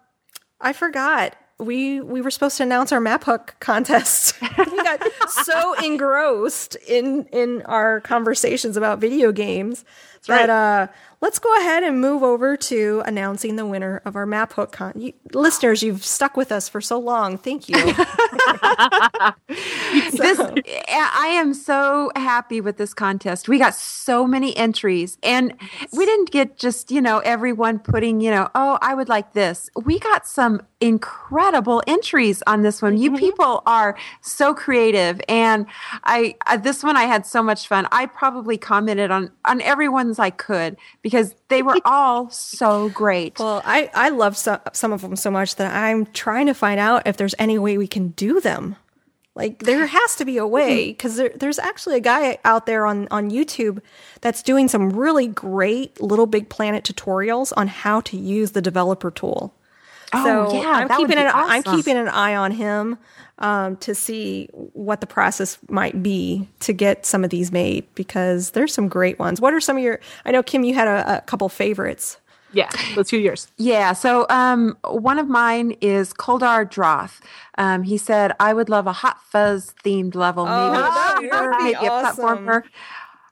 I 0.59 0.73
forgot. 0.73 1.35
We 1.59 2.01
we 2.01 2.21
were 2.21 2.29
supposed 2.29 2.57
to 2.57 2.63
announce 2.63 2.91
our 2.91 2.99
MapHook 2.99 3.59
contest. 3.59 4.39
we 4.57 4.83
got 4.83 5.01
so 5.43 5.73
engrossed 5.83 6.75
in 6.87 7.25
in 7.31 7.63
our 7.63 7.99
conversations 8.01 8.77
about 8.77 8.99
video 8.99 9.31
games 9.31 9.83
that 10.27 10.49
right. 10.49 10.49
uh 10.49 10.87
let's 11.21 11.39
go 11.39 11.55
ahead 11.57 11.83
and 11.83 11.99
move 11.99 12.23
over 12.23 12.55
to 12.55 13.01
announcing 13.05 13.55
the 13.55 13.65
winner 13.65 14.01
of 14.05 14.15
our 14.15 14.25
MapHook 14.25 14.71
con. 14.71 14.93
You, 14.95 15.13
listeners, 15.33 15.81
you've 15.81 16.05
stuck 16.05 16.37
with 16.37 16.51
us 16.51 16.69
for 16.69 16.81
so 16.81 16.99
long. 16.99 17.37
Thank 17.37 17.69
you. 17.69 17.75
this 20.11 20.39
I 20.39 21.27
am 21.33 21.53
so 21.53 22.11
happy 22.15 22.61
with 22.61 22.77
this 22.77 22.93
contest. 22.93 23.49
We 23.49 23.57
got 23.57 23.73
so 23.75 24.27
many 24.27 24.55
entries 24.55 25.17
and 25.23 25.53
we 25.91 26.05
didn't 26.05 26.31
get 26.31 26.57
just, 26.57 26.91
you 26.91 27.01
know, 27.01 27.19
everyone 27.19 27.79
putting, 27.79 28.21
you 28.21 28.31
know, 28.31 28.49
oh, 28.55 28.77
I 28.81 28.93
would 28.93 29.09
like 29.09 29.33
this. 29.33 29.69
We 29.83 29.99
got 29.99 30.27
some 30.27 30.61
incredible 30.79 31.81
entries 31.87 32.43
on 32.45 32.61
this 32.61 32.81
one. 32.81 32.97
You 32.97 33.11
mm-hmm. 33.11 33.19
people 33.19 33.63
are 33.65 33.97
so 34.21 34.53
creative 34.53 35.19
and 35.27 35.65
I, 36.03 36.35
I 36.45 36.57
this 36.57 36.83
one 36.83 36.95
I 36.95 37.03
had 37.03 37.25
so 37.25 37.41
much 37.41 37.67
fun. 37.67 37.87
I 37.91 38.05
probably 38.05 38.57
commented 38.57 39.09
on 39.11 39.31
on 39.45 39.61
everyone's 39.61 40.19
I 40.19 40.29
could 40.29 40.77
because 41.01 41.35
they 41.47 41.63
were 41.63 41.77
all 41.85 42.29
so 42.29 42.89
great. 42.89 43.39
well, 43.39 43.61
I 43.65 43.89
I 43.93 44.09
love 44.09 44.37
some 44.37 44.59
some 44.73 44.93
of 44.93 45.01
them 45.01 45.15
so 45.15 45.31
much 45.31 45.55
that 45.55 45.73
I'm 45.73 46.05
trying 46.07 46.45
to 46.47 46.53
find 46.53 46.79
out 46.79 47.07
if 47.07 47.17
there's 47.17 47.35
any 47.39 47.57
way 47.57 47.77
we 47.77 47.87
can 47.87 48.09
do 48.09 48.39
them. 48.39 48.75
Like 49.33 49.59
there 49.59 49.85
has 49.85 50.15
to 50.15 50.25
be 50.25 50.37
a 50.37 50.47
way 50.47 50.79
mm-hmm. 50.79 50.91
because 50.91 51.15
there, 51.15 51.31
there's 51.35 51.59
actually 51.59 51.95
a 51.95 52.01
guy 52.01 52.37
out 52.43 52.65
there 52.65 52.85
on 52.85 53.07
on 53.09 53.31
YouTube 53.31 53.81
that's 54.21 54.43
doing 54.43 54.67
some 54.67 54.91
really 54.91 55.27
great 55.27 55.99
Little 56.01 56.25
Big 56.25 56.49
Planet 56.49 56.83
tutorials 56.83 57.53
on 57.55 57.67
how 57.67 58.01
to 58.01 58.17
use 58.17 58.51
the 58.51 58.61
developer 58.61 59.09
tool. 59.09 59.53
Oh, 60.13 60.49
so 60.49 60.61
yeah, 60.61 60.71
I'm 60.71 60.89
keeping 60.89 61.15
be 61.17 61.21
an 61.21 61.31
I'm 61.33 61.63
keeping 61.63 61.97
an 61.97 62.07
eye 62.07 62.35
on 62.35 62.51
him 62.51 62.97
um, 63.39 63.77
to 63.77 63.93
see 63.93 64.49
what 64.53 65.01
the 65.01 65.07
process 65.07 65.57
might 65.69 66.01
be 66.01 66.47
to 66.61 66.73
get 66.73 67.05
some 67.05 67.23
of 67.23 67.29
these 67.29 67.51
made 67.51 67.85
because 67.95 68.51
there's 68.51 68.73
some 68.73 68.87
great 68.87 69.19
ones. 69.19 69.41
What 69.41 69.53
are 69.53 69.59
some 69.59 69.77
of 69.77 69.83
your? 69.83 69.99
I 70.25 70.31
know 70.31 70.43
Kim, 70.43 70.63
you 70.63 70.73
had 70.73 70.87
a, 70.87 71.17
a 71.17 71.21
couple 71.21 71.49
favorites. 71.49 72.17
Yeah, 72.53 72.69
let's 72.95 73.11
hear 73.11 73.19
yours. 73.19 73.49
Yeah. 73.57 73.93
So 73.93 74.25
um, 74.29 74.77
one 74.85 75.19
of 75.19 75.27
mine 75.27 75.75
is 75.81 76.13
Koldar 76.13 76.69
Droth. 76.69 77.21
Um, 77.57 77.83
he 77.83 77.97
said, 77.97 78.31
I 78.39 78.53
would 78.53 78.69
love 78.69 78.87
a 78.87 78.93
Hot 78.93 79.21
Fuzz 79.21 79.73
themed 79.83 80.15
level, 80.15 80.45
maybe, 80.45 80.55
Oh, 80.55 80.71
that 80.71 81.17
a 81.17 81.49
would 81.49 81.57
be 81.57 81.63
maybe 81.63 81.85
a 81.85 81.89
platformer. 81.89 82.63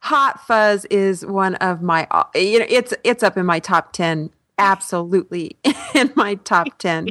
Hot 0.01 0.45
Fuzz 0.45 0.86
is 0.86 1.26
one 1.26 1.55
of 1.55 1.82
my, 1.82 2.07
you 2.36 2.59
know, 2.59 2.65
it's 2.69 2.93
it's 3.03 3.23
up 3.23 3.38
in 3.38 3.45
my 3.45 3.59
top 3.59 3.93
ten. 3.93 4.30
Absolutely 4.58 5.58
in 5.93 6.12
my 6.16 6.36
top 6.36 6.68
ten. 6.78 7.10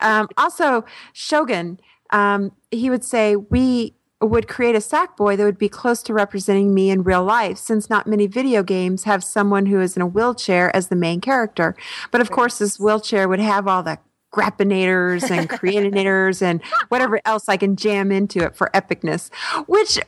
um, 0.00 0.28
also, 0.36 0.84
Shogun. 1.12 1.80
Um, 2.12 2.50
he 2.72 2.90
would 2.90 3.04
say 3.04 3.36
we 3.36 3.94
would 4.20 4.48
create 4.48 4.74
a 4.74 4.80
sack 4.80 5.16
boy 5.16 5.36
that 5.36 5.44
would 5.44 5.58
be 5.58 5.68
close 5.68 6.02
to 6.02 6.12
representing 6.12 6.74
me 6.74 6.90
in 6.90 7.02
real 7.02 7.24
life, 7.24 7.56
since 7.56 7.88
not 7.88 8.06
many 8.06 8.26
video 8.26 8.62
games 8.62 9.04
have 9.04 9.24
someone 9.24 9.66
who 9.66 9.80
is 9.80 9.96
in 9.96 10.02
a 10.02 10.06
wheelchair 10.06 10.74
as 10.76 10.88
the 10.88 10.96
main 10.96 11.20
character. 11.20 11.74
But 12.10 12.20
of 12.20 12.30
course, 12.30 12.58
this 12.58 12.78
wheelchair 12.78 13.28
would 13.28 13.40
have 13.40 13.66
all 13.66 13.82
the 13.82 13.98
grappinators 14.32 15.30
and 15.30 15.48
creatinators 15.50 16.42
and 16.42 16.62
whatever 16.88 17.20
else 17.24 17.48
I 17.48 17.56
can 17.56 17.76
jam 17.76 18.12
into 18.12 18.44
it 18.44 18.54
for 18.54 18.70
epicness, 18.74 19.32
which 19.66 19.98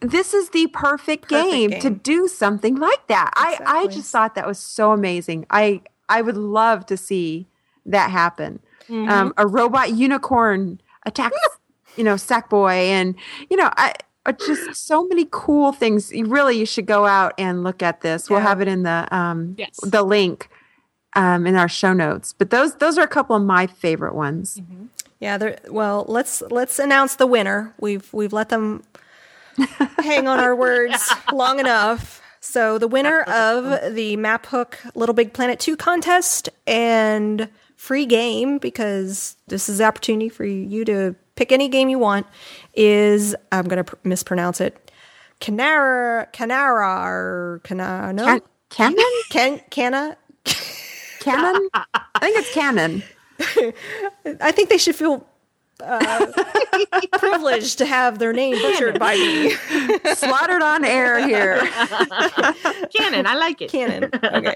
this 0.00 0.34
is 0.34 0.50
the 0.50 0.66
perfect, 0.68 1.28
game, 1.28 1.70
to 1.80 1.90
do 1.90 2.28
something 2.28 2.76
like 2.76 3.06
that. 3.08 3.30
I, 3.34 3.58
I 3.64 3.86
just 3.86 4.10
thought 4.10 4.34
that 4.34 4.46
was 4.46 4.58
so 4.58 4.92
amazing. 4.92 5.46
I, 5.50 5.82
I 6.10 6.20
would 6.20 6.36
love 6.36 6.84
to 6.86 6.96
see 6.96 7.46
that 7.86 8.10
happen. 8.10 8.60
Um, 8.90 9.32
a 9.36 9.46
robot 9.46 9.92
unicorn 9.94 10.80
attacks, 11.06 11.36
you 11.96 12.02
know, 12.04 12.14
Sackboy, 12.16 12.74
and 12.88 13.14
you 13.48 13.56
know, 13.56 13.70
I 13.76 13.94
uh, 14.26 14.32
just 14.32 14.74
so 14.86 15.06
many 15.06 15.26
cool 15.30 15.72
things. 15.72 16.10
You 16.12 16.26
really, 16.26 16.58
you 16.58 16.66
should 16.66 16.86
go 16.86 17.06
out 17.06 17.32
and 17.38 17.62
look 17.62 17.82
at 17.82 18.00
this. 18.00 18.28
We'll 18.28 18.40
have 18.40 18.60
it 18.60 18.66
in 18.68 18.82
the 18.82 19.06
um, 19.16 19.54
Yes. 19.56 19.78
the 19.82 20.02
link 20.02 20.50
um, 21.14 21.46
in 21.46 21.54
our 21.54 21.68
show 21.68 21.92
notes. 21.92 22.34
But 22.36 22.50
those 22.50 22.74
those 22.76 22.98
are 22.98 23.04
a 23.04 23.08
couple 23.08 23.36
of 23.36 23.42
my 23.44 23.68
favorite 23.68 24.14
ones. 24.14 24.60
Yeah, 25.20 25.38
there, 25.38 25.58
well, 25.70 26.04
let's 26.08 26.42
let's 26.50 26.78
announce 26.80 27.14
the 27.14 27.28
winner. 27.28 27.72
We've 27.78 28.12
we've 28.12 28.32
let 28.32 28.48
them 28.48 28.82
hang 29.98 30.26
on 30.26 30.40
our 30.40 30.56
words 30.56 31.12
long 31.32 31.60
enough. 31.60 32.19
So 32.40 32.78
the 32.78 32.88
winner 32.88 33.20
of 33.22 33.94
the 33.94 34.16
MapHook 34.16 34.74
Little 34.94 35.14
Big 35.14 35.32
Planet 35.32 35.60
2 35.60 35.76
contest 35.76 36.48
and 36.66 37.48
free 37.76 38.06
game 38.06 38.58
because 38.58 39.36
this 39.48 39.68
is 39.68 39.78
the 39.78 39.84
opportunity 39.84 40.28
for 40.28 40.44
you 40.44 40.84
to 40.86 41.14
pick 41.36 41.52
any 41.52 41.68
game 41.68 41.88
you 41.88 41.98
want 41.98 42.26
is 42.74 43.36
I'm 43.52 43.66
going 43.66 43.78
to 43.78 43.84
pr- 43.84 43.96
mispronounce 44.04 44.60
it. 44.60 44.90
Canara 45.40 46.32
Canara 46.32 47.04
or 47.06 47.60
Cana 47.64 48.12
no 48.12 48.24
Can- 48.24 48.42
Canon, 48.68 49.04
Can 49.30 49.60
Cana 49.70 50.16
canon. 51.20 51.68
I 51.74 52.18
think 52.20 52.38
it's 52.38 52.52
canon. 52.52 53.02
I 54.40 54.52
think 54.52 54.68
they 54.68 54.78
should 54.78 54.96
feel 54.96 55.26
uh, 55.82 56.32
privileged 57.18 57.78
to 57.78 57.86
have 57.86 58.18
their 58.18 58.32
name 58.32 58.54
butchered 58.60 58.98
by 58.98 59.14
me. 59.14 59.50
Slaughtered 60.14 60.62
on 60.62 60.84
air 60.84 61.26
here. 61.26 61.58
Canon, 62.94 63.26
I 63.26 63.34
like 63.36 63.60
it. 63.60 63.70
Canon. 63.70 64.10
Okay. 64.14 64.54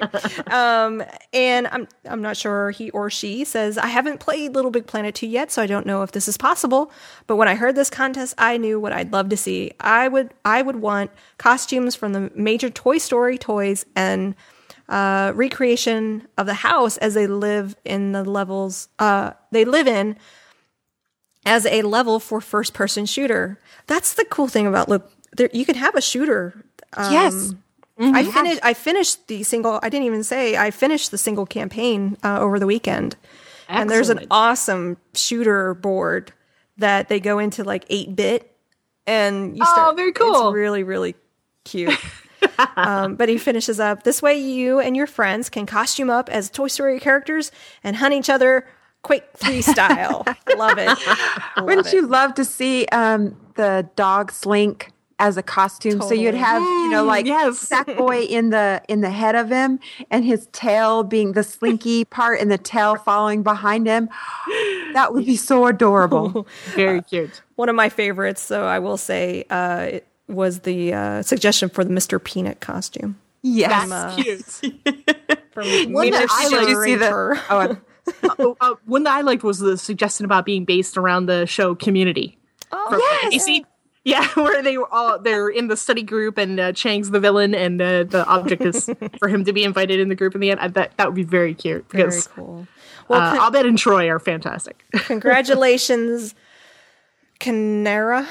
Um, 0.51 1.03
and 1.33 1.67
I'm 1.69 1.89
I'm 2.05 2.23
not 2.23 2.37
sure 2.37 2.71
he 2.71 2.91
or 2.91 3.11
she 3.11 3.45
says 3.45 3.79
I 3.79 3.87
haven't 3.87 4.21
played 4.21 4.55
Little 4.55 4.71
Big 4.71 4.87
Planet 4.87 5.15
2 5.15 5.27
yet, 5.27 5.51
so 5.51 5.63
I 5.63 5.67
don't 5.67 5.87
know 5.87 6.03
if 6.03 6.13
this 6.13 6.29
is 6.29 6.37
possible. 6.37 6.91
But 7.27 7.37
when 7.37 7.49
I 7.49 7.55
heard 7.55 7.75
this 7.75 7.91
contest, 7.91 8.35
I 8.39 8.57
knew 8.57 8.79
what 8.81 8.93
I'd 8.93 9.13
love 9.13 9.29
to 9.31 9.37
see. 9.37 9.73
I 9.81 10.09
would 10.09 10.33
I 10.45 10.63
would 10.63 10.77
want 10.77 11.11
costumes 11.39 11.95
from 11.95 12.13
the 12.13 12.31
major 12.35 12.71
Toy 12.71 12.99
Story 12.99 13.39
toys 13.39 13.85
and 13.97 14.35
uh, 14.89 15.33
recreation 15.35 16.27
of 16.37 16.47
the 16.47 16.55
house 16.55 16.99
as 16.99 17.15
they 17.15 17.27
live 17.27 17.75
in 17.85 18.13
the 18.13 18.23
levels 18.23 18.89
uh, 18.99 19.33
they 19.51 19.65
live 19.65 19.87
in 19.87 20.17
as 21.47 21.67
a 21.67 21.83
level 21.83 22.21
for 22.21 22.41
first 22.41 22.75
person 22.75 23.07
shooter. 23.07 23.59
That's 23.87 24.15
the 24.15 24.25
cool 24.25 24.49
thing 24.49 24.67
about 24.67 24.89
look. 24.89 25.11
There, 25.37 25.51
you 25.53 25.65
can 25.65 25.75
have 25.75 25.95
a 25.95 26.01
shooter. 26.01 26.65
Um, 26.95 27.13
yes. 27.13 27.55
I 27.99 28.25
finished. 28.25 28.61
I 28.63 28.75
finished 28.75 29.29
the 29.29 29.43
single. 29.45 29.79
I 29.83 29.89
didn't 29.89 30.07
even 30.07 30.25
say 30.25 30.57
I 30.57 30.71
finished 30.73 31.11
the 31.13 31.19
single 31.19 31.47
campaign 31.47 32.17
uh, 32.25 32.41
over 32.41 32.59
the 32.59 32.67
weekend. 32.67 33.17
And 33.69 33.89
there's 33.89 34.09
an 34.11 34.27
awesome 34.31 34.97
shooter 35.15 35.75
board 35.75 36.33
that 36.79 37.09
they 37.09 37.21
go 37.21 37.39
into 37.39 37.63
like 37.65 37.85
eight 37.89 38.15
bit, 38.17 38.55
and 39.07 39.57
you 39.57 39.63
Oh, 39.65 39.73
start. 39.73 39.97
very 39.97 40.13
cool. 40.13 40.49
It's 40.49 40.55
really 40.55 40.83
really 40.83 41.15
cute. 41.65 41.97
um, 42.77 43.15
but 43.15 43.29
he 43.29 43.39
finishes 43.39 43.79
up 43.81 44.03
this 44.03 44.21
way: 44.21 44.39
you 44.39 44.81
and 44.81 44.97
your 44.97 45.07
friends 45.07 45.49
can 45.49 45.65
costume 45.65 46.11
up 46.11 46.29
as 46.29 46.51
Toy 46.51 46.67
Story 46.69 46.99
characters 47.01 47.53
and 47.85 47.97
hunt 47.97 48.13
each 48.15 48.29
other 48.29 48.67
Quake 49.05 49.25
Three 49.37 49.63
style. 49.63 50.25
Love 50.57 50.79
it. 50.79 50.89
Love 50.89 51.67
Wouldn't 51.67 51.87
it. 51.87 51.93
you 51.93 52.07
love 52.07 52.35
to 52.35 52.45
see 52.45 52.87
um, 52.87 53.37
the 53.55 53.89
dog 53.97 54.33
slink 54.33 54.91
as 55.21 55.37
a 55.37 55.43
costume? 55.43 56.01
So 56.03 56.13
you'd 56.15 56.35
have, 56.35 56.61
you 56.63 56.91
know, 56.91 57.05
like 57.05 57.27
yes. 57.27 57.69
Sackboy 57.69 58.27
in 58.29 58.51
the 58.51 58.83
in 58.89 59.01
the 59.03 59.11
head 59.11 59.35
of 59.37 59.49
him, 59.51 59.79
and 60.11 60.25
his 60.25 60.49
tail 60.53 61.03
being 61.05 61.33
the 61.33 61.43
slinky 61.45 62.05
part, 62.19 62.41
and 62.41 62.51
the 62.51 62.59
tail 62.59 62.97
following 62.97 63.43
behind 63.45 63.87
him. 63.87 64.09
That 64.95 65.13
would 65.13 65.27
be 65.27 65.37
so 65.37 65.67
adorable. 65.67 66.47
Very 66.75 67.03
cute. 67.03 67.43
one 67.57 67.69
of 67.69 67.77
my 67.77 67.89
favorites, 67.89 68.41
so 68.43 68.65
I 68.65 68.79
will 68.81 68.97
say, 68.97 69.45
uh, 69.51 69.87
it 69.93 70.07
was 70.29 70.61
the 70.61 70.95
uh, 70.95 71.23
suggestion 71.23 71.69
for 71.69 71.85
the 71.85 71.91
Mr. 71.93 72.23
Peanut 72.23 72.61
costume. 72.61 73.21
Yes. 73.43 73.89
That's 73.91 74.61
cute. 74.61 74.73
From 75.53 75.93
One 75.93 76.11
that 76.11 76.27
I 76.31 76.49
like- 76.49 76.61
Did 76.61 76.69
you 76.71 76.83
see 76.85 76.95
the? 76.97 77.41
Oh, 77.51 77.77
oh, 78.39 78.57
uh, 78.61 78.75
one 78.85 79.05
that 79.05 79.15
I 79.15 79.21
liked 79.23 79.43
was 79.43 79.59
the 79.59 79.77
suggestion 79.79 80.25
about 80.25 80.45
being 80.45 80.65
based 80.65 80.97
around 80.97 81.27
the 81.27 81.47
show 81.47 81.75
Community. 81.75 82.39
Oh, 82.73 83.19
yes. 83.23 83.35
AC 83.35 83.65
Yeah, 84.05 84.27
where 84.35 84.63
they 84.63 84.77
were 84.79 84.93
all 84.93 85.19
they're 85.19 85.49
in 85.49 85.69
the 85.69 85.77
study 85.77 86.03
group 86.03 86.39
and 86.39 86.61
uh, 86.61 86.73
Chang's 86.73 87.11
the 87.11 87.21
villain 87.21 87.55
and 87.55 87.81
uh, 87.81 88.05
the 88.05 88.27
object 88.27 88.63
is 88.63 88.91
for 89.19 89.29
him 89.29 89.45
to 89.45 89.53
be 89.53 89.65
invited 89.65 90.01
in 90.01 90.09
the 90.09 90.15
group 90.15 90.35
in 90.35 90.41
the 90.41 90.51
end. 90.51 90.61
I, 90.61 90.69
that 90.69 90.97
that 90.97 91.07
would 91.07 91.15
be 91.15 91.23
very 91.23 91.55
cute 91.55 91.87
very 91.91 92.21
cool. 92.35 92.67
Well, 93.09 93.21
uh, 93.21 93.37
con- 93.37 93.55
Abed 93.55 93.67
and 93.67 93.79
Troy 93.79 94.09
are 94.09 94.19
fantastic. 94.19 94.85
congratulations, 94.93 96.35
Canara. 97.41 98.27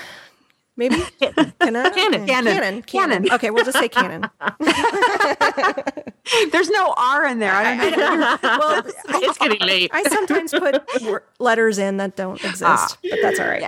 Maybe 0.76 0.96
Canna? 1.20 1.54
Canon. 1.60 1.92
Cannon. 1.94 2.26
Canon. 2.28 2.82
Cannon. 2.82 3.32
Okay, 3.32 3.52
we'll 3.52 3.64
just 3.64 3.78
say 3.78 3.88
Cannon. 3.88 4.28
there's 6.52 6.70
no 6.70 6.94
R 6.98 7.26
in 7.28 7.40
there. 7.40 7.54
I 7.54 7.90
don't 7.92 8.20
know. 8.20 8.38
well, 8.44 8.84
it's 8.86 9.38
getting 9.38 9.60
late. 9.68 9.92
I 9.94 10.04
sometimes 10.04 10.52
put 10.52 11.24
letters 11.40 11.78
in 11.78 11.98
that 11.98 12.16
don't 12.16 12.44
exist, 12.44 12.64
Ah. 12.64 12.98
but 13.10 13.20
that's 13.22 13.40
all 13.40 13.48
right. 13.48 13.64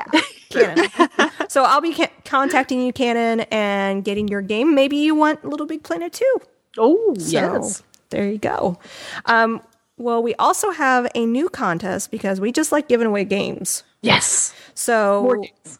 Cannon. 0.49 0.90
so 1.49 1.64
I'll 1.64 1.82
be 1.82 1.94
ca- 1.94 2.11
contacting 2.23 2.82
you, 2.82 2.94
Cannon, 2.94 3.41
and 3.52 4.03
getting 4.03 4.27
your 4.27 4.41
game. 4.41 4.73
Maybe 4.73 4.98
you 4.98 5.15
want 5.15 5.44
Little 5.45 5.68
Big 5.68 5.84
Planet 5.84 6.14
too. 6.14 6.36
oh 6.77 7.14
So 7.19 7.32
yes, 7.32 7.84
there 8.10 8.27
you 8.30 8.38
go. 8.38 8.80
Um, 9.26 9.61
well, 9.98 10.22
we 10.23 10.34
also 10.36 10.72
have 10.72 11.07
a 11.15 11.26
new 11.26 11.49
contest 11.49 12.11
because 12.11 12.41
we 12.41 12.52
just 12.52 12.72
like 12.72 12.88
giving 12.88 13.07
away 13.07 13.26
games. 13.26 13.84
yes. 14.02 14.53
So 14.73 15.23
More 15.23 15.38
games. 15.38 15.80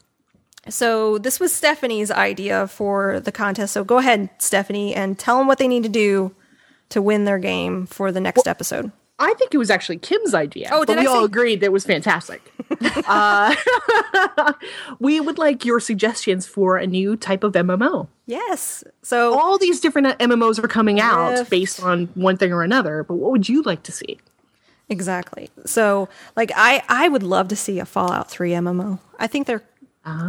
So 0.68 1.18
this 1.18 1.38
was 1.40 1.52
Stephanie's 1.52 2.10
idea 2.10 2.66
for 2.66 3.20
the 3.20 3.32
contest. 3.32 3.72
So 3.72 3.84
go 3.84 3.98
ahead, 3.98 4.30
Stephanie, 4.38 4.94
and 4.94 5.18
tell 5.18 5.38
them 5.38 5.46
what 5.46 5.58
they 5.58 5.68
need 5.68 5.82
to 5.84 5.88
do 5.88 6.34
to 6.90 7.02
win 7.02 7.24
their 7.24 7.38
game 7.38 7.86
for 7.86 8.12
the 8.12 8.20
next 8.20 8.46
episode. 8.46 8.92
I 9.18 9.32
think 9.34 9.54
it 9.54 9.58
was 9.58 9.70
actually 9.70 9.96
Kim's 9.96 10.34
idea. 10.34 10.68
Oh, 10.70 10.80
but 10.80 10.88
did 10.88 10.98
we 10.98 11.06
I 11.06 11.10
all 11.10 11.20
say- 11.20 11.24
agreed 11.24 11.60
that 11.60 11.66
it 11.66 11.72
was 11.72 11.84
fantastic. 11.86 12.52
uh, 13.08 13.54
we 14.98 15.20
would 15.20 15.38
like 15.38 15.64
your 15.64 15.80
suggestions 15.80 16.46
for 16.46 16.76
a 16.76 16.86
new 16.86 17.16
type 17.16 17.42
of 17.42 17.52
MMO. 17.54 18.08
Yes. 18.26 18.84
So 19.02 19.38
All 19.38 19.56
these 19.56 19.80
different 19.80 20.18
MMOs 20.18 20.62
are 20.62 20.68
coming 20.68 21.00
out 21.00 21.48
based 21.48 21.82
on 21.82 22.08
one 22.14 22.36
thing 22.36 22.52
or 22.52 22.62
another, 22.62 23.04
but 23.04 23.14
what 23.14 23.30
would 23.30 23.48
you 23.48 23.62
like 23.62 23.82
to 23.84 23.92
see? 23.92 24.18
Exactly. 24.88 25.50
So, 25.64 26.08
like, 26.36 26.52
I 26.54 26.82
I 26.88 27.08
would 27.08 27.24
love 27.24 27.48
to 27.48 27.56
see 27.56 27.80
a 27.80 27.84
Fallout 27.84 28.30
Three 28.30 28.50
MMO. 28.52 29.00
I 29.18 29.26
think 29.26 29.46
they're 29.48 29.64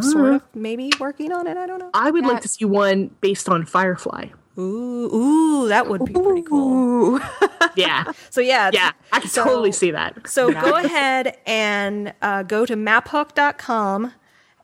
sort 0.01 0.33
of 0.33 0.41
maybe 0.55 0.91
working 0.99 1.31
on 1.31 1.47
it. 1.47 1.55
I 1.57 1.67
don't 1.67 1.79
know. 1.79 1.89
I 1.93 2.09
would 2.11 2.25
like 2.25 2.41
to 2.41 2.47
see 2.47 2.65
one 2.65 3.11
based 3.21 3.47
on 3.49 3.65
Firefly. 3.65 4.27
Ooh, 4.59 5.13
ooh, 5.13 5.67
that 5.67 5.87
would 5.87 6.03
be 6.05 6.13
pretty 6.13 6.41
cool. 6.43 7.19
Yeah, 7.75 8.11
So 8.31 8.41
yeah, 8.41 8.71
yeah, 8.73 8.91
I 9.13 9.19
can 9.19 9.29
so- 9.29 9.43
totally 9.43 9.71
see 9.71 9.91
that. 9.91 10.27
So 10.27 10.51
go 10.51 10.75
ahead 10.77 11.37
and 11.45 12.11
uh, 12.23 12.41
go 12.41 12.65
to 12.65 12.75
maphook.com 12.75 14.13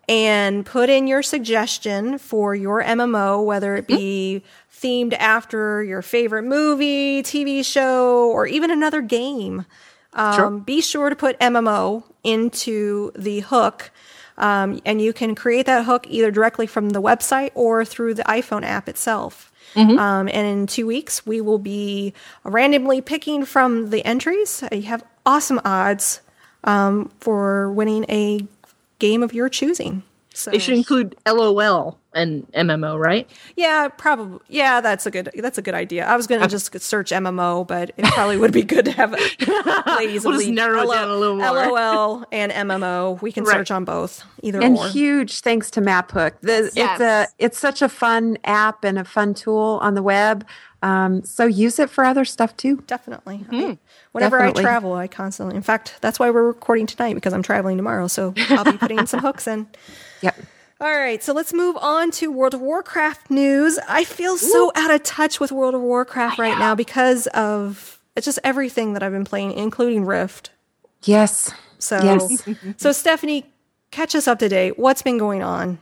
and 0.10 0.65
put 0.65 0.90
in 0.90 1.06
your 1.06 1.22
suggestion 1.22 2.18
for 2.18 2.56
your 2.56 2.81
MMO, 2.84 3.45
whether 3.45 3.76
it 3.76 3.85
be 3.88 4.44
themed 4.76 5.14
after 5.14 5.84
your 5.84 6.02
favorite 6.02 6.44
movie, 6.44 7.22
TV 7.22 7.64
show, 7.64 8.30
or 8.31 8.48
even 8.48 8.72
another 8.72 9.02
game. 9.02 9.65
Um, 10.14 10.35
Sure. 10.35 10.49
Be 10.52 10.81
sure 10.81 11.10
to 11.10 11.15
put 11.15 11.40
MMO 11.40 12.03
into 12.23 13.11
the 13.15 13.41
hook. 13.41 13.91
Um, 14.38 14.80
and 14.85 15.01
you 15.01 15.14
can 15.14 15.35
create 15.35 15.65
that 15.68 15.85
hook 15.85 16.05
either 16.10 16.31
directly 16.31 16.68
from 16.68 16.89
the 16.89 17.01
website 17.01 17.51
or 17.53 17.85
through 17.85 18.15
the 18.15 18.23
iPhone 18.23 18.64
app 18.64 18.89
itself. 18.89 19.51
Um, 19.97 20.27
and 20.27 20.47
in 20.47 20.68
two 20.68 20.85
weeks, 20.85 21.26
we 21.26 21.41
will 21.41 21.57
be 21.57 22.14
randomly 22.43 23.01
picking 23.01 23.45
from 23.45 23.89
the 23.89 24.05
entries. 24.05 24.64
Uh, 24.64 24.69
You 24.76 24.84
have 24.84 25.03
awesome 25.26 25.60
odds 25.65 26.22
um, 26.64 27.11
for 27.19 27.72
winning 27.72 28.05
a 28.10 28.45
game 28.99 29.23
of 29.23 29.34
your 29.34 29.49
choosing. 29.49 30.03
So 30.34 30.51
It 30.51 30.61
should 30.61 30.76
include 30.76 31.15
LOL 31.27 31.97
and 32.15 32.52
MMO, 32.53 32.98
right? 32.99 33.30
yeah, 33.56 33.88
probably 33.88 34.40
yeah, 34.48 34.81
that's 34.81 35.06
a 35.06 35.11
good 35.11 35.30
that's 35.35 35.57
a 35.57 35.61
good 35.61 35.73
idea. 35.73 36.06
I 36.06 36.15
was 36.15 36.27
gonna 36.27 36.48
just 36.48 36.80
search 36.81 37.11
MMO, 37.11 37.68
but 37.68 37.91
it 37.98 38.06
probably 38.06 38.38
would 38.38 38.52
be 38.53 38.64
good 38.64 38.85
to 38.85 38.91
have 38.91 39.11
ladies 39.98 40.23
We'll 40.23 40.34
just 40.34 40.45
elite 40.45 40.53
narrow 40.53 40.81
it 40.90 40.94
down 40.94 41.10
a 41.10 41.15
little 41.18 41.35
more. 41.38 41.48
LOL 41.52 42.26
and 42.31 42.52
MMO. 42.52 43.22
We 43.22 43.31
can 43.31 43.44
Right. 43.44 43.53
search 43.56 43.72
on 43.72 43.85
both, 43.85 44.23
either 44.41 44.61
and 44.61 44.77
or. 44.77 44.88
huge 44.90 45.41
thanks 45.41 45.69
to 45.72 45.81
MapHook. 45.81 46.34
The, 46.41 46.72
It's 46.76 47.02
a 47.02 47.27
it's 47.40 47.57
such 47.60 47.81
a 47.81 47.90
fun 47.90 48.38
app 48.44 48.84
and 48.84 48.98
a 48.99 49.03
fun 49.03 49.34
tool 49.34 49.80
on 49.81 49.94
the 49.95 50.03
web. 50.03 50.45
Um, 50.81 51.23
so 51.23 51.45
use 51.45 51.80
it 51.80 51.90
for 51.90 52.03
other 52.03 52.26
stuff 52.26 52.57
too. 52.57 52.84
Definitely. 52.88 53.38
Hmm. 53.38 53.56
I- 53.56 53.77
whenever 54.11 54.38
Definitely. 54.38 54.61
I 54.61 54.64
travel, 54.64 54.94
I 54.94 55.07
constantly. 55.07 55.56
In 55.56 55.61
fact, 55.61 55.95
that's 56.02 56.19
why 56.19 56.30
we're 56.30 56.45
recording 56.45 56.88
tonight 56.88 57.14
because 57.15 57.31
I'm 57.34 57.41
traveling 57.44 57.77
tomorrow. 57.77 58.07
So 58.07 58.34
I'll 58.49 58.65
be 58.65 58.77
putting 58.77 59.06
some 59.06 59.22
hooks 59.22 59.48
in. 59.48 59.68
Yep. 60.22 60.38
All 60.82 60.91
right, 60.91 61.24
so 61.24 61.34
let's 61.34 61.54
move 61.54 61.78
on 61.78 62.12
to 62.12 62.32
World 62.32 62.54
of 62.54 62.62
Warcraft 62.62 63.30
news. 63.30 63.80
I 63.88 64.04
feel 64.04 64.38
so 64.38 64.72
out 64.76 64.91
of 64.91 65.04
touch 65.04 65.40
with 65.40 65.52
World 65.52 65.76
of 65.76 65.82
Warcraft 65.82 66.40
right 66.40 66.58
now 66.58 66.76
because 66.76 67.28
of 67.28 68.00
it's 68.16 68.26
just 68.26 68.40
everything 68.44 68.94
that 68.94 69.04
I've 69.04 69.12
been 69.12 69.24
playing, 69.24 69.54
including 69.54 70.06
Rift. 70.06 70.52
Yes. 71.04 71.52
So, 71.80 71.98
Yes. 72.04 72.48
so 72.78 72.91
Stephanie, 72.91 73.45
catch 73.91 74.16
us 74.16 74.28
up 74.28 74.40
to 74.40 74.50
date. 74.50 74.78
What's 74.78 75.02
been 75.02 75.18
going 75.18 75.44
on? 75.44 75.80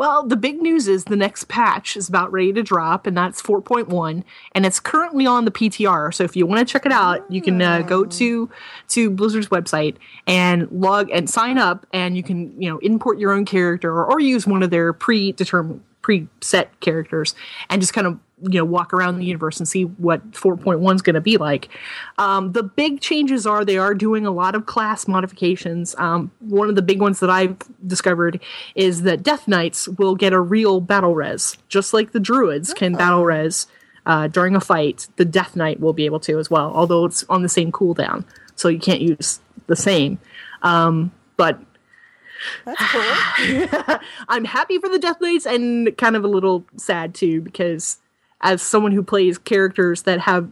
Well, 0.00 0.26
the 0.26 0.36
big 0.36 0.62
news 0.62 0.88
is 0.88 1.04
the 1.04 1.14
next 1.14 1.48
patch 1.48 1.94
is 1.94 2.08
about 2.08 2.32
ready 2.32 2.54
to 2.54 2.62
drop, 2.62 3.06
and 3.06 3.14
that's 3.14 3.42
4.1, 3.42 4.24
and 4.52 4.64
it's 4.64 4.80
currently 4.80 5.26
on 5.26 5.44
the 5.44 5.50
PTR. 5.50 6.14
So 6.14 6.24
if 6.24 6.34
you 6.34 6.46
want 6.46 6.66
to 6.66 6.72
check 6.72 6.86
it 6.86 6.92
out, 6.92 7.30
you 7.30 7.42
can 7.42 7.60
uh, 7.60 7.82
go 7.82 8.06
to 8.06 8.48
to 8.88 9.10
Blizzard's 9.10 9.48
website 9.48 9.96
and 10.26 10.72
log 10.72 11.10
and 11.10 11.28
sign 11.28 11.58
up, 11.58 11.84
and 11.92 12.16
you 12.16 12.22
can 12.22 12.58
you 12.58 12.70
know 12.70 12.78
import 12.78 13.18
your 13.18 13.30
own 13.30 13.44
character 13.44 13.90
or, 13.90 14.10
or 14.10 14.20
use 14.20 14.46
one 14.46 14.62
of 14.62 14.70
their 14.70 14.94
predetermined 14.94 15.82
preset 16.02 16.68
characters, 16.80 17.34
and 17.68 17.82
just 17.82 17.92
kind 17.92 18.06
of 18.06 18.18
you 18.42 18.58
know 18.58 18.64
walk 18.64 18.92
around 18.92 19.18
the 19.18 19.24
universe 19.24 19.58
and 19.58 19.68
see 19.68 19.84
what 19.84 20.32
4.1 20.32 20.94
is 20.94 21.02
going 21.02 21.14
to 21.14 21.20
be 21.20 21.36
like. 21.36 21.68
Um, 22.18 22.52
the 22.52 22.62
big 22.62 23.00
changes 23.00 23.46
are 23.46 23.64
they 23.64 23.78
are 23.78 23.94
doing 23.94 24.26
a 24.26 24.30
lot 24.30 24.54
of 24.54 24.66
class 24.66 25.06
modifications. 25.06 25.94
Um, 25.98 26.30
one 26.40 26.68
of 26.68 26.74
the 26.74 26.82
big 26.82 27.00
ones 27.00 27.20
that 27.20 27.30
I've 27.30 27.56
discovered 27.86 28.40
is 28.74 29.02
that 29.02 29.22
Death 29.22 29.46
Knights 29.46 29.88
will 29.88 30.14
get 30.14 30.32
a 30.32 30.40
real 30.40 30.80
battle 30.80 31.14
res, 31.14 31.56
just 31.68 31.92
like 31.92 32.12
the 32.12 32.20
Druids 32.20 32.72
can 32.74 32.92
battle 32.92 33.24
res 33.24 33.66
uh, 34.06 34.28
during 34.28 34.56
a 34.56 34.60
fight. 34.60 35.08
The 35.16 35.24
Death 35.24 35.56
Knight 35.56 35.80
will 35.80 35.92
be 35.92 36.04
able 36.04 36.20
to 36.20 36.38
as 36.38 36.50
well, 36.50 36.72
although 36.74 37.04
it's 37.04 37.24
on 37.28 37.42
the 37.42 37.48
same 37.48 37.72
cooldown, 37.72 38.24
so 38.56 38.68
you 38.68 38.78
can't 38.78 39.00
use 39.00 39.40
the 39.66 39.76
same. 39.76 40.18
Um, 40.62 41.12
but 41.36 41.60
That's 42.64 42.82
cool. 42.90 43.98
I'm 44.28 44.44
happy 44.44 44.78
for 44.78 44.88
the 44.88 44.98
Death 44.98 45.20
Knights 45.20 45.46
and 45.46 45.96
kind 45.96 46.16
of 46.16 46.24
a 46.24 46.28
little 46.28 46.64
sad 46.76 47.14
too 47.14 47.40
because 47.40 47.98
as 48.40 48.62
someone 48.62 48.92
who 48.92 49.02
plays 49.02 49.38
characters 49.38 50.02
that 50.02 50.20
have 50.20 50.48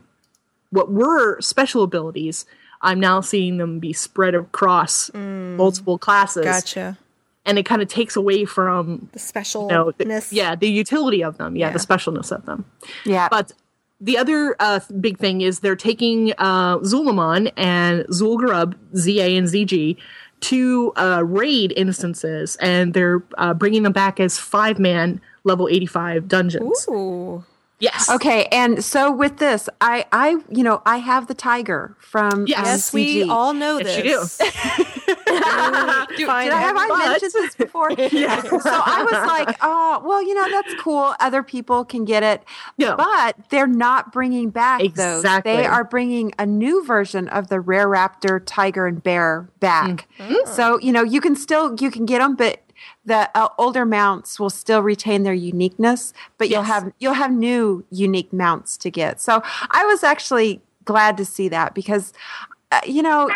what 0.71 0.91
were 0.93 1.41
special 1.41 1.83
abilities, 1.83 2.45
I'm 2.83 3.01
now 3.01 3.21
seeing 3.21 3.57
them 3.57 3.79
be 3.79 3.93
spread 3.93 4.35
across 4.35 5.13
multiple 5.15 5.99
classes, 5.99 6.45
gotcha. 6.45 6.99
and 7.45 7.59
it 7.59 7.65
kind 7.65 7.83
of 7.83 7.89
takes 7.89 8.15
away 8.17 8.45
from 8.45 9.09
The 9.13 9.19
specialness. 9.19 9.71
you 9.71 9.77
know, 9.77 9.93
the, 9.93 10.27
yeah 10.31 10.55
the 10.55 10.69
utility 10.69 11.25
of 11.25 11.39
them, 11.39 11.57
yeah, 11.57 11.71
the 11.71 11.79
specialness 11.79 12.31
of 12.31 12.45
them. 12.47 12.65
Yeah. 13.05 13.29
But 13.31 13.53
the 14.01 14.17
other 14.17 14.55
uh, 14.61 14.81
big 15.01 15.19
thing 15.19 15.41
is 15.41 15.61
they're 15.61 15.75
taking 15.75 16.33
uh, 16.39 16.79
Zul'Aman 16.79 17.51
and 17.57 18.05
Zul'Gurub, 18.09 18.75
ZA 18.95 19.25
and 19.37 19.49
ZG, 19.49 19.97
to 20.41 20.93
uh, 20.97 21.23
raid 21.27 21.73
instances, 21.77 22.57
and 22.57 22.95
they're 22.95 23.25
uh, 23.39 23.55
bringing 23.55 23.83
them 23.83 23.93
back 23.93 24.21
as 24.21 24.39
five 24.39 24.79
man 24.79 25.21
level 25.43 25.69
85 25.69 26.29
dungeons. 26.29 26.87
Ooh. 26.89 27.45
Yes. 27.81 28.11
Okay, 28.11 28.47
and 28.47 28.85
so 28.85 29.13
with 29.13 29.39
this, 29.39 29.69
I, 29.81 30.05
I, 30.11 30.37
you 30.51 30.65
know, 30.65 30.83
I 30.85 30.97
have 30.97 31.29
the 31.29 31.35
tiger 31.35 31.97
from 32.01 32.47
Yes. 32.47 32.93
um, 32.93 32.99
we 32.99 33.23
all 33.23 33.55
know 33.55 33.79
Yes, 33.79 33.97
you 33.99 34.03
this. 34.03 34.39
do. 34.99 35.05
Did, 36.19 36.27
did 36.27 36.29
I 36.29 36.61
have 36.61 36.77
I 36.77 37.09
mentioned 37.09 37.33
this 37.33 37.55
before? 37.55 37.91
yeah. 38.13 38.43
So 38.43 38.59
I 38.65 39.03
was 39.03 39.27
like, 39.27 39.57
oh, 39.63 40.03
well, 40.05 40.23
you 40.23 40.35
know, 40.35 40.49
that's 40.51 40.75
cool. 40.81 41.15
Other 41.21 41.43
people 41.43 41.85
can 41.85 42.05
get 42.05 42.23
it, 42.23 42.43
Yeah. 42.77 42.97
but 42.97 43.37
they're 43.51 43.67
not 43.67 44.13
bringing 44.13 44.51
back 44.51 44.83
those. 44.95 45.23
They 45.45 45.65
are 45.65 45.85
bringing 45.85 46.33
a 46.39 46.47
new 46.47 46.85
version 46.85 47.29
of 47.29 47.49
the 47.49 47.61
rare 47.61 47.87
raptor, 47.89 48.43
tiger, 48.45 48.87
and 48.87 49.03
bear 49.03 49.49
back. 49.61 50.09
Mm-hmm. 50.19 50.53
So 50.53 50.79
you 50.81 50.93
know, 50.93 51.03
you 51.03 51.21
can 51.21 51.37
still 51.37 51.77
you 51.81 51.91
can 51.91 52.05
get 52.05 52.19
them, 52.19 52.35
but 52.35 52.61
the 53.05 53.31
uh, 53.35 53.49
older 53.59 53.85
mounts 53.85 54.39
will 54.39 54.51
still 54.51 54.83
retain 54.83 55.23
their 55.23 55.35
uniqueness. 55.35 56.13
But 56.37 56.49
you'll 56.49 56.63
have 56.63 56.93
you'll 56.99 57.15
have 57.15 57.33
new 57.33 57.85
unique 57.91 58.33
mounts 58.33 58.77
to 58.79 58.91
get. 58.91 59.21
So 59.21 59.43
I 59.71 59.85
was 59.87 60.03
actually 60.03 60.61
glad 60.85 61.17
to 61.19 61.25
see 61.25 61.49
that 61.49 61.75
because. 61.75 62.13
Uh, 62.71 62.81
you 62.87 63.01
know, 63.01 63.31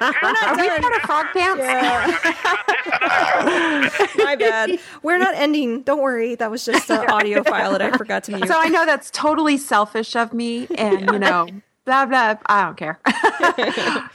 are 0.00 0.56
we 0.56 0.68
part 0.68 0.94
of 0.94 1.02
Frog 1.02 1.26
Pants? 1.32 1.62
My 4.18 4.36
bad. 4.36 4.78
We're 5.02 5.18
not 5.18 5.34
ending. 5.34 5.82
Don't 5.82 6.00
worry. 6.00 6.34
That 6.34 6.50
was 6.50 6.64
just 6.64 6.90
an 6.90 6.98
audio 7.10 7.42
file 7.42 7.72
that 7.72 7.82
I 7.82 7.96
forgot 7.96 8.24
to 8.24 8.32
mute. 8.32 8.48
So 8.48 8.54
I 8.56 8.68
know 8.68 8.86
that's 8.86 9.10
totally 9.10 9.56
selfish 9.56 10.16
of 10.16 10.32
me, 10.32 10.66
and 10.76 11.10
you 11.10 11.18
know, 11.18 11.48
blah 11.84 12.06
blah. 12.06 12.36
I 12.46 12.64
don't 12.64 12.76
care. 12.76 13.00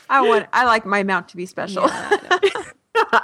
I 0.09 0.21
want. 0.21 0.47
I 0.53 0.65
like 0.65 0.85
my 0.85 1.03
mount 1.03 1.29
to 1.29 1.37
be 1.37 1.45
special. 1.45 1.89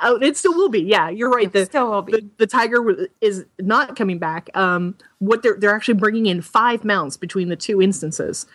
Oh, 0.03 0.19
it 0.21 0.35
still 0.35 0.53
will 0.53 0.69
be. 0.69 0.81
Yeah, 0.81 1.09
you're 1.09 1.29
right. 1.29 1.51
The, 1.51 1.65
still 1.65 1.89
will 1.89 2.01
be. 2.01 2.11
The, 2.11 2.29
the 2.39 2.47
tiger 2.47 3.07
is 3.21 3.45
not 3.59 3.95
coming 3.95 4.19
back. 4.19 4.49
Um, 4.53 4.95
what 5.19 5.43
they're 5.43 5.55
they're 5.57 5.73
actually 5.73 5.93
bringing 5.93 6.25
in 6.25 6.41
five 6.41 6.83
mounts 6.83 7.15
between 7.15 7.47
the 7.49 7.55
two 7.55 7.81
instances. 7.81 8.45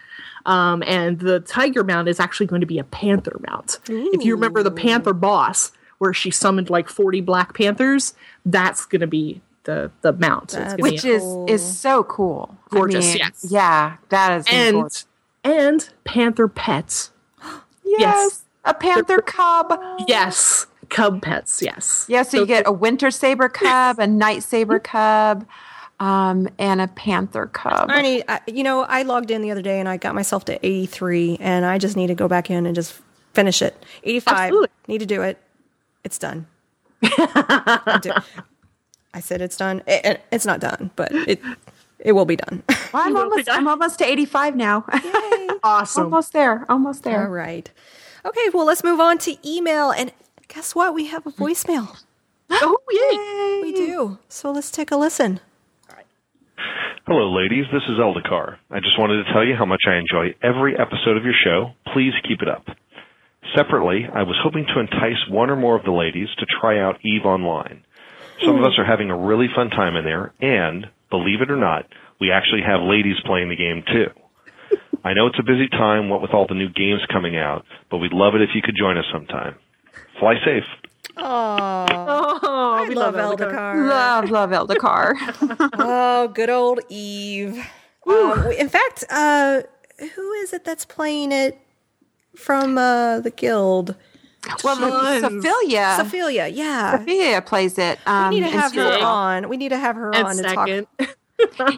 Um, 0.45 0.83
and 0.87 1.19
the 1.19 1.41
tiger 1.41 1.83
mount 1.85 2.09
is 2.09 2.21
actually 2.21 2.47
going 2.47 2.61
to 2.61 2.67
be 2.67 2.79
a 2.79 2.85
panther 2.85 3.41
mount. 3.49 3.79
If 3.89 4.25
you 4.25 4.35
remember 4.35 4.63
the 4.63 4.71
panther 4.71 5.15
boss, 5.15 5.73
where 5.99 6.13
she 6.13 6.31
summoned 6.31 6.71
like 6.71 6.89
40 6.89 7.21
black 7.23 7.55
panthers, 7.55 8.15
that's 8.45 8.85
going 8.87 9.01
to 9.01 9.07
be 9.07 9.41
the 9.65 9.91
the 10.03 10.13
mount. 10.13 10.57
Which 10.79 11.05
is 11.05 11.23
is 11.49 11.63
so 11.79 12.05
cool. 12.05 12.57
I 12.71 12.77
Gorgeous, 12.77 13.07
mean, 13.07 13.19
yes. 13.19 13.47
Yeah, 13.49 13.97
that 14.11 14.41
is 14.41 14.47
and 14.51 14.75
gorgeous. 14.75 15.07
And 15.51 15.89
panther 16.05 16.49
pets. 16.49 17.11
Yes, 17.85 18.45
a 18.65 18.75
panther 18.75 19.19
cub. 19.23 19.81
Yes, 20.09 20.67
cub 20.91 21.23
pets. 21.23 21.63
Yes. 21.63 22.05
Yeah, 22.09 22.25
so 22.25 22.41
you 22.41 22.47
get 22.47 22.67
a 22.67 22.73
winter 22.73 23.11
saber 23.13 23.49
cub, 23.49 23.99
a 24.01 24.07
night 24.09 24.43
saber 24.43 24.81
cub, 24.81 25.47
um, 26.01 26.49
and 26.59 26.81
a 26.81 26.89
panther 26.89 27.47
cub. 27.47 27.89
Arnie, 27.89 28.25
I, 28.29 28.41
you 28.49 28.65
know, 28.65 28.81
I 28.83 29.03
logged 29.03 29.31
in 29.31 29.41
the 29.41 29.53
other 29.53 29.63
day 29.63 29.79
and 29.79 29.89
I 29.89 29.97
got 29.99 30.15
myself 30.17 30.45
to 30.47 30.67
83, 30.67 31.39
and 31.41 31.65
I 31.65 31.79
just 31.79 31.97
need 31.97 32.09
to 32.09 32.15
go 32.17 32.27
back 32.27 32.51
in 32.51 32.67
and 32.67 32.75
just 32.75 33.01
finish 33.35 33.63
it. 33.63 33.81
85. 34.03 34.35
Absolutely. 34.37 34.69
Need 34.89 34.99
to 34.99 35.07
do 35.07 35.23
it. 35.23 35.41
It's 36.03 36.19
done. 36.19 36.47
I, 37.05 37.99
do- 38.03 38.13
I 39.15 39.21
said 39.21 39.41
it's 39.41 39.57
done. 39.57 39.83
It, 39.87 40.05
it- 40.05 40.25
it's 40.33 40.45
not 40.45 40.59
done, 40.61 40.91
but 40.97 41.13
it 41.13 41.41
it 41.99 42.13
will 42.13 42.27
be 42.27 42.37
done. 42.37 42.63
Well, 42.93 43.03
I'm 43.03 43.13
will 43.15 43.23
be 43.23 43.25
almost 43.25 43.47
done. 43.47 43.59
I'm 43.59 43.69
almost 43.69 43.99
to 43.99 44.07
85 44.07 44.57
now. 44.57 44.85
Awesome. 45.63 46.05
almost 46.05 46.33
there. 46.33 46.65
Almost 46.69 47.03
there. 47.03 47.25
All 47.25 47.33
right. 47.33 47.69
Okay, 48.25 48.49
well, 48.55 48.65
let's 48.65 48.85
move 48.85 49.01
on 49.01 49.19
to 49.19 49.37
email. 49.45 49.91
And 49.91 50.13
guess 50.49 50.75
what? 50.75 50.95
We 50.95 51.07
have 51.09 51.27
a 51.27 51.33
voicemail. 51.33 52.03
Oh, 52.49 52.79
yay. 52.89 53.63
We 53.63 53.73
do. 53.73 54.19
So 54.29 54.53
let's 54.53 54.71
take 54.71 54.93
a 54.93 54.97
listen. 54.97 55.41
Hello, 57.09 57.31
ladies. 57.33 57.67
This 57.73 57.83
is 57.89 58.01
Eldakar. 58.01 58.57
I 58.69 58.81
just 58.81 58.99
wanted 58.99 59.23
to 59.23 59.33
tell 59.33 59.45
you 59.45 59.55
how 59.55 59.65
much 59.65 59.83
I 59.87 59.95
enjoy 59.95 60.35
every 60.43 60.75
episode 60.75 61.17
of 61.17 61.23
your 61.23 61.39
show. 61.45 61.71
Please 61.93 62.11
keep 62.27 62.43
it 62.43 62.49
up. 62.49 62.67
Separately, 63.55 64.09
I 64.13 64.25
was 64.25 64.35
hoping 64.43 64.67
to 64.67 64.81
entice 64.81 65.23
one 65.31 65.49
or 65.49 65.55
more 65.55 65.79
of 65.79 65.85
the 65.85 65.93
ladies 65.93 66.27
to 66.39 66.47
try 66.61 66.81
out 66.81 66.99
Eve 67.05 67.25
Online. 67.25 67.85
Some 68.41 68.57
of 68.57 68.63
hmm. 68.63 68.65
us 68.65 68.79
are 68.79 68.85
having 68.85 69.11
a 69.11 69.17
really 69.17 69.47
fun 69.55 69.71
time 69.71 69.95
in 69.95 70.05
there, 70.05 70.33
and, 70.41 70.87
believe 71.11 71.41
it 71.41 71.51
or 71.51 71.57
not, 71.57 71.87
we 72.21 72.31
actually 72.31 72.63
have 72.63 72.81
ladies 72.83 73.17
playing 73.25 73.49
the 73.49 73.57
game 73.57 73.83
too. 73.87 74.11
I 75.05 75.15
know 75.15 75.27
it's 75.29 75.39
a 75.39 75.43
busy 75.45 75.69
time, 75.69 76.09
what 76.09 76.21
with 76.21 76.33
all 76.33 76.47
the 76.49 76.55
new 76.55 76.69
games 76.69 77.01
coming 77.13 77.37
out, 77.37 77.65
but 77.91 77.99
we'd 77.99 78.13
love 78.13 78.35
it 78.35 78.43
if 78.43 78.51
you 78.55 78.63
could 78.63 78.75
join 78.77 78.97
us 78.99 79.05
sometime. 79.13 79.55
Fly 80.19 80.35
safe. 80.45 80.65
Oh, 81.19 81.23
I 81.23 82.87
we 82.89 82.95
love 82.95 83.15
Eldakar. 83.15 83.53
Eldakar. 83.53 83.89
Love, 83.89 84.31
love 84.31 84.51
Eldakar. 84.51 85.71
Oh, 85.79 86.29
good 86.29 86.51
old 86.51 86.81
Eve. 86.89 87.65
Um, 88.07 88.51
in 88.53 88.69
fact, 88.69 89.05
uh, 89.11 89.63
who 90.15 90.33
is 90.33 90.53
it 90.53 90.65
that's 90.65 90.85
playing 90.85 91.33
it 91.33 91.59
from 92.35 92.77
uh, 92.79 93.21
the 93.21 93.31
guild? 93.31 93.95
Well, 94.65 94.77
Tons. 95.21 95.45
Sophia. 95.45 95.95
Sophia, 95.99 96.49
yeah. 96.49 96.99
Sophia 96.99 97.43
plays 97.43 97.79
it. 97.79 97.99
Um, 98.07 98.31
We 98.31 98.41
need 98.41 98.51
to 98.51 98.59
have 98.59 98.75
her 98.75 98.89
Seattle. 98.93 99.07
on. 99.07 99.49
We 99.49 99.57
need 99.57 99.69
to 99.71 99.79
have 99.79 99.97
her 99.97 100.15
And 100.15 100.27
on 100.27 100.37
to 100.37 100.43
talk. 100.43 100.69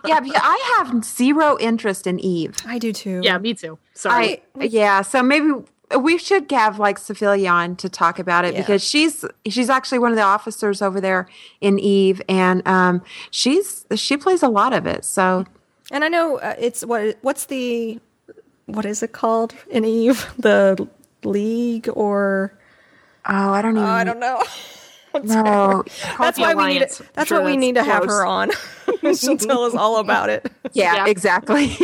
Yeah, 0.06 0.20
I 0.22 0.76
have 0.86 1.04
zero 1.04 1.58
interest 1.58 2.06
in 2.06 2.20
Eve. 2.20 2.54
I 2.64 2.78
do 2.78 2.92
too. 2.92 3.20
yeah, 3.24 3.38
me 3.38 3.54
too. 3.54 3.76
Sorry. 3.92 4.40
I 4.56 4.64
yeah, 4.64 5.02
so 5.02 5.20
maybe 5.20 5.50
we 5.98 6.16
should 6.16 6.48
have 6.52 6.78
like 6.78 6.96
Sophia 6.96 7.48
on 7.50 7.74
to 7.76 7.88
talk 7.88 8.20
about 8.20 8.44
it 8.44 8.54
Yeah. 8.54 8.60
because 8.60 8.84
she's 8.84 9.24
she's 9.48 9.68
actually 9.68 9.98
one 9.98 10.12
of 10.12 10.16
the 10.16 10.22
officers 10.22 10.80
over 10.80 11.00
there 11.00 11.28
in 11.60 11.80
Eve, 11.80 12.22
and 12.28 12.66
um, 12.68 13.02
she's 13.32 13.84
she 13.96 14.16
plays 14.16 14.44
a 14.44 14.48
lot 14.48 14.72
of 14.72 14.86
it. 14.86 15.04
So 15.04 15.44
And 15.90 16.04
I 16.04 16.08
know 16.08 16.38
uh, 16.38 16.54
it's 16.56 16.84
what 16.86 17.18
what's 17.22 17.46
the 17.46 17.98
what 18.66 18.84
is 18.84 19.02
it 19.02 19.10
called 19.12 19.56
in 19.70 19.84
Eve? 19.84 20.32
The 20.38 20.86
league 21.24 21.88
or 21.94 22.56
oh, 23.28 23.50
I 23.52 23.62
don't 23.62 23.76
uh, 23.76 23.80
even. 23.82 23.90
I 23.90 24.04
don't 24.04 24.20
know. 24.20 24.42
know. 25.22 25.84
That's 26.18 26.38
the 26.38 26.42
why 26.42 26.54
we 26.54 26.66
need 26.66 26.82
Alliance. 26.82 27.00
it. 27.00 27.02
That's 27.14 27.28
Sure, 27.28 27.38
what 27.38 27.44
we 27.44 27.56
that's 27.56 27.58
need 27.58 27.76
to 27.76 27.84
have 27.84 28.04
her 28.04 28.26
on. 28.26 28.50
She'll 29.14 29.38
tell 29.38 29.64
us 29.64 29.74
all 29.74 29.98
about 29.98 30.30
it. 30.30 30.50
Yeah, 30.74 30.94
Yeah. 30.94 31.06
exactly. 31.06 31.76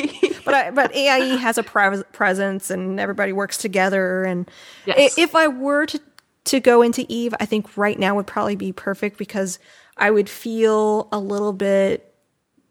But 0.45 0.55
I, 0.55 0.71
but 0.71 0.95
AIE 0.95 1.37
has 1.37 1.59
a 1.59 1.63
pre- 1.63 2.03
presence 2.13 2.71
and 2.71 3.01
everybody 3.01 3.33
works 3.33 3.59
together. 3.59 4.25
And 4.25 4.51
Yes. 4.87 5.19
if 5.19 5.35
I 5.35 5.49
were 5.49 5.87
to 5.87 6.01
to 6.47 6.61
go 6.61 6.83
into 6.83 7.07
Eve, 7.09 7.35
I 7.41 7.47
think 7.47 7.77
right 7.77 7.99
now 7.99 8.15
would 8.17 8.27
probably 8.27 8.57
be 8.57 8.73
perfect 8.73 9.19
because 9.19 9.59
I 9.97 10.11
would 10.11 10.29
feel 10.29 11.09
a 11.13 11.19
little 11.19 11.55
bit 11.55 12.15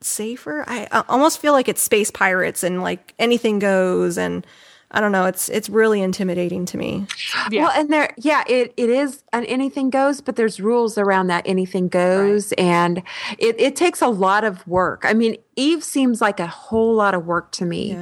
safer. 0.01 0.63
I, 0.67 0.87
I 0.91 1.03
almost 1.09 1.39
feel 1.39 1.53
like 1.53 1.67
it's 1.69 1.81
space 1.81 2.11
pirates 2.11 2.63
and 2.63 2.81
like 2.83 3.13
anything 3.19 3.59
goes 3.59 4.17
and. 4.17 4.45
I 4.93 5.01
don't 5.01 5.11
know. 5.11 5.25
It's 5.25 5.49
it's 5.49 5.69
really 5.69 6.01
intimidating 6.01 6.65
to 6.67 6.77
me. 6.77 7.07
Yeah. 7.49 7.63
Well, 7.63 7.71
and 7.75 7.91
there, 7.91 8.13
yeah, 8.17 8.43
it, 8.47 8.73
it 8.77 8.89
is 8.89 9.23
an 9.33 9.43
anything 9.45 9.89
goes, 9.89 10.21
but 10.21 10.35
there's 10.35 10.59
rules 10.59 10.97
around 10.97 11.27
that 11.27 11.43
anything 11.47 11.87
goes, 11.87 12.51
and 12.53 13.01
it, 13.39 13.59
it 13.59 13.75
takes 13.75 14.01
a 14.01 14.07
lot 14.07 14.43
of 14.43 14.65
work. 14.67 15.03
I 15.03 15.13
mean, 15.13 15.37
Eve 15.55 15.83
seems 15.83 16.21
like 16.21 16.39
a 16.39 16.47
whole 16.47 16.93
lot 16.93 17.13
of 17.13 17.25
work 17.25 17.51
to 17.53 17.65
me. 17.65 17.93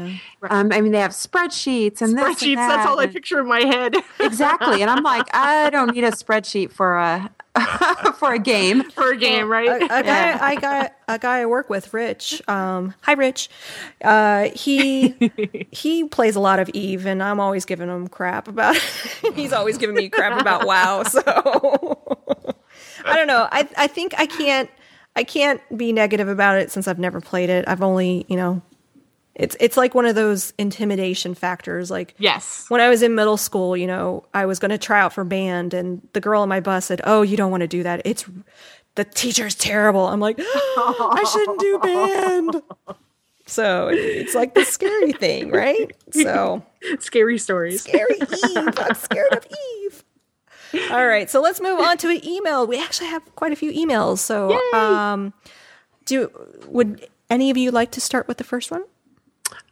Um, 0.50 0.72
I 0.72 0.82
mean, 0.82 0.92
they 0.92 1.00
have 1.00 1.12
spreadsheets 1.12 2.02
and 2.02 2.18
this 2.18 2.26
and 2.26 2.36
Spreadsheets, 2.38 2.56
that's 2.56 2.88
all 2.88 3.00
I 3.00 3.08
picture 3.08 3.40
in 3.40 3.48
my 3.48 3.62
head. 3.62 3.96
exactly. 4.20 4.82
And 4.82 4.90
I'm 4.90 5.04
like, 5.04 5.28
I 5.34 5.70
don't 5.70 5.94
need 5.94 6.04
a 6.04 6.12
spreadsheet 6.12 6.72
for 6.72 6.98
a 6.98 7.30
for 8.16 8.34
a 8.34 8.40
game. 8.40 8.90
For 8.92 9.12
a 9.12 9.18
game, 9.18 9.50
right? 9.50 9.82
a, 9.82 10.00
a 10.00 10.04
guy 10.04 10.38
I 10.40 10.56
got 10.56 10.94
a 11.08 11.20
guy 11.20 11.40
I 11.40 11.46
work 11.46 11.70
with, 11.70 11.94
Rich. 11.94 12.42
Um, 12.48 12.94
hi, 13.02 13.14
Rich. 13.14 13.50
Uh, 14.04 14.50
he 14.56 15.32
he 15.72 16.06
plays 16.06 16.36
a 16.36 16.40
lot 16.40 16.60
of 16.60 16.70
Eve, 16.70 17.06
and 17.06 17.22
I'm 17.22 17.40
always 17.40 17.66
giving 17.66 17.90
him 17.90 18.08
crap 18.08 18.48
about. 18.48 18.78
he's 19.36 19.52
always 19.54 19.78
giving 19.78 19.96
me 19.96 20.10
crap 20.10 20.40
about 20.40 20.66
WoW. 20.66 21.04
So 21.04 21.22
I 23.06 23.16
don't 23.16 23.28
know. 23.28 23.48
I 23.52 23.68
I 23.78 23.88
think 23.88 24.14
I 24.18 24.26
can't 24.26 24.70
I 25.16 25.24
can't 25.24 25.62
be 25.78 25.92
negative 25.92 26.28
about 26.28 26.58
it 26.58 26.72
since 26.72 26.88
I've 26.88 27.00
never 27.00 27.22
played 27.22 27.50
it. 27.50 27.66
I've 27.68 27.82
only 27.82 28.26
you 28.28 28.38
know. 28.38 28.62
It's 29.34 29.56
it's 29.62 29.78
like 29.78 29.96
one 29.96 30.06
of 30.06 30.14
those 30.16 30.54
intimidation 30.58 31.36
factors. 31.36 31.90
Like 31.90 32.16
yes. 32.18 32.66
when 32.68 32.82
I 32.82 32.90
was 32.90 33.02
in 33.02 33.16
middle 33.16 33.38
school, 33.38 33.78
you 33.78 33.88
know, 33.88 34.26
I 34.34 34.46
was 34.46 34.60
going 34.60 34.72
to 34.72 34.78
try 34.78 35.00
out 35.00 35.14
for 35.14 35.24
band, 35.24 35.74
and 35.74 36.06
the 36.12 36.20
girl 36.20 36.42
on 36.42 36.50
my 36.50 36.60
bus 36.60 36.86
said, 36.86 37.00
"Oh, 37.06 37.22
you 37.22 37.38
don't 37.38 37.50
want 37.50 37.62
to 37.62 37.68
do 37.68 37.82
that. 37.84 38.02
It's 38.04 38.26
the 38.96 39.06
teacher's 39.06 39.56
terrible." 39.56 40.06
I'm 40.08 40.20
like, 40.20 40.38
I 40.40 41.26
shouldn't 41.32 41.60
do 41.60 41.80
band. 41.80 42.62
So 43.48 43.90
it's 43.90 44.36
like 44.36 44.54
the 44.54 44.64
scary 44.64 45.12
thing, 45.14 45.52
right? 45.52 45.92
So 46.12 46.64
Scary 47.00 47.38
stories. 47.38 47.84
scary 47.84 48.16
Eve. 48.20 48.58
I'm 48.78 48.96
scared 48.96 49.34
of 49.34 49.46
Eve. 49.84 50.04
All 50.92 51.06
right, 51.06 51.30
so 51.30 51.42
let's 51.42 51.62
move 51.62 51.80
on 51.80 51.98
to 51.98 52.10
an 52.10 52.26
email. 52.26 52.66
We 52.66 52.82
actually 52.82 53.08
have 53.08 53.24
quite 53.36 53.52
a 53.52 53.56
few 53.56 53.72
emails. 53.72 54.20
So, 54.20 54.52
um, 54.74 55.34
do 56.06 56.30
would 56.68 57.08
any 57.30 57.50
of 57.50 57.58
you 57.58 57.72
like 57.72 57.92
to 57.92 58.02
start 58.02 58.28
with 58.28 58.38
the 58.38 58.44
first 58.44 58.72
one? 58.72 58.84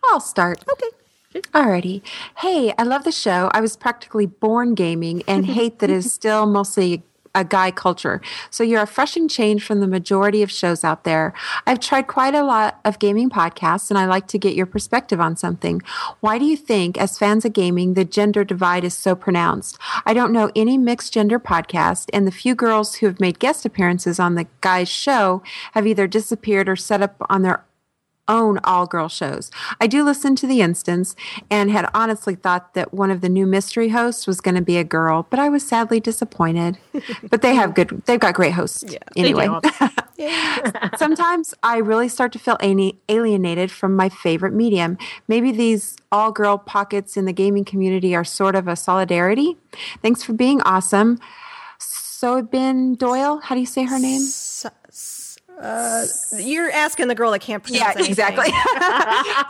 I'll 0.06 0.20
start. 0.20 0.64
Okay. 0.72 1.42
Alrighty. 1.54 2.02
Hey, 2.38 2.74
I 2.78 2.84
love 2.84 3.04
the 3.04 3.12
show. 3.12 3.52
I 3.54 3.62
was 3.62 3.78
practically 3.78 4.26
born 4.26 4.74
gaming 4.74 5.22
and 5.28 5.46
hate 5.58 5.80
that 5.80 5.90
it's 5.90 6.12
still 6.12 6.46
mostly 6.46 7.04
a 7.40 7.44
guy 7.44 7.72
culture. 7.72 8.22
So 8.50 8.64
you're 8.64 8.80
a 8.80 8.84
refreshing 8.84 9.28
change 9.28 9.64
from 9.66 9.80
the 9.80 9.88
majority 9.88 10.44
of 10.44 10.52
shows 10.52 10.84
out 10.84 11.06
there. 11.06 11.34
I've 11.66 11.80
tried 11.80 12.08
quite 12.08 12.36
a 12.36 12.44
lot 12.44 12.80
of 12.84 13.00
gaming 13.00 13.30
podcasts 13.30 13.90
and 13.90 13.98
I 13.98 14.06
like 14.06 14.28
to 14.28 14.38
get 14.38 14.56
your 14.56 14.66
perspective 14.66 15.22
on 15.22 15.38
something. 15.38 15.82
Why 16.20 16.38
do 16.38 16.46
you 16.46 16.58
think, 16.58 16.98
as 16.98 17.18
fans 17.18 17.46
of 17.46 17.54
gaming, 17.54 17.94
the 17.94 18.04
gender 18.06 18.44
divide 18.44 18.84
is 18.84 18.94
so 18.94 19.16
pronounced? 19.16 19.78
I 20.06 20.14
don't 20.14 20.34
know 20.34 20.52
any 20.56 20.78
mixed 20.78 21.14
gender 21.14 21.40
podcast, 21.40 22.10
and 22.12 22.28
the 22.28 22.32
few 22.32 22.56
girls 22.56 22.96
who 22.96 23.06
have 23.06 23.20
made 23.20 23.40
guest 23.40 23.66
appearances 23.66 24.20
on 24.20 24.36
the 24.36 24.48
guys' 24.62 24.90
show 24.90 25.42
have 25.74 25.88
either 25.88 26.08
disappeared 26.08 26.68
or 26.68 26.76
set 26.76 27.02
up 27.02 27.16
on 27.30 27.42
their 27.42 27.64
own 28.30 28.60
all 28.64 28.86
girl 28.86 29.10
shows. 29.10 29.52
I 29.82 29.88
do 29.88 30.04
listen 30.04 30.36
to 30.38 30.48
The 30.48 30.62
Instance 30.62 31.16
and 31.50 31.72
had 31.72 31.90
honestly 31.94 32.36
thought 32.36 32.74
that 32.76 32.94
one 32.94 33.12
of 33.12 33.22
the 33.22 33.28
new 33.28 33.46
mystery 33.46 33.90
hosts 33.90 34.28
was 34.28 34.40
going 34.40 34.56
to 34.56 34.62
be 34.62 34.78
a 34.78 34.84
girl, 34.84 35.28
but 35.30 35.40
I 35.40 35.50
was 35.50 35.68
sadly 35.68 36.00
disappointed. 36.00 36.78
but 37.30 37.42
they 37.42 37.56
have 37.56 37.74
good, 37.74 38.04
they've 38.06 38.20
got 38.20 38.36
great 38.36 38.54
hosts 38.54 38.86
yeah, 38.88 39.00
anyway. 39.18 39.50
Sometimes 40.98 41.54
I 41.64 41.78
really 41.78 42.08
start 42.08 42.32
to 42.34 42.40
feel 42.40 42.58
alienated 42.62 43.72
from 43.72 43.96
my 43.96 44.10
favorite 44.10 44.54
medium. 44.54 44.98
Maybe 45.28 45.52
these 45.52 45.98
all 46.12 46.32
girl 46.32 46.58
pockets 46.58 47.18
in 47.18 47.26
the 47.26 47.34
gaming 47.34 47.66
community 47.66 48.16
are 48.16 48.24
sort 48.24 48.56
of 48.56 48.68
a 48.68 48.76
solidarity. 48.76 49.58
Thanks 50.02 50.24
for 50.24 50.34
being 50.34 50.62
awesome. 50.62 51.20
So, 51.80 52.42
Ben 52.42 52.96
Doyle, 52.96 53.40
how 53.40 53.56
do 53.56 53.62
you 53.62 53.68
say 53.68 53.84
her 53.84 53.98
name? 53.98 54.22
You're 56.38 56.72
asking 56.72 57.08
the 57.08 57.16
girl 57.16 57.32
that 57.32 57.40
can't 57.42 57.64
pronounce 57.64 57.82
Yeah, 57.82 57.92
anything. 57.92 58.12
exactly. 58.12 58.48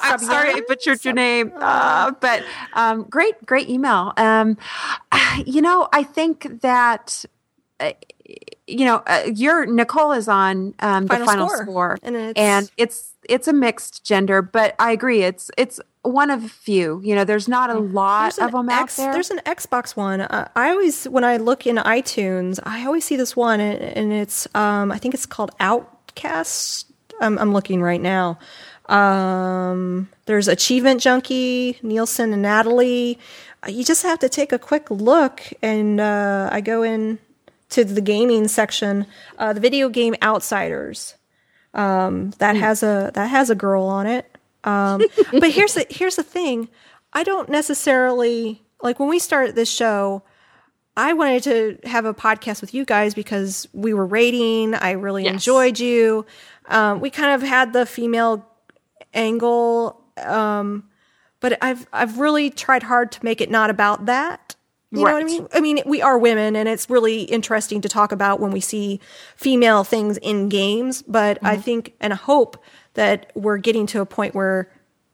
I'm 0.01 0.19
sorry 0.19 0.49
I 0.53 0.61
butchered 0.67 1.03
your 1.05 1.13
name, 1.13 1.51
uh, 1.55 2.11
but 2.19 2.43
um, 2.73 3.03
great, 3.03 3.45
great 3.45 3.69
email. 3.69 4.13
Um, 4.17 4.57
you 5.45 5.61
know, 5.61 5.87
I 5.93 6.03
think 6.03 6.61
that. 6.61 7.25
Uh, 7.79 7.93
you 8.67 8.85
know, 8.85 9.01
uh, 9.07 9.23
your 9.33 9.65
Nicole 9.65 10.11
is 10.11 10.27
on 10.27 10.75
um, 10.81 11.07
Final 11.07 11.25
the 11.25 11.31
final 11.31 11.49
Score. 11.49 11.63
score, 11.63 11.97
And 12.03 12.15
it's- 12.15 12.33
and 12.35 12.71
it's 12.77 13.13
it's 13.27 13.47
a 13.47 13.53
mixed 13.53 14.03
gender, 14.05 14.43
but 14.43 14.75
I 14.77 14.91
agree, 14.91 15.23
it's 15.23 15.49
it's 15.57 15.79
one 16.03 16.29
of 16.29 16.43
a 16.43 16.47
few. 16.49 17.01
You 17.03 17.15
know, 17.15 17.23
there's 17.23 17.47
not 17.47 17.71
a 17.71 17.79
lot 17.79 18.37
of 18.37 18.51
them 18.51 18.69
out 18.69 18.89
there. 18.91 19.11
There's 19.13 19.31
an 19.31 19.39
Xbox 19.47 19.95
one. 19.95 20.21
Uh, 20.21 20.47
I 20.55 20.69
always, 20.69 21.05
when 21.05 21.23
I 21.23 21.37
look 21.37 21.65
in 21.65 21.77
iTunes, 21.77 22.59
I 22.63 22.85
always 22.85 23.03
see 23.05 23.15
this 23.15 23.35
one, 23.35 23.59
and, 23.59 23.81
and 23.81 24.13
it's, 24.13 24.47
um, 24.53 24.91
I 24.91 24.99
think 24.99 25.13
it's 25.15 25.25
called 25.25 25.49
Outcast. 26.25 26.91
I'm, 27.21 27.37
I'm 27.37 27.53
looking 27.53 27.81
right 27.81 28.01
now. 28.01 28.39
Um, 28.87 30.09
there's 30.25 30.47
Achievement 30.47 31.01
Junkie, 31.01 31.77
Nielsen 31.81 32.33
and 32.33 32.41
Natalie. 32.41 33.19
Uh, 33.63 33.69
You 33.69 33.83
just 33.83 34.03
have 34.03 34.19
to 34.19 34.29
take 34.29 34.51
a 34.51 34.59
quick 34.59 34.89
look, 34.89 35.41
and 35.61 35.99
uh, 35.99 36.49
I 36.51 36.61
go 36.61 36.83
in 36.83 37.19
to 37.69 37.85
the 37.85 38.01
gaming 38.01 38.47
section, 38.47 39.05
uh, 39.37 39.53
the 39.53 39.59
video 39.59 39.89
game 39.89 40.15
Outsiders. 40.21 41.15
Um, 41.73 42.31
that 42.39 42.55
has 42.55 42.81
a 42.81 43.11
that 43.13 43.27
has 43.27 43.51
a 43.51 43.55
girl 43.55 43.83
on 43.83 44.07
it. 44.07 44.25
Um, 44.63 45.03
but 45.31 45.51
here's 45.51 45.75
the 45.75 45.85
here's 45.89 46.15
the 46.15 46.23
thing. 46.23 46.67
I 47.13 47.23
don't 47.23 47.47
necessarily 47.47 48.63
like 48.81 48.99
when 48.99 49.07
we 49.07 49.19
started 49.19 49.53
this 49.55 49.71
show. 49.71 50.23
I 50.99 51.13
wanted 51.13 51.43
to 51.43 51.79
have 51.87 52.05
a 52.05 52.13
podcast 52.13 52.61
with 52.61 52.73
you 52.73 52.83
guys 52.85 53.13
because 53.13 53.67
we 53.73 53.93
were 53.93 54.05
rating. 54.05 54.73
I 54.75 54.91
really 54.91 55.23
Yes. 55.23 55.33
enjoyed 55.33 55.79
you. 55.79 56.25
Um, 56.67 56.99
we 56.99 57.09
kind 57.09 57.31
of 57.33 57.47
had 57.47 57.71
the 57.73 57.85
female 57.85 58.45
angle, 59.13 60.01
um, 60.23 60.83
but 61.39 61.57
I've 61.61 61.87
I've 61.93 62.19
really 62.19 62.49
tried 62.49 62.83
hard 62.83 63.11
to 63.13 63.23
make 63.23 63.41
it 63.41 63.49
not 63.49 63.69
about 63.69 64.05
that. 64.07 64.55
You 64.91 65.05
know 65.05 65.13
what 65.13 65.21
I 65.21 65.25
mean? 65.25 65.47
I 65.53 65.59
mean, 65.61 65.81
we 65.85 66.01
are 66.01 66.17
women, 66.17 66.55
and 66.55 66.67
it's 66.67 66.89
really 66.89 67.21
interesting 67.23 67.79
to 67.81 67.89
talk 67.89 68.11
about 68.11 68.39
when 68.39 68.49
we 68.51 68.59
see 68.59 68.99
female 69.35 69.83
things 69.83 70.17
in 70.17 70.49
games. 70.49 71.03
But 71.03 71.37
I 71.43 71.53
Mm-hmm. 71.53 71.61
think 71.61 71.93
and 72.01 72.11
I 72.11 72.15
hope 72.15 72.63
that 72.95 73.31
we're 73.35 73.57
getting 73.57 73.85
to 73.87 74.01
a 74.01 74.05
point 74.05 74.33
where 74.33 74.71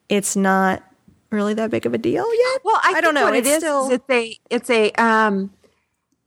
it's 0.07 0.35
not 0.37 0.81
really 1.29 1.53
that 1.55 1.71
big 1.71 1.85
of 1.85 1.93
a 1.93 1.97
deal 1.97 2.23
yet. 2.23 2.61
Well, 2.63 2.79
I, 2.81 3.01
don't 3.01 3.03
think 3.03 3.15
know. 3.15 3.23
What 3.25 3.35
it 3.35 3.45
it's 3.45 3.57
still 3.57 3.87
is 3.87 3.91
it's 3.99 4.09
a 4.09 4.39
it's 4.49 4.69
a 4.69 4.91
um, 4.93 5.51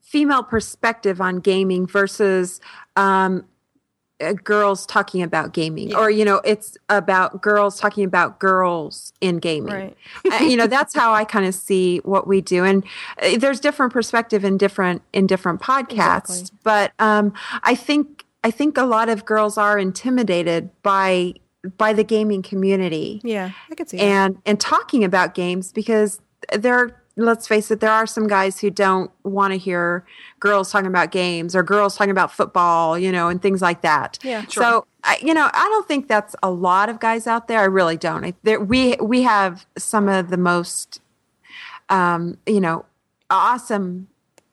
female 0.09 0.43
perspective 0.43 1.20
on 1.20 1.39
gaming 1.39 1.86
versus 1.86 2.62
um, 2.97 3.44
uh, 4.20 4.32
girls 4.32 4.86
talking 4.86 5.22
about 5.22 5.52
gaming, 5.52 5.94
or 5.94 6.10
you 6.10 6.24
know, 6.24 6.40
it's 6.44 6.78
about 6.89 7.43
girls 7.43 7.78
talking 7.78 8.05
about 8.05 8.40
girls 8.40 9.12
in 9.20 9.39
gaming. 9.39 9.74
Right. 9.74 9.97
Uh, 10.32 10.44
you 10.44 10.56
know, 10.56 10.66
that's 10.66 10.94
how 10.94 11.12
I 11.12 11.24
kind 11.24 11.44
of 11.44 11.55
see 11.55 11.98
what 11.98 12.26
we 12.26 12.40
do, 12.40 12.64
and 12.64 12.85
uh, 13.22 13.36
there's 13.36 13.60
different 13.60 13.93
perspective 13.93 14.44
in 14.44 14.56
different 14.56 15.02
in 15.12 15.26
different 15.26 15.60
podcasts. 15.60 16.40
Exactly. 16.40 16.59
But 16.64 16.93
um, 16.98 17.35
I 17.62 17.74
think 17.74 18.24
I 18.43 18.51
think 18.51 18.78
a 18.78 18.85
lot 18.85 19.10
of 19.10 19.26
girls 19.26 19.59
are 19.59 19.78
intimidated 19.78 20.70
by 20.82 21.35
by 21.76 21.93
the 21.93 22.05
gaming 22.05 22.40
community 22.40 23.20
yeah, 23.24 23.51
I 23.70 23.74
could 23.74 23.90
see 23.90 23.98
that. 23.98 24.02
and 24.02 24.39
and 24.47 24.59
talking 24.59 25.05
about 25.05 25.35
games 25.35 25.70
because 25.70 26.20
there 26.56 27.02
let's 27.18 27.46
face 27.48 27.70
it 27.70 27.80
there 27.80 27.90
are 27.90 28.06
some 28.06 28.26
guys 28.28 28.60
who 28.60 28.70
don't 28.70 29.10
want 29.24 29.52
to 29.52 29.58
hear 29.58 30.04
girls 30.40 30.70
talking 30.70 30.86
about 30.86 31.10
games 31.10 31.54
or 31.56 31.62
girls 31.62 31.96
talking 31.96 32.10
about 32.12 32.32
football 32.32 32.98
you 32.98 33.10
know 33.12 33.28
and 33.28 33.42
things 33.42 33.60
like 33.60 33.82
that 33.82 34.18
Yeah. 34.22 34.44
so 34.48 34.86
I, 35.04 35.18
you 35.22 35.34
know 35.34 35.50
i 35.52 35.64
don't 35.68 35.86
think 35.88 36.08
that's 36.08 36.34
a 36.42 36.50
lot 36.50 36.88
of 36.88 37.00
guys 37.00 37.26
out 37.26 37.48
there 37.48 37.58
i 37.60 37.64
really 37.64 37.96
don't 37.96 38.24
I, 38.24 38.34
there, 38.44 38.60
we 38.60 38.94
we 39.02 39.22
have 39.22 39.66
some 39.76 40.08
of 40.08 40.30
the 40.30 40.36
most 40.38 41.00
um 41.88 42.38
you 42.46 42.60
know 42.60 42.84
awesome 43.30 44.08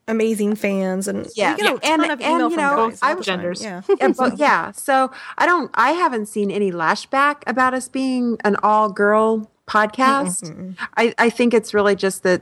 amazing 0.07 0.55
fans 0.55 1.07
and 1.07 1.27
Yeah. 1.35 1.55
we 1.55 1.61
get 1.61 1.65
a 1.65 1.73
Yeah. 1.83 1.93
And- 1.93 2.01
ton 2.03 2.11
of 2.11 2.21
and, 2.21 2.51
you 2.51 2.57
know, 2.57 2.89
guys 2.89 2.99
all 3.01 3.09
I- 3.09 3.15
the 3.15 3.21
genders. 3.23 3.63
Yeah. 3.63 3.81
yeah, 3.99 4.09
but 4.15 4.37
yeah. 4.37 4.71
So 4.71 5.09
I 5.39 5.47
don't. 5.47 5.71
I 5.73 5.91
haven't 5.93 6.27
seen 6.27 6.51
any 6.51 6.71
lashback 6.71 7.37
about 7.47 7.73
us 7.73 7.87
being 7.87 8.37
an 8.45 8.55
all 8.61 8.91
girl 8.91 9.49
podcast. 9.67 10.75
I, 10.97 11.13
I 11.17 11.29
think 11.29 11.53
it's 11.53 11.73
really 11.73 11.95
just 11.95 12.23
that 12.23 12.41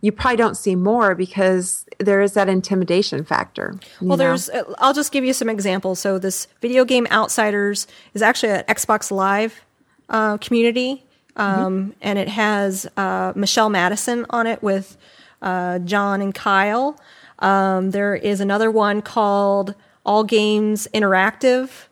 you 0.00 0.12
probably 0.12 0.36
don't 0.36 0.56
see 0.56 0.76
more 0.76 1.14
because 1.14 1.86
there 1.98 2.20
is 2.20 2.34
that 2.34 2.48
intimidation 2.48 3.24
factor. 3.24 3.78
Well, 4.00 4.10
know? 4.10 4.16
there's. 4.16 4.50
uh, 4.50 4.64
I'll 4.78 4.92
just 4.92 5.12
give 5.12 5.24
you 5.24 5.32
some 5.32 5.48
examples. 5.48 5.98
So 5.98 6.18
this 6.18 6.46
video 6.60 6.84
game 6.84 7.06
outsiders 7.10 7.86
is 8.12 8.22
actually 8.22 8.52
an 8.52 8.64
Xbox 8.64 9.10
Live 9.10 9.64
uh, 10.08 10.36
community, 10.38 11.04
um, 11.36 11.94
and 12.02 12.18
it 12.18 12.28
has 12.28 12.86
uh, 12.96 13.32
Michelle 13.34 13.70
Madison 13.70 14.26
on 14.30 14.46
it 14.46 14.62
with 14.62 14.96
uh, 15.40 15.78
John 15.80 16.20
and 16.20 16.34
Kyle. 16.34 17.00
Um, 17.38 17.90
there 17.90 18.14
is 18.14 18.40
another 18.40 18.70
one 18.70 19.02
called 19.02 19.74
All 20.04 20.24
Games 20.24 20.86
Interactive, 20.92 21.86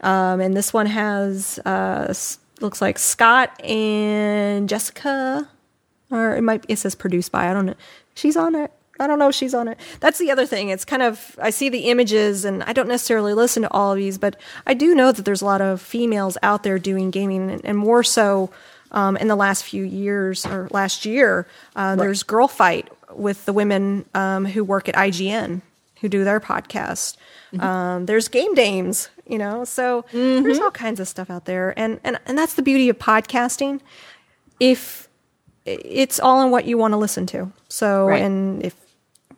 um, 0.00 0.40
and 0.40 0.56
this 0.56 0.72
one 0.72 0.86
has 0.86 1.58
uh, 1.66 2.14
looks 2.62 2.80
like 2.80 2.98
Scott 2.98 3.62
and 3.64 4.68
Jessica 4.68 5.48
or 6.10 6.36
it 6.36 6.42
might 6.42 6.64
it 6.68 6.76
says 6.76 6.94
produced 6.94 7.32
by 7.32 7.50
i 7.50 7.52
don't 7.52 7.66
know. 7.66 7.74
She's 8.14 8.36
on 8.36 8.54
it. 8.54 8.72
I 9.00 9.06
don't 9.06 9.20
know 9.20 9.28
if 9.28 9.34
she's 9.36 9.54
on 9.54 9.68
it. 9.68 9.78
That's 10.00 10.18
the 10.18 10.32
other 10.32 10.44
thing. 10.44 10.70
It's 10.70 10.84
kind 10.84 11.02
of 11.02 11.38
i 11.40 11.50
see 11.50 11.68
the 11.68 11.90
images 11.90 12.44
and 12.44 12.62
i 12.64 12.72
don't 12.72 12.88
necessarily 12.88 13.34
listen 13.34 13.62
to 13.62 13.70
all 13.72 13.92
of 13.92 13.98
these 13.98 14.18
but 14.18 14.36
i 14.66 14.74
do 14.74 14.94
know 14.94 15.12
that 15.12 15.24
there's 15.24 15.42
a 15.42 15.46
lot 15.46 15.60
of 15.60 15.80
females 15.80 16.36
out 16.42 16.62
there 16.62 16.78
doing 16.78 17.10
gaming 17.10 17.50
and, 17.50 17.64
and 17.64 17.78
more 17.78 18.02
so 18.02 18.50
um, 18.90 19.18
in 19.18 19.28
the 19.28 19.36
last 19.36 19.64
few 19.64 19.84
years 19.84 20.46
or 20.46 20.68
last 20.70 21.04
year 21.04 21.46
uh, 21.76 21.94
there's 21.94 22.22
girl 22.22 22.48
fight 22.48 22.88
with 23.14 23.44
the 23.44 23.52
women 23.52 24.04
um, 24.14 24.46
who 24.46 24.64
work 24.64 24.88
at 24.88 24.94
ign 24.94 25.60
who 26.00 26.08
do 26.08 26.24
their 26.24 26.40
podcast 26.40 27.16
um, 27.60 28.06
there's 28.06 28.28
game 28.28 28.54
dames 28.54 29.08
you 29.26 29.38
know 29.38 29.64
so 29.64 30.04
there's 30.12 30.58
all 30.58 30.70
kinds 30.70 31.00
of 31.00 31.08
stuff 31.08 31.30
out 31.30 31.44
there 31.46 31.72
and, 31.78 31.98
and 32.04 32.18
and 32.26 32.36
that's 32.36 32.54
the 32.54 32.62
beauty 32.62 32.88
of 32.88 32.98
podcasting 32.98 33.80
if 34.60 35.08
it's 35.64 36.18
all 36.18 36.42
in 36.42 36.50
what 36.50 36.64
you 36.64 36.78
want 36.78 36.92
to 36.92 36.96
listen 36.96 37.26
to. 37.26 37.52
So, 37.68 38.06
Right. 38.06 38.22
and 38.22 38.64
if 38.64 38.74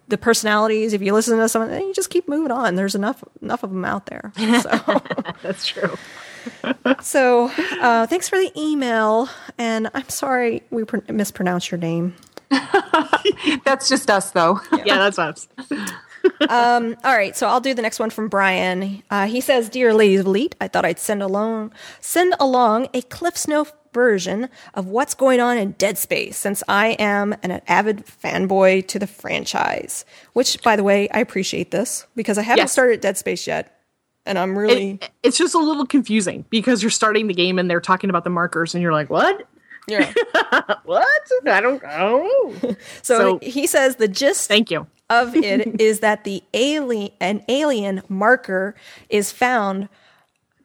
the 0.07 0.17
personalities, 0.17 0.93
if 0.93 1.03
you 1.03 1.13
listen 1.13 1.37
to 1.39 1.49
someone, 1.49 1.71
then 1.73 1.83
you 1.83 1.93
just 1.93 2.09
keep 2.09 2.29
moving 2.29 2.53
on. 2.53 2.77
There's 2.77 2.95
enough 2.95 3.25
enough 3.43 3.65
of 3.65 3.71
them 3.71 3.85
out 3.85 4.07
there. 4.07 4.33
So, 4.63 5.03
That's 5.43 5.67
true. 5.67 5.97
so 7.03 7.51
uh, 7.81 8.07
thanks 8.07 8.29
for 8.29 8.39
the 8.39 8.53
email, 8.57 9.29
and 9.59 9.91
I'm 9.93 10.09
sorry 10.09 10.63
we 10.71 10.85
pr- 10.85 10.99
mispronounced 11.13 11.71
your 11.73 11.79
name. 11.79 12.15
that's 13.65 13.89
just 13.89 14.09
us 14.09 14.31
though. 14.31 14.61
Yeah, 14.85 14.99
that's 14.99 15.19
us. 15.19 15.49
All 16.49 16.95
right, 17.05 17.37
so 17.37 17.47
I'll 17.47 17.61
do 17.61 17.75
the 17.75 17.83
next 17.83 17.99
one 17.99 18.11
from 18.11 18.29
Brian. 18.29 19.03
Uh, 19.11 19.27
he 19.27 19.41
says, 19.41 19.69
"Dear 19.69 19.95
ladies 19.95 20.21
of 20.21 20.27
Elite, 20.27 20.55
I 20.61 20.69
thought 20.69 20.85
I'd 20.85 20.99
send 20.99 21.23
along 21.23 21.73
send 22.01 22.35
along 22.41 22.89
a 22.95 23.03
Cliff 23.03 23.47
Note 23.49 23.73
version 23.93 24.49
of 24.75 24.87
what's 24.87 25.15
going 25.15 25.41
on 25.41 25.59
in 25.59 25.73
Dead 25.73 25.99
Space, 25.99 26.37
since 26.37 26.63
I 26.69 26.91
am 26.99 27.35
an 27.43 27.61
avid 27.67 28.05
fanboy 28.07 28.87
to 28.89 28.99
the 28.99 29.07
franchise. 29.07 30.05
Which, 30.33 30.63
by 30.63 30.77
the 30.77 30.85
way, 30.85 31.09
I 31.11 31.21
appreciate 31.21 31.71
this 31.73 32.07
because 32.15 32.39
I 32.39 32.43
haven't 32.43 32.63
Yes. 32.65 32.73
started 32.73 33.01
Dead 33.01 33.17
Space 33.19 33.47
yet, 33.47 33.81
and 34.27 34.39
I'm 34.39 34.57
really 34.57 34.93
It, 35.03 35.11
it's 35.25 35.39
just 35.39 35.55
a 35.55 35.59
little 35.59 35.87
confusing 35.87 36.45
because 36.51 36.83
you're 36.83 36.91
starting 36.91 37.27
the 37.27 37.35
game 37.35 37.59
and 37.59 37.69
they're 37.71 37.81
talking 37.81 38.11
about 38.11 38.25
the 38.25 38.31
markers 38.31 38.75
and 38.75 38.83
you're 38.83 38.93
like, 38.93 39.11
what? 39.11 39.47
Yeah. 39.91 40.13
What? 40.85 41.07
I 41.47 41.61
don't, 41.61 41.85
I 41.85 42.01
don't 42.01 42.63
know. 42.63 42.77
So, 43.03 43.19
So- 43.19 43.39
he 43.43 43.67
says 43.67 43.97
the 43.97 44.09
gist 44.09 44.49
Thank 44.49 44.71
you. 44.71 44.87
of 45.09 45.35
it 45.51 45.81
is 45.81 46.01
that 46.01 46.25
the 46.25 46.43
alien 46.55 47.11
an 47.21 47.45
alien 47.49 48.03
marker 48.09 48.75
is 49.09 49.31
found 49.33 49.89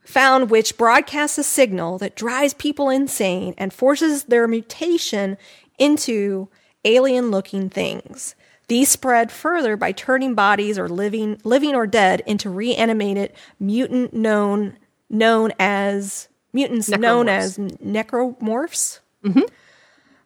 found 0.04 0.50
which 0.52 0.78
broadcasts 0.78 1.38
a 1.40 1.44
signal 1.44 1.98
that 1.98 2.16
drives 2.16 2.54
people 2.54 2.90
insane 2.90 3.56
and 3.58 3.74
forces 3.74 4.26
their 4.26 4.48
mutation 4.48 5.36
into 5.80 6.48
alien 6.84 7.32
looking 7.32 7.70
things. 7.70 8.36
These 8.68 8.90
spread 8.90 9.32
further 9.32 9.76
by 9.78 9.92
turning 9.92 10.34
bodies 10.36 10.78
or 10.80 10.88
living 10.90 11.40
living 11.44 11.76
or 11.76 11.86
dead 11.88 12.22
into 12.26 12.50
reanimated 12.50 13.34
mutant 13.60 14.14
known 14.14 14.78
known 15.10 15.52
as 15.60 16.28
mutants 16.54 16.90
known 16.90 17.28
as 17.30 17.58
necromorphs. 17.58 19.00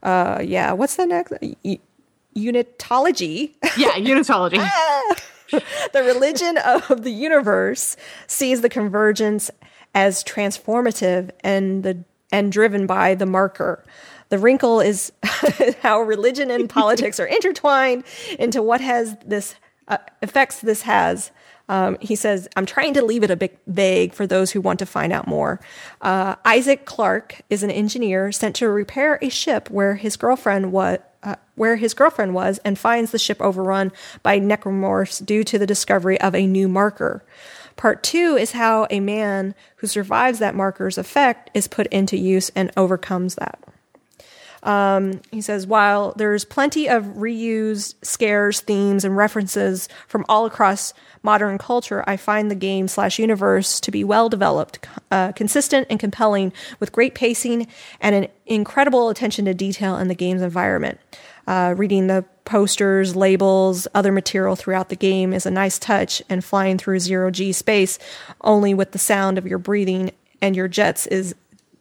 Uh, 0.01 0.41
yeah, 0.43 0.71
what's 0.71 0.95
the 0.95 1.05
next? 1.05 1.33
U- 1.63 1.79
unitology. 2.35 3.53
Yeah, 3.77 3.91
unitology. 3.91 4.65
the 5.93 6.03
religion 6.03 6.57
of 6.57 7.03
the 7.03 7.11
universe 7.11 7.97
sees 8.27 8.61
the 8.61 8.69
convergence 8.69 9.51
as 9.95 10.23
transformative 10.23 11.31
and 11.43 11.83
the 11.83 12.03
and 12.31 12.51
driven 12.51 12.85
by 12.85 13.15
the 13.15 13.25
marker. 13.25 13.83
The 14.29 14.37
wrinkle 14.37 14.79
is 14.79 15.11
how 15.81 16.01
religion 16.01 16.51
and 16.51 16.69
politics 16.69 17.19
are 17.19 17.25
intertwined 17.25 18.03
into 18.37 18.61
what 18.61 18.81
has 18.81 19.17
this 19.25 19.55
uh, 19.87 19.97
effects 20.21 20.61
this 20.61 20.83
has. 20.83 21.31
Um, 21.69 21.97
he 22.01 22.15
says, 22.15 22.49
"I'm 22.57 22.65
trying 22.65 22.93
to 22.95 23.05
leave 23.05 23.23
it 23.23 23.31
a 23.31 23.37
bit 23.37 23.57
vague 23.67 24.13
for 24.13 24.27
those 24.27 24.51
who 24.51 24.59
want 24.59 24.79
to 24.79 24.85
find 24.85 25.13
out 25.13 25.27
more." 25.27 25.61
Uh, 26.01 26.35
Isaac 26.43 26.83
Clarke 26.83 27.41
is 27.49 27.63
an 27.63 27.71
engineer 27.71 28.33
sent 28.33 28.57
to 28.57 28.67
repair 28.67 29.17
a 29.21 29.29
ship 29.29 29.69
where 29.69 29.95
his 29.95 30.17
girlfriend 30.17 30.73
was. 30.73 30.99
Uh, 31.21 31.35
where 31.55 31.75
his 31.75 31.93
girlfriend 31.93 32.33
was, 32.33 32.59
and 32.63 32.79
finds 32.79 33.11
the 33.11 33.19
ship 33.19 33.41
overrun 33.41 33.91
by 34.23 34.39
necromorphs 34.39 35.25
due 35.25 35.43
to 35.43 35.59
the 35.59 35.67
discovery 35.67 36.17
of 36.21 36.33
a 36.33 36.47
new 36.47 36.69
marker. 36.69 37.25
Part 37.75 38.03
two 38.03 38.37
is 38.37 38.53
how 38.53 38.87
a 38.89 39.01
man 39.01 39.53
who 39.77 39.87
survives 39.87 40.39
that 40.39 40.55
marker's 40.55 40.97
effect 40.97 41.49
is 41.53 41.67
put 41.67 41.87
into 41.87 42.17
use 42.17 42.51
and 42.55 42.71
overcomes 42.77 43.35
that. 43.35 43.59
He 45.31 45.41
says, 45.41 45.65
while 45.65 46.13
there's 46.17 46.45
plenty 46.45 46.87
of 46.89 47.05
reused 47.05 47.95
scares, 48.01 48.59
themes, 48.59 49.05
and 49.05 49.15
references 49.15 49.87
from 50.07 50.25
all 50.27 50.45
across 50.45 50.93
modern 51.23 51.57
culture, 51.57 52.03
I 52.07 52.17
find 52.17 52.49
the 52.49 52.55
game 52.55 52.87
slash 52.87 53.19
universe 53.19 53.79
to 53.81 53.91
be 53.91 54.03
well 54.03 54.29
developed, 54.29 54.85
uh, 55.11 55.31
consistent, 55.33 55.87
and 55.89 55.99
compelling, 55.99 56.51
with 56.79 56.91
great 56.91 57.15
pacing 57.15 57.67
and 58.01 58.15
an 58.15 58.27
incredible 58.45 59.09
attention 59.09 59.45
to 59.45 59.53
detail 59.53 59.97
in 59.97 60.07
the 60.07 60.15
game's 60.15 60.41
environment. 60.41 60.99
Uh, 61.47 61.73
reading 61.77 62.07
the 62.07 62.23
posters, 62.45 63.15
labels, 63.15 63.87
other 63.95 64.11
material 64.11 64.55
throughout 64.55 64.89
the 64.89 64.95
game 64.95 65.33
is 65.33 65.45
a 65.45 65.51
nice 65.51 65.79
touch, 65.79 66.21
and 66.29 66.43
flying 66.43 66.77
through 66.77 66.99
zero 66.99 67.31
G 67.31 67.51
space 67.51 67.97
only 68.41 68.73
with 68.73 68.91
the 68.91 68.99
sound 68.99 69.37
of 69.37 69.47
your 69.47 69.57
breathing 69.57 70.11
and 70.41 70.55
your 70.55 70.67
jets 70.67 71.07
is 71.07 71.35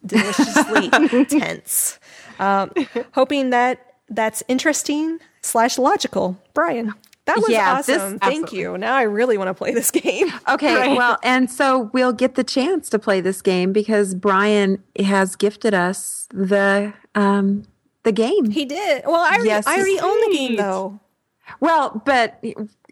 deliciously 0.04 0.90
tense. 1.26 1.98
Um, 2.38 2.70
hoping 3.12 3.50
that 3.50 3.94
that's 4.08 4.42
interesting 4.48 5.18
slash 5.42 5.78
logical. 5.78 6.36
Brian, 6.54 6.94
That 7.26 7.36
was 7.38 7.50
Yeah, 7.50 7.82
this- 7.82 7.98
awesome. 8.00 8.18
Thank 8.20 8.52
you. 8.52 8.78
Now 8.78 8.94
I 8.96 9.02
really 9.02 9.36
want 9.36 9.48
to 9.48 9.54
play 9.54 9.72
this 9.74 9.90
game. 9.90 10.28
Okay, 10.48 10.74
Right. 10.74 10.96
well, 10.96 11.18
and 11.22 11.50
so 11.50 11.90
we'll 11.92 12.12
get 12.14 12.34
the 12.36 12.44
chance 12.44 12.88
to 12.90 12.98
play 12.98 13.20
this 13.20 13.42
game 13.42 13.72
because 13.72 14.14
Brian 14.14 14.82
has 14.98 15.36
gifted 15.36 15.74
us 15.74 16.26
the 16.32 16.94
um 17.14 17.64
the 18.04 18.12
game. 18.12 18.50
He 18.50 18.64
did. 18.64 19.02
Well, 19.06 19.20
I 19.20 19.42
Yes, 19.44 19.66
I 19.66 19.76
already 19.76 20.00
own 20.00 20.18
the 20.30 20.36
game 20.36 20.56
though. 20.56 21.00
Well, 21.60 22.00
but 22.06 22.42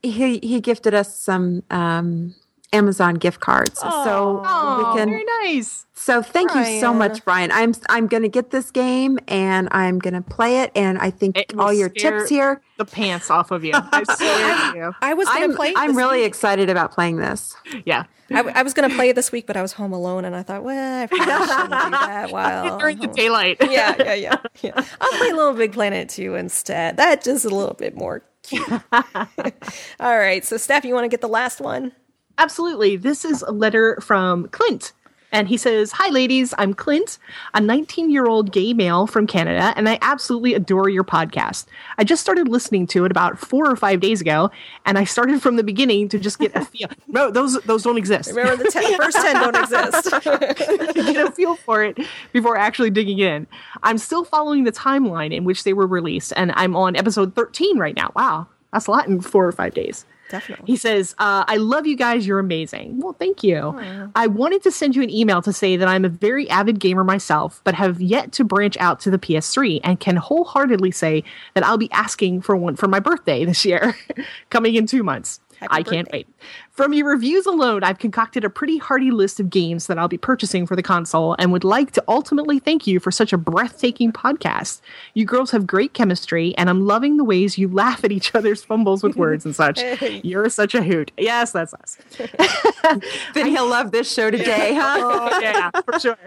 he 0.02 0.39
he 0.43 0.60
gifted 0.60 0.93
us 0.94 1.16
some 1.18 1.62
um 1.70 2.35
Amazon 2.72 3.14
gift 3.14 3.40
cards. 3.40 3.78
so 3.80 4.43
Oh, 4.44 4.93
we 4.93 4.98
can 4.98 5.09
very 5.10 5.24
nice. 5.43 5.86
So 5.94 6.22
thank 6.22 6.55
you 6.55 6.64
so 6.80 6.93
much, 6.93 7.24
Brian. 7.24 7.51
I'm 7.51 7.72
I'm 7.88 8.06
going 8.06 8.22
to 8.22 8.28
get 8.28 8.51
this 8.51 8.70
game 8.70 9.18
and 9.28 9.68
I'm 9.70 9.98
going 9.98 10.14
to 10.14 10.20
play 10.20 10.60
it. 10.60 10.70
And 10.74 10.98
I 10.98 11.10
think 11.10 11.36
It 11.38 11.55
all 11.59 11.72
your 11.72 11.88
tips 11.88 12.28
here. 12.28 12.60
The 12.76 12.84
pants 12.84 13.30
off 13.30 13.51
of 13.51 13.64
you. 13.64 13.72
I 13.74 14.72
you. 14.76 14.94
I 15.01 15.14
was 15.14 15.26
gonna 15.26 15.44
I'm, 15.47 15.56
play. 15.56 15.72
I'm 15.74 15.88
this 15.88 15.97
really 15.97 16.18
week. 16.18 16.26
excited 16.26 16.68
about 16.68 16.93
playing 16.93 17.16
this. 17.16 17.55
Yeah. 17.86 18.05
I, 18.30 18.40
I 18.40 18.62
was 18.62 18.74
gonna 18.74 18.90
play 18.90 19.09
it 19.09 19.14
this 19.16 19.32
week, 19.32 19.47
but 19.47 19.56
I 19.56 19.62
was 19.62 19.72
home 19.72 19.93
alone, 19.93 20.24
and 20.24 20.34
I 20.36 20.43
thought, 20.43 20.62
well, 20.64 21.02
I 21.02 21.06
probably 21.06 21.47
shouldn't 21.47 21.70
do 21.70 21.90
that 21.90 22.32
while 22.32 22.76
during 22.78 22.98
the 22.98 23.06
daylight. 23.06 23.56
yeah, 23.62 23.94
yeah, 23.98 24.14
yeah, 24.14 24.36
yeah. 24.60 24.84
I'll 25.01 25.12
play 25.18 25.32
Little 25.32 25.55
Big 25.55 25.72
Planet 25.72 26.09
2 26.10 26.34
instead. 26.34 26.97
That 26.98 27.22
just 27.22 27.44
a 27.44 27.48
little 27.48 27.74
bit 27.74 27.94
more 27.97 28.22
cute. 28.43 28.68
All 28.93 30.18
right, 30.18 30.44
so 30.44 30.56
Steph, 30.56 30.84
you 30.84 30.93
want 30.93 31.05
to 31.05 31.09
get 31.09 31.20
the 31.20 31.28
last 31.28 31.60
one? 31.60 31.93
Absolutely. 32.38 32.96
This 32.96 33.24
is 33.24 33.42
a 33.42 33.52
letter 33.52 33.98
from 34.00 34.48
Clint. 34.48 34.92
And 35.32 35.48
he 35.48 35.56
says, 35.56 35.92
Hi, 35.92 36.08
ladies. 36.10 36.54
I'm 36.56 36.72
Clint, 36.72 37.18
a 37.52 37.60
19 37.60 38.10
year 38.10 38.26
old 38.26 38.52
gay 38.52 38.72
male 38.72 39.06
from 39.06 39.26
Canada, 39.26 39.74
and 39.76 39.88
I 39.88 39.98
absolutely 40.00 40.54
adore 40.54 40.88
your 40.88 41.02
podcast. 41.02 41.66
I 41.98 42.04
just 42.04 42.22
started 42.22 42.48
listening 42.48 42.86
to 42.88 43.04
it 43.04 43.10
about 43.10 43.38
four 43.38 43.68
or 43.68 43.76
five 43.76 44.00
days 44.00 44.20
ago, 44.20 44.50
and 44.86 44.96
I 44.96 45.04
started 45.04 45.42
from 45.42 45.56
the 45.56 45.64
beginning 45.64 46.08
to 46.10 46.18
just 46.18 46.38
get 46.38 46.54
a 46.54 46.64
feel. 46.64 46.88
No, 47.08 47.30
those, 47.30 47.60
those 47.62 47.82
don't 47.82 47.98
exist. 47.98 48.30
Remember, 48.30 48.62
the 48.62 48.70
ten, 48.70 48.96
first 48.96 49.16
10 49.16 49.34
don't 49.34 49.56
exist. 49.56 50.94
get 50.94 51.28
a 51.28 51.32
feel 51.32 51.56
for 51.56 51.82
it 51.82 51.98
before 52.32 52.56
actually 52.56 52.90
digging 52.90 53.18
in. 53.18 53.46
I'm 53.82 53.98
still 53.98 54.24
following 54.24 54.64
the 54.64 54.72
timeline 54.72 55.34
in 55.34 55.44
which 55.44 55.64
they 55.64 55.72
were 55.72 55.86
released, 55.88 56.32
and 56.36 56.52
I'm 56.54 56.76
on 56.76 56.94
episode 56.96 57.34
13 57.34 57.78
right 57.78 57.96
now. 57.96 58.12
Wow, 58.14 58.46
that's 58.72 58.86
a 58.86 58.90
lot 58.92 59.08
in 59.08 59.20
four 59.20 59.46
or 59.46 59.52
five 59.52 59.74
days. 59.74 60.06
Definitely. 60.28 60.66
He 60.66 60.76
says, 60.76 61.14
uh, 61.18 61.44
I 61.46 61.56
love 61.56 61.86
you 61.86 61.96
guys. 61.96 62.26
You're 62.26 62.38
amazing. 62.38 63.00
Well, 63.00 63.12
thank 63.12 63.42
you. 63.44 64.10
I 64.14 64.26
wanted 64.26 64.62
to 64.64 64.72
send 64.72 64.96
you 64.96 65.02
an 65.02 65.10
email 65.10 65.42
to 65.42 65.52
say 65.52 65.76
that 65.76 65.88
I'm 65.88 66.04
a 66.04 66.08
very 66.08 66.48
avid 66.50 66.80
gamer 66.80 67.04
myself, 67.04 67.60
but 67.64 67.74
have 67.74 68.00
yet 68.00 68.32
to 68.32 68.44
branch 68.44 68.76
out 68.78 69.00
to 69.00 69.10
the 69.10 69.18
PS3 69.18 69.80
and 69.84 70.00
can 70.00 70.16
wholeheartedly 70.16 70.90
say 70.90 71.22
that 71.54 71.64
I'll 71.64 71.78
be 71.78 71.90
asking 71.92 72.42
for 72.42 72.56
one 72.56 72.76
for 72.76 72.88
my 72.88 73.00
birthday 73.00 73.44
this 73.44 73.64
year, 73.64 73.96
coming 74.50 74.74
in 74.74 74.86
two 74.86 75.02
months. 75.02 75.40
I 75.70 75.82
can't 75.82 76.08
wait. 76.12 76.28
From 76.70 76.93
your 76.93 77.09
reviews 77.09 77.47
alone, 77.47 77.82
I've 77.82 77.98
concocted 77.98 78.44
a 78.44 78.51
pretty 78.51 78.77
hearty 78.77 79.10
list 79.10 79.40
of 79.40 79.48
games 79.48 79.86
that 79.86 79.98
I'll 79.98 80.09
be 80.09 80.18
purchasing 80.18 80.66
for 80.66 80.77
the 80.77 80.82
console 80.82 81.35
and 81.39 81.51
would 81.51 81.64
like 81.64 81.93
to 81.93 82.05
ultimately 82.06 82.59
thank 82.59 82.86
you 82.86 83.01
for 83.01 83.10
such 83.10 83.32
a 83.32 83.39
breathtaking 83.39 84.12
podcast. 84.12 84.82
You 85.14 85.24
girls 85.24 85.51
have 85.52 85.66
great 85.66 85.94
chemistry, 85.94 86.55
and 86.59 86.68
I'm 86.68 86.86
loving 86.86 87.16
the 87.16 87.24
ways 87.24 87.56
you 87.56 87.68
laugh 87.68 88.05
at 88.05 88.12
each 88.12 88.35
other's 88.35 88.62
fumbles 88.62 89.02
with 89.02 89.16
words 89.16 89.47
and 89.47 89.56
such. 89.56 89.81
You're 90.23 90.51
such 90.51 90.74
a 90.74 90.82
hoot. 90.82 91.12
Yes, 91.16 91.52
that's 91.52 91.73
us. 91.73 91.98
Then 93.35 93.47
he'll 93.47 93.68
love 93.68 93.90
this 93.90 94.12
show 94.12 94.31
today, 94.31 94.74
huh? 94.78 94.97
Oh, 94.98 95.40
yeah, 95.40 95.70
for 95.82 95.98
sure. 95.98 96.18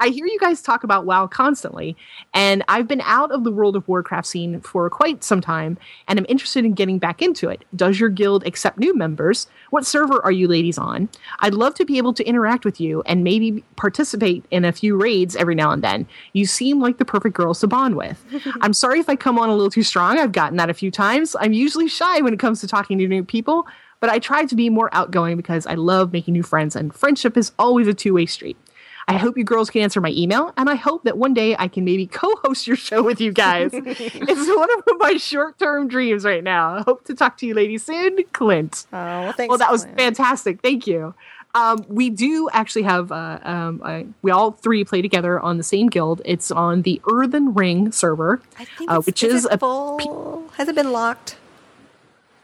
I 0.00 0.08
hear 0.08 0.26
you 0.26 0.38
guys 0.40 0.62
talk 0.62 0.82
about 0.82 1.06
WoW 1.06 1.26
constantly, 1.26 1.96
and 2.34 2.64
I've 2.68 2.88
been 2.88 3.02
out 3.02 3.30
of 3.30 3.44
the 3.44 3.52
World 3.52 3.76
of 3.76 3.86
Warcraft 3.86 4.26
scene 4.26 4.60
for 4.60 4.88
quite 4.90 5.22
some 5.22 5.40
time, 5.40 5.78
and 6.08 6.18
I'm 6.18 6.26
interested 6.28 6.64
in 6.64 6.72
getting 6.72 6.98
back 6.98 7.22
into 7.22 7.48
it. 7.48 7.64
Does 7.76 8.00
your 8.00 8.08
guild 8.08 8.46
accept 8.46 8.78
new 8.78 8.96
members? 8.96 9.27
What 9.70 9.86
server 9.86 10.24
are 10.24 10.32
you 10.32 10.48
ladies 10.48 10.78
on? 10.78 11.08
I'd 11.40 11.54
love 11.54 11.74
to 11.74 11.84
be 11.84 11.98
able 11.98 12.14
to 12.14 12.24
interact 12.24 12.64
with 12.64 12.80
you 12.80 13.02
and 13.02 13.22
maybe 13.22 13.62
participate 13.76 14.44
in 14.50 14.64
a 14.64 14.72
few 14.72 14.96
raids 14.96 15.36
every 15.36 15.54
now 15.54 15.70
and 15.70 15.82
then. 15.82 16.06
You 16.32 16.46
seem 16.46 16.80
like 16.80 16.98
the 16.98 17.04
perfect 17.04 17.34
girls 17.34 17.60
to 17.60 17.66
bond 17.66 17.96
with. 17.96 18.24
I'm 18.60 18.72
sorry 18.72 19.00
if 19.00 19.08
I 19.08 19.16
come 19.16 19.38
on 19.38 19.48
a 19.48 19.54
little 19.54 19.70
too 19.70 19.82
strong. 19.82 20.18
I've 20.18 20.32
gotten 20.32 20.56
that 20.56 20.70
a 20.70 20.74
few 20.74 20.90
times. 20.90 21.36
I'm 21.38 21.52
usually 21.52 21.88
shy 21.88 22.20
when 22.20 22.32
it 22.32 22.40
comes 22.40 22.60
to 22.60 22.66
talking 22.66 22.98
to 22.98 23.06
new 23.06 23.24
people, 23.24 23.66
but 24.00 24.10
I 24.10 24.18
try 24.18 24.44
to 24.44 24.54
be 24.54 24.70
more 24.70 24.88
outgoing 24.92 25.36
because 25.36 25.66
I 25.66 25.74
love 25.74 26.12
making 26.12 26.34
new 26.34 26.42
friends, 26.42 26.76
and 26.76 26.94
friendship 26.94 27.36
is 27.36 27.52
always 27.58 27.88
a 27.88 27.94
two 27.94 28.14
way 28.14 28.26
street. 28.26 28.56
I 29.08 29.16
hope 29.16 29.38
you 29.38 29.44
girls 29.44 29.70
can 29.70 29.80
answer 29.80 30.02
my 30.02 30.10
email, 30.10 30.52
and 30.58 30.68
I 30.68 30.74
hope 30.74 31.04
that 31.04 31.16
one 31.16 31.32
day 31.32 31.56
I 31.58 31.66
can 31.66 31.84
maybe 31.84 32.06
co 32.06 32.36
host 32.44 32.66
your 32.66 32.76
show 32.76 33.02
with 33.02 33.20
you 33.20 33.32
guys. 33.32 33.70
it's 33.72 34.56
one 34.56 34.68
of 34.70 34.98
my 34.98 35.16
short 35.16 35.58
term 35.58 35.88
dreams 35.88 36.24
right 36.24 36.44
now. 36.44 36.74
I 36.76 36.82
hope 36.82 37.04
to 37.06 37.14
talk 37.14 37.38
to 37.38 37.46
you 37.46 37.54
ladies 37.54 37.84
soon. 37.84 38.22
Clint. 38.34 38.86
Oh, 38.92 38.96
well, 38.96 39.32
thanks. 39.32 39.48
Well, 39.48 39.58
that 39.58 39.72
was 39.72 39.86
fantastic. 39.96 40.60
Thank 40.60 40.86
you. 40.86 41.14
Um, 41.54 41.84
we 41.88 42.10
do 42.10 42.50
actually 42.52 42.82
have, 42.82 43.10
uh, 43.10 43.38
um, 43.42 43.80
uh, 43.82 44.02
we 44.20 44.30
all 44.30 44.52
three 44.52 44.84
play 44.84 45.00
together 45.00 45.40
on 45.40 45.56
the 45.56 45.64
same 45.64 45.86
guild. 45.88 46.20
It's 46.26 46.50
on 46.50 46.82
the 46.82 47.00
Earthen 47.10 47.54
Ring 47.54 47.90
server, 47.90 48.42
I 48.58 48.66
think 48.66 48.90
uh, 48.90 49.00
which 49.00 49.24
is, 49.24 49.32
is 49.32 49.48
a. 49.50 49.56
full. 49.56 50.46
Has 50.56 50.68
it 50.68 50.74
been 50.74 50.92
locked? 50.92 51.36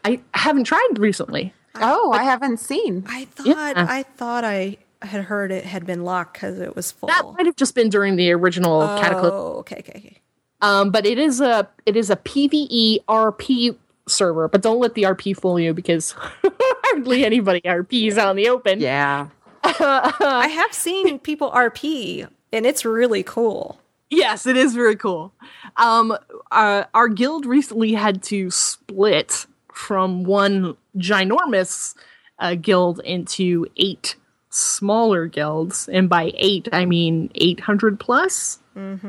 I 0.02 0.20
haven't 0.32 0.64
tried 0.64 0.98
recently. 0.98 1.52
Oh, 1.76 2.12
I 2.12 2.24
haven't 2.24 2.58
seen. 2.58 3.04
I 3.06 3.26
thought 3.26 3.46
Yeah. 3.46 3.86
I 3.88 4.02
thought 4.04 4.44
I 4.44 4.78
had 5.06 5.24
heard 5.24 5.52
it 5.52 5.64
had 5.64 5.86
been 5.86 6.04
locked 6.04 6.34
because 6.34 6.58
it 6.58 6.74
was 6.74 6.92
full. 6.92 7.08
That 7.08 7.24
might 7.36 7.46
have 7.46 7.56
just 7.56 7.74
been 7.74 7.88
during 7.88 8.16
the 8.16 8.32
original 8.32 8.80
Cataclysm. 8.98 9.36
oh, 9.36 9.58
okay, 9.58 9.76
okay, 9.78 9.92
okay. 9.96 10.18
Um, 10.60 10.90
but 10.90 11.04
it 11.04 11.18
is 11.18 11.40
a 11.40 11.68
it 11.86 11.96
is 11.96 12.10
a 12.10 12.16
PVE 12.16 13.04
RP 13.04 13.76
server. 14.06 14.48
But 14.48 14.62
don't 14.62 14.78
let 14.78 14.94
the 14.94 15.02
RP 15.02 15.36
fool 15.36 15.58
you 15.58 15.74
because 15.74 16.14
hardly 16.44 17.24
anybody 17.24 17.60
RPs 17.62 18.16
out 18.18 18.30
in 18.30 18.36
the 18.36 18.48
open. 18.48 18.80
Yeah. 18.80 19.28
I 19.64 20.48
have 20.48 20.72
seen 20.72 21.18
people 21.18 21.50
RP, 21.50 22.28
and 22.52 22.66
it's 22.66 22.84
really 22.84 23.22
cool. 23.22 23.80
Yes, 24.10 24.46
it 24.46 24.56
is 24.56 24.74
very 24.74 24.96
cool. 24.96 25.32
Um, 25.76 26.16
uh, 26.52 26.84
our 26.92 27.08
guild 27.08 27.46
recently 27.46 27.94
had 27.94 28.22
to 28.24 28.50
split 28.50 29.46
from 29.72 30.24
one 30.24 30.76
ginormous 30.96 31.94
uh, 32.38 32.54
guild 32.54 33.00
into 33.00 33.66
eight 33.76 34.16
smaller 34.54 35.26
guilds, 35.26 35.88
and 35.88 36.08
by 36.08 36.32
eight 36.36 36.68
I 36.72 36.84
mean 36.84 37.30
eight 37.34 37.60
hundred 37.60 37.98
plus. 38.00 38.58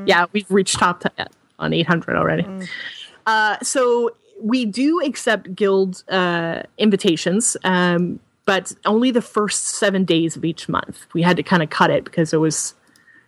Yeah, 0.05 0.25
we've 0.31 0.49
reached 0.49 0.77
top 0.79 1.01
ten 1.01 1.27
on 1.59 1.73
eight 1.73 1.87
hundred 1.87 2.17
already. 2.17 2.45
Uh, 3.25 3.57
so 3.63 4.11
we 4.41 4.65
do 4.65 5.01
accept 5.01 5.55
guild 5.55 6.03
uh, 6.09 6.61
invitations, 6.77 7.57
um, 7.63 8.19
but 8.45 8.73
only 8.85 9.09
the 9.11 9.21
first 9.21 9.65
seven 9.67 10.03
days 10.05 10.35
of 10.35 10.45
each 10.45 10.67
month. 10.69 11.05
We 11.13 11.21
had 11.21 11.37
to 11.37 11.43
kind 11.43 11.63
of 11.63 11.69
cut 11.69 11.89
it 11.89 12.03
because 12.03 12.33
it 12.33 12.37
was 12.37 12.75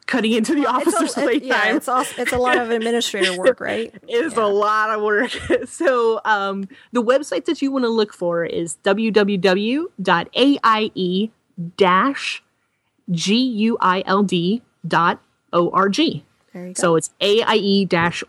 cutting 0.05 0.31
into 0.33 0.53
the 0.55 0.61
It's 0.61 0.69
officers' 0.69 1.17
a, 1.17 1.25
late 1.25 1.43
yeah, 1.45 1.61
time. 1.61 1.77
it's 1.77 1.87
also, 1.87 2.21
it's 2.21 2.31
a 2.33 2.37
lot 2.37 2.57
of 2.57 2.69
administrator 2.71 3.37
work, 3.37 3.59
right? 3.71 3.93
It's 4.07 4.37
a 4.37 4.45
lot 4.45 4.89
of 4.89 5.01
work. 5.01 5.31
so 5.65 6.21
um, 6.25 6.67
the 6.91 7.03
website 7.03 7.45
that 7.45 7.61
you 7.61 7.71
want 7.71 7.83
to 7.85 7.89
look 7.89 8.13
for 8.13 8.45
is 8.45 8.77
www.aie 8.83 9.91
guild.org. 11.77 12.41
G 13.09 13.35
U 13.37 13.77
I 13.79 14.03
L 14.05 14.21
D 14.23 14.61
dot 14.85 15.21
O 15.53 15.69
R 15.71 15.87
G. 15.87 16.25
So 16.77 16.95
it's 16.97 17.09
aie 17.21 17.85
dash 17.85 18.21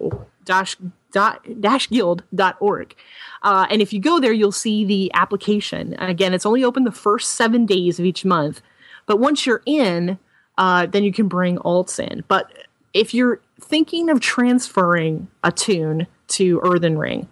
dash 0.45 0.77
dot 1.13 1.45
dash 1.61 1.89
guild 1.89 2.23
dot 2.35 2.57
org. 2.61 2.95
Uh, 3.43 3.67
and 3.71 3.83
if 3.83 3.93
you 3.93 4.01
go 4.01 4.21
there, 4.21 4.33
you'll 4.33 4.53
see 4.53 4.85
the 4.85 5.11
application. 5.15 5.95
Again, 5.95 6.33
it's 6.33 6.47
only 6.47 6.63
open 6.63 6.85
the 6.85 6.93
first 6.93 7.33
seven 7.33 7.67
days 7.67 7.99
of 7.99 8.05
each 8.05 8.25
month. 8.25 8.61
But 9.07 9.19
once 9.19 9.47
you're 9.47 9.63
in, 9.67 10.19
uh, 10.59 10.87
then 10.87 11.03
you 11.03 11.13
can 11.13 11.27
bring 11.27 11.57
alts 11.59 11.99
in. 11.99 12.23
But 12.29 12.53
if 12.95 13.13
you're 13.15 13.41
thinking 13.61 14.11
of 14.11 14.21
transferring 14.21 15.27
a 15.43 15.51
tune 15.51 16.07
to 16.29 16.61
Earthen 16.63 16.99
Ring, 16.99 17.29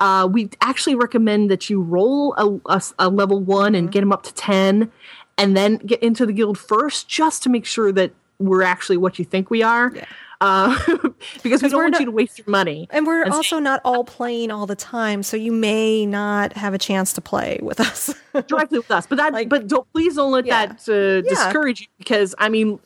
uh, 0.00 0.26
we 0.30 0.48
actually 0.62 0.94
recommend 0.94 1.50
that 1.50 1.68
you 1.68 1.80
roll 1.82 2.34
a, 2.34 2.72
a- 2.74 2.82
a 3.00 3.08
level 3.10 3.40
one 3.40 3.74
and 3.74 3.92
get 3.92 4.00
them 4.00 4.12
up 4.12 4.22
to 4.22 4.34
10 4.34 4.90
and 5.38 5.56
then 5.56 5.76
get 5.78 6.02
into 6.02 6.26
the 6.26 6.32
guild 6.32 6.58
first 6.58 7.08
just 7.08 7.42
to 7.44 7.48
make 7.48 7.64
sure 7.64 7.92
that 7.92 8.10
we're 8.38 8.62
actually 8.62 8.96
what 8.98 9.18
you 9.18 9.24
think 9.24 9.50
we 9.50 9.62
are. 9.62 9.92
Uh, 10.40 10.78
because 11.42 11.62
we 11.62 11.68
don't 11.68 11.80
want 11.82 11.92
not- 11.92 12.00
you 12.00 12.06
to 12.06 12.12
waste 12.12 12.38
your 12.38 12.48
money. 12.48 12.86
And 12.90 13.06
we're 13.06 13.22
And 13.24 13.32
also 13.32 13.58
not 13.58 13.80
all 13.84 14.04
playing 14.04 14.50
all 14.52 14.66
the 14.66 14.76
time, 14.76 15.22
so 15.24 15.36
you 15.36 15.50
may 15.50 16.06
not 16.06 16.52
have 16.52 16.74
a 16.74 16.78
chance 16.78 17.12
to 17.14 17.20
play 17.20 17.58
with 17.62 17.80
us. 17.80 18.14
directly 18.46 18.78
with 18.78 18.90
us. 18.90 19.06
But 19.06 19.16
that, 19.16 19.32
Like- 19.32 19.48
but 19.48 19.66
don't 19.66 19.90
please 19.92 20.14
don't 20.14 20.30
let 20.30 20.46
Yeah. 20.46 20.66
that 20.66 20.88
uh, 20.88 21.22
discourage 21.28 21.80
you 21.80 21.86
because 21.98 22.34
I 22.38 22.48
mean, 22.48 22.78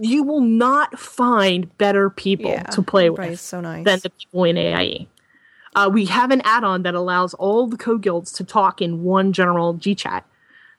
you 0.00 0.24
will 0.24 0.40
not 0.40 0.98
find 0.98 1.76
better 1.78 2.10
people 2.10 2.50
Yeah, 2.50 2.62
to 2.64 2.82
play 2.82 3.10
with 3.10 3.20
everybody's 3.20 3.40
so 3.42 3.60
nice. 3.60 3.84
than 3.84 4.00
the 4.02 4.10
people 4.10 4.44
in 4.44 4.56
AIE. 4.56 5.06
Uh, 5.74 5.88
we 5.92 6.04
have 6.06 6.30
an 6.32 6.42
add-on 6.44 6.82
that 6.82 6.94
allows 6.94 7.32
all 7.34 7.66
the 7.66 7.76
co-guilds 7.76 8.32
to 8.32 8.44
talk 8.44 8.82
in 8.82 9.04
one 9.04 9.32
general 9.32 9.74
G 9.74 9.94
chat. 9.94 10.24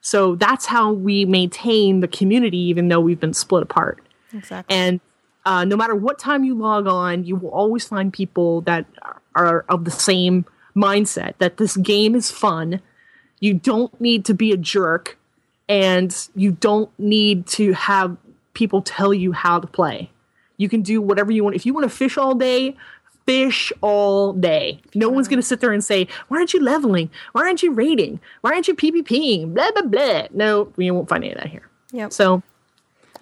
So 0.04 0.34
that's 0.34 0.66
how 0.66 0.92
we 0.92 1.24
maintain 1.24 2.00
the 2.00 2.08
community, 2.08 2.58
even 2.58 2.88
though 2.88 3.00
we've 3.00 3.18
been 3.18 3.32
split 3.32 3.62
apart. 3.62 4.02
exactly. 4.34 4.76
And 4.76 5.00
uh, 5.46 5.64
no 5.64 5.76
matter 5.76 5.94
what 5.94 6.18
time 6.18 6.44
you 6.44 6.54
log 6.54 6.86
on, 6.86 7.24
you 7.24 7.36
will 7.36 7.48
always 7.48 7.86
find 7.88 8.12
people 8.12 8.60
that 8.62 8.84
are, 9.00 9.22
are 9.34 9.64
of 9.70 9.86
the 9.86 9.90
same 9.90 10.44
mindset 10.76 11.38
that 11.38 11.56
this 11.56 11.78
game 11.78 12.14
is 12.14 12.30
fun. 12.30 12.82
You 13.40 13.54
don't 13.54 13.98
need 13.98 14.26
to 14.26 14.34
be 14.34 14.52
a 14.52 14.58
jerk 14.58 15.16
and 15.70 16.14
you 16.36 16.52
don't 16.52 16.90
need 16.98 17.46
to 17.46 17.72
have 17.72 18.18
people 18.52 18.82
tell 18.82 19.14
you 19.14 19.32
how 19.32 19.58
to 19.58 19.66
play. 19.66 20.10
You 20.58 20.68
can 20.68 20.82
do 20.82 21.00
whatever 21.00 21.32
you 21.32 21.42
want. 21.44 21.56
If 21.56 21.64
you 21.64 21.72
want 21.72 21.84
to 21.84 21.96
fish 21.96 22.18
all 22.18 22.34
day, 22.34 22.76
fish 23.26 23.72
all 23.80 24.32
day. 24.32 24.80
No 24.94 25.08
one's 25.08 25.28
going 25.28 25.38
to 25.38 25.42
sit 25.46 25.60
there 25.60 25.72
and 25.72 25.84
say, 25.84 26.06
Why 26.28 26.38
aren't 26.38 26.54
you 26.54 26.60
leveling? 26.60 27.10
Why 27.32 27.42
aren't 27.42 27.62
you 27.62 27.72
raiding? 27.72 28.20
Why 28.42 28.52
aren't 28.52 28.68
you 28.68 28.74
PvPing? 28.74 29.54
Blah, 29.54 29.70
blah, 29.72 29.82
blah. 29.82 30.26
No, 30.32 30.72
we 30.76 30.90
won't 30.90 31.08
find 31.08 31.24
any 31.24 31.32
of 31.32 31.38
that 31.38 31.48
here. 31.50 31.68
Yep. 31.92 32.12
So, 32.12 32.42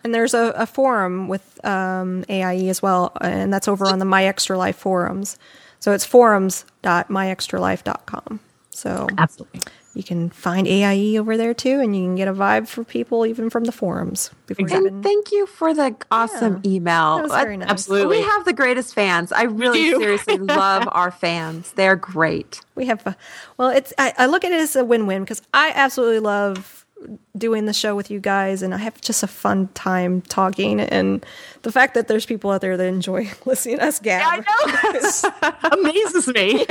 And 0.05 0.15
there's 0.15 0.35
a, 0.35 0.53
a 0.57 0.67
forum 0.67 1.29
with 1.29 1.65
um, 1.65 2.25
AIE 2.29 2.69
as 2.69 2.83
well, 2.83 3.13
and 3.21 3.53
that's 3.53 3.69
over 3.69 3.87
on 3.87 3.99
the 3.99 4.05
My 4.05 4.25
Extra 4.25 4.59
Life 4.59 4.77
forums. 4.77 5.39
So 5.79 5.93
it's 5.93 6.05
forums.myextralife.com. 6.05 8.41
So 8.71 9.07
absolutely. 9.19 9.61
You 9.95 10.03
can 10.03 10.31
find 10.31 10.67
AIE 10.67 11.19
over 11.19 11.37
there 11.37 11.53
too, 11.55 11.81
and 11.81 11.95
you 11.95 12.03
can 12.03 12.15
get 12.15 12.27
a 12.29 12.33
vibe 12.33 12.67
for 12.69 12.83
people 12.85 13.27
even 13.27 13.51
from 13.51 13.65
the 13.65 13.73
forums. 13.73 14.31
Before 14.47 14.67
And 14.67 14.87
even, 14.87 15.03
thank 15.03 15.31
you 15.33 15.47
for 15.47 15.75
the 15.75 15.95
awesome 16.11 16.61
email. 16.65 17.17
That 17.17 17.23
was 17.25 17.33
Uh, 17.33 17.43
very 17.43 17.57
nice. 17.59 17.69
Absolutely. 17.71 18.19
We 18.19 18.23
have 18.23 18.45
the 18.45 18.53
greatest 18.53 18.95
fans. 18.95 19.33
I 19.33 19.43
really 19.43 19.91
seriously 19.91 20.39
love 20.39 20.89
our 20.93 21.11
fans. 21.11 21.73
They're 21.73 21.97
great. 21.97 22.61
we 22.75 22.87
have, 22.87 23.17
well, 23.59 23.69
it's 23.69 23.93
I, 23.99 24.13
I 24.17 24.27
look 24.27 24.45
at 24.45 24.53
it 24.53 24.61
as 24.61 24.77
a 24.77 24.85
win-win 24.85 25.23
because 25.25 25.43
I 25.53 25.73
absolutely 25.75 26.21
love 26.21 26.82
doing 27.37 27.67
the 27.67 27.73
show 27.73 27.95
with 27.97 28.11
you 28.11 28.21
guys, 28.21 28.63
and 28.63 28.75
I 28.75 28.79
have 28.79 29.01
just 29.01 29.23
a 29.23 29.27
fun 29.27 29.69
time 29.75 30.21
talking. 30.23 30.81
And 30.81 31.25
the 31.63 31.73
fact 31.73 31.95
that 31.95 32.09
there's 32.09 32.27
people 32.27 32.51
out 32.51 32.61
there 32.61 32.77
that 32.77 32.87
enjoy 32.87 33.31
listening 33.45 33.79
to 33.79 33.87
us 33.87 33.99
gab. 33.99 34.45
Amazes 35.73 36.29
me. 36.29 36.65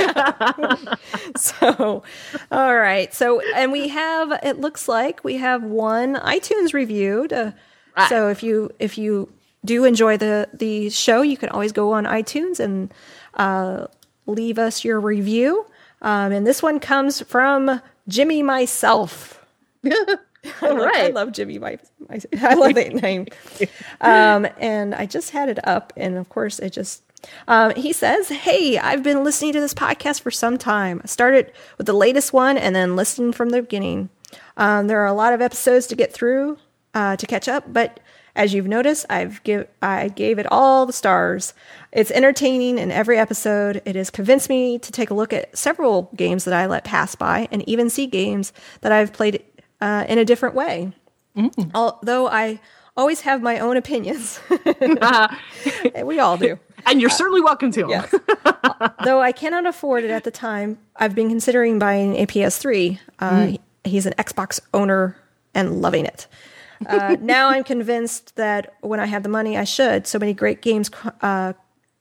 So, 1.36 2.02
all 2.50 2.76
right. 2.76 3.12
So, 3.14 3.40
and 3.54 3.72
we 3.72 3.88
have. 3.88 4.32
It 4.42 4.60
looks 4.60 4.88
like 4.88 5.22
we 5.24 5.36
have 5.36 5.62
one 5.62 6.14
iTunes 6.16 6.72
reviewed. 6.72 7.32
Uh, 7.32 7.52
So, 8.08 8.28
if 8.28 8.42
you 8.42 8.70
if 8.78 8.96
you 8.98 9.28
do 9.64 9.84
enjoy 9.84 10.16
the 10.16 10.48
the 10.52 10.90
show, 10.90 11.22
you 11.22 11.36
can 11.36 11.48
always 11.50 11.72
go 11.72 11.92
on 11.92 12.04
iTunes 12.04 12.58
and 12.60 12.92
uh, 13.34 13.86
leave 14.26 14.58
us 14.58 14.84
your 14.84 15.00
review. 15.00 15.66
Um, 16.00 16.32
and 16.32 16.46
this 16.46 16.62
one 16.62 16.80
comes 16.80 17.20
from 17.22 17.80
Jimmy 18.08 18.42
myself. 18.42 19.41
All 20.62 20.82
I 20.82 20.84
right. 20.84 21.14
love 21.14 21.32
Jimmy. 21.32 21.58
My, 21.58 21.78
my 22.08 22.20
I 22.42 22.54
love 22.54 22.74
that 22.74 22.94
name. 22.94 23.26
Um, 24.00 24.48
and 24.58 24.94
I 24.96 25.06
just 25.06 25.30
had 25.30 25.48
it 25.48 25.64
up, 25.66 25.92
and 25.96 26.16
of 26.16 26.28
course, 26.28 26.58
it 26.58 26.70
just. 26.72 27.02
Um, 27.46 27.72
he 27.76 27.92
says, 27.92 28.28
"Hey, 28.28 28.78
I've 28.78 29.04
been 29.04 29.22
listening 29.22 29.52
to 29.52 29.60
this 29.60 29.74
podcast 29.74 30.22
for 30.22 30.32
some 30.32 30.58
time. 30.58 31.00
I 31.04 31.06
started 31.06 31.52
with 31.78 31.86
the 31.86 31.92
latest 31.92 32.32
one, 32.32 32.58
and 32.58 32.74
then 32.74 32.96
listened 32.96 33.36
from 33.36 33.50
the 33.50 33.62
beginning. 33.62 34.08
Um, 34.56 34.88
there 34.88 35.00
are 35.00 35.06
a 35.06 35.12
lot 35.12 35.32
of 35.32 35.40
episodes 35.40 35.86
to 35.88 35.94
get 35.96 36.12
through 36.12 36.58
uh, 36.94 37.16
to 37.16 37.26
catch 37.26 37.46
up, 37.46 37.72
but 37.72 38.00
as 38.34 38.54
you've 38.54 38.66
noticed, 38.66 39.06
I've 39.10 39.42
give 39.44 39.68
I 39.82 40.08
gave 40.08 40.38
it 40.40 40.50
all 40.50 40.84
the 40.86 40.92
stars. 40.92 41.54
It's 41.92 42.10
entertaining 42.10 42.78
in 42.78 42.90
every 42.90 43.18
episode. 43.18 43.82
It 43.84 43.94
has 43.94 44.10
convinced 44.10 44.48
me 44.48 44.78
to 44.80 44.90
take 44.90 45.10
a 45.10 45.14
look 45.14 45.32
at 45.32 45.56
several 45.56 46.10
games 46.16 46.44
that 46.44 46.54
I 46.54 46.66
let 46.66 46.82
pass 46.82 47.14
by, 47.14 47.46
and 47.52 47.66
even 47.68 47.88
see 47.90 48.06
games 48.06 48.52
that 48.80 48.90
I've 48.90 49.12
played 49.12 49.44
uh, 49.82 50.04
in 50.08 50.18
a 50.18 50.24
different 50.24 50.54
way. 50.54 50.92
Although 51.74 52.28
I 52.28 52.60
always 52.96 53.22
have 53.22 53.42
my 53.42 53.58
own 53.58 53.76
opinions, 53.76 54.38
we 56.04 56.18
all 56.18 56.36
do. 56.36 56.58
and 56.86 57.00
you're 57.00 57.10
certainly 57.10 57.40
welcome 57.40 57.70
to 57.72 57.86
them. 57.86 58.04
Though 59.04 59.20
I 59.20 59.32
cannot 59.32 59.66
afford 59.66 60.04
it 60.04 60.10
at 60.10 60.24
the 60.24 60.30
time, 60.30 60.78
I've 60.96 61.14
been 61.14 61.28
considering 61.28 61.78
buying 61.78 62.16
a 62.16 62.26
PS3. 62.26 62.98
Uh, 63.18 63.46
he- 63.46 63.60
He's 63.84 64.06
an 64.06 64.12
Xbox 64.16 64.60
owner 64.72 65.16
and 65.54 65.82
loving 65.82 66.04
it. 66.06 66.28
Uh, 66.86 67.16
now 67.20 67.48
I'm 67.48 67.64
convinced 67.64 68.36
that 68.36 68.74
when 68.80 69.00
I 69.00 69.06
have 69.06 69.24
the 69.24 69.28
money, 69.28 69.58
I 69.58 69.64
should. 69.64 70.06
So 70.06 70.20
many 70.20 70.32
great 70.34 70.62
games 70.62 70.88
uh, 71.20 71.54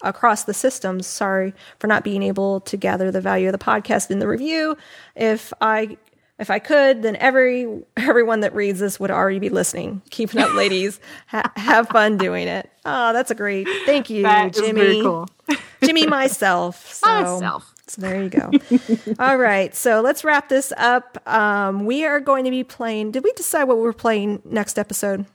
across 0.03 0.43
the 0.43 0.53
systems. 0.53 1.07
Sorry 1.07 1.55
for 1.79 1.87
not 1.87 2.03
being 2.03 2.21
able 2.21 2.59
to 2.61 2.77
gather 2.77 3.09
the 3.09 3.19
value 3.21 3.47
of 3.47 3.53
the 3.53 3.57
podcast 3.65 4.11
in 4.11 4.19
the 4.19 4.27
review. 4.27 4.77
If 5.15 5.51
I 5.59 5.97
if 6.41 6.49
I 6.49 6.59
could, 6.59 7.03
then 7.03 7.15
every 7.17 7.83
everyone 7.95 8.41
that 8.41 8.53
reads 8.53 8.79
this 8.81 8.99
would 8.99 9.11
already 9.11 9.39
be 9.39 9.49
listening. 9.49 10.01
Keep 10.09 10.35
it 10.35 10.41
up, 10.41 10.53
ladies. 10.55 10.99
Ha- 11.27 11.51
have 11.55 11.87
fun 11.87 12.17
doing 12.17 12.47
it. 12.49 12.69
Oh, 12.83 13.13
that's 13.13 13.31
a 13.31 13.35
great. 13.35 13.67
Thank 13.85 14.09
you, 14.09 14.23
That 14.23 14.53
Jimmy. 14.53 14.81
very 14.81 15.01
cool. 15.01 15.29
Jimmy 15.83 16.07
myself. 16.07 16.91
So, 16.93 17.07
Myself. 17.07 17.73
So 17.87 18.01
there 18.01 18.21
you 18.23 18.29
go. 18.29 18.51
All 19.19 19.37
right. 19.37 19.75
So 19.75 20.01
let's 20.01 20.23
wrap 20.23 20.49
this 20.49 20.71
up. 20.77 21.17
Um, 21.27 21.85
we 21.85 22.05
are 22.05 22.19
going 22.19 22.45
to 22.45 22.51
be 22.51 22.63
playing. 22.63 23.11
Did 23.11 23.23
we 23.23 23.31
decide 23.33 23.65
what 23.65 23.77
we're 23.77 23.91
playing 23.93 24.41
next 24.45 24.79
episode? 24.79 25.25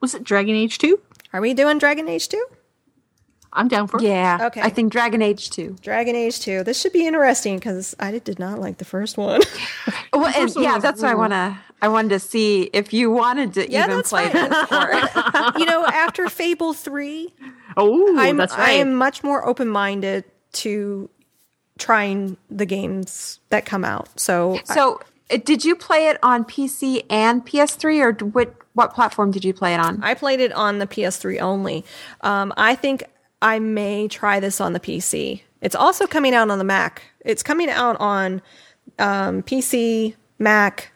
Was 0.00 0.14
it 0.14 0.24
Dragon 0.24 0.54
Age 0.56 0.78
2? 0.78 0.98
Are 1.32 1.40
we 1.40 1.54
doing 1.54 1.78
Dragon 1.78 2.08
Age 2.08 2.28
2? 2.28 2.44
I'm 3.52 3.66
down 3.68 3.88
for 3.88 3.96
it. 3.98 4.04
Yeah. 4.04 4.38
Okay. 4.46 4.60
I 4.60 4.68
think 4.70 4.92
Dragon 4.92 5.22
Age 5.22 5.50
2. 5.50 5.76
Dragon 5.82 6.14
Age 6.14 6.38
2. 6.40 6.62
This 6.62 6.80
should 6.80 6.92
be 6.92 7.06
interesting 7.06 7.58
because 7.58 7.96
I 7.98 8.16
did 8.18 8.38
not 8.38 8.60
like 8.60 8.78
the 8.78 8.84
first 8.84 9.16
one. 9.16 9.40
Well, 10.12 10.26
and 10.26 10.52
one 10.54 10.64
yeah, 10.64 10.74
was 10.74 10.82
that's 10.82 11.02
what 11.02 11.10
I 11.12 11.14
want 11.14 11.32
to. 11.32 11.56
I 11.80 11.88
wanted 11.88 12.08
to 12.10 12.18
see 12.18 12.64
if 12.72 12.92
you 12.92 13.10
wanted 13.12 13.54
to 13.54 13.70
Yeah, 13.70 13.84
even 13.86 14.02
play 14.02 14.28
fine. 14.28 14.50
this. 14.50 14.72
Or, 14.72 15.58
you 15.58 15.64
know, 15.66 15.86
after 15.86 16.28
Fable 16.28 16.74
3, 16.74 17.32
Oh, 17.76 18.18
I'm, 18.18 18.36
that's 18.36 18.52
I 18.52 18.72
am 18.72 18.94
much 18.96 19.22
more 19.22 19.46
open 19.46 19.68
minded 19.68 20.24
to 20.54 21.08
trying 21.78 22.36
the 22.50 22.66
games 22.66 23.38
that 23.50 23.64
come 23.64 23.84
out. 23.84 24.08
So, 24.18 24.58
so, 24.64 25.00
uh, 25.30 25.38
did 25.44 25.64
you 25.64 25.76
play 25.76 26.08
it 26.08 26.18
on 26.22 26.44
PC 26.44 27.04
and 27.08 27.46
PS3, 27.46 28.00
or 28.02 28.24
what? 28.26 28.54
What 28.74 28.94
platform 28.94 29.30
did 29.30 29.44
you 29.44 29.52
play 29.54 29.74
it 29.74 29.80
on? 29.80 30.02
I 30.02 30.14
played 30.14 30.40
it 30.40 30.52
on 30.52 30.78
the 30.78 30.86
PS3 30.86 31.40
only. 31.40 31.84
Um, 32.20 32.52
I 32.56 32.74
think 32.74 33.02
I 33.42 33.58
may 33.58 34.08
try 34.08 34.40
this 34.40 34.60
on 34.60 34.72
the 34.72 34.80
PC. 34.80 35.42
It's 35.60 35.74
also 35.74 36.06
coming 36.06 36.34
out 36.34 36.50
on 36.50 36.58
the 36.58 36.64
Mac. 36.64 37.02
It's 37.24 37.42
coming 37.42 37.68
out 37.68 37.96
on 38.00 38.42
um, 38.98 39.42
PC, 39.42 40.14
Mac, 40.38 40.92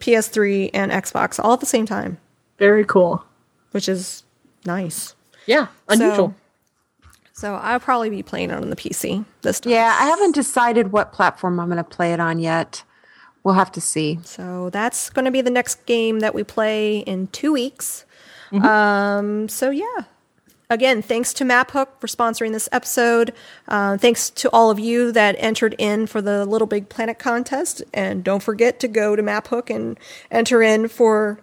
PS3, 0.00 0.70
and 0.74 0.92
Xbox 0.92 1.42
all 1.42 1.52
at 1.52 1.60
the 1.60 1.66
same 1.66 1.86
time, 1.86 2.18
Very 2.58 2.84
cool. 2.84 3.24
which 3.72 3.88
is 3.88 4.22
nice. 4.64 5.14
Yeah, 5.46 5.68
unusual. 5.88 6.34
So 7.32 7.54
I'll 7.54 7.80
probably 7.80 8.10
be 8.10 8.22
playing 8.22 8.50
it 8.50 8.54
on 8.54 8.68
the 8.68 8.76
PC 8.76 9.24
this 9.42 9.60
time. 9.60 9.72
Yeah, 9.72 9.96
I 9.98 10.06
haven't 10.06 10.34
decided 10.34 10.90
what 10.90 11.12
platform 11.12 11.60
I'm 11.60 11.68
going 11.68 11.76
to 11.76 11.84
play 11.84 12.12
it 12.12 12.20
on 12.20 12.38
yet. 12.40 12.82
We'll 13.44 13.54
have 13.54 13.70
to 13.72 13.80
see. 13.80 14.18
So 14.24 14.70
that's 14.70 15.08
going 15.10 15.24
to 15.24 15.30
be 15.30 15.40
the 15.40 15.50
next 15.50 15.86
game 15.86 16.18
that 16.20 16.34
we 16.34 16.42
play 16.42 16.98
in 16.98 17.28
two 17.28 17.52
weeks. 17.52 18.04
Um, 18.52 19.48
so 19.48 19.70
yeah. 19.70 20.04
Again, 20.70 21.00
thanks 21.00 21.32
to 21.34 21.44
MapHook 21.44 21.88
for 21.98 22.08
sponsoring 22.08 22.52
this 22.52 22.68
episode. 22.72 23.32
Uh, 23.68 23.96
thanks 23.96 24.28
to 24.30 24.50
all 24.50 24.70
of 24.70 24.78
you 24.78 25.12
that 25.12 25.34
entered 25.38 25.74
in 25.78 26.06
for 26.06 26.20
the 26.20 26.44
Little 26.44 26.66
Big 26.66 26.90
Planet 26.90 27.18
contest, 27.18 27.82
and 27.94 28.22
don't 28.22 28.42
forget 28.42 28.78
to 28.80 28.88
go 28.88 29.16
to 29.16 29.22
MapHook 29.22 29.74
and 29.74 29.98
enter 30.30 30.60
in 30.62 30.88
for 30.88 31.40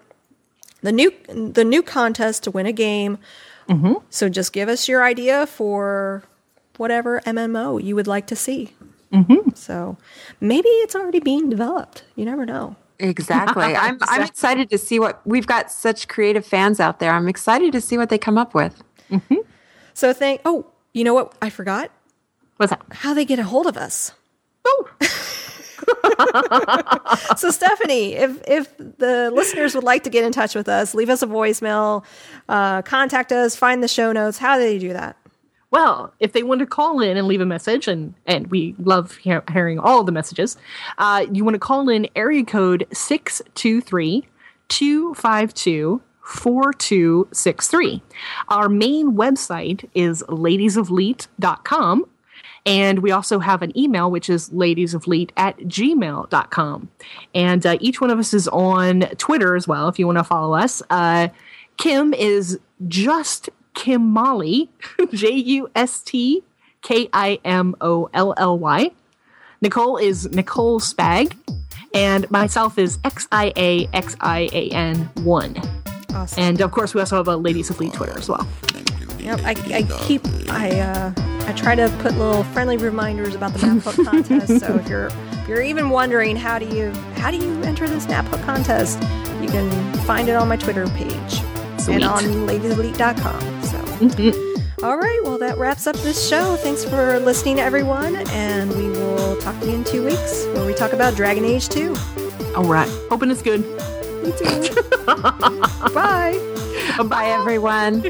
the 0.82 0.92
new 0.92 1.12
the 1.28 1.64
new 1.66 1.82
contest 1.82 2.44
to 2.44 2.52
win 2.52 2.68
a 2.68 2.72
game. 2.72 3.18
So 4.12 4.30
just 4.30 4.54
give 4.54 4.70
us 4.70 4.88
your 4.88 5.04
idea 5.04 5.48
for 5.48 6.24
whatever 6.78 7.20
MMO 7.22 7.84
you 7.84 7.96
would 7.96 8.06
like 8.08 8.28
to 8.28 8.36
see. 8.36 8.74
So 9.56 9.98
maybe 10.40 10.68
it's 10.68 10.94
already 10.96 11.20
being 11.20 11.50
developed. 11.50 12.04
You 12.16 12.26
never 12.26 12.46
know. 12.46 12.76
Exactly. 13.00 13.64
I'm 13.76 13.98
I'm 14.04 14.22
excited 14.22 14.70
to 14.70 14.78
see 14.78 15.00
what 15.00 15.26
we've 15.26 15.48
got 15.48 15.72
such 15.72 16.08
creative 16.08 16.46
fans 16.46 16.80
out 16.80 17.00
there. 17.00 17.12
I'm 17.12 17.28
excited 17.28 17.72
to 17.72 17.82
see 17.82 17.98
what 17.98 18.10
they 18.10 18.20
come 18.20 18.38
up 18.38 18.54
with. 18.54 18.84
So 19.94 20.14
thank. 20.14 20.42
Oh, 20.46 20.66
you 20.94 21.04
know 21.04 21.14
what? 21.14 21.34
I 21.42 21.50
forgot 21.50 21.92
What's 22.58 22.70
that? 22.72 22.82
how 22.92 23.14
they 23.14 23.26
get 23.26 23.40
a 23.40 23.44
hold 23.44 23.68
of 23.68 23.78
us. 23.78 24.12
Oh, 24.66 24.90
So 27.38 27.52
Stephanie, 27.52 28.14
if 28.14 28.42
if 28.48 28.76
the 28.78 29.32
listeners 29.34 29.76
would 29.76 29.84
like 29.84 30.04
to 30.04 30.10
get 30.10 30.24
in 30.24 30.32
touch 30.32 30.56
with 30.56 30.68
us, 30.70 30.94
leave 30.94 31.10
us 31.10 31.22
a 31.22 31.28
voicemail, 31.28 32.04
uh, 32.50 32.82
contact 32.82 33.32
us, 33.32 33.56
find 33.56 33.84
the 33.84 33.88
show 33.88 34.12
notes. 34.12 34.38
How 34.38 34.58
do 34.58 34.64
they 34.64 34.80
do 34.80 34.94
that? 34.94 35.18
Well, 35.72 36.14
if 36.20 36.32
they 36.32 36.44
want 36.44 36.60
to 36.60 36.66
call 36.66 37.02
in 37.02 37.18
and 37.18 37.28
leave 37.28 37.42
a 37.42 37.46
message, 37.46 37.88
and 37.88 38.14
and 38.26 38.48
we 38.48 38.76
love 38.80 39.18
hear, 39.18 39.44
hearing 39.52 39.78
all 39.80 40.04
the 40.04 40.12
messages, 40.12 40.58
uh, 40.98 41.26
you 41.32 41.44
want 41.44 41.56
to 41.56 41.60
call 41.60 41.90
in 41.90 42.08
area 42.16 42.44
code 42.46 42.88
623 42.94 44.26
252 44.70 46.02
4263. 46.26 48.02
Our 48.50 48.68
main 48.70 49.14
website 49.14 49.88
is 49.94 50.24
ladiesofleet.com. 50.24 52.06
And 52.68 53.00
we 53.00 53.12
also 53.12 53.38
have 53.40 53.62
an 53.62 53.78
email, 53.78 54.10
which 54.10 54.28
is 54.28 54.50
ladiesofleet 54.50 55.30
at 55.38 55.56
gmail.com. 55.60 56.90
And 57.36 57.66
uh, 57.66 57.78
each 57.80 58.02
one 58.02 58.10
of 58.10 58.18
us 58.18 58.34
is 58.34 58.48
on 58.48 59.02
Twitter 59.18 59.56
as 59.56 59.68
well, 59.68 59.88
if 59.88 60.00
you 60.00 60.08
want 60.08 60.18
to 60.18 60.24
follow 60.24 60.56
us. 60.56 60.82
Uh, 60.90 61.28
Kim 61.78 62.14
is 62.14 62.60
just 62.88 63.50
Kim 63.76 64.02
Molly, 64.02 64.72
J 65.14 65.32
U 65.32 65.70
S 65.76 66.02
T 66.02 66.44
K 66.82 67.08
I 67.14 67.40
M 67.46 67.76
O 67.82 68.10
L 68.14 68.34
L 68.38 68.58
Y. 68.58 68.90
Nicole 69.62 69.98
is 69.98 70.30
Nicole 70.32 70.80
Spag, 70.80 71.38
and 71.94 72.30
myself 72.32 72.80
is 72.80 72.98
X 73.04 73.28
I 73.32 73.54
A 73.56 73.88
X 73.94 74.16
I 74.22 74.50
A 74.52 74.70
N 74.70 75.10
1. 75.24 75.85
Awesome. 76.16 76.44
And 76.44 76.62
of 76.62 76.72
course, 76.72 76.94
we 76.94 77.02
also 77.02 77.18
have 77.18 77.28
a 77.28 77.36
Ladies 77.36 77.70
of 77.70 77.78
Twitter 77.78 78.18
as 78.18 78.30
well. 78.30 78.48
Yep, 79.20 79.40
I, 79.44 79.56
I 79.74 79.82
keep 80.04 80.22
I 80.50 80.80
uh, 80.80 81.12
I 81.48 81.54
try 81.54 81.76
to 81.76 81.90
put 82.00 82.16
little 82.16 82.44
friendly 82.46 82.78
reminders 82.78 83.34
about 83.34 83.54
the 83.54 83.60
MapHook 83.60 84.06
contest. 84.06 84.60
so 84.60 84.76
if 84.76 84.88
you're 84.88 85.08
if 85.08 85.48
you're 85.48 85.62
even 85.64 85.90
wondering 85.90 86.36
how 86.36 86.60
do 86.60 86.68
you 86.68 86.92
how 87.16 87.32
do 87.32 87.38
you 87.38 87.62
enter 87.64 87.88
this 87.88 88.06
MapHook 88.06 88.44
contest, 88.46 89.02
you 89.42 89.50
can 89.50 89.70
find 90.06 90.30
it 90.30 90.36
on 90.36 90.48
my 90.48 90.58
Twitter 90.58 90.88
page 90.90 91.42
Sweet. 91.80 91.96
and 91.96 92.04
on 92.04 92.24
ladiesofleet.com. 92.48 93.64
So. 93.64 94.86
All 94.86 94.98
right, 94.98 95.20
well 95.24 95.40
that 95.40 95.58
wraps 95.58 95.88
up 95.88 95.96
this 95.98 96.30
show. 96.30 96.56
Thanks 96.58 96.86
for 96.86 97.20
listening, 97.20 97.60
everyone, 97.60 98.16
and 98.30 98.70
we 98.76 98.90
will 98.90 99.38
talk 99.42 99.60
to 99.62 99.66
you 99.66 99.74
in 99.74 99.84
two 99.84 100.06
weeks 100.06 100.46
where 100.54 100.66
we 100.66 100.74
talk 100.76 100.94
about 100.94 101.16
Dragon 101.16 101.44
Age 101.46 101.68
2. 101.70 101.96
All 102.56 102.66
right. 102.66 102.88
Hoping 103.10 103.32
it's 103.32 103.42
good. 103.42 103.64
Me 104.26 104.32
too. 104.32 104.82
Bye. 105.94 106.40
Bye, 107.08 107.28
everyone. 107.28 108.02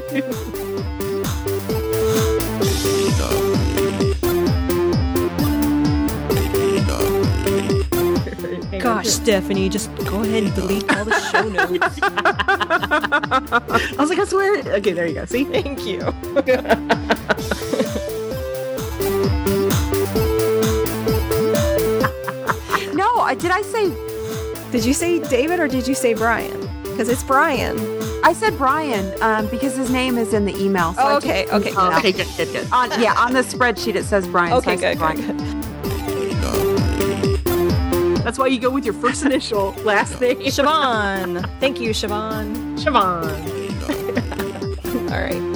Gosh, 8.80 9.08
Stephanie, 9.08 9.68
just 9.68 9.94
go 10.04 10.22
ahead 10.22 10.44
and 10.44 10.54
delete 10.54 10.84
all 10.96 11.04
the 11.04 11.18
show 11.30 11.48
notes. 11.82 11.98
I 13.98 14.00
was 14.00 14.10
like, 14.10 14.18
I 14.18 14.24
swear. 14.24 14.58
Okay, 14.76 14.92
there 14.92 15.06
you 15.06 15.14
go. 15.14 15.24
See? 15.26 15.44
Thank 15.44 15.86
you. 15.86 16.00
No, 22.94 23.26
did 23.34 23.50
I 23.50 23.62
say? 23.62 24.15
Did 24.72 24.84
you 24.84 24.92
say 24.92 25.20
David 25.28 25.60
or 25.60 25.68
did 25.68 25.86
you 25.88 25.94
say 25.94 26.12
Brian? 26.14 26.60
Because 26.82 27.08
it's 27.08 27.22
Brian. 27.22 27.76
I 28.24 28.32
said 28.32 28.56
Brian 28.58 29.14
um, 29.22 29.46
because 29.48 29.76
his 29.76 29.90
name 29.90 30.18
is 30.18 30.32
in 30.34 30.44
the 30.44 30.56
email. 30.60 30.92
so 30.94 31.00
Oh, 31.02 31.16
okay, 31.18 31.46
okay, 31.50 31.72
Okay, 31.74 32.12
good, 32.12 32.26
good, 32.36 32.52
good. 32.52 32.68
On, 32.72 32.90
yeah, 33.00 33.14
on 33.16 33.32
the 33.32 33.40
spreadsheet 33.42 33.94
it 33.94 34.04
says 34.04 34.26
Brian. 34.26 34.52
Okay, 34.54 34.76
said 34.76 34.98
good, 34.98 35.16
good, 35.16 35.24
Brian. 35.24 35.36
good. 35.38 35.56
That's 38.24 38.38
why 38.38 38.48
you 38.48 38.58
go 38.58 38.70
with 38.70 38.84
your 38.84 38.94
first 38.94 39.24
initial, 39.24 39.70
last 39.84 40.20
name. 40.22 40.38
Siobhan. 40.40 41.48
Thank 41.60 41.80
you, 41.80 41.90
Siobhan. 41.90 42.76
Siobhan. 42.76 43.22
All 45.12 45.20
right. 45.20 45.55